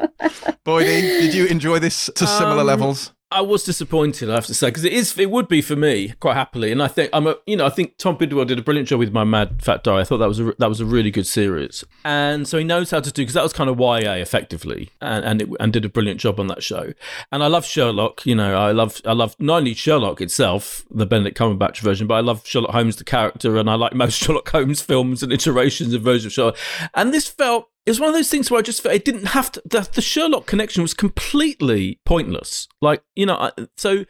Boydie, 0.66 1.02
did 1.22 1.34
you 1.34 1.45
enjoy 1.47 1.80
this 1.80 2.10
to 2.16 2.28
similar 2.28 2.62
Um, 2.62 2.68
levels? 2.68 3.14
I 3.32 3.41
was 3.41 3.63
disappointed, 3.63 4.27
I 4.27 4.34
have 4.34 4.47
to 4.47 4.55
say, 4.55 4.69
because 4.69 4.84
it 4.84 4.93
is. 4.93 5.15
It 5.17 5.30
would 5.30 5.47
be 5.47 5.61
for 5.61 5.75
me 5.75 6.13
quite 6.19 6.34
happily, 6.34 6.71
and 6.71 6.82
I 6.82 6.88
think 6.88 7.11
I'm 7.13 7.27
a. 7.27 7.36
You 7.45 7.57
know, 7.57 7.65
I 7.67 7.69
think 7.69 7.97
Tom 7.97 8.17
Bidwell 8.17 8.45
did 8.45 8.57
a 8.57 8.63
brilliant 8.63 8.88
job 8.88 8.97
with 8.97 9.13
my 9.13 9.23
Mad 9.23 9.61
Fat 9.61 9.84
Die. 9.84 9.99
I 9.99 10.03
thought 10.03 10.17
that 10.17 10.27
was 10.27 10.39
a 10.39 10.55
that 10.57 10.67
was 10.67 10.80
a 10.80 10.86
really 10.86 11.11
good 11.11 11.27
series, 11.27 11.84
and 12.03 12.47
so 12.47 12.57
he 12.57 12.63
knows 12.63 12.89
how 12.89 12.99
to 12.99 13.11
do 13.11 13.21
because 13.21 13.36
that 13.36 13.43
was 13.43 13.53
kind 13.53 13.69
of 13.69 13.80
YA 13.80 14.13
effectively, 14.13 14.89
and 14.99 15.23
and, 15.23 15.41
it, 15.43 15.49
and 15.59 15.71
did 15.71 15.86
a 15.86 15.89
brilliant 15.89 16.19
job 16.19 16.39
on 16.39 16.47
that 16.47 16.63
show. 16.63 16.91
And 17.32 17.43
I 17.43 17.47
love 17.47 17.65
Sherlock. 17.65 18.25
You 18.25 18.34
know, 18.34 18.57
I 18.57 18.71
love 18.71 18.99
I 19.05 19.13
love 19.13 19.36
not 19.38 19.57
only 19.57 19.75
Sherlock 19.75 20.21
itself, 20.21 20.84
the 20.89 21.05
Benedict 21.05 21.38
Cumberbatch 21.38 21.82
version, 21.82 22.07
but 22.07 22.15
I 22.15 22.21
love 22.21 22.47
Sherlock 22.47 22.71
Holmes 22.71 22.95
the 22.95 23.03
character, 23.03 23.57
and 23.57 23.69
I 23.69 23.75
like 23.75 23.93
most 23.93 24.15
Sherlock 24.23 24.49
Holmes 24.49 24.82
films 24.82 25.21
and 25.21 25.32
iterations 25.32 25.93
and 25.93 26.03
versions 26.03 26.25
of 26.25 26.34
Sherlock. 26.34 26.57
And 26.95 27.13
this 27.13 27.27
felt 27.27 27.69
it 27.86 27.91
was 27.91 27.99
one 27.99 28.09
of 28.09 28.15
those 28.15 28.30
things 28.30 28.51
where 28.51 28.59
I 28.59 28.63
just 28.63 28.82
felt 28.82 28.95
it 28.95 29.05
didn't 29.05 29.27
have 29.27 29.51
to. 29.53 29.61
The, 29.65 29.89
the 29.93 30.01
Sherlock 30.01 30.45
connection 30.45 30.82
was 30.82 30.93
completely 30.93 31.99
pointless. 32.05 32.67
Like 32.82 33.03
you 33.15 33.25
know, 33.25 33.36
I, 33.36 33.51
so 33.77 34.05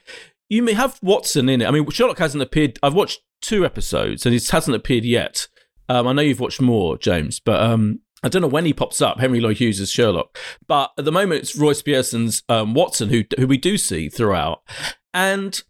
you 0.50 0.64
may 0.64 0.74
have 0.74 1.00
Watson 1.02 1.50
in 1.50 1.62
it. 1.62 1.68
I 1.68 1.72
mean, 1.72 1.90
Sherlock 1.90 2.18
hasn't 2.18 2.44
appeared. 2.44 2.80
I've 2.84 2.94
watched 2.94 3.22
two 3.42 3.66
episodes 3.66 4.26
and 4.26 4.34
he 4.34 4.42
hasn't 4.52 4.76
appeared 4.76 5.06
yet. 5.06 5.48
Um, 5.88 6.08
I 6.08 6.14
know 6.14 6.22
you've 6.22 6.40
watched 6.40 6.62
more, 6.62 6.98
James, 6.98 7.40
but 7.40 7.62
um, 7.62 8.02
I 8.24 8.30
don't 8.30 8.42
know 8.42 8.48
when 8.48 8.66
he 8.66 8.74
pops 8.74 9.02
up. 9.02 9.20
Henry 9.20 9.40
Lloyd 9.40 9.58
Hughes 9.58 9.80
as 9.80 9.92
Sherlock, 9.92 10.38
but 10.68 10.92
at 10.98 11.06
the 11.06 11.12
moment 11.12 11.42
it's 11.42 11.56
Royce 11.56 11.82
Pierreson's 11.82 12.44
um, 12.50 12.74
Watson, 12.74 13.10
who 13.10 13.24
who 13.38 13.48
we 13.48 13.58
do 13.58 13.78
see 13.78 14.10
throughout, 14.10 14.62
and 15.14 15.64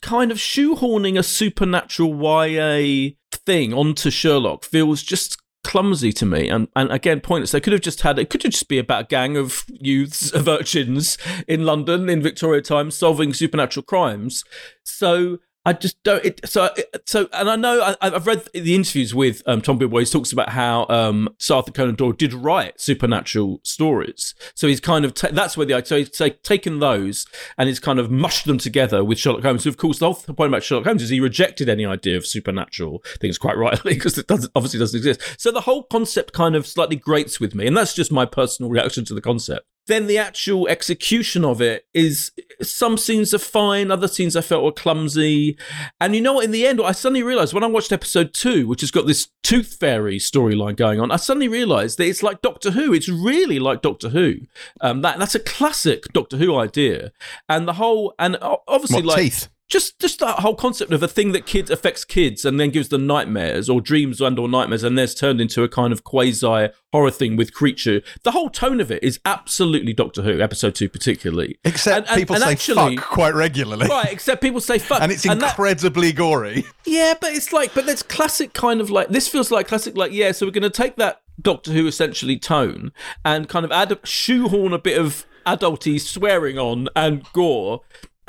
kind 0.00 0.32
of 0.32 0.38
shoehorning 0.38 1.18
a 1.18 1.22
supernatural 1.22 2.16
YA 2.20 3.10
thing 3.32 3.72
onto 3.72 4.10
Sherlock 4.10 4.64
feels 4.64 5.02
just 5.02 5.41
clumsy 5.64 6.12
to 6.12 6.26
me. 6.26 6.48
And, 6.48 6.68
and 6.74 6.90
again 6.90 7.20
pointless. 7.20 7.52
They 7.52 7.60
could 7.60 7.72
have 7.72 7.82
just 7.82 8.02
had 8.02 8.18
it 8.18 8.30
could 8.30 8.42
have 8.42 8.52
just 8.52 8.68
be 8.68 8.78
about 8.78 9.04
a 9.04 9.06
gang 9.06 9.36
of 9.36 9.64
youths 9.68 10.30
of 10.34 10.48
urchins 10.48 11.18
in 11.46 11.64
london 11.64 12.08
in 12.08 12.22
victoria 12.22 12.62
times 12.62 12.94
solving 12.94 13.32
supernatural 13.32 13.84
crimes. 13.84 14.44
So 14.84 15.38
I 15.64 15.72
just 15.72 16.02
don't. 16.02 16.24
It, 16.24 16.40
so, 16.44 16.70
so, 17.04 17.28
and 17.32 17.48
I 17.48 17.54
know 17.54 17.80
I, 17.80 17.96
I've 18.00 18.26
read 18.26 18.48
the 18.52 18.74
interviews 18.74 19.14
with 19.14 19.42
um, 19.46 19.62
Tom 19.62 19.78
Bidwell. 19.78 20.00
He 20.00 20.06
talks 20.06 20.32
about 20.32 20.48
how 20.48 20.86
um, 20.88 21.28
Arthur 21.50 21.70
Conan 21.70 21.94
Doyle 21.94 22.12
did 22.12 22.34
write 22.34 22.80
supernatural 22.80 23.60
stories. 23.62 24.34
So 24.54 24.66
he's 24.66 24.80
kind 24.80 25.04
of 25.04 25.14
ta- 25.14 25.28
that's 25.32 25.56
where 25.56 25.64
the 25.64 25.80
so 25.84 25.98
he's 25.98 26.10
ta- 26.10 26.30
taken 26.42 26.80
those 26.80 27.26
and 27.56 27.68
he's 27.68 27.78
kind 27.78 28.00
of 28.00 28.10
mushed 28.10 28.46
them 28.46 28.58
together 28.58 29.04
with 29.04 29.18
Sherlock 29.18 29.44
Holmes. 29.44 29.62
So 29.62 29.70
of 29.70 29.76
course, 29.76 30.00
the 30.00 30.12
whole 30.12 30.34
point 30.34 30.48
about 30.48 30.64
Sherlock 30.64 30.86
Holmes 30.86 31.02
is 31.02 31.10
he 31.10 31.20
rejected 31.20 31.68
any 31.68 31.86
idea 31.86 32.16
of 32.16 32.26
supernatural 32.26 33.02
things 33.20 33.38
quite 33.38 33.56
rightly 33.56 33.94
because 33.94 34.18
it 34.18 34.26
doesn't 34.26 34.50
obviously 34.56 34.80
doesn't 34.80 34.98
exist. 34.98 35.40
So 35.40 35.52
the 35.52 35.60
whole 35.60 35.84
concept 35.84 36.32
kind 36.32 36.56
of 36.56 36.66
slightly 36.66 36.96
grates 36.96 37.38
with 37.38 37.54
me, 37.54 37.68
and 37.68 37.76
that's 37.76 37.94
just 37.94 38.10
my 38.10 38.26
personal 38.26 38.70
reaction 38.70 39.04
to 39.04 39.14
the 39.14 39.20
concept 39.20 39.66
then 39.86 40.06
the 40.06 40.18
actual 40.18 40.68
execution 40.68 41.44
of 41.44 41.60
it 41.60 41.86
is 41.92 42.30
some 42.60 42.96
scenes 42.96 43.34
are 43.34 43.38
fine, 43.38 43.90
other 43.90 44.08
scenes 44.08 44.36
I 44.36 44.40
felt 44.40 44.64
were 44.64 44.72
clumsy. 44.72 45.58
And 46.00 46.14
you 46.14 46.20
know 46.20 46.34
what? 46.34 46.44
In 46.44 46.52
the 46.52 46.66
end, 46.66 46.80
I 46.80 46.92
suddenly 46.92 47.22
realized 47.22 47.52
when 47.52 47.64
I 47.64 47.68
watched 47.68 47.92
episode 47.92 48.32
two, 48.32 48.68
which 48.68 48.80
has 48.82 48.90
got 48.90 49.06
this 49.06 49.28
tooth 49.42 49.74
fairy 49.80 50.18
storyline 50.18 50.76
going 50.76 51.00
on, 51.00 51.10
I 51.10 51.16
suddenly 51.16 51.48
realized 51.48 51.98
that 51.98 52.06
it's 52.06 52.22
like 52.22 52.42
Doctor 52.42 52.70
Who. 52.70 52.92
It's 52.94 53.08
really 53.08 53.58
like 53.58 53.82
Doctor 53.82 54.10
Who. 54.10 54.36
Um, 54.80 55.02
that 55.02 55.18
that's 55.18 55.34
a 55.34 55.40
classic 55.40 56.04
Doctor 56.12 56.36
Who 56.36 56.56
idea, 56.56 57.12
and 57.48 57.66
the 57.66 57.74
whole 57.74 58.14
and 58.18 58.36
obviously 58.40 59.02
What, 59.02 59.16
like 59.16 59.18
teeth? 59.18 59.48
Just 59.68 59.98
just 59.98 60.18
that 60.20 60.40
whole 60.40 60.54
concept 60.54 60.92
of 60.92 61.02
a 61.02 61.08
thing 61.08 61.32
that 61.32 61.46
kids 61.46 61.70
affects 61.70 62.04
kids 62.04 62.44
and 62.44 62.60
then 62.60 62.70
gives 62.70 62.88
them 62.90 63.06
nightmares 63.06 63.68
or 63.70 63.80
dreams 63.80 64.20
and 64.20 64.38
or 64.38 64.48
nightmares 64.48 64.82
and 64.84 64.98
there's 64.98 65.14
turned 65.14 65.40
into 65.40 65.62
a 65.62 65.68
kind 65.68 65.92
of 65.92 66.04
quasi 66.04 66.68
horror 66.92 67.10
thing 67.10 67.36
with 67.36 67.54
creature 67.54 68.02
the 68.22 68.32
whole 68.32 68.50
tone 68.50 68.80
of 68.80 68.90
it 68.90 69.02
is 69.02 69.18
absolutely 69.24 69.92
doctor 69.94 70.20
who 70.22 70.40
episode 70.40 70.74
2 70.74 70.88
particularly 70.90 71.58
Except 71.64 71.96
And- 71.96 72.06
and- 72.08 72.18
people 72.18 72.34
and 72.36 72.44
say 72.44 72.50
actually- 72.52 72.96
fuck 72.96 73.06
quite 73.06 73.34
regularly. 73.34 73.86
right 73.88 74.12
except 74.12 74.42
people 74.42 74.60
say 74.60 74.78
fuck 74.78 75.00
And 75.02 75.10
it's 75.10 75.22
that- 75.22 75.40
incredibly 75.42 76.12
gory. 76.12 76.64
yeah, 76.84 77.14
but 77.20 77.32
it's 77.32 77.52
like, 77.52 77.72
but 77.74 77.86
that's 77.86 78.02
classic 78.02 78.52
kind 78.52 78.80
of 78.80 78.90
like 78.90 79.08
this 79.08 79.26
feels 79.28 79.50
like 79.50 79.68
classic 79.68 79.96
like 79.96 80.12
yeah. 80.12 80.32
So 80.32 80.44
we're 80.46 80.52
going 80.52 80.62
to 80.64 80.70
take 80.70 80.96
that 80.96 81.22
Doctor 81.40 81.72
Who 81.72 81.86
essentially 81.86 82.38
tone 82.38 82.92
and 83.24 83.48
kind 83.48 83.64
of 83.64 83.72
add 83.72 83.90
a 83.92 83.98
shoehorn 84.04 84.72
a 84.74 84.78
bit 84.78 84.98
of 84.98 85.24
adulty 85.46 85.98
swearing 86.00 86.58
on 86.58 86.88
and 86.94 87.24
gore, 87.32 87.80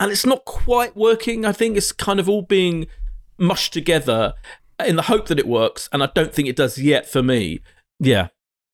and 0.03 0.11
it's 0.11 0.25
not 0.25 0.43
quite 0.43 0.97
working. 0.97 1.45
I 1.45 1.53
think 1.53 1.77
it's 1.77 1.93
kind 1.93 2.19
of 2.19 2.27
all 2.27 2.41
being 2.41 2.87
mushed 3.37 3.71
together 3.71 4.33
in 4.85 4.97
the 4.97 5.03
hope 5.03 5.27
that 5.29 5.39
it 5.39 5.47
works, 5.47 5.87
and 5.93 6.03
I 6.03 6.09
don't 6.13 6.33
think 6.33 6.49
it 6.49 6.57
does 6.57 6.77
yet 6.77 7.07
for 7.09 7.23
me. 7.23 7.61
Yeah, 8.01 8.27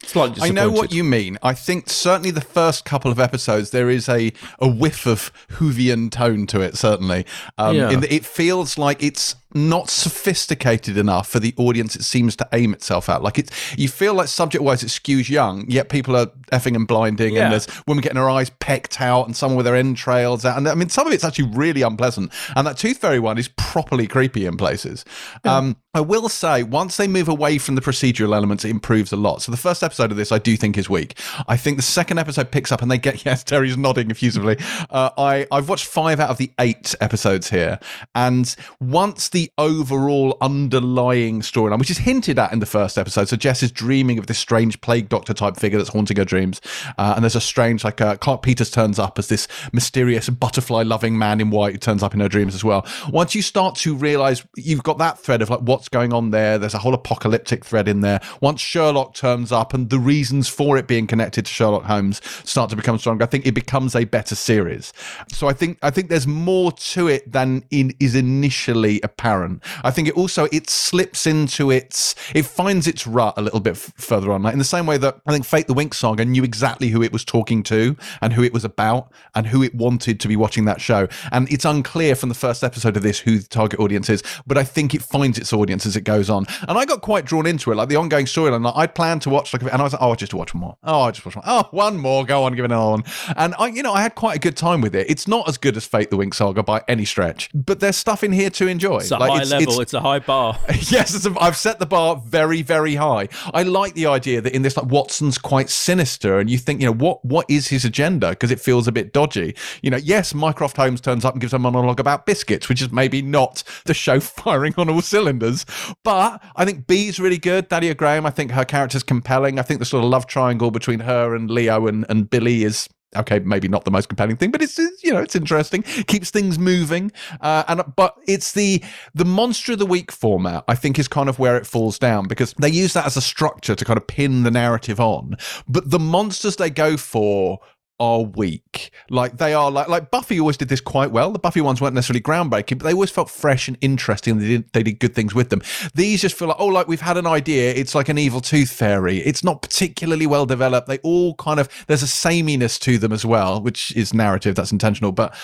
slightly. 0.03 0.41
I 0.41 0.51
know 0.51 0.71
what 0.71 0.91
you 0.91 1.03
mean. 1.03 1.37
I 1.43 1.53
think 1.53 1.87
certainly 1.87 2.31
the 2.31 2.41
first 2.41 2.83
couple 2.83 3.11
of 3.11 3.19
episodes 3.19 3.69
there 3.69 3.91
is 3.91 4.09
a, 4.09 4.33
a 4.57 4.67
whiff 4.67 5.05
of 5.05 5.31
Whovian 5.51 6.09
tone 6.09 6.47
to 6.47 6.61
it. 6.61 6.75
Certainly, 6.77 7.27
um, 7.59 7.75
Yeah. 7.75 7.91
in 7.91 7.99
that 7.99 8.11
it 8.11 8.25
feels 8.25 8.79
like 8.79 9.03
it's 9.03 9.35
not 9.53 9.89
sophisticated 9.89 10.97
enough 10.97 11.27
for 11.27 11.39
the 11.39 11.53
audience 11.57 11.95
it 11.95 12.03
seems 12.03 12.35
to 12.35 12.47
aim 12.53 12.73
itself 12.73 13.09
at. 13.09 13.23
Like 13.23 13.39
it's 13.39 13.51
you 13.77 13.87
feel 13.87 14.13
like 14.13 14.27
subject 14.27 14.63
wise 14.63 14.83
it 14.83 14.87
skews 14.87 15.29
young, 15.29 15.65
yet 15.69 15.89
people 15.89 16.15
are 16.15 16.27
effing 16.51 16.75
and 16.75 16.87
blinding, 16.87 17.35
Yeah. 17.35 17.43
and 17.45 17.53
there's 17.53 17.67
women 17.87 18.01
getting 18.01 18.17
her 18.17 18.29
eyes 18.29 18.49
pecked 18.49 19.01
out, 19.01 19.25
and 19.25 19.35
some 19.35 19.55
with 19.55 19.65
their 19.65 19.75
entrails 19.75 20.45
out. 20.45 20.57
And 20.57 20.67
I 20.67 20.75
mean, 20.75 20.89
some 20.89 21.07
of 21.07 21.13
it's 21.13 21.23
actually 21.23 21.49
really 21.55 21.81
unpleasant. 21.81 22.31
And 22.55 22.67
that 22.67 22.77
Tooth 22.77 22.97
Fairy 22.99 23.19
one 23.19 23.37
is 23.37 23.47
properly 23.47 24.07
creepy 24.07 24.45
in 24.45 24.57
places. 24.57 25.05
Um, 25.45 25.77
I 25.95 26.01
will 26.01 26.29
say, 26.29 26.61
once 26.61 26.97
they 26.97 27.07
move 27.07 27.27
away 27.27 27.57
from 27.57 27.73
the 27.73 27.81
procedural 27.81 28.35
elements, 28.35 28.63
it 28.63 28.69
improves 28.69 29.11
a 29.11 29.15
lot. 29.15 29.41
So 29.41 29.51
the 29.51 29.57
first 29.57 29.81
episode 29.81 30.11
of 30.11 30.17
this, 30.17 30.31
I 30.31 30.37
do 30.37 30.55
think 30.55 30.77
is 30.77 30.87
weak. 30.87 31.17
I 31.47 31.57
think 31.57 31.77
the 31.77 31.83
second 31.83 32.19
episode 32.19 32.51
picks 32.51 32.71
up, 32.71 32.81
and 32.83 32.91
they 32.91 32.99
get 32.99 33.25
yes, 33.25 33.43
Terry's 33.43 33.77
nodding 33.77 34.11
effusively. 34.11 34.57
Uh, 34.89 35.09
I 35.17 35.47
I've 35.51 35.69
watched 35.69 35.85
five 35.85 36.19
out 36.19 36.29
of 36.29 36.37
the 36.37 36.51
eight 36.59 36.93
episodes 37.01 37.49
here, 37.49 37.79
and 38.13 38.55
once 38.79 39.29
the 39.29 39.38
overall 39.57 40.37
underlying 40.41 41.41
storyline, 41.41 41.79
which 41.79 41.91
is 41.91 41.99
hinted 41.99 42.37
at 42.39 42.51
in 42.51 42.59
the 42.59 42.65
first 42.65 42.97
episode, 42.97 43.29
so 43.29 43.35
Jess 43.35 43.63
is 43.63 43.71
dreaming 43.71 44.17
of 44.19 44.27
this 44.27 44.39
strange 44.39 44.81
plague 44.81 45.09
doctor 45.09 45.33
type 45.33 45.55
figure 45.55 45.77
that's 45.77 45.91
haunting 45.91 46.17
her 46.17 46.25
dreams, 46.25 46.61
uh, 46.97 47.13
and 47.15 47.23
there's 47.23 47.35
a 47.35 47.41
strange 47.41 47.83
like 47.83 48.01
uh, 48.01 48.15
Clarke 48.17 48.41
Peters 48.41 48.71
turns 48.71 48.99
up 48.99 49.19
as 49.19 49.27
this 49.27 49.47
mysterious 49.71 50.29
butterfly 50.29 50.83
loving 50.83 51.17
man 51.17 51.39
in 51.39 51.49
white 51.49 51.73
who 51.73 51.77
turns 51.77 52.03
up 52.03 52.13
in 52.13 52.19
her 52.19 52.29
dreams 52.29 52.55
as 52.55 52.63
well. 52.63 52.85
Once 53.11 53.35
you 53.35 53.41
start 53.41 53.75
to 53.75 53.95
realize 53.95 54.45
you've 54.55 54.83
got 54.83 54.97
that 54.97 55.19
thread 55.19 55.41
of 55.41 55.49
like 55.49 55.61
what's 55.61 55.89
going 55.89 56.13
on 56.13 56.31
there, 56.31 56.57
there's 56.57 56.73
a 56.73 56.79
whole 56.79 56.93
apocalyptic 56.93 57.63
thread 57.63 57.87
in 57.87 58.01
there. 58.01 58.19
Once 58.41 58.61
Sherlock 58.61 59.13
turns 59.13 59.51
up 59.51 59.73
and 59.73 59.89
the 59.89 59.99
reasons 59.99 60.47
for 60.47 60.77
it 60.77 60.87
being 60.87 61.07
connected 61.07 61.45
to 61.45 61.51
Sherlock 61.51 61.83
Holmes 61.83 62.21
start 62.43 62.69
to 62.71 62.75
become 62.75 62.97
stronger, 62.97 63.23
I 63.23 63.27
think 63.27 63.45
it 63.45 63.53
becomes 63.53 63.95
a 63.95 64.05
better 64.05 64.35
series. 64.35 64.93
So 65.29 65.47
I 65.47 65.53
think 65.53 65.77
I 65.81 65.91
think 65.91 66.09
there's 66.09 66.27
more 66.27 66.71
to 66.71 67.07
it 67.07 67.31
than 67.31 67.63
in 67.69 67.95
is 67.99 68.15
initially 68.15 68.99
apparent 69.03 69.28
apparent. 69.29 69.63
I 69.83 69.91
think 69.91 70.07
it 70.07 70.15
also 70.15 70.47
it 70.51 70.69
slips 70.69 71.27
into 71.27 71.71
its 71.71 72.15
it 72.33 72.45
finds 72.45 72.87
its 72.87 73.05
rut 73.05 73.35
a 73.37 73.41
little 73.41 73.59
bit 73.59 73.71
f- 73.71 73.93
further 73.97 74.31
on, 74.31 74.43
like 74.43 74.53
in 74.53 74.59
the 74.59 74.65
same 74.65 74.85
way 74.85 74.97
that 74.97 75.19
I 75.27 75.31
think 75.31 75.45
Fate 75.45 75.67
the 75.67 75.73
Winx 75.73 75.95
Saga 75.95 76.25
knew 76.25 76.43
exactly 76.43 76.89
who 76.89 77.03
it 77.03 77.13
was 77.13 77.23
talking 77.23 77.63
to 77.63 77.95
and 78.21 78.33
who 78.33 78.43
it 78.43 78.53
was 78.53 78.65
about 78.65 79.11
and 79.35 79.47
who 79.47 79.63
it 79.63 79.75
wanted 79.75 80.19
to 80.19 80.27
be 80.27 80.35
watching 80.35 80.65
that 80.65 80.81
show. 80.81 81.07
And 81.31 81.51
it's 81.51 81.65
unclear 81.65 82.15
from 82.15 82.29
the 82.29 82.35
first 82.35 82.63
episode 82.63 82.97
of 82.97 83.03
this 83.03 83.19
who 83.19 83.39
the 83.39 83.47
target 83.47 83.79
audience 83.79 84.09
is, 84.09 84.23
but 84.47 84.57
I 84.57 84.63
think 84.63 84.93
it 84.93 85.01
finds 85.01 85.37
its 85.37 85.53
audience 85.53 85.85
as 85.85 85.95
it 85.95 86.01
goes 86.01 86.29
on. 86.29 86.45
And 86.67 86.77
I 86.77 86.85
got 86.85 87.01
quite 87.01 87.25
drawn 87.25 87.45
into 87.45 87.71
it, 87.71 87.75
like 87.75 87.89
the 87.89 87.95
ongoing 87.95 88.25
storyline. 88.25 88.63
Like, 88.63 88.75
I'd 88.75 88.95
planned 88.95 89.21
to 89.23 89.29
watch 89.29 89.53
like, 89.53 89.61
and 89.61 89.71
I 89.71 89.83
was 89.83 89.93
like, 89.93 90.01
oh, 90.01 90.11
I 90.11 90.15
just 90.15 90.33
watch 90.33 90.53
one 90.53 90.61
more. 90.61 90.77
Oh, 90.83 91.01
I 91.01 91.11
just 91.11 91.25
watch 91.25 91.35
one. 91.35 91.45
Oh, 91.47 91.67
one 91.71 91.97
more. 91.97 92.25
Go 92.25 92.43
on, 92.43 92.53
give 92.53 92.65
it 92.65 92.71
another 92.71 92.91
one. 92.91 93.03
And 93.37 93.53
I, 93.59 93.67
you 93.67 93.83
know, 93.83 93.93
I 93.93 94.01
had 94.01 94.15
quite 94.15 94.35
a 94.35 94.39
good 94.39 94.57
time 94.57 94.81
with 94.81 94.95
it. 94.95 95.09
It's 95.09 95.27
not 95.27 95.47
as 95.47 95.57
good 95.57 95.77
as 95.77 95.85
Fate 95.85 96.09
the 96.09 96.17
Winx 96.17 96.35
Saga 96.35 96.63
by 96.63 96.83
any 96.87 97.05
stretch, 97.05 97.49
but 97.53 97.79
there's 97.79 97.97
stuff 97.97 98.23
in 98.23 98.31
here 98.31 98.49
to 98.49 98.67
enjoy. 98.67 98.97
It's 98.97 99.11
a 99.19 99.23
Like, 99.25 99.43
high 99.43 99.57
level. 99.57 99.81
It's, 99.81 99.93
a 99.93 100.01
high 100.01 100.19
bar. 100.19 100.57
yes, 100.67 101.13
it's 101.15 101.25
a, 101.25 101.33
I've 101.39 101.57
set 101.57 101.79
the 101.79 101.85
bar 101.85 102.21
very, 102.25 102.61
very 102.61 102.95
high. 102.95 103.29
I 103.53 103.63
like 103.63 103.93
the 103.93 104.05
idea 104.07 104.41
that 104.41 104.53
in 104.53 104.61
this, 104.61 104.77
like 104.77 104.87
Watson's 104.87 105.37
quite 105.37 105.69
sinister, 105.69 106.39
and 106.39 106.49
you 106.49 106.57
think, 106.57 106.81
you 106.81 106.87
know, 106.87 106.93
what 106.93 107.23
what 107.25 107.45
is 107.49 107.67
his 107.67 107.85
agenda? 107.85 108.31
Because 108.31 108.51
it 108.51 108.59
feels 108.59 108.87
a 108.87 108.91
bit 108.91 109.13
dodgy. 109.13 109.55
You 109.81 109.91
know, 109.91 109.97
yes, 109.97 110.33
Mycroft 110.33 110.77
Holmes 110.77 111.01
turns 111.01 111.25
up 111.25 111.33
and 111.33 111.41
gives 111.41 111.53
a 111.53 111.59
monologue 111.59 111.99
about 111.99 112.25
biscuits, 112.25 112.69
which 112.69 112.81
is 112.81 112.91
maybe 112.91 113.21
not 113.21 113.63
the 113.85 113.93
show 113.93 114.19
firing 114.39 114.73
on 114.77 114.89
all 114.89 115.01
cylinders, 115.01 115.65
but 116.03 116.41
I 116.55 116.65
think 116.65 116.87
Bea's 116.87 117.19
really 117.19 117.37
good. 117.37 117.69
Thaddea 117.69 117.95
Graham, 117.95 118.25
I 118.25 118.31
think 118.31 118.51
her 118.51 118.65
character's 118.65 119.03
compelling. 119.03 119.59
I 119.59 119.63
think 119.63 119.79
the 119.79 119.85
sort 119.85 120.03
of 120.03 120.09
love 120.09 120.27
triangle 120.27 120.71
between 120.71 121.01
her 121.01 121.35
and 121.35 121.49
Leo 121.49 121.87
and, 121.87 122.05
and 122.09 122.29
Billy 122.29 122.63
is 122.63 122.87
okay 123.15 123.39
maybe 123.39 123.67
not 123.67 123.85
the 123.85 123.91
most 123.91 124.07
compelling 124.07 124.35
thing 124.35 124.51
but 124.51 124.61
it's 124.61 124.77
you 124.77 125.11
know 125.11 125.19
it's 125.19 125.35
interesting 125.35 125.81
keeps 126.07 126.29
things 126.29 126.59
moving 126.59 127.11
uh, 127.41 127.63
and 127.67 127.81
but 127.95 128.15
it's 128.27 128.53
the 128.53 128.83
the 129.15 129.25
monster 129.25 129.73
of 129.73 129.79
the 129.79 129.85
week 129.85 130.11
format 130.11 130.63
i 130.67 130.75
think 130.75 130.99
is 130.99 131.07
kind 131.07 131.29
of 131.29 131.39
where 131.39 131.57
it 131.57 131.65
falls 131.65 131.97
down 131.97 132.27
because 132.27 132.53
they 132.59 132.69
use 132.69 132.93
that 132.93 133.05
as 133.05 133.17
a 133.17 133.21
structure 133.21 133.75
to 133.75 133.85
kind 133.85 133.97
of 133.97 134.05
pin 134.05 134.43
the 134.43 134.51
narrative 134.51 134.99
on 134.99 135.35
but 135.67 135.89
the 135.89 135.99
monsters 135.99 136.55
they 136.57 136.69
go 136.69 136.97
for 136.97 137.59
are 137.99 138.23
weak. 138.23 138.91
Like 139.09 139.37
they 139.37 139.53
are 139.53 139.69
like 139.69 139.87
like 139.87 140.11
Buffy 140.11 140.39
always 140.39 140.57
did 140.57 140.69
this 140.69 140.81
quite 140.81 141.11
well. 141.11 141.31
The 141.31 141.39
Buffy 141.39 141.61
ones 141.61 141.81
weren't 141.81 141.95
necessarily 141.95 142.21
groundbreaking, 142.21 142.79
but 142.79 142.85
they 142.85 142.93
always 142.93 143.09
felt 143.09 143.29
fresh 143.29 143.67
and 143.67 143.77
interesting. 143.81 144.33
And 144.33 144.41
they 144.41 144.47
did 144.47 144.73
they 144.73 144.83
did 144.83 144.99
good 144.99 145.15
things 145.15 145.35
with 145.35 145.49
them. 145.49 145.61
These 145.93 146.21
just 146.21 146.37
feel 146.37 146.47
like 146.47 146.57
oh, 146.59 146.67
like 146.67 146.87
we've 146.87 147.01
had 147.01 147.17
an 147.17 147.27
idea. 147.27 147.73
It's 147.73 147.95
like 147.95 148.09
an 148.09 148.17
evil 148.17 148.41
tooth 148.41 148.71
fairy. 148.71 149.17
It's 149.19 149.43
not 149.43 149.61
particularly 149.61 150.27
well 150.27 150.45
developed. 150.45 150.87
They 150.87 150.99
all 150.99 151.35
kind 151.35 151.59
of 151.59 151.69
there's 151.87 152.03
a 152.03 152.07
sameness 152.07 152.79
to 152.79 152.97
them 152.97 153.11
as 153.11 153.25
well, 153.25 153.61
which 153.61 153.95
is 153.95 154.13
narrative. 154.13 154.55
That's 154.55 154.71
intentional, 154.71 155.11
but 155.11 155.35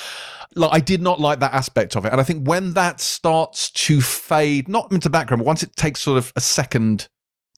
like 0.56 0.72
I 0.74 0.80
did 0.80 1.01
not 1.01 1.20
like 1.20 1.39
that 1.39 1.53
aspect 1.53 1.95
of 1.95 2.06
it. 2.06 2.12
And 2.12 2.22
I 2.22 2.24
think 2.24 2.47
when 2.47 2.74
that 2.74 2.99
starts 2.99 3.70
to 3.72 4.01
fade, 4.01 4.68
not 4.68 4.91
into 4.91 5.10
background, 5.10 5.39
but 5.39 5.47
once 5.47 5.64
it 5.64 5.76
takes 5.76 6.01
sort 6.01 6.18
of 6.18 6.32
a 6.36 6.41
second 6.41 7.10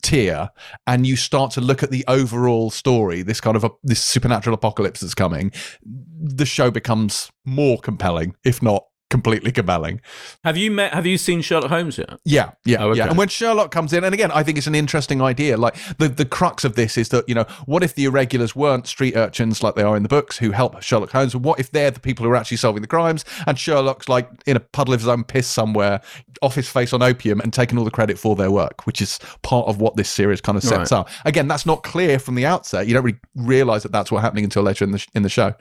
tier 0.02 0.50
and 0.86 1.06
you 1.06 1.16
start 1.16 1.52
to 1.52 1.62
look 1.62 1.84
at 1.84 1.92
the 1.92 2.06
overall 2.08 2.70
story 2.70 3.22
this 3.22 3.42
kind 3.42 3.58
of 3.58 3.64
a, 3.64 3.70
this 3.84 4.02
supernatural 4.02 4.54
apocalypse 4.54 5.00
that's 5.02 5.16
coming 5.16 5.52
the 5.84 6.46
show 6.46 6.70
becomes 6.72 7.32
more 7.46 7.78
compelling 7.80 8.36
if 8.44 8.62
not 8.62 8.86
completely 9.10 9.52
compelling 9.52 10.02
Have 10.44 10.58
you 10.58 10.70
met? 10.72 10.94
Have 10.94 11.06
you 11.06 11.18
seen 11.18 11.42
Sherlock 11.42 11.70
Holmes 11.70 11.98
yet? 11.98 12.20
yeah, 12.26 12.52
yeah, 12.66 12.84
Oh, 12.84 12.90
okay. 12.90 12.98
yeah. 13.00 13.08
And 13.10 13.18
when 13.18 13.28
Sherlock 13.30 13.72
comes 13.72 13.94
in, 13.94 14.04
and 14.04 14.14
again, 14.14 14.32
I 14.32 14.44
think 14.44 14.58
it's 14.58 14.68
an 14.68 14.76
interesting 14.76 15.22
idea. 15.22 15.58
Like 15.58 15.76
the 15.98 16.08
the 16.10 16.26
crux 16.26 16.64
of 16.66 16.76
this 16.76 16.98
is 16.98 17.10
that 17.10 17.28
you 17.28 17.36
know, 17.36 17.46
what 17.66 17.84
if 17.84 17.96
the 17.96 18.06
irregulars 18.06 18.56
weren't 18.56 18.88
street 18.88 19.16
urchins 19.16 19.64
like 19.64 19.76
they 19.76 19.84
are 19.84 19.96
in 19.96 20.04
the 20.04 20.10
books 20.10 20.38
who 20.38 20.52
help 20.52 20.82
Sherlock 20.82 21.12
Holmes? 21.12 21.36
What 21.36 21.60
if 21.60 21.72
they're 21.72 21.92
the 21.92 22.00
people 22.00 22.26
who 22.26 22.32
are 22.32 22.36
actually 22.36 22.58
solving 22.58 22.82
the 22.82 22.88
crimes, 22.88 23.24
and 23.46 23.58
Sherlock's 23.58 24.10
like 24.10 24.30
in 24.46 24.58
a 24.58 24.60
puddle 24.60 24.94
of 24.94 25.00
his 25.00 25.08
own 25.08 25.24
piss 25.24 25.48
somewhere, 25.48 26.02
off 26.42 26.56
his 26.56 26.68
face 26.70 26.92
on 26.94 27.02
opium, 27.02 27.40
and 27.40 27.54
taking 27.54 27.78
all 27.78 27.86
the 27.86 27.92
credit 27.92 28.20
for 28.20 28.36
their 28.36 28.52
work, 28.52 28.86
which 28.86 29.02
is 29.02 29.20
part 29.42 29.68
of 29.68 29.80
what 29.80 29.96
this 29.96 30.10
series 30.10 30.42
kind 30.42 30.58
of 30.58 30.64
sets 30.64 30.92
Right. 30.92 31.00
up. 31.00 31.10
Again, 31.26 31.48
that's 31.48 31.66
not 31.66 31.84
clear 31.84 32.20
from 32.20 32.36
the 32.36 32.46
outset. 32.46 32.88
You 32.88 32.94
don't 32.94 33.04
really 33.04 33.20
realize 33.36 33.84
that 33.84 33.92
that's 33.92 34.12
what's 34.12 34.24
happening 34.24 34.44
until 34.44 34.64
later 34.64 34.84
in 34.84 34.92
the 34.92 34.98
sh- 35.00 35.08
in 35.16 35.24
the 35.24 35.30
show. 35.30 35.54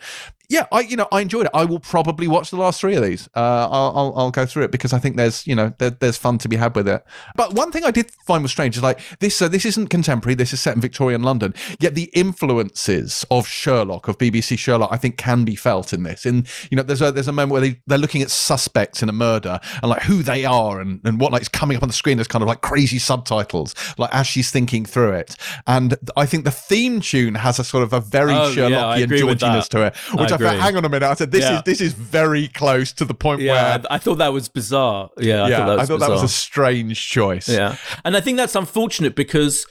Yeah, 0.48 0.66
I 0.70 0.80
you 0.80 0.96
know 0.96 1.08
I 1.10 1.20
enjoyed 1.20 1.46
it. 1.46 1.52
I 1.54 1.64
will 1.64 1.80
probably 1.80 2.28
watch 2.28 2.50
the 2.50 2.56
last 2.56 2.80
three 2.80 2.94
of 2.94 3.02
these. 3.02 3.28
Uh, 3.34 3.68
I'll, 3.70 3.92
I'll 3.96 4.12
I'll 4.16 4.30
go 4.30 4.46
through 4.46 4.64
it 4.64 4.70
because 4.70 4.92
I 4.92 4.98
think 4.98 5.16
there's 5.16 5.46
you 5.46 5.54
know 5.54 5.72
there, 5.78 5.90
there's 5.90 6.16
fun 6.16 6.38
to 6.38 6.48
be 6.48 6.56
had 6.56 6.74
with 6.76 6.88
it. 6.88 7.04
But 7.34 7.54
one 7.54 7.72
thing 7.72 7.84
I 7.84 7.90
did 7.90 8.10
find 8.26 8.42
was 8.42 8.52
strange 8.52 8.76
is 8.76 8.82
like 8.82 9.00
this. 9.20 9.34
So 9.36 9.48
this 9.48 9.64
isn't 9.64 9.88
contemporary. 9.88 10.34
This 10.34 10.52
is 10.52 10.60
set 10.60 10.74
in 10.74 10.80
Victorian 10.80 11.22
London. 11.22 11.54
Yet 11.80 11.94
the 11.94 12.10
influences 12.14 13.24
of 13.30 13.46
Sherlock 13.46 14.08
of 14.08 14.18
BBC 14.18 14.58
Sherlock 14.58 14.90
I 14.92 14.96
think 14.96 15.16
can 15.16 15.44
be 15.44 15.56
felt 15.56 15.92
in 15.92 16.04
this. 16.04 16.24
In 16.24 16.46
you 16.70 16.76
know 16.76 16.82
there's 16.82 17.02
a 17.02 17.10
there's 17.10 17.28
a 17.28 17.32
moment 17.32 17.52
where 17.52 17.60
they 17.60 17.80
they're 17.86 17.98
looking 17.98 18.22
at 18.22 18.30
suspects 18.30 19.02
in 19.02 19.08
a 19.08 19.12
murder 19.12 19.58
and 19.82 19.90
like 19.90 20.02
who 20.02 20.22
they 20.22 20.44
are 20.44 20.80
and 20.80 21.00
and 21.04 21.20
what 21.20 21.32
like 21.32 21.42
is 21.42 21.48
coming 21.48 21.76
up 21.76 21.82
on 21.82 21.88
the 21.88 21.94
screen 21.94 22.20
as 22.20 22.28
kind 22.28 22.42
of 22.42 22.48
like 22.48 22.60
crazy 22.60 22.98
subtitles 22.98 23.74
like 23.98 24.14
as 24.14 24.26
she's 24.26 24.50
thinking 24.50 24.84
through 24.84 25.12
it. 25.12 25.36
And 25.66 25.96
I 26.16 26.26
think 26.26 26.44
the 26.44 26.50
theme 26.50 27.00
tune 27.00 27.34
has 27.34 27.58
a 27.58 27.64
sort 27.64 27.82
of 27.82 27.92
a 27.92 28.00
very 28.00 28.32
Oh, 28.32 28.52
Sherlockian 28.52 29.26
with 29.26 29.40
Georginess 29.40 29.68
to 29.70 29.86
it, 29.86 29.96
which 30.18 30.32
I, 30.32 30.35
hang 30.38 30.76
on 30.76 30.84
a 30.84 30.88
minute. 30.88 31.06
I 31.06 31.14
said 31.14 31.30
this 31.30 31.42
Yeah. 31.44 31.58
is 31.58 31.62
this 31.64 31.80
is 31.80 31.92
very 31.92 32.48
close 32.48 32.92
to 32.94 33.04
the 33.04 33.14
point 33.14 33.40
Yeah, 33.40 33.52
where 33.78 33.82
I, 33.90 33.98
thought 33.98 34.16
that 34.16 34.32
was 34.32 34.48
bizarre. 34.48 35.10
Yeah, 35.18 35.42
I 35.44 35.48
yeah, 35.48 35.56
thought 35.58 35.66
that 35.66 35.76
was 35.78 35.82
I 35.82 35.86
thought 35.86 36.00
that 36.00 36.10
was 36.10 36.22
a 36.22 36.28
strange 36.28 37.08
choice. 37.08 37.48
Yeah, 37.48 37.76
and 38.04 38.16
I 38.16 38.20
think 38.20 38.36
that's 38.36 38.54
unfortunate 38.54 39.14
because 39.14 39.66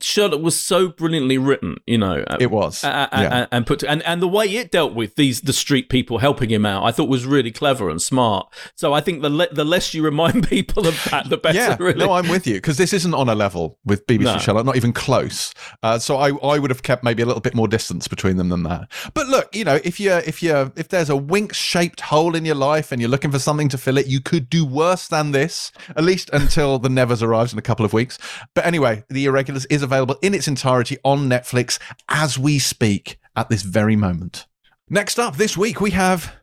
Sherlock 0.00 0.40
was 0.42 0.58
so 0.58 0.88
brilliantly 0.88 1.38
written. 1.38 1.76
You 1.86 1.98
know, 1.98 2.24
uh, 2.26 2.36
It 2.40 2.50
was. 2.50 2.84
and, 2.84 3.08
yeah. 3.12 3.46
and 3.50 3.66
put 3.66 3.82
and 3.82 4.02
and 4.04 4.22
the 4.22 4.28
way 4.28 4.46
it 4.46 4.70
dealt 4.70 4.94
with 4.94 5.16
these 5.16 5.40
the 5.42 5.52
street 5.52 5.88
people 5.88 6.18
helping 6.18 6.50
him 6.50 6.64
out, 6.64 6.84
I 6.84 6.92
thought 6.92 7.08
was 7.08 7.26
really 7.26 7.50
clever 7.50 7.88
and 7.90 8.00
smart. 8.00 8.48
So 8.74 8.92
I 8.92 9.00
think 9.00 9.22
the 9.22 9.30
le- 9.30 9.52
the 9.52 9.64
less 9.64 9.94
you 9.94 10.02
remind 10.04 10.48
people 10.48 10.86
of 10.86 10.94
that, 11.10 11.28
the 11.28 11.36
better. 11.36 11.58
yeah, 11.58 11.76
really. 11.80 11.98
no, 11.98 12.12
I'm 12.12 12.28
with 12.28 12.46
you 12.46 12.54
because 12.54 12.76
this 12.76 12.92
isn't 12.92 13.14
on 13.14 13.28
a 13.28 13.34
level 13.34 13.78
with 13.84 14.06
BBC 14.06 14.20
No. 14.24 14.38
Sherlock, 14.38 14.64
not 14.66 14.76
even 14.76 14.92
close. 14.92 15.52
Uh, 15.82 15.98
so 15.98 16.16
I, 16.16 16.30
I 16.46 16.58
would 16.58 16.70
have 16.70 16.82
kept 16.82 17.02
maybe 17.02 17.22
a 17.22 17.26
little 17.26 17.40
bit 17.40 17.54
more 17.54 17.66
distance 17.68 18.06
between 18.08 18.36
them 18.36 18.48
than 18.50 18.62
that. 18.64 18.88
But 19.14 19.26
look, 19.28 19.54
you 19.54 19.64
know, 19.64 19.80
if 19.84 19.98
you 19.98 20.12
if 20.12 20.42
you 20.42 20.72
if 20.76 20.88
there's 20.88 21.10
a 21.10 21.16
wink 21.16 21.54
shaped 21.54 22.00
hole 22.02 22.34
in 22.36 22.44
your 22.44 22.54
life 22.54 22.92
and 22.92 23.00
you're 23.00 23.10
looking 23.10 23.30
for 23.32 23.38
something 23.38 23.68
to 23.70 23.78
fill 23.78 23.98
it, 23.98 24.06
you 24.06 24.20
could 24.20 24.48
do 24.48 24.64
worse 24.64 25.08
than 25.08 25.32
this. 25.32 25.72
At 25.96 26.04
least 26.04 26.30
until 26.32 26.78
the 26.78 26.88
Nevers 26.88 27.22
arrives 27.22 27.52
in 27.52 27.58
a 27.58 27.62
couple 27.62 27.84
of 27.84 27.92
weeks. 27.92 28.18
But 28.54 28.64
anyway, 28.64 29.04
The 29.08 29.24
Irregulars 29.26 29.66
is 29.66 29.82
available 29.88 30.18
in 30.20 30.34
its 30.34 30.46
entirety 30.46 30.98
on 31.02 31.28
Netflix 31.28 31.78
as 32.08 32.38
we 32.38 32.58
speak 32.58 33.18
at 33.34 33.48
this 33.48 33.62
very 33.62 33.96
moment. 33.96 34.46
Next 34.90 35.18
up 35.18 35.36
this 35.36 35.56
week 35.56 35.80
we 35.80 35.92
have 35.92 36.36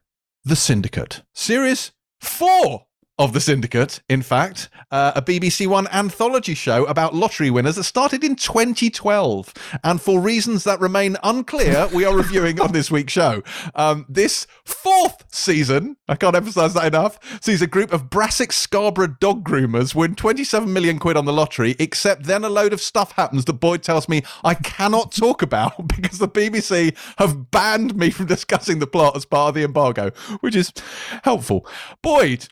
The 0.44 0.56
Syndicate, 0.56 1.22
series 1.34 1.92
four 2.20 2.88
of 3.18 3.32
The 3.32 3.40
Syndicate, 3.40 4.02
in 4.10 4.22
fact, 4.22 4.70
uh, 4.92 5.14
a 5.16 5.22
BBC 5.22 5.68
One 5.68 5.88
anthology 5.88 6.54
show 6.54 6.86
about 6.86 7.16
lottery 7.16 7.50
winners 7.50 7.78
that 7.78 7.86
started 7.86 8.26
in 8.26 8.36
2012. 8.36 9.54
And 9.86 10.02
for 10.02 10.20
reasons 10.20 10.66
that 10.66 10.82
remain 10.82 11.16
unclear, 11.24 11.88
we 11.94 12.04
are 12.04 12.16
reviewing 12.16 12.60
on 12.60 12.74
this 12.74 12.92
week's 12.92 13.14
show. 13.14 13.42
Um, 13.74 14.06
this 14.10 14.48
fourth 14.66 15.24
season, 15.34 15.96
I 16.10 16.16
can't 16.16 16.36
emphasize 16.36 16.74
that 16.74 16.88
enough, 16.88 17.18
sees 17.42 17.62
a 17.62 17.68
group 17.68 17.94
of 17.94 18.10
Brassic 18.10 18.52
Scarborough 18.52 19.16
dog 19.20 19.48
groomers 19.48 19.96
win 19.96 20.16
27 20.16 20.72
million 20.72 21.00
quid 21.00 21.16
on 21.16 21.24
the 21.24 21.34
lottery, 21.34 21.76
except 21.80 22.24
then 22.24 22.44
a 22.44 22.50
load 22.50 22.74
of 22.74 22.82
stuff 22.82 23.14
happens 23.14 23.46
that 23.46 23.54
Boyd 23.54 23.82
tells 23.82 24.10
me 24.10 24.24
I 24.44 24.56
cannot 24.56 25.14
talk 25.14 25.42
about 25.42 25.88
because 25.96 26.20
the 26.20 26.28
BBC 26.28 26.96
have 27.18 27.50
banned 27.50 27.96
me 27.96 28.10
from 28.10 28.26
discussing 28.26 28.80
the 28.80 28.88
plot 28.88 29.16
as 29.16 29.26
part 29.26 29.50
of 29.50 29.56
the 29.56 29.64
embargo, 29.64 30.12
which 30.42 30.56
is 30.56 30.74
helpful. 31.24 31.66
Boyd, 32.02 32.50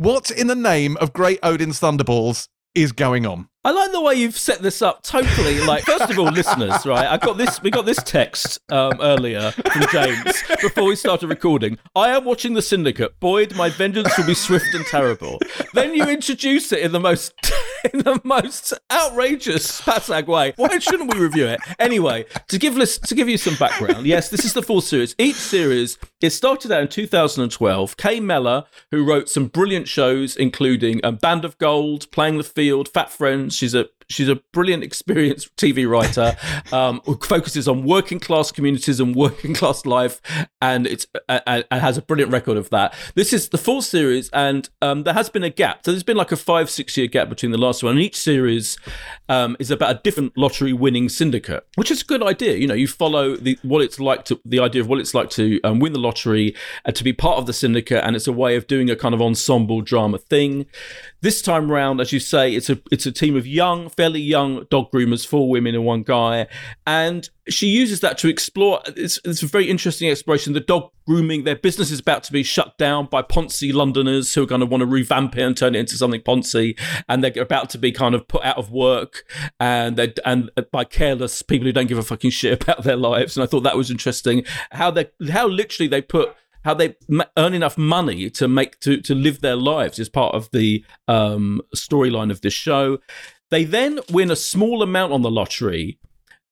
what 0.00 0.30
in 0.30 0.46
the 0.46 0.54
name 0.54 0.96
of 0.96 1.12
Great 1.12 1.38
Odin's 1.42 1.78
Thunderballs 1.78 2.48
is 2.74 2.90
going 2.90 3.26
on? 3.26 3.50
I 3.62 3.72
like 3.72 3.92
the 3.92 4.00
way 4.00 4.14
you've 4.14 4.38
set 4.38 4.62
this 4.62 4.80
up 4.80 5.02
totally. 5.02 5.60
Like, 5.60 5.84
first 5.84 6.10
of 6.10 6.18
all, 6.18 6.30
listeners, 6.30 6.86
right? 6.86 7.06
I 7.06 7.18
got 7.18 7.36
this. 7.36 7.60
We 7.62 7.70
got 7.70 7.84
this 7.84 8.02
text 8.04 8.58
um, 8.72 8.94
earlier 9.02 9.50
from 9.50 9.82
James 9.92 10.42
before 10.62 10.84
we 10.84 10.96
started 10.96 11.26
recording. 11.28 11.76
I 11.94 12.08
am 12.08 12.24
watching 12.24 12.54
The 12.54 12.62
Syndicate. 12.62 13.20
Boyd, 13.20 13.54
my 13.56 13.68
vengeance 13.68 14.16
will 14.16 14.24
be 14.24 14.32
swift 14.32 14.74
and 14.74 14.86
terrible. 14.86 15.40
Then 15.74 15.94
you 15.94 16.04
introduce 16.04 16.72
it 16.72 16.80
in 16.80 16.92
the 16.92 17.00
most, 17.00 17.34
in 17.92 17.98
the 17.98 18.18
most 18.24 18.72
outrageous 18.90 19.82
Spazag 19.82 20.26
way. 20.26 20.54
Why 20.56 20.78
shouldn't 20.78 21.12
we 21.12 21.20
review 21.20 21.44
it 21.46 21.60
anyway? 21.78 22.24
To 22.48 22.58
give 22.58 22.78
lis- 22.78 22.96
to 22.96 23.14
give 23.14 23.28
you 23.28 23.36
some 23.36 23.56
background, 23.56 24.06
yes, 24.06 24.30
this 24.30 24.46
is 24.46 24.54
the 24.54 24.62
full 24.62 24.80
series. 24.80 25.14
Each 25.18 25.36
series 25.36 25.98
it 26.22 26.30
started 26.30 26.72
out 26.72 26.80
in 26.80 26.88
2012. 26.88 27.96
Kay 27.98 28.20
Mellor, 28.20 28.64
who 28.90 29.04
wrote 29.04 29.28
some 29.28 29.48
brilliant 29.48 29.86
shows, 29.86 30.34
including 30.34 31.04
um, 31.04 31.16
Band 31.16 31.44
of 31.44 31.58
Gold, 31.58 32.10
Playing 32.10 32.38
the 32.38 32.44
Field, 32.44 32.88
Fat 32.88 33.10
Friends. 33.10 33.49
She's 33.50 33.74
a 33.74 33.86
She's 34.10 34.28
a 34.28 34.36
brilliant, 34.52 34.82
experienced 34.82 35.54
TV 35.56 35.88
writer 35.88 36.36
um, 36.72 37.00
who 37.04 37.16
focuses 37.16 37.68
on 37.68 37.84
working 37.84 38.18
class 38.18 38.50
communities 38.50 38.98
and 39.00 39.14
working 39.14 39.54
class 39.54 39.86
life, 39.86 40.20
and 40.60 40.86
it's 40.86 41.06
uh, 41.28 41.40
and 41.46 41.64
has 41.70 41.96
a 41.96 42.02
brilliant 42.02 42.32
record 42.32 42.56
of 42.56 42.70
that. 42.70 42.92
This 43.14 43.32
is 43.32 43.48
the 43.50 43.58
full 43.58 43.82
series, 43.82 44.28
and 44.30 44.68
um, 44.82 45.04
there 45.04 45.14
has 45.14 45.30
been 45.30 45.44
a 45.44 45.50
gap. 45.50 45.84
So 45.84 45.92
there's 45.92 46.02
been 46.02 46.16
like 46.16 46.32
a 46.32 46.36
five 46.36 46.68
six 46.68 46.96
year 46.96 47.06
gap 47.06 47.28
between 47.28 47.52
the 47.52 47.58
last 47.58 47.82
one. 47.82 47.92
And 47.92 48.00
each 48.00 48.16
series 48.16 48.78
um, 49.28 49.56
is 49.60 49.70
about 49.70 49.96
a 49.96 50.00
different 50.02 50.36
lottery 50.36 50.72
winning 50.72 51.08
syndicate, 51.08 51.64
which 51.76 51.90
is 51.90 52.02
a 52.02 52.04
good 52.04 52.22
idea. 52.22 52.56
You 52.56 52.66
know, 52.66 52.74
you 52.74 52.88
follow 52.88 53.36
the 53.36 53.58
what 53.62 53.82
it's 53.82 54.00
like 54.00 54.24
to 54.26 54.40
the 54.44 54.58
idea 54.58 54.82
of 54.82 54.88
what 54.88 54.98
it's 54.98 55.14
like 55.14 55.30
to 55.30 55.60
um, 55.62 55.78
win 55.78 55.92
the 55.92 56.00
lottery 56.00 56.54
and 56.84 56.96
to 56.96 57.04
be 57.04 57.12
part 57.12 57.38
of 57.38 57.46
the 57.46 57.52
syndicate, 57.52 58.02
and 58.04 58.16
it's 58.16 58.26
a 58.26 58.32
way 58.32 58.56
of 58.56 58.66
doing 58.66 58.90
a 58.90 58.96
kind 58.96 59.14
of 59.14 59.22
ensemble 59.22 59.82
drama 59.82 60.18
thing. 60.18 60.66
This 61.20 61.42
time 61.42 61.70
round, 61.70 62.00
as 62.00 62.12
you 62.12 62.18
say, 62.18 62.52
it's 62.52 62.68
a 62.68 62.80
it's 62.90 63.06
a 63.06 63.12
team 63.12 63.36
of 63.36 63.46
young, 63.46 63.88
fairly 64.00 64.18
young 64.18 64.64
dog 64.70 64.90
groomers, 64.90 65.26
four 65.26 65.50
women 65.50 65.74
and 65.74 65.84
one 65.84 66.02
guy, 66.02 66.46
and 66.86 67.28
she 67.50 67.66
uses 67.66 68.00
that 68.00 68.16
to 68.16 68.28
explore. 68.28 68.80
It's, 68.96 69.20
it's 69.26 69.42
a 69.42 69.46
very 69.46 69.68
interesting 69.68 70.08
exploration. 70.08 70.54
The 70.54 70.60
dog 70.60 70.90
grooming, 71.06 71.44
their 71.44 71.54
business 71.54 71.90
is 71.90 72.00
about 72.00 72.22
to 72.24 72.32
be 72.32 72.42
shut 72.42 72.78
down 72.78 73.08
by 73.10 73.20
Ponzi 73.20 73.74
Londoners 73.74 74.32
who 74.32 74.42
are 74.42 74.46
going 74.46 74.62
to 74.62 74.66
want 74.66 74.80
to 74.80 74.86
revamp 74.86 75.36
it 75.36 75.42
and 75.42 75.54
turn 75.54 75.74
it 75.74 75.80
into 75.80 75.96
something 75.98 76.22
Ponzi, 76.22 76.80
and 77.10 77.22
they're 77.22 77.42
about 77.42 77.68
to 77.70 77.78
be 77.78 77.92
kind 77.92 78.14
of 78.14 78.26
put 78.26 78.42
out 78.42 78.56
of 78.56 78.70
work, 78.72 79.24
and 79.58 79.98
they're 79.98 80.14
and 80.24 80.50
by 80.72 80.84
careless 80.84 81.42
people 81.42 81.66
who 81.66 81.72
don't 81.72 81.86
give 81.86 81.98
a 81.98 82.02
fucking 82.02 82.30
shit 82.30 82.62
about 82.62 82.84
their 82.84 82.96
lives. 82.96 83.36
And 83.36 83.44
I 83.44 83.46
thought 83.46 83.64
that 83.64 83.76
was 83.76 83.90
interesting. 83.90 84.44
How 84.72 84.90
they 84.90 85.10
how 85.28 85.46
literally 85.46 85.88
they 85.88 86.00
put 86.00 86.34
how 86.64 86.74
they 86.74 86.94
earn 87.36 87.54
enough 87.54 87.78
money 87.78 88.30
to 88.30 88.48
make 88.48 88.80
to 88.80 89.00
to 89.02 89.14
live 89.14 89.40
their 89.40 89.56
lives 89.56 89.98
is 89.98 90.08
part 90.08 90.34
of 90.34 90.50
the 90.52 90.84
um, 91.08 91.60
storyline 91.74 92.30
of 92.30 92.40
this 92.40 92.54
show. 92.54 92.98
They 93.50 93.64
then 93.64 94.00
win 94.10 94.30
a 94.30 94.36
small 94.36 94.82
amount 94.82 95.12
on 95.12 95.22
the 95.22 95.30
lottery, 95.30 95.98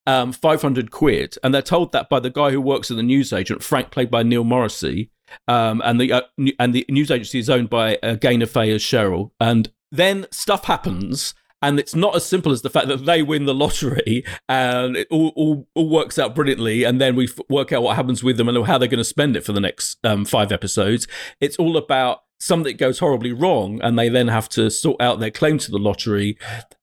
um, 0.05 0.31
500 0.31 0.91
quid, 0.91 1.37
and 1.43 1.53
they're 1.53 1.61
told 1.61 1.91
that 1.91 2.09
by 2.09 2.19
the 2.19 2.29
guy 2.29 2.51
who 2.51 2.61
works 2.61 2.91
at 2.91 2.97
the 2.97 3.03
newsagent, 3.03 3.63
Frank, 3.63 3.91
played 3.91 4.11
by 4.11 4.23
Neil 4.23 4.43
Morrissey. 4.43 5.11
Um, 5.47 5.81
and 5.85 6.01
the 6.01 6.11
uh, 6.11 6.21
and 6.57 6.73
the 6.73 6.85
news 6.89 7.11
agency 7.11 7.37
is 7.37 7.51
owned 7.51 7.69
by 7.69 7.97
uh, 8.01 8.15
Gaynor 8.15 8.47
Faye 8.47 8.71
as 8.71 8.81
Cheryl. 8.81 9.29
And 9.39 9.71
then 9.91 10.25
stuff 10.31 10.65
happens, 10.65 11.35
and 11.61 11.79
it's 11.79 11.95
not 11.95 12.15
as 12.15 12.25
simple 12.25 12.51
as 12.51 12.61
the 12.61 12.69
fact 12.69 12.87
that 12.87 13.05
they 13.05 13.21
win 13.21 13.45
the 13.45 13.53
lottery 13.53 14.23
and 14.47 14.95
it 14.95 15.07
all, 15.11 15.31
all, 15.35 15.67
all 15.75 15.89
works 15.89 16.17
out 16.17 16.35
brilliantly 16.35 16.83
and 16.83 16.99
then 17.01 17.15
we 17.15 17.25
f- 17.25 17.39
work 17.49 17.71
out 17.71 17.83
what 17.83 17.95
happens 17.95 18.23
with 18.23 18.37
them 18.37 18.47
and 18.47 18.65
how 18.65 18.77
they're 18.77 18.87
going 18.87 18.97
to 18.97 19.03
spend 19.03 19.35
it 19.35 19.43
for 19.43 19.51
the 19.51 19.59
next 19.59 19.97
um, 20.03 20.25
five 20.25 20.51
episodes 20.51 21.07
it's 21.41 21.57
all 21.57 21.77
about 21.77 22.23
something 22.39 22.71
that 22.71 22.77
goes 22.77 22.99
horribly 22.99 23.33
wrong 23.33 23.81
and 23.81 23.99
they 23.99 24.09
then 24.09 24.29
have 24.29 24.47
to 24.47 24.69
sort 24.69 25.01
out 25.01 25.19
their 25.19 25.31
claim 25.31 25.57
to 25.57 25.71
the 25.71 25.77
lottery 25.77 26.37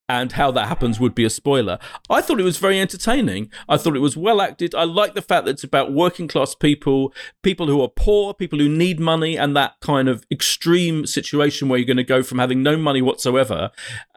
and 0.09 0.32
how 0.32 0.50
that 0.52 0.68
happens 0.68 1.00
would 1.00 1.14
be 1.14 1.24
a 1.24 1.30
spoiler. 1.30 1.78
I 2.09 2.20
thought 2.20 2.40
it 2.40 2.44
was 2.44 2.59
very 2.59 2.80
entertaining. 2.80 3.50
I 3.68 3.76
thought 3.76 3.96
it 3.96 4.00
was 4.00 4.16
well 4.16 4.40
acted. 4.40 4.74
I 4.74 4.84
like 4.84 5.14
the 5.14 5.22
fact 5.22 5.44
that 5.44 5.52
it's 5.52 5.64
about 5.64 5.92
working 5.92 6.28
class 6.28 6.54
people, 6.54 7.12
people 7.42 7.66
who 7.66 7.82
are 7.82 7.88
poor, 7.88 8.34
people 8.34 8.59
who 8.59 8.68
need 8.68 9.00
money, 9.00 9.36
and 9.36 9.57
that 9.57 9.74
kind 9.80 10.09
of 10.09 10.24
extreme 10.30 11.07
situation 11.07 11.68
where 11.68 11.78
you're 11.78 11.86
going 11.86 11.96
to 11.96 12.04
go 12.04 12.22
from 12.22 12.38
having 12.38 12.62
no 12.62 12.76
money 12.76 13.02
whatsoever 13.02 13.70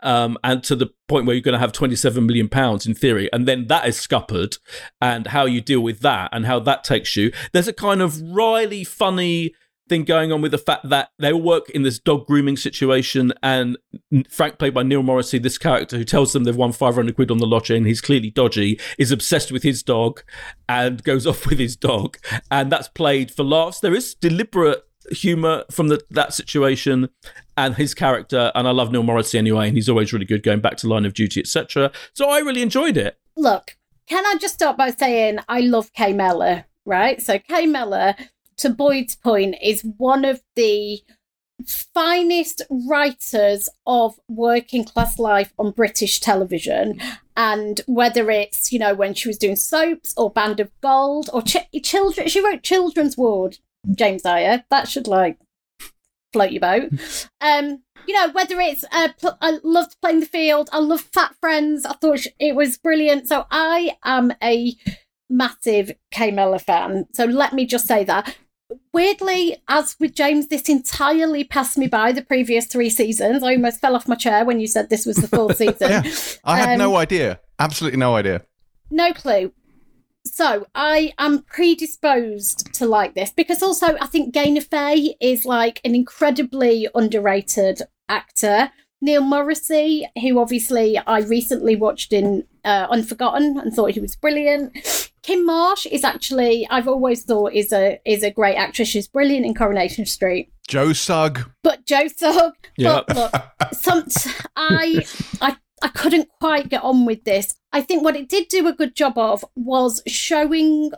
um, 0.03 0.37
and 0.43 0.63
to 0.63 0.75
the 0.75 0.87
point 1.07 1.25
where 1.25 1.35
you're 1.35 1.41
going 1.41 1.53
to 1.53 1.59
have 1.59 1.71
27 1.71 2.25
million 2.25 2.49
pounds 2.49 2.85
in 2.85 2.93
theory, 2.93 3.29
and 3.33 3.47
then 3.47 3.67
that 3.67 3.87
is 3.87 3.99
scuppered, 3.99 4.57
and 5.01 5.27
how 5.27 5.45
you 5.45 5.61
deal 5.61 5.81
with 5.81 6.01
that 6.01 6.29
and 6.31 6.45
how 6.45 6.59
that 6.59 6.83
takes 6.83 7.15
you. 7.15 7.31
There's 7.51 7.67
a 7.67 7.73
kind 7.73 8.01
of 8.01 8.21
wryly 8.21 8.83
funny 8.83 9.53
thing 9.89 10.03
going 10.03 10.31
on 10.31 10.41
with 10.41 10.51
the 10.51 10.57
fact 10.57 10.87
that 10.89 11.09
they 11.17 11.33
all 11.33 11.41
work 11.41 11.69
in 11.71 11.83
this 11.83 11.99
dog 11.99 12.27
grooming 12.27 12.57
situation, 12.57 13.33
and 13.43 13.77
Frank, 14.29 14.57
played 14.59 14.73
by 14.73 14.83
Neil 14.83 15.03
Morrissey, 15.03 15.39
this 15.39 15.57
character 15.57 15.97
who 15.97 16.03
tells 16.03 16.33
them 16.33 16.43
they've 16.43 16.55
won 16.55 16.71
500 16.71 17.15
quid 17.15 17.31
on 17.31 17.39
the 17.39 17.47
lottery 17.47 17.77
and 17.77 17.87
he's 17.87 18.01
clearly 18.01 18.29
dodgy, 18.29 18.79
is 18.97 19.11
obsessed 19.11 19.51
with 19.51 19.63
his 19.63 19.83
dog 19.83 20.21
and 20.67 21.03
goes 21.03 21.27
off 21.27 21.45
with 21.47 21.59
his 21.59 21.75
dog, 21.75 22.17
and 22.49 22.71
that's 22.71 22.87
played 22.87 23.31
for 23.31 23.43
laughs. 23.43 23.79
There 23.79 23.95
is 23.95 24.15
deliberate 24.15 24.83
humor 25.11 25.63
from 25.71 25.87
the, 25.87 26.01
that 26.11 26.33
situation 26.33 27.09
and 27.57 27.75
his 27.75 27.93
character, 27.93 28.51
and 28.55 28.67
I 28.67 28.71
love 28.71 28.91
Neil 28.91 29.03
Morrissey 29.03 29.37
anyway, 29.37 29.67
and 29.67 29.75
he's 29.75 29.89
always 29.89 30.13
really 30.13 30.25
good 30.25 30.43
going 30.43 30.61
back 30.61 30.77
to 30.77 30.87
Line 30.87 31.05
of 31.05 31.13
Duty, 31.13 31.39
etc. 31.41 31.91
So 32.13 32.29
I 32.29 32.39
really 32.39 32.61
enjoyed 32.61 32.97
it. 32.97 33.17
Look, 33.35 33.77
can 34.07 34.25
I 34.25 34.35
just 34.39 34.55
start 34.55 34.77
by 34.77 34.91
saying 34.91 35.39
I 35.47 35.61
love 35.61 35.93
Kay 35.93 36.13
Mellor, 36.13 36.65
right? 36.85 37.21
So 37.21 37.39
Kay 37.39 37.65
Mellor 37.65 38.15
to 38.59 38.69
Boyd's 38.69 39.15
point, 39.15 39.55
is 39.61 39.81
one 39.97 40.25
of 40.25 40.41
the 40.55 41.01
finest 41.65 42.61
writers 42.69 43.69
of 43.85 44.19
working 44.27 44.83
class 44.85 45.19
life 45.19 45.53
on 45.59 45.71
British 45.71 46.19
television. 46.19 46.99
And 47.35 47.81
whether 47.87 48.29
it's, 48.29 48.71
you 48.71 48.79
know, 48.79 48.93
when 48.93 49.13
she 49.13 49.27
was 49.27 49.37
doing 49.37 49.55
soaps 49.55 50.13
or 50.17 50.29
Band 50.29 50.59
of 50.59 50.71
Gold 50.81 51.29
or 51.33 51.41
ch- 51.41 51.57
children, 51.83 52.27
she 52.27 52.43
wrote 52.43 52.63
Children's 52.63 53.17
Ward, 53.17 53.57
James 53.95 54.23
Dyer. 54.23 54.63
That 54.69 54.87
should 54.87 55.07
like 55.07 55.37
float 56.33 56.51
your 56.51 56.61
boat. 56.61 56.91
Um, 57.41 57.83
you 58.05 58.13
know, 58.13 58.29
whether 58.31 58.59
it's, 58.59 58.83
uh, 58.91 59.09
pl- 59.17 59.37
I 59.39 59.59
loved 59.63 59.95
playing 60.01 60.19
the 60.19 60.25
field, 60.25 60.69
I 60.73 60.79
love 60.79 60.99
Fat 60.99 61.35
Friends, 61.39 61.85
I 61.85 61.93
thought 61.93 62.25
it 62.37 62.53
was 62.53 62.77
brilliant. 62.77 63.29
So 63.29 63.45
I 63.49 63.95
am 64.03 64.33
a 64.43 64.75
massive 65.29 65.93
Kay 66.11 66.31
Mellor 66.31 66.59
fan. 66.59 67.05
So 67.13 67.23
let 67.23 67.53
me 67.53 67.65
just 67.65 67.87
say 67.87 68.03
that 68.03 68.35
weirdly, 68.93 69.57
as 69.67 69.95
with 69.99 70.15
James, 70.15 70.47
this 70.47 70.69
entirely 70.69 71.43
passed 71.43 71.77
me 71.77 71.87
by 71.87 72.11
the 72.11 72.21
previous 72.21 72.65
three 72.65 72.89
seasons. 72.89 73.43
I 73.43 73.53
almost 73.53 73.81
fell 73.81 73.95
off 73.95 74.07
my 74.07 74.15
chair 74.15 74.45
when 74.45 74.59
you 74.59 74.67
said 74.67 74.89
this 74.89 75.05
was 75.05 75.17
the 75.17 75.27
fourth 75.27 75.57
season. 75.57 75.89
yeah, 75.89 76.03
I 76.43 76.57
had 76.57 76.69
um, 76.73 76.77
no 76.77 76.95
idea. 76.97 77.39
Absolutely 77.59 77.99
no 77.99 78.15
idea. 78.15 78.43
No 78.91 79.13
clue. 79.13 79.51
So 80.25 80.67
I 80.75 81.13
am 81.17 81.43
predisposed 81.43 82.73
to 82.73 82.85
like 82.85 83.15
this 83.15 83.31
because 83.31 83.63
also 83.63 83.97
I 83.99 84.05
think 84.07 84.33
Gaynor 84.33 84.61
Faye 84.61 85.15
is 85.21 85.45
like 85.45 85.81
an 85.83 85.95
incredibly 85.95 86.87
underrated 86.93 87.81
actor. 88.07 88.71
Neil 89.01 89.21
Morrissey, 89.21 90.05
who 90.21 90.39
obviously 90.39 90.97
I 90.97 91.21
recently 91.21 91.75
watched 91.75 92.11
in 92.11 92.43
uh, 92.65 92.87
Unforgotten 92.89 93.57
and 93.57 93.73
thought 93.73 93.91
he 93.91 93.99
was 94.01 94.17
brilliant. 94.17 95.08
Kym 95.23 95.45
Marsh 95.45 95.85
is 95.85 96.03
actually 96.03 96.67
I've 96.69 96.87
always 96.87 97.23
thought 97.23 97.53
is 97.53 97.71
a 97.73 97.99
is 98.05 98.23
a 98.23 98.31
great 98.31 98.55
actress. 98.55 98.87
She's 98.87 99.07
brilliant 99.07 99.45
in 99.45 99.53
Coronation 99.53 100.05
Street. 100.05 100.51
Joe 100.67 100.93
Sugg. 100.93 101.49
But 101.63 101.85
Joe 101.85 102.07
Sugg. 102.07 102.53
Yeah. 102.77 103.01
But 103.07 103.15
look, 103.15 103.73
some 103.73 104.05
I 104.55 105.05
I 105.41 105.57
I 105.81 105.87
couldn't 105.89 106.29
quite 106.39 106.69
get 106.69 106.83
on 106.83 107.05
with 107.05 107.23
this. 107.23 107.55
I 107.71 107.81
think 107.81 108.03
what 108.03 108.15
it 108.15 108.29
did 108.29 108.47
do 108.47 108.67
a 108.67 108.73
good 108.73 108.95
job 108.95 109.17
of 109.17 109.43
was 109.55 110.01
showing 110.07 110.91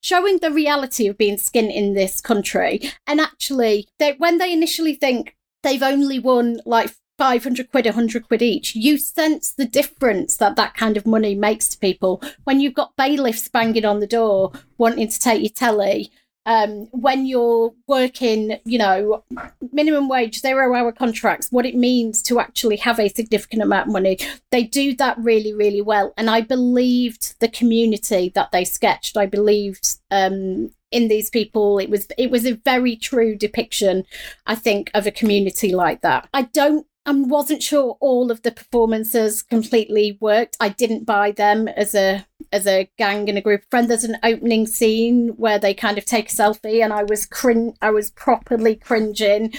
showing 0.00 0.38
the 0.38 0.50
reality 0.50 1.08
of 1.08 1.16
being 1.16 1.36
skint 1.36 1.74
in 1.74 1.94
this 1.94 2.20
country. 2.20 2.92
And 3.06 3.20
actually, 3.20 3.88
they, 3.98 4.12
when 4.18 4.36
they 4.36 4.52
initially 4.52 4.94
think 4.94 5.34
they've 5.62 5.82
only 5.82 6.18
won 6.18 6.60
like 6.66 6.94
500 7.18 7.70
quid, 7.70 7.86
100 7.86 8.28
quid 8.28 8.42
each, 8.42 8.74
you 8.74 8.98
sense 8.98 9.52
the 9.52 9.66
difference 9.66 10.36
that 10.36 10.56
that 10.56 10.74
kind 10.74 10.96
of 10.96 11.06
money 11.06 11.34
makes 11.34 11.68
to 11.68 11.78
people 11.78 12.22
when 12.44 12.60
you've 12.60 12.74
got 12.74 12.96
bailiffs 12.96 13.48
banging 13.48 13.84
on 13.84 14.00
the 14.00 14.06
door 14.06 14.52
wanting 14.78 15.08
to 15.08 15.18
take 15.18 15.42
your 15.42 15.50
telly. 15.50 16.10
Um, 16.46 16.88
when 16.90 17.24
you're 17.24 17.72
working, 17.88 18.58
you 18.66 18.76
know, 18.76 19.24
minimum 19.72 20.10
wage, 20.10 20.40
zero 20.40 20.74
hour 20.74 20.92
contracts, 20.92 21.50
what 21.50 21.64
it 21.64 21.74
means 21.74 22.20
to 22.24 22.38
actually 22.38 22.76
have 22.76 23.00
a 23.00 23.08
significant 23.08 23.62
amount 23.62 23.86
of 23.86 23.94
money. 23.94 24.18
They 24.50 24.64
do 24.64 24.94
that 24.96 25.16
really, 25.16 25.54
really 25.54 25.80
well. 25.80 26.12
And 26.18 26.28
I 26.28 26.42
believed 26.42 27.40
the 27.40 27.48
community 27.48 28.30
that 28.34 28.52
they 28.52 28.66
sketched. 28.66 29.16
I 29.16 29.24
believed 29.24 29.96
um, 30.10 30.70
in 30.94 31.08
these 31.08 31.28
people. 31.28 31.78
It 31.78 31.90
was 31.90 32.08
it 32.16 32.30
was 32.30 32.46
a 32.46 32.60
very 32.64 32.96
true 32.96 33.36
depiction, 33.36 34.04
I 34.46 34.54
think, 34.54 34.90
of 34.94 35.06
a 35.06 35.10
community 35.10 35.74
like 35.74 36.00
that. 36.02 36.28
I 36.32 36.42
don't 36.42 36.86
I 37.06 37.12
wasn't 37.12 37.62
sure 37.62 37.98
all 38.00 38.30
of 38.30 38.42
the 38.42 38.50
performances 38.50 39.42
completely 39.42 40.16
worked. 40.20 40.56
I 40.58 40.70
didn't 40.70 41.04
buy 41.04 41.32
them 41.32 41.68
as 41.68 41.94
a 41.94 42.26
as 42.50 42.66
a 42.66 42.88
gang 42.96 43.28
and 43.28 43.36
a 43.36 43.42
group 43.42 43.62
of 43.62 43.68
friends. 43.70 43.88
There's 43.88 44.04
an 44.04 44.18
opening 44.22 44.66
scene 44.66 45.28
where 45.36 45.58
they 45.58 45.74
kind 45.74 45.98
of 45.98 46.04
take 46.06 46.30
a 46.30 46.34
selfie, 46.34 46.82
and 46.82 46.92
I 46.92 47.02
was 47.02 47.26
crin- 47.26 47.76
I 47.82 47.90
was 47.90 48.10
properly 48.10 48.76
cringing. 48.76 49.52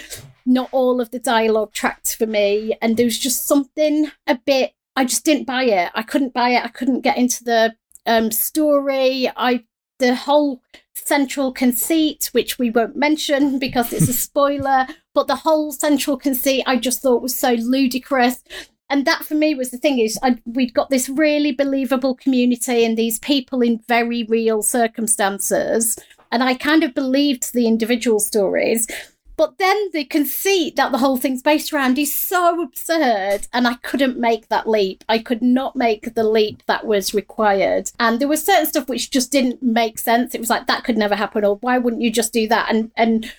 Not 0.45 0.69
all 0.71 1.01
of 1.01 1.11
the 1.11 1.19
dialogue 1.19 1.73
tracked 1.73 2.15
for 2.15 2.25
me, 2.25 2.77
and 2.81 2.97
there 2.97 3.05
was 3.05 3.19
just 3.19 3.47
something 3.47 4.11
a 4.25 4.39
bit. 4.43 4.73
I 4.95 5.05
just 5.05 5.25
didn't 5.25 5.45
buy 5.45 5.65
it. 5.65 5.91
I 5.93 6.01
couldn't 6.01 6.33
buy 6.33 6.51
it. 6.51 6.63
I 6.63 6.69
couldn't 6.69 7.01
get 7.01 7.17
into 7.17 7.43
the 7.43 7.75
um, 8.07 8.31
story. 8.31 9.29
I 9.35 9.65
the 9.99 10.15
whole 10.15 10.61
central 10.93 11.51
conceit, 11.51 12.29
which 12.31 12.57
we 12.57 12.69
won't 12.69 12.95
mention 12.95 13.59
because 13.59 13.93
it's 13.93 14.09
a 14.09 14.13
spoiler, 14.13 14.87
but 15.15 15.27
the 15.27 15.37
whole 15.37 15.71
central 15.71 16.17
conceit 16.17 16.63
I 16.67 16.77
just 16.77 17.01
thought 17.01 17.23
was 17.23 17.35
so 17.35 17.53
ludicrous. 17.53 18.43
And 18.87 19.05
that 19.05 19.25
for 19.25 19.33
me 19.33 19.55
was 19.55 19.71
the 19.71 19.79
thing 19.79 19.97
is 19.97 20.19
I, 20.21 20.37
we'd 20.45 20.75
got 20.75 20.91
this 20.91 21.09
really 21.09 21.51
believable 21.51 22.13
community 22.13 22.85
and 22.85 22.95
these 22.95 23.17
people 23.17 23.61
in 23.61 23.79
very 23.87 24.23
real 24.23 24.61
circumstances. 24.61 25.97
And 26.31 26.43
I 26.43 26.53
kind 26.53 26.83
of 26.83 26.93
believed 26.93 27.53
the 27.53 27.65
individual 27.65 28.19
stories. 28.19 28.87
But 29.37 29.57
then 29.57 29.89
the 29.91 30.05
conceit 30.05 30.75
that 30.75 30.91
the 30.91 30.97
whole 30.97 31.17
thing's 31.17 31.41
based 31.41 31.73
around 31.73 31.99
is 31.99 32.13
so 32.13 32.61
absurd, 32.61 33.47
and 33.51 33.67
I 33.67 33.73
couldn't 33.75 34.17
make 34.17 34.47
that 34.47 34.67
leap. 34.67 35.03
I 35.09 35.19
could 35.19 35.41
not 35.41 35.75
make 35.75 36.13
the 36.13 36.23
leap 36.23 36.63
that 36.67 36.85
was 36.85 37.13
required. 37.13 37.91
And 37.99 38.19
there 38.19 38.29
was 38.29 38.45
certain 38.45 38.65
stuff 38.65 38.87
which 38.87 39.11
just 39.11 39.33
didn't 39.33 39.61
make 39.61 39.99
sense. 39.99 40.33
It 40.33 40.39
was 40.39 40.49
like 40.49 40.67
that 40.67 40.85
could 40.85 40.97
never 40.97 41.15
happen, 41.15 41.43
or 41.43 41.57
why 41.57 41.77
wouldn't 41.77 42.01
you 42.01 42.11
just 42.11 42.31
do 42.31 42.47
that? 42.47 42.73
And 42.73 42.91
and 42.95 43.29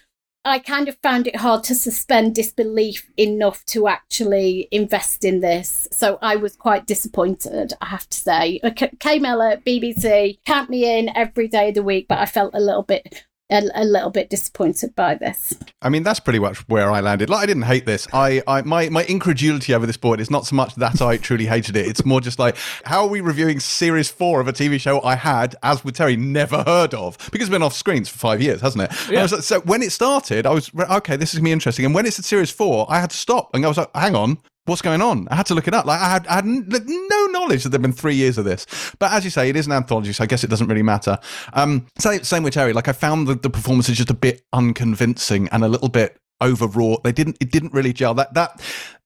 I 0.47 0.61
kind 0.61 0.89
of 0.89 0.97
found 1.03 1.27
it 1.27 1.35
hard 1.35 1.65
to 1.65 1.75
suspend 1.75 2.37
disbelief 2.37 3.11
enough 3.17 3.65
to 3.67 3.89
actually 3.89 4.69
invest 4.71 5.25
in 5.25 5.41
this. 5.41 5.89
So 5.91 6.21
I 6.23 6.37
was 6.37 6.55
quite 6.55 6.87
disappointed, 6.87 7.73
I 7.81 7.87
have 7.87 8.09
to 8.09 8.17
say. 8.17 8.61
Kay 9.01 9.19
Mellor, 9.19 9.57
BBC, 9.67 10.39
count 10.47 10.71
me 10.71 10.99
in 10.99 11.11
every 11.17 11.49
day 11.49 11.71
of 11.71 11.75
the 11.75 11.83
week, 11.83 12.07
but 12.09 12.19
I 12.19 12.27
felt 12.27 12.55
a 12.55 12.61
little 12.61 12.85
bit 12.85 13.25
a, 13.51 13.63
a, 13.75 13.85
little 13.85 14.11
bit 14.11 14.29
disappointed 14.29 14.95
by 14.97 15.15
this. 15.15 15.55
I 15.83 15.89
mean, 15.89 16.03
that's 16.03 16.21
pretty 16.21 16.39
much 16.39 16.59
where 16.69 16.91
I 16.91 17.01
landed. 17.01 17.31
Like, 17.31 17.45
I 17.45 17.47
didn't 17.47 17.63
hate 17.63 17.87
this. 17.87 18.09
I, 18.13 18.43
I, 18.47 18.63
my, 18.63 18.89
my 18.89 19.05
incredulity 19.05 19.75
over 19.75 19.87
this 19.87 19.97
board 19.97 20.21
is 20.21 20.31
not 20.31 20.47
so 20.47 20.57
much 20.57 20.75
that 20.77 21.01
I 21.01 21.17
truly 21.17 21.47
hated 21.47 21.77
it. 21.77 21.87
It's 21.87 22.05
more 22.05 22.21
just 22.21 22.39
like, 22.39 22.57
how 22.85 23.03
are 23.03 23.09
we 23.09 23.21
reviewing 23.21 23.61
series 23.61 24.11
four 24.11 24.41
of 24.41 24.49
a 24.49 24.53
TV 24.53 24.81
show 24.81 25.01
I 25.03 25.15
had, 25.15 25.55
as 25.63 25.85
with 25.85 25.97
Terry, 25.97 26.17
never 26.17 26.63
heard 26.65 26.95
of? 26.95 27.19
Because 27.31 27.49
it's 27.49 27.51
been 27.51 27.63
off 27.63 27.75
screens 27.75 28.09
for 28.09 28.19
five 28.19 28.43
years, 28.43 28.61
hasn't 28.61 28.85
it? 28.85 29.11
Yeah. 29.11 29.23
Like, 29.23 29.43
so 29.43 29.61
when 29.61 29.83
it 29.83 29.93
started, 29.93 30.47
I 30.47 30.51
was 30.51 30.71
okay. 30.91 31.17
This 31.17 31.33
is 31.33 31.39
gonna 31.39 31.45
be 31.45 31.53
interesting. 31.53 31.85
And 31.85 31.95
when 31.95 32.07
it's 32.07 32.19
at 32.19 32.25
series 32.25 32.51
four, 32.51 32.87
I 32.91 33.01
had 33.01 33.11
to 33.11 33.17
stop 33.17 33.51
and 33.55 33.65
I 33.65 33.69
was 33.69 33.77
like, 33.77 33.91
hang 33.95 34.17
on, 34.17 34.39
what's 34.67 34.83
going 34.83 35.01
on? 35.01 35.27
I 35.31 35.37
had 35.37 35.47
to 35.47 35.55
look 35.55 35.67
it 35.67 35.75
up. 35.75 35.87
Like 35.87 36.01
I 36.01 36.11
had, 36.11 36.27
I 36.27 36.35
had 36.37 36.45
no 36.47 37.27
knowledge 37.27 37.63
that 37.63 37.71
there'd 37.71 37.83
been 37.83 37.93
three 37.93 38.15
years 38.15 38.37
of 38.39 38.45
this. 38.45 38.67
But 38.99 39.13
as 39.13 39.25
you 39.25 39.31
say, 39.31 39.49
it 39.49 39.57
is 39.57 39.67
an 39.67 39.73
anthology, 39.73 40.13
so 40.13 40.25
I 40.25 40.27
guess 40.27 40.45
it 40.45 40.51
doesn't 40.51 40.69
really 40.69 40.83
matter. 40.83 41.19
Um, 41.55 41.87
same, 41.99 42.23
same 42.23 42.43
with 42.43 42.55
Terry. 42.55 42.73
Like 42.73 42.89
I 42.89 42.93
found 42.93 43.27
the, 43.27 43.35
the 43.35 43.51
performances 43.51 43.97
just 43.97 44.11
a 44.11 44.15
bit 44.15 44.43
unconvincing 44.53 45.49
and 45.51 45.65
a 45.65 45.69
little 45.69 45.89
bit 45.89 46.19
overwrought. 46.43 47.03
They 47.03 47.13
didn't, 47.13 47.39
it 47.41 47.51
didn't 47.51 47.73
really 47.73 47.93
gel. 47.93 48.15
That 48.15 48.35
that 48.35 48.61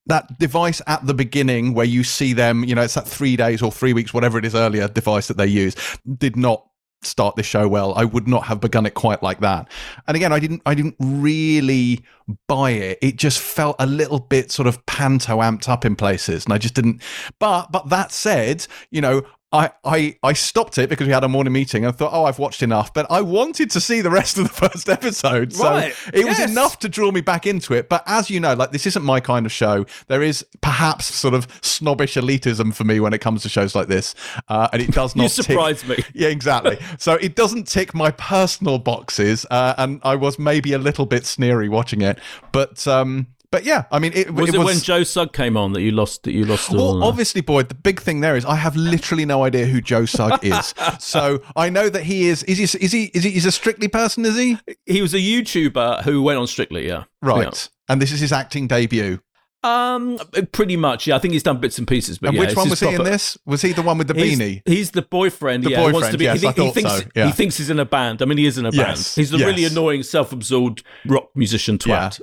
that 0.07 0.39
device 0.39 0.81
at 0.87 1.05
the 1.05 1.13
beginning 1.13 1.73
where 1.73 1.85
you 1.85 2.03
see 2.03 2.33
them, 2.33 2.63
you 2.63 2.75
know, 2.75 2.81
it's 2.81 2.95
that 2.95 3.07
three 3.07 3.35
days 3.35 3.61
or 3.61 3.71
three 3.71 3.93
weeks, 3.93 4.13
whatever 4.13 4.37
it 4.37 4.45
is 4.45 4.55
earlier 4.55 4.87
device 4.87 5.27
that 5.27 5.37
they 5.37 5.47
use, 5.47 5.75
did 6.17 6.35
not 6.35 6.65
start 7.03 7.35
this 7.35 7.45
show 7.45 7.67
well. 7.67 7.93
I 7.95 8.05
would 8.05 8.27
not 8.27 8.43
have 8.43 8.59
begun 8.59 8.85
it 8.85 8.93
quite 8.93 9.23
like 9.23 9.39
that. 9.39 9.69
And 10.07 10.15
again, 10.15 10.31
I 10.31 10.39
didn't 10.39 10.61
I 10.65 10.75
didn't 10.75 10.95
really 10.99 12.01
buy 12.47 12.71
it. 12.71 12.99
It 13.01 13.15
just 13.15 13.39
felt 13.39 13.75
a 13.79 13.85
little 13.85 14.19
bit 14.19 14.51
sort 14.51 14.67
of 14.67 14.85
panto 14.85 15.39
amped 15.39 15.67
up 15.67 15.85
in 15.85 15.95
places 15.95 16.45
and 16.45 16.53
I 16.53 16.57
just 16.57 16.73
didn't 16.73 17.01
but 17.39 17.71
but 17.71 17.89
that 17.89 18.11
said, 18.11 18.67
you 18.91 19.01
know, 19.01 19.23
I, 19.53 19.71
I, 19.83 20.17
I 20.23 20.33
stopped 20.33 20.77
it 20.77 20.89
because 20.89 21.07
we 21.07 21.13
had 21.13 21.25
a 21.25 21.27
morning 21.27 21.51
meeting 21.51 21.83
and 21.83 21.93
thought, 21.93 22.11
oh, 22.13 22.23
I've 22.23 22.39
watched 22.39 22.63
enough. 22.63 22.93
But 22.93 23.05
I 23.09 23.21
wanted 23.21 23.69
to 23.71 23.81
see 23.81 23.99
the 23.99 24.09
rest 24.09 24.37
of 24.37 24.43
the 24.43 24.49
first 24.69 24.87
episode. 24.87 25.51
So 25.53 25.69
right. 25.69 25.93
it 26.13 26.25
yes. 26.25 26.39
was 26.39 26.51
enough 26.51 26.79
to 26.79 26.89
draw 26.89 27.11
me 27.11 27.19
back 27.19 27.45
into 27.45 27.73
it. 27.73 27.89
But 27.89 28.03
as 28.05 28.29
you 28.29 28.39
know, 28.39 28.53
like 28.53 28.71
this 28.71 28.85
isn't 28.85 29.03
my 29.03 29.19
kind 29.19 29.45
of 29.45 29.51
show. 29.51 29.85
There 30.07 30.21
is 30.21 30.45
perhaps 30.61 31.05
sort 31.13 31.33
of 31.33 31.47
snobbish 31.61 32.15
elitism 32.15 32.73
for 32.73 32.85
me 32.85 32.99
when 33.01 33.13
it 33.13 33.19
comes 33.19 33.41
to 33.43 33.49
shows 33.49 33.75
like 33.75 33.87
this. 33.87 34.15
Uh, 34.47 34.69
and 34.71 34.81
it 34.81 34.91
does 34.91 35.15
not 35.15 35.23
You 35.23 35.29
surprise 35.29 35.81
tick- 35.81 35.97
me. 35.97 36.03
Yeah, 36.13 36.29
exactly. 36.29 36.77
so 36.97 37.15
it 37.15 37.35
doesn't 37.35 37.67
tick 37.67 37.93
my 37.93 38.11
personal 38.11 38.79
boxes. 38.79 39.45
Uh, 39.51 39.73
and 39.77 39.99
I 40.03 40.15
was 40.15 40.39
maybe 40.39 40.71
a 40.73 40.77
little 40.77 41.05
bit 41.05 41.25
sneery 41.25 41.67
watching 41.67 42.01
it. 42.01 42.19
But 42.51 42.87
um, 42.87 43.27
but 43.51 43.65
yeah, 43.65 43.83
I 43.91 43.99
mean, 43.99 44.13
it 44.15 44.33
was 44.33 44.49
it, 44.49 44.55
it 44.55 44.57
was, 44.57 44.65
when 44.65 44.79
Joe 44.79 45.03
Sugg 45.03 45.33
came 45.33 45.57
on 45.57 45.73
that 45.73 45.81
you 45.81 45.91
lost 45.91 46.23
that 46.23 46.31
you 46.31 46.45
lost. 46.45 46.71
Well, 46.71 47.03
obviously, 47.03 47.41
Boyd. 47.41 47.67
The 47.67 47.75
big 47.75 47.99
thing 47.99 48.21
there 48.21 48.37
is 48.37 48.45
I 48.45 48.55
have 48.55 48.77
literally 48.77 49.25
no 49.25 49.43
idea 49.43 49.65
who 49.65 49.81
Joe 49.81 50.05
Sugg 50.05 50.39
is. 50.45 50.73
so 50.99 51.41
I 51.55 51.69
know 51.69 51.89
that 51.89 52.03
he 52.03 52.27
is. 52.27 52.43
Is 52.43 52.57
he? 52.57 52.63
Is 52.63 52.91
he? 52.91 53.05
Is 53.13 53.23
he? 53.23 53.31
He's 53.31 53.45
a 53.45 53.51
Strictly 53.51 53.89
person? 53.89 54.25
Is 54.25 54.37
he? 54.37 54.57
He 54.85 55.01
was 55.01 55.13
a 55.13 55.19
YouTuber 55.19 56.03
who 56.03 56.23
went 56.23 56.39
on 56.39 56.47
Strictly. 56.47 56.87
Yeah. 56.87 57.03
Right. 57.21 57.43
Yeah. 57.43 57.67
And 57.89 58.01
this 58.01 58.13
is 58.13 58.21
his 58.21 58.31
acting 58.31 58.67
debut. 58.67 59.19
Um, 59.63 60.17
pretty 60.51 60.75
much. 60.75 61.05
Yeah, 61.05 61.15
I 61.15 61.19
think 61.19 61.33
he's 61.33 61.43
done 61.43 61.59
bits 61.59 61.77
and 61.77 61.87
pieces. 61.87 62.17
But 62.17 62.29
and 62.29 62.37
yeah, 62.37 62.47
which 62.47 62.55
one 62.55 62.69
was 62.69 62.79
he 62.79 62.95
in 62.95 63.03
this? 63.03 63.37
Was 63.45 63.61
he 63.61 63.73
the 63.73 63.83
one 63.83 63.97
with 63.97 64.07
the 64.07 64.15
he's, 64.15 64.39
beanie? 64.39 64.61
He's 64.65 64.91
the 64.91 65.03
boyfriend. 65.03 65.63
The 65.63 65.71
yeah, 65.71 65.77
boyfriend. 65.77 65.93
Wants 65.93 66.09
to 66.09 66.17
be, 66.17 66.23
yes, 66.23 66.41
he, 66.41 66.47
I 66.47 66.51
thought 66.51 66.65
he 66.65 66.71
thinks 66.71 66.91
so. 66.91 67.03
Yeah. 67.15 67.25
he 67.27 67.31
thinks 67.31 67.57
he's 67.57 67.69
in 67.69 67.79
a 67.79 67.85
band. 67.85 68.21
I 68.21 68.25
mean, 68.25 68.39
he 68.39 68.47
is 68.47 68.57
in 68.57 68.65
a 68.65 68.71
yes. 68.71 68.75
band. 68.85 69.21
He's 69.21 69.33
a 69.33 69.37
yes. 69.37 69.45
really 69.45 69.65
annoying, 69.65 70.01
self-absorbed 70.01 70.83
rock 71.05 71.29
musician 71.35 71.77
twat. 71.77 72.21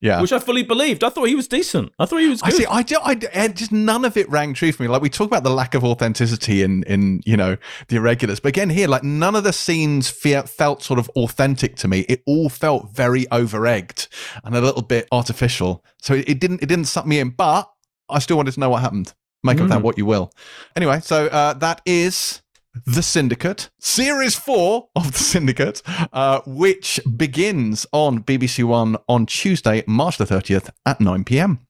Yeah. 0.00 0.20
Which 0.20 0.32
I 0.32 0.38
fully 0.38 0.62
believed. 0.62 1.02
I 1.02 1.08
thought 1.08 1.24
he 1.24 1.34
was 1.34 1.48
decent. 1.48 1.92
I 1.98 2.06
thought 2.06 2.18
he 2.18 2.28
was. 2.28 2.40
Good. 2.40 2.54
I 2.54 2.56
see. 2.56 2.66
I, 2.66 2.82
do, 2.82 2.96
I, 3.02 3.42
I 3.42 3.48
just 3.48 3.72
none 3.72 4.04
of 4.04 4.16
it 4.16 4.28
rang 4.30 4.54
true 4.54 4.70
for 4.70 4.84
me. 4.84 4.88
Like 4.88 5.02
we 5.02 5.10
talk 5.10 5.26
about 5.26 5.42
the 5.42 5.50
lack 5.50 5.74
of 5.74 5.84
authenticity 5.84 6.62
in 6.62 6.84
in 6.84 7.20
you 7.26 7.36
know 7.36 7.56
the 7.88 7.96
irregulars, 7.96 8.38
but 8.38 8.50
again 8.50 8.70
here, 8.70 8.86
like 8.86 9.02
none 9.02 9.34
of 9.34 9.42
the 9.42 9.52
scenes 9.52 10.08
fe- 10.08 10.42
felt 10.42 10.82
sort 10.82 11.00
of 11.00 11.08
authentic 11.10 11.74
to 11.76 11.88
me. 11.88 12.00
It 12.08 12.22
all 12.26 12.48
felt 12.48 12.92
very 12.92 13.28
over 13.32 13.66
egged 13.66 14.08
and 14.44 14.54
a 14.54 14.60
little 14.60 14.82
bit 14.82 15.08
artificial. 15.10 15.84
So 16.00 16.14
it, 16.14 16.28
it, 16.28 16.40
didn't 16.40 16.62
it 16.62 16.66
didn't 16.66 16.86
suck 16.86 17.06
me 17.06 17.18
in. 17.18 17.30
But 17.30 17.68
I 18.08 18.20
still 18.20 18.36
wanted 18.36 18.54
to 18.54 18.60
know 18.60 18.70
what 18.70 18.82
happened. 18.82 19.12
Make 19.42 19.58
mm. 19.58 19.62
of 19.62 19.68
that 19.70 19.82
what 19.82 19.98
you 19.98 20.06
will. 20.06 20.32
Anyway, 20.76 21.00
so 21.00 21.26
uh, 21.26 21.54
that 21.54 21.80
is 21.84 22.42
the 22.86 23.02
Syndicate, 23.02 23.70
Series 23.78 24.34
4 24.34 24.88
of 24.96 25.12
The 25.12 25.18
Syndicate, 25.18 25.82
uh, 26.12 26.40
which 26.46 27.00
begins 27.16 27.86
on 27.92 28.22
BBC 28.22 28.64
One 28.64 28.96
on 29.08 29.26
Tuesday, 29.26 29.84
March 29.86 30.18
the 30.18 30.24
30th 30.24 30.70
at 30.84 31.00
9 31.00 31.24
pm. 31.24 31.60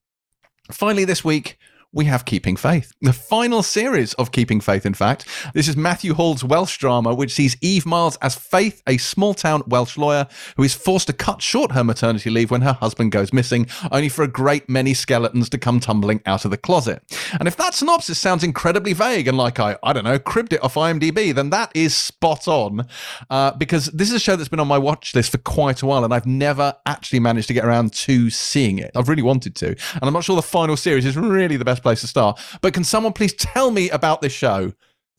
Finally, 0.71 1.05
this 1.05 1.25
week, 1.25 1.58
we 1.93 2.05
have 2.05 2.27
Keeping 2.27 2.57
Faith, 2.57 2.93
the 3.01 3.15
final 3.15 3.63
series 3.63 4.13
of 4.15 4.31
Keeping 4.31 4.61
Faith, 4.61 4.85
in 4.85 4.93
fact. 4.93 5.27
This 5.55 5.69
is 5.69 5.77
Matthew 5.77 6.13
Hall's 6.13 6.45
Welsh 6.45 6.77
drama, 6.77 7.15
which 7.15 7.33
sees 7.33 7.57
Eve 7.63 7.87
Myles 7.87 8.19
as 8.21 8.35
Faith, 8.35 8.83
a 8.87 8.99
small 8.99 9.33
town 9.33 9.63
Welsh 9.67 9.97
lawyer 9.97 10.29
who 10.59 10.65
is 10.65 10.75
forced 10.75 11.07
to 11.07 11.15
cut 11.15 11.41
short 11.41 11.73
her 11.73 11.83
maternity 11.83 12.29
leave 12.29 12.51
when 12.51 12.61
her 12.61 12.75
husband 12.75 13.13
goes 13.13 13.33
missing, 13.33 13.67
only 13.91 14.11
for 14.11 14.23
a 14.23 14.29
great 14.29 14.69
many 14.69 14.93
skeletons 14.93 15.49
to 15.49 15.57
come 15.57 15.81
tumbling 15.81 16.21
out 16.27 16.45
of 16.45 16.51
the 16.51 16.59
closet. 16.59 17.03
And 17.39 17.49
if 17.49 17.57
that 17.57 17.73
synopsis 17.73 18.19
sounds 18.19 18.45
incredibly 18.45 18.93
vague 18.93 19.27
and 19.27 19.39
like 19.39 19.59
I, 19.59 19.79
I 19.83 19.95
don't 19.95 20.05
know, 20.05 20.19
cribbed 20.19 20.53
it 20.53 20.63
off 20.63 20.75
IMDb, 20.75 21.35
then 21.35 21.49
that 21.51 21.73
is 21.75 21.97
spot 21.97 22.47
on 22.47 22.87
uh, 23.31 23.53
because 23.53 23.87
this 23.87 24.09
is 24.09 24.15
a 24.15 24.21
show 24.21 24.37
that's 24.37 24.51
been 24.51 24.61
on 24.61 24.69
my 24.69 24.79
watch 24.79 25.15
list 25.15 25.33
for 25.33 25.39
quite 25.39 25.81
a 25.81 25.87
while 25.87 26.05
and 26.05 26.13
I've 26.13 26.27
never 26.27 26.77
actually 26.85 27.21
managed 27.21 27.49
to 27.49 27.55
get 27.55 27.65
around 27.65 27.95
to 27.95 28.29
seeing 28.29 28.79
it. 28.79 28.91
I've 28.95 29.09
really 29.09 29.23
wanted 29.23 29.57
to. 29.57 29.69
And 29.69 30.03
I'm 30.03 30.13
not 30.13 30.25
sure 30.25 30.37
the 30.37 30.43
final 30.43 30.77
series 30.77 31.07
is 31.07 31.17
really 31.17 31.57
the 31.57 31.65
best 31.65 31.78
place 31.83 32.01
to 32.03 32.07
start. 32.07 32.41
But 32.61 32.75
can 32.75 32.85
someone 32.85 33.13
please 33.13 33.35
tell 33.35 33.71
me 33.71 33.91
about 33.91 34.21
this 34.23 34.33
show? 34.33 34.73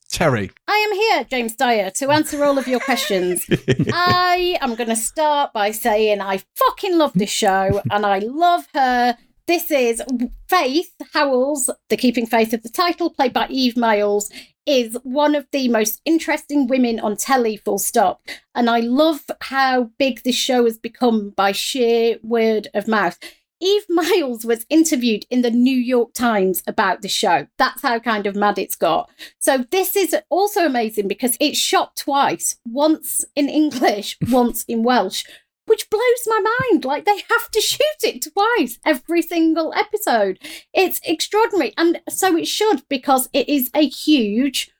Terry. 0.09 0.49
I 0.67 0.75
am 0.75 0.93
here, 0.93 1.23
James 1.25 1.55
Dyer, 1.55 1.91
to 1.91 2.09
answer 2.09 2.43
all 2.43 2.57
of 2.57 2.67
your 2.67 2.79
questions. 2.79 3.45
I 3.93 4.57
am 4.59 4.73
going 4.73 4.89
to 4.89 4.95
start 4.95 5.53
by 5.53 5.69
saying 5.71 6.19
I 6.19 6.41
fucking 6.55 6.97
love 6.97 7.13
this 7.13 7.29
show 7.29 7.81
and 7.91 8.05
I 8.05 8.19
love 8.19 8.67
her. 8.73 9.17
This 9.45 9.71
is 9.71 10.01
Faith 10.47 10.93
Howells, 11.13 11.69
the 11.89 11.97
keeping 11.97 12.25
faith 12.25 12.53
of 12.53 12.63
the 12.63 12.69
title, 12.69 13.09
played 13.11 13.33
by 13.33 13.47
Eve 13.49 13.77
Myles, 13.77 14.31
is 14.65 14.95
one 15.03 15.33
of 15.33 15.47
the 15.51 15.67
most 15.69 16.01
interesting 16.05 16.67
women 16.67 16.99
on 16.99 17.15
telly, 17.15 17.57
full 17.57 17.79
stop. 17.79 18.21
And 18.53 18.69
I 18.69 18.81
love 18.81 19.21
how 19.41 19.89
big 19.97 20.23
this 20.23 20.35
show 20.35 20.65
has 20.65 20.77
become 20.77 21.31
by 21.31 21.51
sheer 21.51 22.19
word 22.21 22.67
of 22.75 22.87
mouth. 22.87 23.17
Eve 23.61 23.85
Myles 23.89 24.45
was 24.45 24.65
interviewed 24.69 25.25
in 25.29 25.41
the 25.41 25.51
New 25.51 25.75
York 25.75 26.13
Times 26.13 26.63
about 26.65 27.01
the 27.01 27.09
show. 27.09 27.47
That's 27.57 27.81
how 27.81 27.99
kind 27.99 28.25
of 28.25 28.35
mad 28.35 28.57
it's 28.57 28.75
got. 28.75 29.09
So 29.39 29.65
this 29.69 29.97
is 29.97 30.15
also 30.29 30.65
amazing 30.65 31.09
because 31.09 31.35
it's 31.39 31.59
shot 31.59 31.95
twice, 31.97 32.57
once 32.65 33.25
in 33.35 33.49
English, 33.49 34.17
once 34.31 34.63
in 34.63 34.83
Welsh, 34.83 35.25
which 35.65 35.89
blows 35.89 36.25
my 36.25 36.39
mind. 36.71 36.85
Like 36.85 37.03
they 37.03 37.17
have 37.17 37.51
to 37.51 37.61
shoot 37.61 38.03
it 38.03 38.27
twice 38.33 38.79
every 38.85 39.21
single 39.21 39.73
episode. 39.73 40.39
It's 40.73 41.01
extraordinary. 41.03 41.73
And 41.77 42.01
so 42.07 42.37
it 42.37 42.47
should 42.47 42.87
because 42.87 43.27
it 43.33 43.49
is 43.49 43.69
a 43.73 43.87
huge 43.87 44.71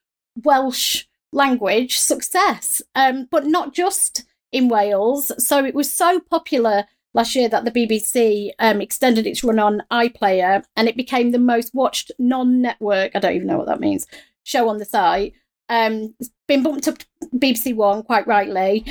Welsh 0.42 1.04
language 1.34 1.98
success. 1.98 2.82
Um, 2.96 3.28
but 3.30 3.46
not 3.46 3.74
just 3.74 4.24
in 4.54 4.70
Wales. 4.70 5.32
So 5.46 5.66
it 5.66 5.76
was 5.76 5.92
so 5.92 6.20
popular 6.22 6.86
last 7.14 7.36
year 7.36 7.49
that 7.49 7.65
the 7.65 7.72
BBC 7.72 8.52
um, 8.60 8.81
extended 8.81 9.26
its 9.26 9.44
run 9.44 9.60
on 9.60 9.84
iPlayer 9.91 10.64
and 10.76 10.88
it 10.88 10.98
became 10.98 11.31
the 11.31 11.40
most 11.40 11.73
watched 11.73 12.11
non 12.19 12.61
network, 12.61 13.15
I 13.15 13.19
don't 13.19 13.36
even 13.36 13.48
know 13.48 13.57
what 13.57 13.68
that 13.68 13.80
means, 13.80 14.07
show 14.44 14.69
on 14.69 14.77
the 14.77 14.86
site. 14.86 15.34
Um, 15.69 16.15
it's 16.19 16.31
been 16.48 16.64
bumped 16.64 16.88
up 16.88 16.98
to 16.98 17.06
BBC 17.36 17.76
One 17.76 18.03
quite 18.03 18.27
rightly. 18.27 18.86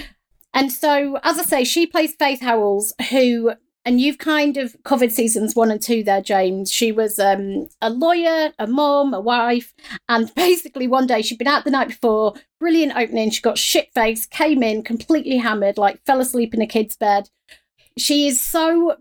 And 0.54 0.72
so, 0.72 1.18
as 1.22 1.38
I 1.38 1.42
say, 1.42 1.64
she 1.64 1.86
plays 1.86 2.14
Faith 2.18 2.40
Howells, 2.40 2.94
who, 3.10 3.52
and 3.84 4.00
you've 4.00 4.18
kind 4.18 4.56
of 4.56 4.76
covered 4.82 5.12
seasons 5.12 5.54
one 5.54 5.70
and 5.70 5.80
two 5.80 6.02
there, 6.02 6.22
James. 6.22 6.72
She 6.72 6.90
was 6.90 7.18
um, 7.18 7.68
a 7.82 7.90
lawyer, 7.90 8.52
a 8.58 8.66
mum, 8.66 9.12
a 9.12 9.20
wife, 9.20 9.74
and 10.08 10.32
basically 10.36 10.88
one 10.88 11.06
day 11.06 11.22
she'd 11.22 11.38
been 11.38 11.46
out 11.48 11.64
the 11.64 11.70
night 11.70 11.88
before, 11.88 12.34
brilliant 12.58 12.96
opening. 12.96 13.30
She 13.30 13.42
got 13.42 13.58
shit 13.58 13.90
faced, 13.94 14.30
came 14.30 14.62
in 14.62 14.82
completely 14.82 15.36
hammered, 15.36 15.78
like 15.78 16.04
fell 16.04 16.20
asleep 16.20 16.54
in 16.54 16.62
a 16.62 16.66
kid's 16.66 16.96
bed 16.96 17.28
she 17.98 18.26
is 18.28 18.40
so 18.40 18.96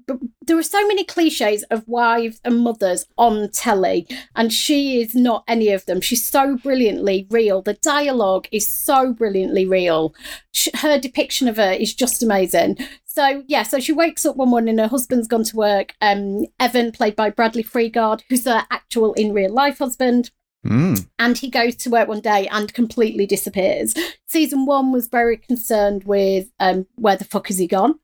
there 0.46 0.58
are 0.58 0.64
so 0.64 0.86
many 0.88 1.04
cliches 1.04 1.64
of 1.64 1.88
wives 1.88 2.42
and 2.44 2.60
mothers 2.60 3.06
on 3.18 3.50
telly 3.52 4.08
and 4.36 4.52
she 4.52 5.00
is 5.02 5.14
not 5.16 5.44
any 5.48 5.70
of 5.70 5.86
them 5.86 6.02
she's 6.02 6.24
so 6.26 6.58
brilliantly 6.58 7.28
real 7.30 7.62
the 7.62 7.74
dialogue 7.76 8.48
is 8.52 8.68
so 8.68 9.14
brilliantly 9.14 9.66
real 9.66 10.14
her 10.76 11.00
depiction 11.00 11.48
of 11.48 11.58
her 11.58 11.72
is 11.72 11.94
just 11.94 12.24
amazing 12.24 12.78
so 13.06 13.44
yeah 13.48 13.64
so 13.64 13.80
she 13.80 13.94
wakes 13.94 14.26
up 14.26 14.36
one 14.36 14.50
morning 14.50 14.78
her 14.78 14.88
husband's 14.88 15.28
gone 15.28 15.44
to 15.44 15.56
work 15.56 15.94
um 16.02 16.46
evan 16.60 16.92
played 16.92 17.16
by 17.16 17.30
bradley 17.30 17.64
freegard 17.64 18.24
who's 18.30 18.46
her 18.46 18.66
actual 18.72 19.14
in 19.14 19.34
real 19.34 19.54
life 19.54 19.78
husband 19.78 20.32
Mm. 20.66 21.08
and 21.18 21.38
he 21.38 21.50
goes 21.50 21.76
to 21.78 21.90
work 21.90 22.10
one 22.10 22.20
day 22.20 22.48
and 22.48 22.74
completely 22.74 23.26
disappears. 23.26 23.94
Season 24.28 24.66
one 24.66 24.92
was 24.92 25.08
very 25.08 25.38
concerned 25.38 26.04
with 26.04 26.52
um, 26.60 26.88
where 26.96 27.16
the 27.16 27.24
fuck 27.24 27.50
is 27.50 27.58
he 27.58 27.68
gone? 27.68 28.00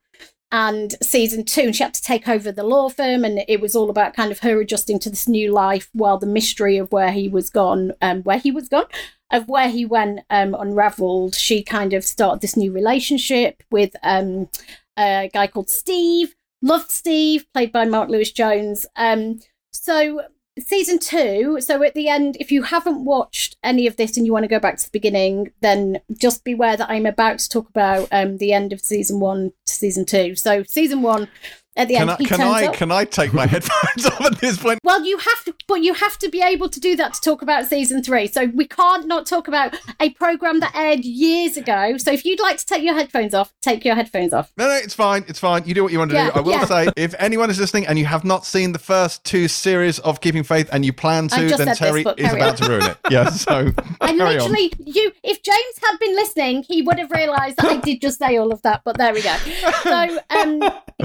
And 0.54 0.94
season 1.02 1.44
two, 1.44 1.62
and 1.62 1.74
she 1.74 1.82
had 1.82 1.94
to 1.94 2.00
take 2.00 2.28
over 2.28 2.52
the 2.52 2.62
law 2.62 2.88
firm, 2.88 3.24
and 3.24 3.44
it 3.48 3.60
was 3.60 3.74
all 3.74 3.90
about 3.90 4.14
kind 4.14 4.30
of 4.30 4.38
her 4.38 4.60
adjusting 4.60 5.00
to 5.00 5.10
this 5.10 5.26
new 5.26 5.52
life 5.52 5.90
while 5.92 6.16
the 6.16 6.28
mystery 6.28 6.76
of 6.76 6.92
where 6.92 7.10
he 7.10 7.26
was 7.26 7.50
gone, 7.50 7.90
um, 8.00 8.22
where 8.22 8.38
he 8.38 8.52
was 8.52 8.68
gone, 8.68 8.86
of 9.32 9.48
where 9.48 9.68
he 9.68 9.84
went 9.84 10.20
um, 10.30 10.54
unraveled. 10.54 11.34
She 11.34 11.64
kind 11.64 11.92
of 11.92 12.04
started 12.04 12.40
this 12.40 12.56
new 12.56 12.70
relationship 12.70 13.64
with 13.72 13.96
um, 14.04 14.48
a 14.96 15.28
guy 15.34 15.48
called 15.48 15.70
Steve. 15.70 16.36
Loved 16.62 16.92
Steve, 16.92 17.46
played 17.52 17.72
by 17.72 17.84
Mark 17.84 18.08
Lewis 18.08 18.30
Jones. 18.30 18.86
Um, 18.94 19.40
so 19.72 20.20
season 20.58 20.98
two 20.98 21.60
so 21.60 21.82
at 21.82 21.94
the 21.94 22.08
end 22.08 22.36
if 22.38 22.52
you 22.52 22.62
haven't 22.62 23.04
watched 23.04 23.56
any 23.64 23.88
of 23.88 23.96
this 23.96 24.16
and 24.16 24.24
you 24.24 24.32
want 24.32 24.44
to 24.44 24.48
go 24.48 24.60
back 24.60 24.76
to 24.76 24.84
the 24.84 24.90
beginning 24.92 25.50
then 25.62 26.00
just 26.16 26.44
beware 26.44 26.76
that 26.76 26.88
i'm 26.88 27.06
about 27.06 27.40
to 27.40 27.48
talk 27.48 27.68
about 27.68 28.06
um 28.12 28.38
the 28.38 28.52
end 28.52 28.72
of 28.72 28.80
season 28.80 29.18
one 29.18 29.50
to 29.66 29.74
season 29.74 30.04
two. 30.04 30.34
So 30.34 30.62
season 30.64 31.02
one 31.02 31.28
at 31.76 31.88
the 31.88 31.94
Can 31.94 32.02
end 32.02 32.10
I 32.12 32.16
he 32.16 32.24
can 32.24 32.38
turns 32.38 32.50
I 32.54 32.66
up. 32.66 32.74
can 32.74 32.90
I 32.92 33.04
take 33.04 33.32
my 33.32 33.46
headphones 33.54 34.06
off 34.06 34.20
at 34.20 34.38
this 34.38 34.58
point? 34.58 34.78
well 34.84 35.04
you 35.04 35.18
have 35.18 35.44
to 35.44 35.54
but 35.66 35.82
you 35.82 35.94
have 35.94 36.18
to 36.18 36.28
be 36.28 36.40
able 36.42 36.68
to 36.68 36.78
do 36.80 36.94
that 36.96 37.14
to 37.14 37.20
talk 37.20 37.42
about 37.42 37.66
season 37.66 38.02
three 38.02 38.26
so 38.26 38.46
we 38.46 38.66
can't 38.66 39.06
not 39.06 39.26
talk 39.26 39.48
about 39.48 39.74
a 40.00 40.10
program 40.10 40.60
that 40.60 40.74
aired 40.74 41.04
years 41.04 41.56
ago 41.56 41.96
so 41.96 42.12
if 42.12 42.24
you'd 42.24 42.40
like 42.40 42.58
to 42.58 42.66
take 42.66 42.82
your 42.82 42.94
headphones 42.94 43.34
off 43.34 43.52
take 43.62 43.84
your 43.84 43.94
headphones 43.94 44.32
off 44.32 44.52
No, 44.56 44.66
no, 44.68 44.74
it's 44.74 44.94
fine. 44.94 45.24
It's 45.28 45.38
fine. 45.38 45.64
You 45.66 45.74
do 45.74 45.82
what 45.82 45.92
you 45.92 45.98
want 45.98 46.10
to 46.10 46.16
Yeah, 46.16 46.30
do. 46.30 46.38
I 46.38 46.40
will 46.40 46.52
yeah. 46.52 46.64
say, 46.66 46.88
if 46.96 47.14
anyone 47.18 47.50
is 47.50 47.58
listening 47.58 47.86
and 47.86 47.98
you 47.98 48.04
have 48.06 48.24
not 48.24 48.44
seen 48.46 48.72
the 48.72 48.78
first 48.78 49.24
two 49.24 49.48
series 49.48 49.98
of 50.00 50.20
Keeping 50.20 50.42
Faith 50.42 50.68
and 50.72 50.84
you 50.84 50.92
plan 50.92 51.28
to, 51.28 51.36
then 51.40 51.56
said 51.56 51.68
this, 51.68 51.78
Terry 51.78 52.02
is 52.02 52.14
carry 52.28 52.40
about 52.40 52.56
to 52.58 52.68
ruin 52.68 52.82
it. 52.90 52.96
Yeah, 53.10 53.28
so 53.30 53.58
and 54.00 54.18
carry 54.18 54.20
on. 54.20 54.50
literally, 54.52 54.72
you. 54.78 55.12
If 55.22 55.42
James 55.42 55.74
had 55.82 55.98
been 55.98 56.14
listening, 56.14 56.62
he 56.68 56.82
would 56.82 56.98
have 56.98 57.10
realised 57.10 57.56
that 57.58 57.66
I 57.66 57.76
did 57.78 58.00
just 58.00 58.18
say 58.18 58.36
all 58.36 58.52
of 58.52 58.60
that. 58.62 58.82
But 58.84 58.98
there 58.98 59.12
we 59.14 59.22
go. 59.22 59.36
So 59.82 60.18
um, 60.30 60.62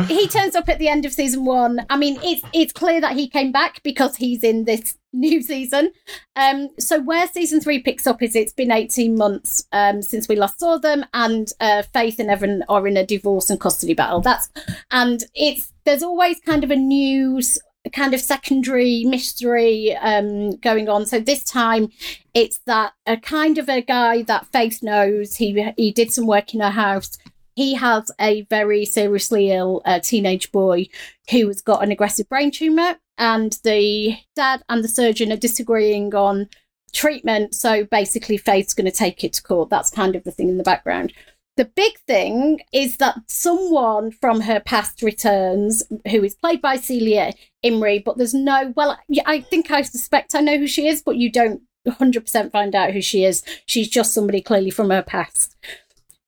he 0.08 0.28
turns 0.28 0.56
up 0.60 0.70
at 0.70 0.78
the 0.78 0.88
end 0.88 1.06
of 1.06 1.14
season 1.14 1.46
one. 1.46 1.86
I 1.90 1.98
mean, 1.98 2.20
it's 2.22 2.44
it's 2.54 2.74
clear 2.74 3.02
that 3.02 3.14
he 3.14 3.28
came 3.28 3.52
back 3.52 3.82
because 3.82 4.18
he's 4.18 4.44
in 4.44 4.66
this 4.66 4.98
new 5.14 5.42
season. 5.42 5.92
Um, 6.36 6.70
so 6.78 7.02
where 7.02 7.28
season 7.28 7.60
three 7.60 7.80
picks 7.80 8.06
up 8.06 8.22
is 8.22 8.36
it's 8.36 8.54
been 8.54 8.72
eighteen 8.72 9.16
months 9.16 9.64
um, 9.72 10.02
since 10.02 10.28
we 10.28 10.36
last 10.36 10.60
saw 10.60 10.78
them, 10.78 11.06
and 11.14 11.52
uh, 11.60 11.84
Faith 11.94 12.20
and 12.20 12.30
Evan 12.30 12.64
are 12.70 12.88
in 12.88 12.98
a 12.98 13.06
divorce 13.06 13.50
and 13.50 13.60
custody 13.60 13.96
battle. 13.96 14.22
That's 14.22 14.50
and 14.92 15.24
it's 15.34 15.74
there's 15.86 16.04
always 16.04 16.40
kind 16.42 16.64
of 16.64 16.70
a 16.70 16.76
news 16.76 17.58
kind 17.94 18.14
of 18.14 18.20
secondary 18.20 19.06
mystery 19.06 19.96
um, 19.98 20.52
going 20.58 20.90
on. 20.90 21.06
So 21.06 21.20
this 21.20 21.44
time 21.44 21.90
it's 22.34 22.60
that 22.66 22.94
a 23.06 23.18
kind 23.18 23.58
of 23.58 23.70
a 23.70 23.82
guy 23.82 24.22
that 24.24 24.46
Faith 24.48 24.84
knows. 24.84 25.36
He 25.36 25.72
he 25.78 25.92
did 25.92 26.12
some 26.12 26.28
work 26.28 26.54
in 26.54 26.60
her 26.60 26.70
house. 26.70 27.18
He 27.60 27.74
has 27.74 28.10
a 28.22 28.44
very 28.44 28.86
seriously 28.86 29.52
ill 29.52 29.82
uh, 29.84 30.00
teenage 30.00 30.50
boy 30.54 30.88
who 31.30 31.48
has 31.48 31.62
got 31.62 31.84
an 31.84 31.92
aggressive 31.92 32.30
brain 32.30 32.52
tumor, 32.52 32.96
and 33.18 33.60
the 33.66 34.16
dad 34.34 34.64
and 34.70 34.82
the 34.82 34.88
surgeon 34.88 35.30
are 35.34 35.36
disagreeing 35.36 36.16
on 36.16 36.48
treatment. 36.94 37.54
So 37.54 37.84
basically, 37.84 38.38
Faith's 38.38 38.74
going 38.74 38.90
to 38.90 38.94
take 38.94 39.26
it 39.26 39.34
to 39.34 39.44
court. 39.44 39.70
That's 39.70 39.92
kind 39.92 40.16
of 40.16 40.24
the 40.24 40.32
thing 40.32 40.48
in 40.48 40.58
the 40.58 40.64
background. 40.64 41.12
The 41.58 41.66
big 41.66 42.00
thing 42.08 42.62
is 42.72 42.96
that 42.96 43.18
someone 43.28 44.12
from 44.12 44.40
her 44.40 44.62
past 44.62 45.02
returns, 45.02 45.84
who 46.10 46.24
is 46.24 46.36
played 46.36 46.62
by 46.62 46.78
Celia 46.78 47.34
Imrie, 47.62 48.02
but 48.02 48.18
there's 48.18 48.34
no, 48.34 48.74
well, 48.78 48.98
I 49.26 49.42
think 49.42 49.70
I 49.70 49.82
suspect 49.82 50.34
I 50.34 50.40
know 50.40 50.58
who 50.58 50.68
she 50.68 50.88
is, 50.88 51.02
but 51.02 51.18
you 51.18 51.30
don't 51.30 51.62
100% 51.86 52.52
find 52.54 52.74
out 52.74 52.94
who 52.94 53.02
she 53.02 53.26
is. 53.26 53.44
She's 53.66 53.90
just 53.90 54.14
somebody 54.14 54.40
clearly 54.40 54.70
from 54.70 54.92
her 54.92 55.04
past. 55.04 55.58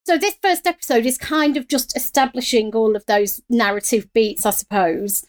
So 0.03 0.17
this 0.17 0.35
first 0.41 0.65
episode 0.65 1.05
is 1.05 1.17
kind 1.17 1.57
of 1.57 1.67
just 1.67 1.95
establishing 1.95 2.75
all 2.75 2.95
of 2.95 3.05
those 3.05 3.41
narrative 3.49 4.11
beats, 4.13 4.45
I 4.45 4.49
suppose. 4.49 5.23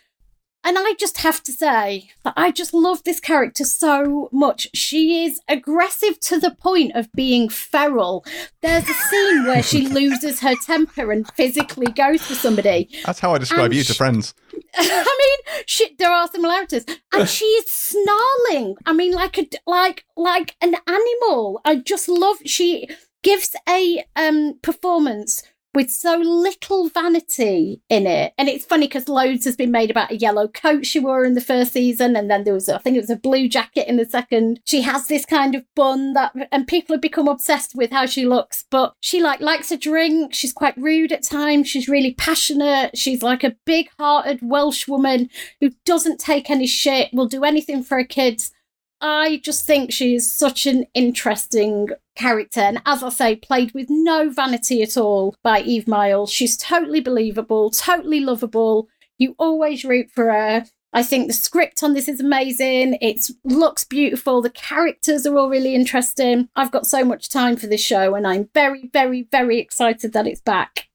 And 0.65 0.77
I 0.79 0.95
just 0.99 1.19
have 1.19 1.43
to 1.43 1.53
say 1.53 2.11
that 2.23 2.35
I 2.37 2.53
just 2.53 2.73
love 2.73 3.03
this 3.03 3.19
character 3.19 3.65
so 3.65 4.29
much. 4.33 4.69
She 4.73 5.25
is 5.25 5.41
aggressive 5.49 6.21
to 6.21 6.39
the 6.39 6.53
point 6.53 6.93
of 6.95 7.13
being 7.13 7.49
feral. 7.49 8.25
There's 8.61 8.89
a 8.89 8.95
scene 8.95 9.45
where 9.45 9.63
she 9.63 9.89
loses 9.89 10.41
her 10.41 10.55
temper 10.65 11.11
and 11.11 11.29
physically 11.35 11.91
goes 11.93 12.23
for 12.23 12.35
somebody. 12.35 12.89
That's 13.05 13.19
how 13.19 13.35
I 13.35 13.39
describe 13.39 13.67
And 13.67 13.75
you 13.75 13.83
to 13.85 13.95
friends. 13.95 14.35
I 14.77 15.17
mean, 15.19 15.65
she, 15.67 15.97
there 15.99 16.13
are 16.13 16.29
similarities, 16.29 16.87
and 17.13 17.29
she 17.29 17.45
is 17.45 17.71
snarling. 17.71 18.77
I 18.87 18.93
mean, 18.93 19.13
like 19.13 19.39
a 19.39 19.49
like 19.67 20.05
like 20.17 20.55
an 20.61 20.77
animal. 20.87 21.61
I 21.65 21.77
just 21.77 22.09
love. 22.09 22.37
She 22.47 22.89
gives 23.23 23.55
a 23.69 24.05
um 24.17 24.59
performance 24.63 25.43
with 25.75 25.91
so 25.91 26.19
little 26.19 26.89
vanity 26.91 27.81
in 27.89 28.07
it, 28.07 28.35
and 28.37 28.47
it's 28.49 28.67
funny 28.67 28.87
because 28.87 29.09
loads 29.09 29.47
has 29.47 29.57
been 29.57 29.71
made 29.71 29.91
about 29.91 30.11
a 30.11 30.17
yellow 30.17 30.47
coat 30.47 30.85
she 30.85 30.99
wore 30.99 31.25
in 31.25 31.33
the 31.33 31.41
first 31.41 31.73
season, 31.73 32.15
and 32.15 32.31
then 32.31 32.45
there 32.45 32.53
was 32.53 32.69
I 32.69 32.77
think 32.79 32.97
it 32.97 33.01
was 33.01 33.09
a 33.09 33.17
blue 33.17 33.49
jacket 33.49 33.89
in 33.89 33.97
the 33.97 34.05
second. 34.05 34.61
She 34.67 34.83
has 34.83 35.07
this 35.07 35.25
kind 35.25 35.55
of 35.55 35.65
bun 35.75 36.13
that, 36.13 36.35
and 36.53 36.67
people 36.67 36.95
have 36.95 37.01
become 37.01 37.27
obsessed 37.27 37.75
with 37.75 37.91
how 37.91 38.05
she 38.05 38.27
looks. 38.27 38.67
But 38.71 38.95
she 39.01 39.23
like 39.23 39.41
likes 39.41 39.71
a 39.71 39.79
drink. 39.79 40.35
She's 40.35 40.53
quite 40.53 40.77
rude 40.77 41.11
at 41.11 41.23
times. 41.23 41.69
She's 41.69 41.89
really 41.89 42.13
passionate. 42.13 42.99
She's 42.99 43.23
like 43.23 43.43
a 43.43 43.57
big-hearted 43.65 44.41
Welsh 44.43 44.87
woman 44.87 45.31
who 45.61 45.71
doesn't 45.87 46.21
take 46.21 46.51
any 46.51 46.67
shit. 46.67 47.09
Will 47.15 47.29
do 47.29 47.45
anything 47.45 47.83
for 47.83 47.97
her 47.97 48.05
kids. 48.05 48.53
I 49.03 49.41
just 49.43 49.67
think 49.67 49.93
she 49.93 50.15
is 50.15 50.31
such 50.31 50.65
an 50.65 50.87
interesting 50.95 51.89
character. 52.15 52.61
And 52.61 52.81
as 52.87 53.03
I 53.03 53.09
say, 53.09 53.37
played 53.37 53.73
with 53.73 53.89
no 53.91 54.31
vanity 54.31 54.81
at 54.83 54.97
all 54.97 55.35
by 55.43 55.61
Eve 55.61 55.89
Myles. 55.89 56.31
She's 56.31 56.57
totally 56.57 57.01
believable, 57.01 57.71
totally 57.71 58.21
lovable. 58.21 58.89
You 59.19 59.35
always 59.39 59.85
root 59.85 60.11
for 60.11 60.31
her. 60.31 60.65
I 60.93 61.03
think 61.03 61.27
the 61.27 61.33
script 61.33 61.83
on 61.83 61.95
this 61.95 62.07
is 62.07 62.21
amazing. 62.21 62.99
It 63.01 63.29
looks 63.45 63.83
beautiful. 63.83 64.41
The 64.41 64.51
characters 64.51 65.27
are 65.27 65.37
all 65.37 65.49
really 65.49 65.75
interesting. 65.75 66.49
I've 66.55 66.71
got 66.71 66.87
so 66.87 67.05
much 67.05 67.29
time 67.29 67.57
for 67.57 67.67
this 67.67 67.81
show, 67.81 68.15
and 68.15 68.27
I'm 68.27 68.51
very, 68.55 68.91
very, 68.93 69.23
very 69.23 69.59
excited 69.59 70.13
that 70.13 70.27
it's 70.27 70.43
back. 70.43 70.89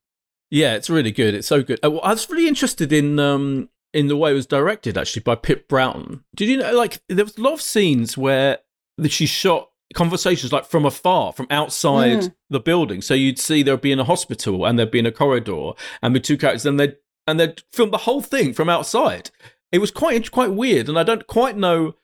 Yeah, 0.52 0.76
it's 0.76 0.90
really 0.90 1.12
good. 1.12 1.34
It's 1.34 1.48
so 1.48 1.64
good. 1.64 1.80
Uh, 1.84 1.98
I 1.98 2.12
was 2.12 2.30
really 2.30 2.48
interested 2.48 2.94
in 2.94 3.20
um 3.20 3.70
in 3.94 4.08
the 4.08 4.18
way 4.18 4.32
it 4.32 4.36
was 4.36 4.46
directed 4.46 4.98
actually 4.98 5.22
by 5.24 5.36
Pip 5.36 5.68
Broughton. 5.68 6.24
Did 6.36 6.50
you 6.50 6.58
know 6.58 6.74
like 6.76 7.02
there 7.10 7.26
was 7.26 7.38
a 7.38 7.42
lot 7.42 7.54
of 7.54 7.62
scenes 7.62 8.18
where 8.18 8.60
that 8.98 9.12
she 9.12 9.26
shot 9.26 9.70
conversations 9.94 10.52
like 10.52 10.66
from 10.66 10.86
afar, 10.86 11.32
from 11.32 11.48
outside 11.50 12.18
Mm. 12.20 12.34
the 12.50 12.60
building. 12.60 13.02
So 13.02 13.14
you'd 13.14 13.40
see 13.40 13.64
there'd 13.64 13.80
be 13.82 13.92
in 13.94 14.00
a 14.00 14.04
hospital 14.04 14.66
and 14.66 14.78
there'd 14.78 14.92
be 14.92 15.00
in 15.00 15.06
a 15.06 15.12
corridor 15.12 15.72
and 16.02 16.14
the 16.16 16.20
two 16.20 16.38
characters 16.38 16.66
and 16.66 16.80
they'd 16.80 16.98
and 17.26 17.40
they'd 17.40 17.62
film 17.72 17.92
the 17.92 18.00
whole 18.00 18.22
thing 18.22 18.54
from 18.54 18.70
outside. 18.70 19.32
It 19.72 19.80
was 19.80 19.92
quite 19.92 20.32
quite 20.32 20.52
weird, 20.54 20.88
and 20.90 20.98
I 20.98 21.04
don't 21.04 21.28
quite 21.28 21.58
know 21.58 21.96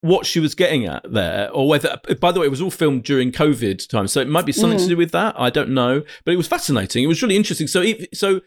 what 0.00 0.26
she 0.26 0.40
was 0.40 0.56
getting 0.56 0.84
at 0.86 1.04
there, 1.12 1.48
or 1.52 1.68
whether. 1.68 2.00
By 2.20 2.32
the 2.32 2.40
way, 2.40 2.46
it 2.46 2.50
was 2.50 2.60
all 2.60 2.72
filmed 2.72 3.04
during 3.04 3.30
COVID 3.30 3.88
time, 3.88 4.08
so 4.08 4.20
it 4.20 4.28
might 4.28 4.44
be 4.46 4.50
something 4.52 4.78
to 4.80 4.88
do 4.88 4.96
with 4.96 5.12
that. 5.12 5.34
I 5.38 5.48
don't 5.48 5.70
know, 5.70 6.02
but 6.24 6.34
it 6.34 6.36
was 6.36 6.48
fascinating. 6.48 7.04
It 7.04 7.06
was 7.06 7.22
really 7.22 7.36
interesting. 7.36 7.68
So, 7.68 7.84
so 8.12 8.40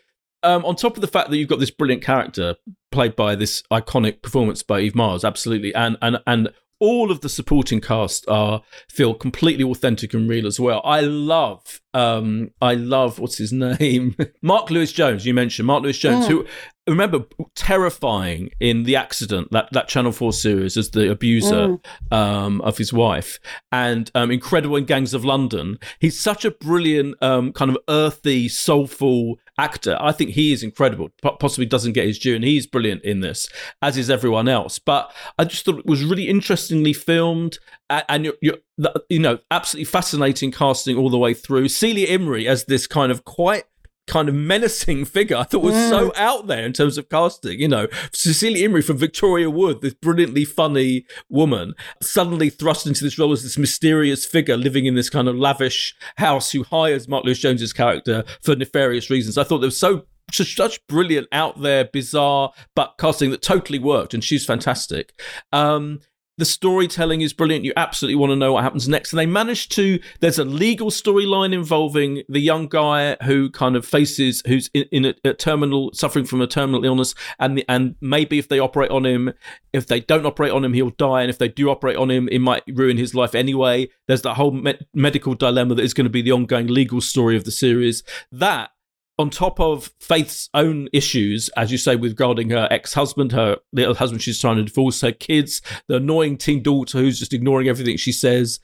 um, 0.46 0.64
on 0.66 0.76
top 0.76 0.96
of 0.96 1.02
the 1.02 1.08
fact 1.08 1.30
that 1.30 1.38
you've 1.38 1.50
got 1.50 1.60
this 1.60 1.72
brilliant 1.72 2.04
character 2.04 2.56
played 2.92 3.16
by 3.16 3.36
this 3.36 3.64
iconic 3.72 4.22
performance 4.22 4.64
by 4.64 4.80
Eve 4.80 4.96
Myles, 4.96 5.26
absolutely, 5.26 5.74
and 5.76 5.98
and 6.02 6.20
and 6.26 6.50
all 6.80 7.10
of 7.10 7.22
the 7.22 7.30
supporting 7.30 7.80
cast 7.80 8.28
are 8.28 8.62
feel 8.90 9.14
completely 9.14 9.64
authentic 9.64 10.14
and 10.14 10.30
real 10.30 10.46
as 10.46 10.60
well. 10.60 10.82
I 10.84 11.00
love, 11.00 11.80
um, 11.94 12.52
I 12.62 12.74
love 12.76 13.18
what's 13.18 13.38
his 13.38 13.54
name, 13.70 14.16
Mark 14.42 14.70
Lewis 14.70 14.92
Jones. 14.92 15.26
You 15.26 15.34
mentioned 15.34 15.68
Mark 15.68 15.84
Lewis 15.84 15.98
Jones, 15.98 16.26
Mm. 16.26 16.30
who 16.30 16.46
remember 16.86 17.26
terrifying 17.56 18.52
in 18.60 18.84
the 18.84 18.96
accident 18.96 19.52
that 19.52 19.70
that 19.72 19.88
Channel 19.88 20.12
Four 20.12 20.34
series 20.34 20.76
as 20.78 20.92
the 20.92 21.10
abuser 21.10 21.78
um, 22.12 22.62
of 22.62 22.78
his 22.78 22.92
wife, 22.94 23.40
and 23.72 24.12
um, 24.14 24.30
incredible 24.30 24.76
in 24.76 24.86
Gangs 24.86 25.14
of 25.14 25.24
London. 25.26 25.78
He's 26.00 26.20
such 26.20 26.46
a 26.46 26.52
brilliant, 26.52 27.16
um, 27.24 27.54
kind 27.54 27.72
of 27.72 27.78
earthy, 27.90 28.48
soulful 28.50 29.40
actor. 29.58 29.98
I 30.00 30.12
think 30.12 30.32
he 30.32 30.52
is 30.54 30.64
incredible. 30.64 31.10
Po- 31.22 31.38
Possibly 31.38 31.66
doesn't 31.66 31.94
get 31.94 32.08
his 32.08 32.20
due, 32.20 32.36
and 32.36 32.44
he's 32.44 32.68
brilliant 32.68 33.04
in 33.04 33.22
this, 33.22 33.48
as 33.82 33.98
is 33.98 34.10
everyone 34.10 34.48
else. 34.48 34.80
But 34.80 35.12
I 35.38 35.46
just 35.46 35.66
thought 35.66 35.80
it 35.80 35.86
was 35.86 36.04
really 36.04 36.28
interestingly 36.28 36.94
filmed, 36.94 37.60
and 37.90 38.26
you're, 38.26 38.36
you're 38.42 38.58
you 39.10 39.20
know 39.20 39.40
absolutely 39.52 39.86
fascinating 39.86 40.52
casting 40.52 40.98
all 40.98 41.10
the 41.10 41.18
way 41.18 41.34
through. 41.34 41.70
Celia 41.70 42.08
Imrie 42.08 42.48
as 42.48 42.66
this 42.66 42.88
kind 42.88 43.12
of 43.12 43.26
quite 43.26 43.66
kind 44.08 44.30
of 44.30 44.36
menacing 44.36 45.06
figure 45.06 45.38
I 45.38 45.44
thought 45.44 45.64
was 45.64 45.76
so 45.76 46.12
out 46.16 46.48
there 46.48 46.66
in 46.66 46.74
terms 46.74 46.98
of 46.98 47.10
casting. 47.10 47.60
You 47.60 47.68
know, 47.68 47.88
Cecilia 48.14 48.68
Imrie 48.68 48.84
from 48.84 48.98
Victoria 48.98 49.50
Wood, 49.50 49.82
this 49.82 49.94
brilliantly 49.94 50.46
funny 50.46 51.06
woman, 51.30 51.74
suddenly 52.02 52.50
thrust 52.50 52.88
into 52.88 53.04
this 53.04 53.18
role 53.18 53.32
as 53.32 53.44
this 53.44 53.58
mysterious 53.58 54.26
figure 54.26 54.58
living 54.58 54.86
in 54.86 54.96
this 54.96 55.10
kind 55.10 55.28
of 55.28 55.36
lavish 55.36 55.96
house 56.18 56.52
who 56.52 56.64
hires 56.64 57.08
Mark 57.08 57.26
Lewis 57.26 57.40
Jones's 57.40 57.74
character 57.74 58.24
for 58.42 58.56
nefarious 58.56 59.10
reasons. 59.10 59.38
I 59.38 59.44
thought 59.44 59.60
there 59.60 59.68
was 59.68 59.80
so 59.80 60.06
such, 60.32 60.56
such 60.56 60.86
brilliant, 60.88 61.28
out 61.32 61.62
there, 61.62 61.86
bizarre, 61.86 62.52
but 62.76 62.96
casting 63.00 63.32
that 63.32 63.42
totally 63.42 63.80
worked, 63.80 64.14
and 64.14 64.24
she's 64.24 64.46
fantastic. 64.46 65.14
Um, 65.52 66.00
the 66.38 66.46
storytelling 66.46 67.22
is 67.22 67.34
brilliant. 67.34 67.64
You 67.64 67.74
absolutely 67.78 68.16
want 68.16 68.32
to 68.32 68.36
know 68.36 68.54
what 68.54 68.64
happens 68.64 68.90
next. 68.90 69.14
And 69.14 69.20
they 69.20 69.26
manage 69.26 69.70
to, 69.70 70.00
there's 70.20 70.40
a 70.40 70.44
legal 70.44 70.90
storyline 70.90 71.54
involving 71.54 72.24
the 72.28 72.40
young 72.40 72.68
guy 72.68 73.16
who 73.24 73.50
kind 73.50 73.76
of 73.76 73.86
faces, 73.86 74.42
who's 74.46 74.70
in, 74.74 74.84
in 74.92 75.06
a, 75.06 75.16
a, 75.24 75.34
terminal, 75.34 75.92
suffering 75.94 76.26
from 76.26 76.42
a 76.42 76.48
terminal 76.48 76.84
illness. 76.84 77.16
And, 77.40 77.58
the, 77.58 77.66
and 77.70 77.96
maybe 78.02 78.38
if 78.38 78.50
they 78.50 78.60
operate 78.60 78.92
on 78.92 79.06
him, 79.06 79.34
if 79.72 79.88
they 79.88 80.02
don't 80.02 80.26
operate 80.26 80.52
on 80.52 80.66
him, 80.66 80.74
he'll 80.74 80.90
die. 80.90 81.22
And 81.22 81.30
if 81.30 81.38
they 81.38 81.48
do 81.48 81.70
operate 81.70 81.98
on 81.98 82.12
him, 82.12 82.28
it 82.30 82.40
might 82.40 82.64
ruin 82.68 82.98
his 82.98 83.16
life 83.16 83.34
anyway. 83.34 83.90
There's 84.08 84.24
that 84.24 84.34
whole 84.34 84.52
me- 84.52 84.80
medical 84.94 85.36
dilemma 85.36 85.76
that 85.76 85.84
is 85.84 85.94
going 85.94 86.06
to 86.06 86.10
be 86.10 86.22
the 86.22 86.34
ongoing 86.34 86.68
legal 86.68 87.00
story 87.00 87.38
of 87.38 87.46
the 87.46 87.52
series. 87.52 88.04
That 88.32 88.72
on 89.18 89.30
top 89.30 89.60
of 89.60 89.92
Faith's 90.00 90.50
own 90.54 90.90
issues, 90.92 91.50
as 91.50 91.72
you 91.72 91.78
say, 91.78 91.96
with 91.96 92.12
regarding 92.12 92.50
her 92.50 92.68
ex-husband, 92.70 93.32
her 93.32 93.58
little 93.72 93.96
husband 93.96 94.22
she's 94.22 94.40
trying 94.40 94.58
to 94.58 94.64
divorce, 94.64 95.02
her 95.02 95.12
kids, 95.12 95.62
the 95.88 95.96
annoying 95.96 96.38
teen 96.38 96.62
daughter 96.62 97.00
who's 97.00 97.20
just 97.20 97.34
ignoring 97.34 97.68
everything 97.68 97.98
she 97.98 98.12
says, 98.12 98.60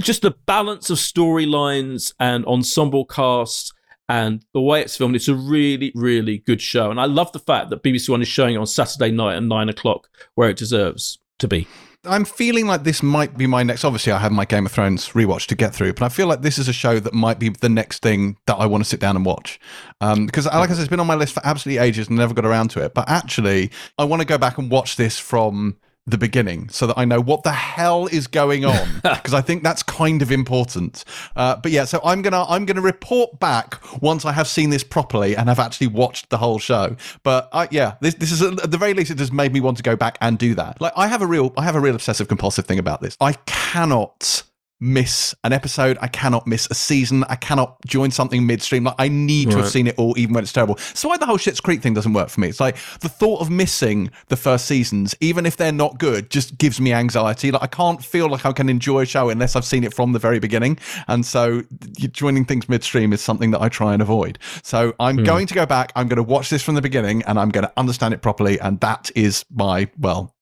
just 0.00 0.22
the 0.22 0.34
balance 0.46 0.90
of 0.90 0.98
storylines 0.98 2.14
and 2.18 2.44
ensemble 2.46 3.04
cast 3.04 3.72
and 4.08 4.44
the 4.52 4.60
way 4.60 4.82
it's 4.82 4.96
filmed, 4.96 5.16
it's 5.16 5.28
a 5.28 5.34
really, 5.34 5.92
really 5.94 6.38
good 6.38 6.60
show. 6.60 6.90
And 6.90 7.00
I 7.00 7.06
love 7.06 7.32
the 7.32 7.38
fact 7.38 7.70
that 7.70 7.82
BBC 7.82 8.08
One 8.08 8.22
is 8.22 8.28
showing 8.28 8.54
it 8.54 8.58
on 8.58 8.66
Saturday 8.66 9.10
night 9.10 9.36
at 9.36 9.42
nine 9.42 9.68
o'clock, 9.68 10.08
where 10.34 10.50
it 10.50 10.56
deserves 10.56 11.18
to 11.38 11.48
be. 11.48 11.66
I'm 12.06 12.24
feeling 12.24 12.66
like 12.66 12.84
this 12.84 13.02
might 13.02 13.36
be 13.36 13.46
my 13.46 13.62
next. 13.62 13.84
Obviously, 13.84 14.12
I 14.12 14.18
have 14.18 14.32
my 14.32 14.44
Game 14.44 14.66
of 14.66 14.72
Thrones 14.72 15.10
rewatch 15.10 15.46
to 15.46 15.54
get 15.54 15.74
through, 15.74 15.94
but 15.94 16.02
I 16.02 16.08
feel 16.08 16.26
like 16.26 16.42
this 16.42 16.58
is 16.58 16.68
a 16.68 16.72
show 16.72 17.00
that 17.00 17.14
might 17.14 17.38
be 17.38 17.48
the 17.48 17.68
next 17.68 18.02
thing 18.02 18.36
that 18.46 18.54
I 18.54 18.66
want 18.66 18.84
to 18.84 18.88
sit 18.88 19.00
down 19.00 19.16
and 19.16 19.24
watch. 19.24 19.58
Because, 20.00 20.46
um, 20.46 20.58
like 20.58 20.70
I 20.70 20.74
said, 20.74 20.80
it's 20.80 20.88
been 20.88 21.00
on 21.00 21.06
my 21.06 21.14
list 21.14 21.34
for 21.34 21.40
absolutely 21.44 21.82
ages 21.82 22.08
and 22.08 22.18
never 22.18 22.34
got 22.34 22.44
around 22.44 22.68
to 22.70 22.84
it. 22.84 22.94
But 22.94 23.08
actually, 23.08 23.70
I 23.98 24.04
want 24.04 24.20
to 24.20 24.26
go 24.26 24.38
back 24.38 24.58
and 24.58 24.70
watch 24.70 24.96
this 24.96 25.18
from 25.18 25.76
the 26.06 26.18
beginning 26.18 26.68
so 26.68 26.86
that 26.86 26.98
I 26.98 27.04
know 27.04 27.20
what 27.20 27.44
the 27.44 27.52
hell 27.52 28.06
is 28.06 28.26
going 28.26 28.64
on 28.64 29.00
because 29.02 29.34
I 29.34 29.40
think 29.40 29.62
that's 29.62 29.82
kind 29.82 30.20
of 30.22 30.30
important. 30.30 31.04
Uh, 31.34 31.56
but 31.56 31.72
yeah, 31.72 31.84
so 31.84 32.00
I'm 32.04 32.22
gonna 32.22 32.44
I'm 32.44 32.66
gonna 32.66 32.82
report 32.82 33.40
back 33.40 33.80
once 34.02 34.24
I 34.24 34.32
have 34.32 34.48
seen 34.48 34.70
this 34.70 34.84
properly 34.84 35.36
and 35.36 35.48
have 35.48 35.58
actually 35.58 35.88
watched 35.88 36.30
the 36.30 36.38
whole 36.38 36.58
show. 36.58 36.96
But 37.22 37.48
I, 37.52 37.68
yeah, 37.70 37.94
this 38.00 38.14
this 38.14 38.32
is 38.32 38.42
at 38.42 38.70
the 38.70 38.78
very 38.78 38.94
least 38.94 39.10
it 39.10 39.18
has 39.18 39.32
made 39.32 39.52
me 39.52 39.60
want 39.60 39.76
to 39.78 39.82
go 39.82 39.96
back 39.96 40.18
and 40.20 40.38
do 40.38 40.54
that. 40.54 40.80
Like 40.80 40.92
I 40.96 41.06
have 41.06 41.22
a 41.22 41.26
real 41.26 41.52
I 41.56 41.64
have 41.64 41.74
a 41.74 41.80
real 41.80 41.94
obsessive 41.94 42.28
compulsive 42.28 42.66
thing 42.66 42.78
about 42.78 43.00
this. 43.00 43.16
I 43.20 43.32
cannot 43.46 44.42
miss 44.84 45.34
an 45.44 45.52
episode. 45.52 45.96
I 46.00 46.08
cannot 46.08 46.46
miss 46.46 46.68
a 46.70 46.74
season. 46.74 47.24
I 47.24 47.36
cannot 47.36 47.76
join 47.86 48.10
something 48.10 48.46
midstream. 48.46 48.84
Like 48.84 48.96
I 48.98 49.08
need 49.08 49.50
to 49.50 49.56
have 49.56 49.68
seen 49.68 49.86
it 49.86 49.94
all, 49.98 50.16
even 50.18 50.34
when 50.34 50.44
it's 50.44 50.52
terrible. 50.52 50.76
So 50.76 51.08
why 51.08 51.16
the 51.16 51.26
whole 51.26 51.38
Schitt's 51.38 51.60
Creek 51.60 51.82
thing 51.82 51.94
doesn't 51.94 52.12
work 52.12 52.28
for 52.28 52.40
me? 52.40 52.48
It's 52.48 52.60
like 52.60 52.76
the 53.00 53.08
thought 53.08 53.40
of 53.40 53.50
missing 53.50 54.10
the 54.28 54.36
first 54.36 54.66
seasons, 54.66 55.14
even 55.20 55.46
if 55.46 55.56
they're 55.56 55.72
not 55.72 55.98
good, 55.98 56.30
just 56.30 56.58
gives 56.58 56.80
me 56.80 56.92
anxiety. 56.92 57.50
Like 57.50 57.62
I 57.62 57.66
can't 57.66 58.04
feel 58.04 58.28
like 58.28 58.44
I 58.44 58.52
can 58.52 58.68
enjoy 58.68 59.00
a 59.00 59.06
show 59.06 59.30
unless 59.30 59.56
I've 59.56 59.64
seen 59.64 59.84
it 59.84 59.94
from 59.94 60.12
the 60.12 60.18
very 60.18 60.38
beginning. 60.38 60.78
And 61.08 61.24
so 61.24 61.62
joining 61.98 62.44
things 62.44 62.68
midstream 62.68 63.12
is 63.12 63.20
something 63.20 63.50
that 63.52 63.62
I 63.62 63.68
try 63.68 63.94
and 63.94 64.02
avoid. 64.02 64.38
So 64.62 64.94
I'm 65.00 65.18
mm. 65.18 65.24
going 65.24 65.46
to 65.46 65.54
go 65.54 65.64
back. 65.64 65.92
I'm 65.96 66.08
going 66.08 66.16
to 66.16 66.22
watch 66.22 66.50
this 66.50 66.62
from 66.62 66.74
the 66.74 66.82
beginning, 66.82 67.22
and 67.22 67.38
I'm 67.38 67.50
going 67.50 67.66
to 67.66 67.72
understand 67.76 68.12
it 68.12 68.20
properly. 68.20 68.60
And 68.60 68.80
that 68.80 69.10
is 69.14 69.44
my 69.50 69.88
well. 69.98 70.33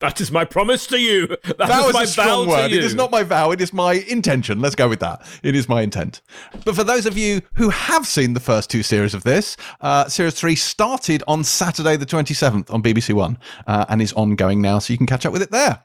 That 0.00 0.20
is 0.20 0.30
my 0.30 0.44
promise 0.44 0.86
to 0.88 0.98
you. 0.98 1.36
That, 1.58 1.68
that 1.68 1.86
was 1.86 1.94
my 1.94 2.04
strong 2.04 2.46
word. 2.46 2.72
It 2.72 2.84
is 2.84 2.94
not 2.94 3.10
my 3.10 3.24
vow. 3.24 3.50
It 3.50 3.60
is 3.60 3.72
my 3.72 3.94
intention. 3.94 4.60
Let's 4.60 4.76
go 4.76 4.88
with 4.88 5.00
that. 5.00 5.26
It 5.42 5.56
is 5.56 5.68
my 5.68 5.82
intent. 5.82 6.20
But 6.64 6.76
for 6.76 6.84
those 6.84 7.04
of 7.04 7.18
you 7.18 7.40
who 7.54 7.70
have 7.70 8.06
seen 8.06 8.34
the 8.34 8.40
first 8.40 8.70
two 8.70 8.84
series 8.84 9.12
of 9.12 9.24
this, 9.24 9.56
uh, 9.80 10.08
series 10.08 10.34
three 10.34 10.54
started 10.54 11.24
on 11.26 11.42
Saturday 11.42 11.96
the 11.96 12.06
27th 12.06 12.72
on 12.72 12.82
BBC 12.82 13.12
One 13.12 13.38
uh, 13.66 13.86
and 13.88 14.00
is 14.00 14.12
ongoing 14.12 14.60
now, 14.60 14.78
so 14.78 14.92
you 14.92 14.98
can 14.98 15.06
catch 15.06 15.26
up 15.26 15.32
with 15.32 15.42
it 15.42 15.50
there. 15.50 15.82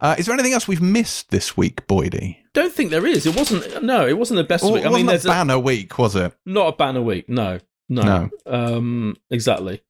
Uh, 0.00 0.14
is 0.18 0.26
there 0.26 0.34
anything 0.34 0.52
else 0.52 0.68
we've 0.68 0.82
missed 0.82 1.30
this 1.30 1.56
week, 1.56 1.86
Boydie? 1.86 2.36
Don't 2.52 2.72
think 2.72 2.90
there 2.90 3.06
is. 3.06 3.24
It 3.24 3.34
wasn't. 3.34 3.82
No, 3.82 4.06
it 4.06 4.18
wasn't 4.18 4.38
the 4.38 4.44
best 4.44 4.64
well, 4.64 4.74
week. 4.74 4.84
I 4.84 4.90
mean, 4.90 5.06
there's 5.06 5.24
a 5.24 5.28
banner 5.28 5.54
a, 5.54 5.58
week, 5.58 5.98
was 5.98 6.16
it? 6.16 6.34
Not 6.44 6.74
a 6.74 6.76
banner 6.76 7.02
week. 7.02 7.28
No, 7.28 7.60
no, 7.88 8.02
no. 8.02 8.30
Um, 8.46 9.16
exactly. 9.30 9.82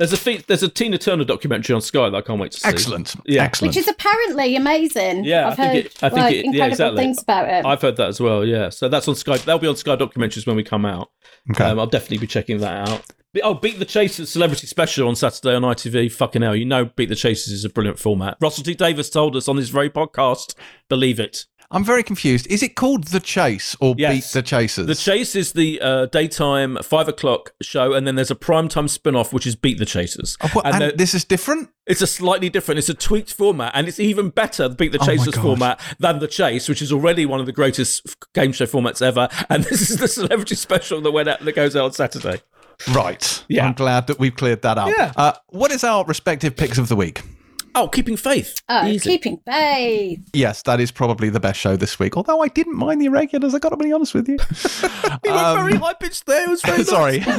There's 0.00 0.14
a 0.14 0.16
fe- 0.16 0.42
there's 0.46 0.62
a 0.62 0.68
Tina 0.70 0.96
Turner 0.96 1.24
documentary 1.24 1.74
on 1.74 1.82
Sky 1.82 2.08
that 2.08 2.16
I 2.16 2.22
can't 2.22 2.40
wait 2.40 2.52
to 2.52 2.60
see. 2.60 2.66
Excellent, 2.66 3.14
yeah, 3.26 3.42
excellent. 3.42 3.76
Which 3.76 3.76
is 3.76 3.86
apparently 3.86 4.56
amazing. 4.56 5.24
Yeah, 5.24 5.48
I've 5.48 5.60
I 5.60 5.66
heard 5.66 5.76
it, 5.76 6.02
I 6.02 6.08
think 6.08 6.20
like, 6.20 6.34
it, 6.36 6.44
incredible 6.46 6.56
yeah, 6.56 6.66
exactly. 6.68 7.02
things 7.02 7.22
about 7.22 7.48
it. 7.50 7.66
I've 7.66 7.82
heard 7.82 7.96
that 7.98 8.08
as 8.08 8.18
well. 8.18 8.42
Yeah, 8.42 8.70
so 8.70 8.88
that's 8.88 9.06
on 9.08 9.14
Sky. 9.14 9.36
That'll 9.36 9.58
be 9.58 9.66
on 9.66 9.76
Sky 9.76 9.96
Documentaries 9.96 10.46
when 10.46 10.56
we 10.56 10.64
come 10.64 10.86
out. 10.86 11.10
Okay, 11.50 11.64
um, 11.64 11.78
I'll 11.78 11.86
definitely 11.86 12.16
be 12.16 12.26
checking 12.26 12.60
that 12.60 12.88
out. 12.88 13.04
Oh, 13.42 13.52
Beat 13.52 13.78
the 13.78 13.84
Chasers 13.84 14.30
Celebrity 14.30 14.66
Special 14.66 15.06
on 15.06 15.16
Saturday 15.16 15.54
on 15.54 15.60
ITV. 15.60 16.10
Fucking 16.12 16.40
hell, 16.40 16.56
you 16.56 16.64
know 16.64 16.86
Beat 16.86 17.10
the 17.10 17.14
Chasers 17.14 17.52
is 17.52 17.66
a 17.66 17.68
brilliant 17.68 17.98
format. 17.98 18.38
Russell 18.40 18.64
T 18.64 18.72
Davies 18.72 19.10
told 19.10 19.36
us 19.36 19.48
on 19.48 19.56
this 19.56 19.68
very 19.68 19.90
podcast. 19.90 20.54
Believe 20.88 21.20
it. 21.20 21.44
I'm 21.72 21.84
very 21.84 22.02
confused. 22.02 22.48
Is 22.48 22.64
it 22.64 22.74
called 22.74 23.04
The 23.04 23.20
Chase 23.20 23.76
or 23.80 23.94
yes. 23.96 24.12
Beat 24.12 24.32
the 24.32 24.42
Chasers? 24.42 24.86
The 24.86 24.94
Chase 24.96 25.36
is 25.36 25.52
the 25.52 25.80
uh, 25.80 26.06
daytime 26.06 26.76
five 26.82 27.06
o'clock 27.06 27.52
show, 27.62 27.92
and 27.92 28.06
then 28.06 28.16
there's 28.16 28.30
a 28.30 28.34
primetime 28.36 28.90
spin 28.90 29.14
off 29.14 29.32
which 29.32 29.46
is 29.46 29.54
Beat 29.54 29.78
the 29.78 29.86
Chasers. 29.86 30.36
Oh, 30.40 30.48
what, 30.48 30.66
and, 30.66 30.82
and 30.82 30.98
this 30.98 31.14
is 31.14 31.24
different? 31.24 31.70
It's 31.86 32.02
a 32.02 32.08
slightly 32.08 32.50
different, 32.50 32.80
it's 32.80 32.88
a 32.88 32.94
tweaked 32.94 33.32
format, 33.32 33.70
and 33.74 33.86
it's 33.86 34.00
even 34.00 34.30
better, 34.30 34.68
the 34.68 34.74
Beat 34.74 34.90
the 34.90 34.98
oh 35.00 35.06
Chasers 35.06 35.38
oh 35.38 35.42
format, 35.42 35.80
than 36.00 36.18
The 36.18 36.26
Chase, 36.26 36.68
which 36.68 36.82
is 36.82 36.92
already 36.92 37.24
one 37.24 37.38
of 37.38 37.46
the 37.46 37.52
greatest 37.52 38.16
game 38.34 38.52
show 38.52 38.66
formats 38.66 39.00
ever. 39.00 39.28
And 39.48 39.62
this 39.70 39.90
is 39.90 39.98
the 39.98 40.08
celebrity 40.08 40.56
special 40.56 41.00
that 41.02 41.12
went 41.12 41.28
out 41.28 41.40
that 41.40 41.52
goes 41.54 41.76
out 41.76 41.84
on 41.84 41.92
Saturday. 41.92 42.42
Right. 42.92 43.44
Yeah. 43.48 43.66
I'm 43.66 43.74
glad 43.74 44.08
that 44.08 44.18
we've 44.18 44.34
cleared 44.34 44.62
that 44.62 44.78
up. 44.78 44.88
Yeah. 44.88 45.12
Uh, 45.14 45.32
what 45.48 45.70
is 45.70 45.84
our 45.84 46.04
respective 46.04 46.56
picks 46.56 46.78
of 46.78 46.88
the 46.88 46.96
week? 46.96 47.22
Oh, 47.74 47.88
Keeping 47.88 48.16
Faith. 48.16 48.60
Oh, 48.68 48.86
Easy. 48.86 49.10
Keeping 49.10 49.40
Faith. 49.46 50.20
Yes, 50.32 50.62
that 50.62 50.80
is 50.80 50.90
probably 50.90 51.30
the 51.30 51.40
best 51.40 51.58
show 51.58 51.76
this 51.76 51.98
week. 51.98 52.16
Although 52.16 52.42
I 52.42 52.48
didn't 52.48 52.76
mind 52.76 53.00
the 53.00 53.06
irregulars, 53.06 53.54
I 53.54 53.58
got 53.58 53.70
to 53.70 53.76
be 53.76 53.92
honest 53.92 54.14
with 54.14 54.28
you. 54.28 54.38
you 55.24 55.32
um, 55.32 55.56
were 55.56 55.62
very 55.68 55.76
high 55.76 55.94
pitched 55.94 56.26
there. 56.26 56.44
It 56.44 56.50
was 56.50 56.62
very 56.62 56.84
sorry. 56.96 57.22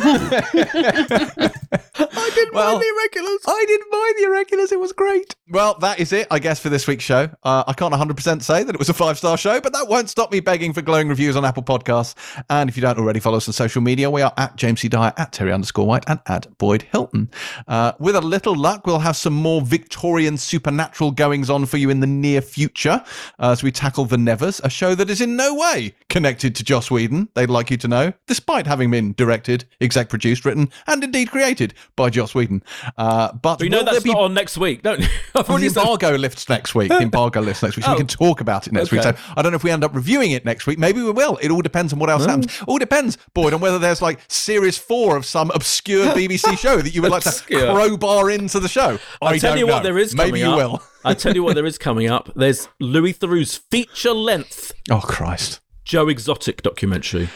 I 2.14 2.32
didn't 2.36 2.54
well, 2.54 2.74
mind 2.74 2.82
the 2.82 2.94
irregulars. 2.96 3.42
I 3.48 3.66
didn't 3.68 3.92
mind 3.92 4.16
the 4.18 4.24
irregulars. 4.26 4.72
It 4.72 4.80
was 4.80 4.92
great. 4.94 5.36
Well, 5.50 5.78
that 5.80 6.00
is 6.00 6.14
it, 6.14 6.28
I 6.32 6.40
guess, 6.40 6.60
for 6.60 6.70
this 6.70 6.88
week's 6.88 7.04
show. 7.04 7.30
Uh, 7.44 7.64
I 7.68 7.74
can't 7.74 7.94
100% 7.94 8.42
say 8.42 8.64
that 8.64 8.74
it 8.74 8.80
was 8.80 8.90
a 8.90 8.94
five 8.94 9.18
star 9.18 9.38
show, 9.38 9.60
but 9.60 9.74
that 9.74 9.88
won't 9.88 10.10
stop 10.10 10.32
me 10.32 10.40
begging 10.40 10.74
for 10.74 10.82
glowing 10.82 11.10
reviews 11.10 11.36
on 11.36 11.44
Apple 11.46 11.64
Podcasts. 11.64 12.16
And 12.50 12.70
if 12.70 12.78
you 12.78 12.82
don't 12.82 12.98
already 12.98 13.20
follow 13.20 13.38
us 13.38 13.48
on 13.48 13.54
social 13.54 13.82
media, 13.82 14.10
we 14.10 14.22
are 14.22 14.34
at 14.38 14.56
James 14.56 14.82
C. 14.82 14.88
Dyer, 14.88 15.14
at 15.18 15.34
Terry 15.34 15.52
underscore 15.52 15.86
White, 15.86 16.06
and 16.08 16.20
at 16.28 16.58
Boyd 16.58 16.84
Hilton. 16.84 17.30
Uh, 17.68 17.94
with 18.00 18.16
a 18.16 18.22
little 18.22 18.56
luck, 18.56 18.88
we'll 18.88 19.00
have 19.00 19.16
some 19.16 19.34
more 19.34 19.62
Victorian 19.62 20.31
supernatural 20.38 21.12
goings 21.12 21.50
on 21.50 21.66
for 21.66 21.78
you 21.78 21.90
in 21.90 22.00
the 22.00 22.08
near 22.08 22.42
future 22.42 23.04
as 23.40 23.64
we 23.64 23.72
tackle 23.72 24.06
The 24.06 24.18
Nevers, 24.18 24.62
a 24.64 24.70
show 24.70 24.96
that 24.96 25.10
is 25.10 25.22
in 25.22 25.36
no 25.36 25.56
way 25.56 25.94
connected 26.10 26.56
to 26.56 26.64
Joss 26.64 26.92
Whedon, 26.92 27.30
they'd 27.34 27.50
like 27.50 27.72
you 27.72 27.78
to 27.78 27.88
know, 27.88 28.14
despite 28.28 28.68
having 28.68 28.92
been 28.92 29.14
directed, 29.14 29.66
exec 29.80 30.10
produced, 30.10 30.46
written, 30.46 30.70
and 30.88 31.04
indeed 31.04 31.32
created 31.32 31.74
by 31.96 32.10
Joss 32.10 32.36
Whedon. 32.36 32.64
Uh, 32.98 33.34
but 33.34 33.60
we 33.60 33.70
know 33.70 33.84
that's 33.84 34.04
be... 34.04 34.12
not 34.12 34.22
on 34.22 34.34
next 34.34 34.58
week, 34.58 34.82
don't 34.82 35.00
you? 35.00 35.08
well, 35.36 35.58
the 35.58 35.68
embargo 35.68 36.16
lifts 36.16 36.50
next 36.50 36.76
week. 36.76 36.90
The 36.90 37.00
embargo 37.00 37.42
lifts 37.42 37.64
next 37.64 37.78
week, 37.78 37.86
so 37.86 37.92
oh. 37.92 37.94
we 37.96 38.00
can 38.00 38.08
talk 38.08 38.42
about 38.42 38.68
it 38.68 38.74
next 38.74 38.88
okay. 38.88 38.98
week. 38.98 39.18
So 39.18 39.34
I 39.36 39.42
don't 39.42 39.52
know 39.52 39.56
if 39.56 39.64
we 39.64 39.72
end 39.72 39.84
up 39.84 39.96
reviewing 39.96 40.32
it 40.32 40.46
next 40.46 40.68
week. 40.68 40.80
Maybe 40.80 41.02
we 41.02 41.12
will. 41.12 41.38
It 41.38 41.52
all 41.52 41.62
depends 41.62 41.94
on 41.94 42.00
what 42.00 42.10
else 42.10 42.26
happens. 42.26 42.62
All 42.68 42.78
depends, 42.78 43.18
Boyd, 43.34 43.54
on 43.54 43.62
whether 43.62 43.80
there's 43.80 44.02
like 44.02 44.20
series 44.28 44.78
four 44.78 45.18
of 45.18 45.26
some 45.26 45.52
obscure 45.52 46.06
BBC 46.14 46.58
show 46.58 46.78
that 46.78 46.94
you 46.94 47.02
would 47.02 47.12
like 47.12 47.24
to 47.24 47.44
crowbar 47.48 48.30
into 48.30 48.60
the 48.60 48.68
show. 48.68 49.00
I'll 49.22 49.30
I 49.30 49.38
tell 49.38 49.58
you 49.58 49.66
know. 49.66 49.74
what 49.74 49.84
there 49.84 49.98
is. 49.98 50.11
Maybe 50.16 50.40
you 50.40 50.48
up. 50.52 50.58
will. 50.58 50.84
I 51.06 51.14
tell 51.14 51.34
you 51.36 51.44
what, 51.44 51.56
there 51.56 51.66
is 51.66 51.78
coming 51.78 52.10
up. 52.10 52.30
There's 52.36 52.68
Louis 52.80 53.14
Theroux's 53.14 53.58
feature 53.72 54.14
length. 54.14 54.72
Oh 54.90 55.00
Christ! 55.02 55.60
Joe 55.86 56.08
Exotic 56.10 56.62
documentary. 56.62 57.30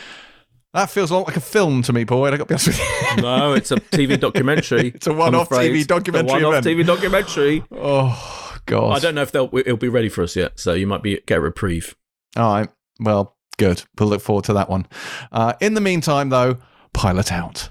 That 0.73 0.89
feels 0.89 1.09
a 1.09 1.15
lot 1.15 1.27
like 1.27 1.37
a 1.37 1.41
film 1.41 1.83
to 1.83 1.93
me, 1.93 2.03
boy. 2.03 2.27
I 2.27 2.31
got 2.31 2.37
to 2.39 2.45
be 2.45 2.53
honest 2.55 2.67
with 2.67 2.79
you. 2.79 3.21
No, 3.21 3.53
it's 3.53 3.71
a 3.71 3.77
TV 3.77 4.19
documentary. 4.27 4.89
it's 4.89 5.07
a 5.07 5.13
one-off 5.13 5.47
TV 5.47 5.87
documentary. 5.87 6.41
A 6.41 6.45
one-off 6.47 6.63
TV 6.65 6.85
documentary. 6.85 7.63
Oh 7.71 8.57
God! 8.65 8.97
I 8.97 8.99
don't 8.99 9.15
know 9.15 9.21
if 9.21 9.31
they'll 9.31 9.49
it'll 9.53 9.77
be 9.77 9.87
ready 9.89 10.09
for 10.09 10.21
us 10.21 10.35
yet, 10.35 10.59
so 10.59 10.73
you 10.73 10.85
might 10.85 11.01
be 11.01 11.19
get 11.25 11.37
a 11.37 11.41
reprieve. 11.41 11.95
All 12.35 12.53
right. 12.53 12.69
Well, 12.99 13.35
good. 13.57 13.83
We'll 13.97 14.09
look 14.09 14.21
forward 14.21 14.43
to 14.45 14.53
that 14.53 14.69
one. 14.69 14.85
Uh, 15.31 15.53
in 15.61 15.73
the 15.75 15.81
meantime, 15.81 16.29
though, 16.29 16.57
pilot 16.93 17.31
out. 17.31 17.69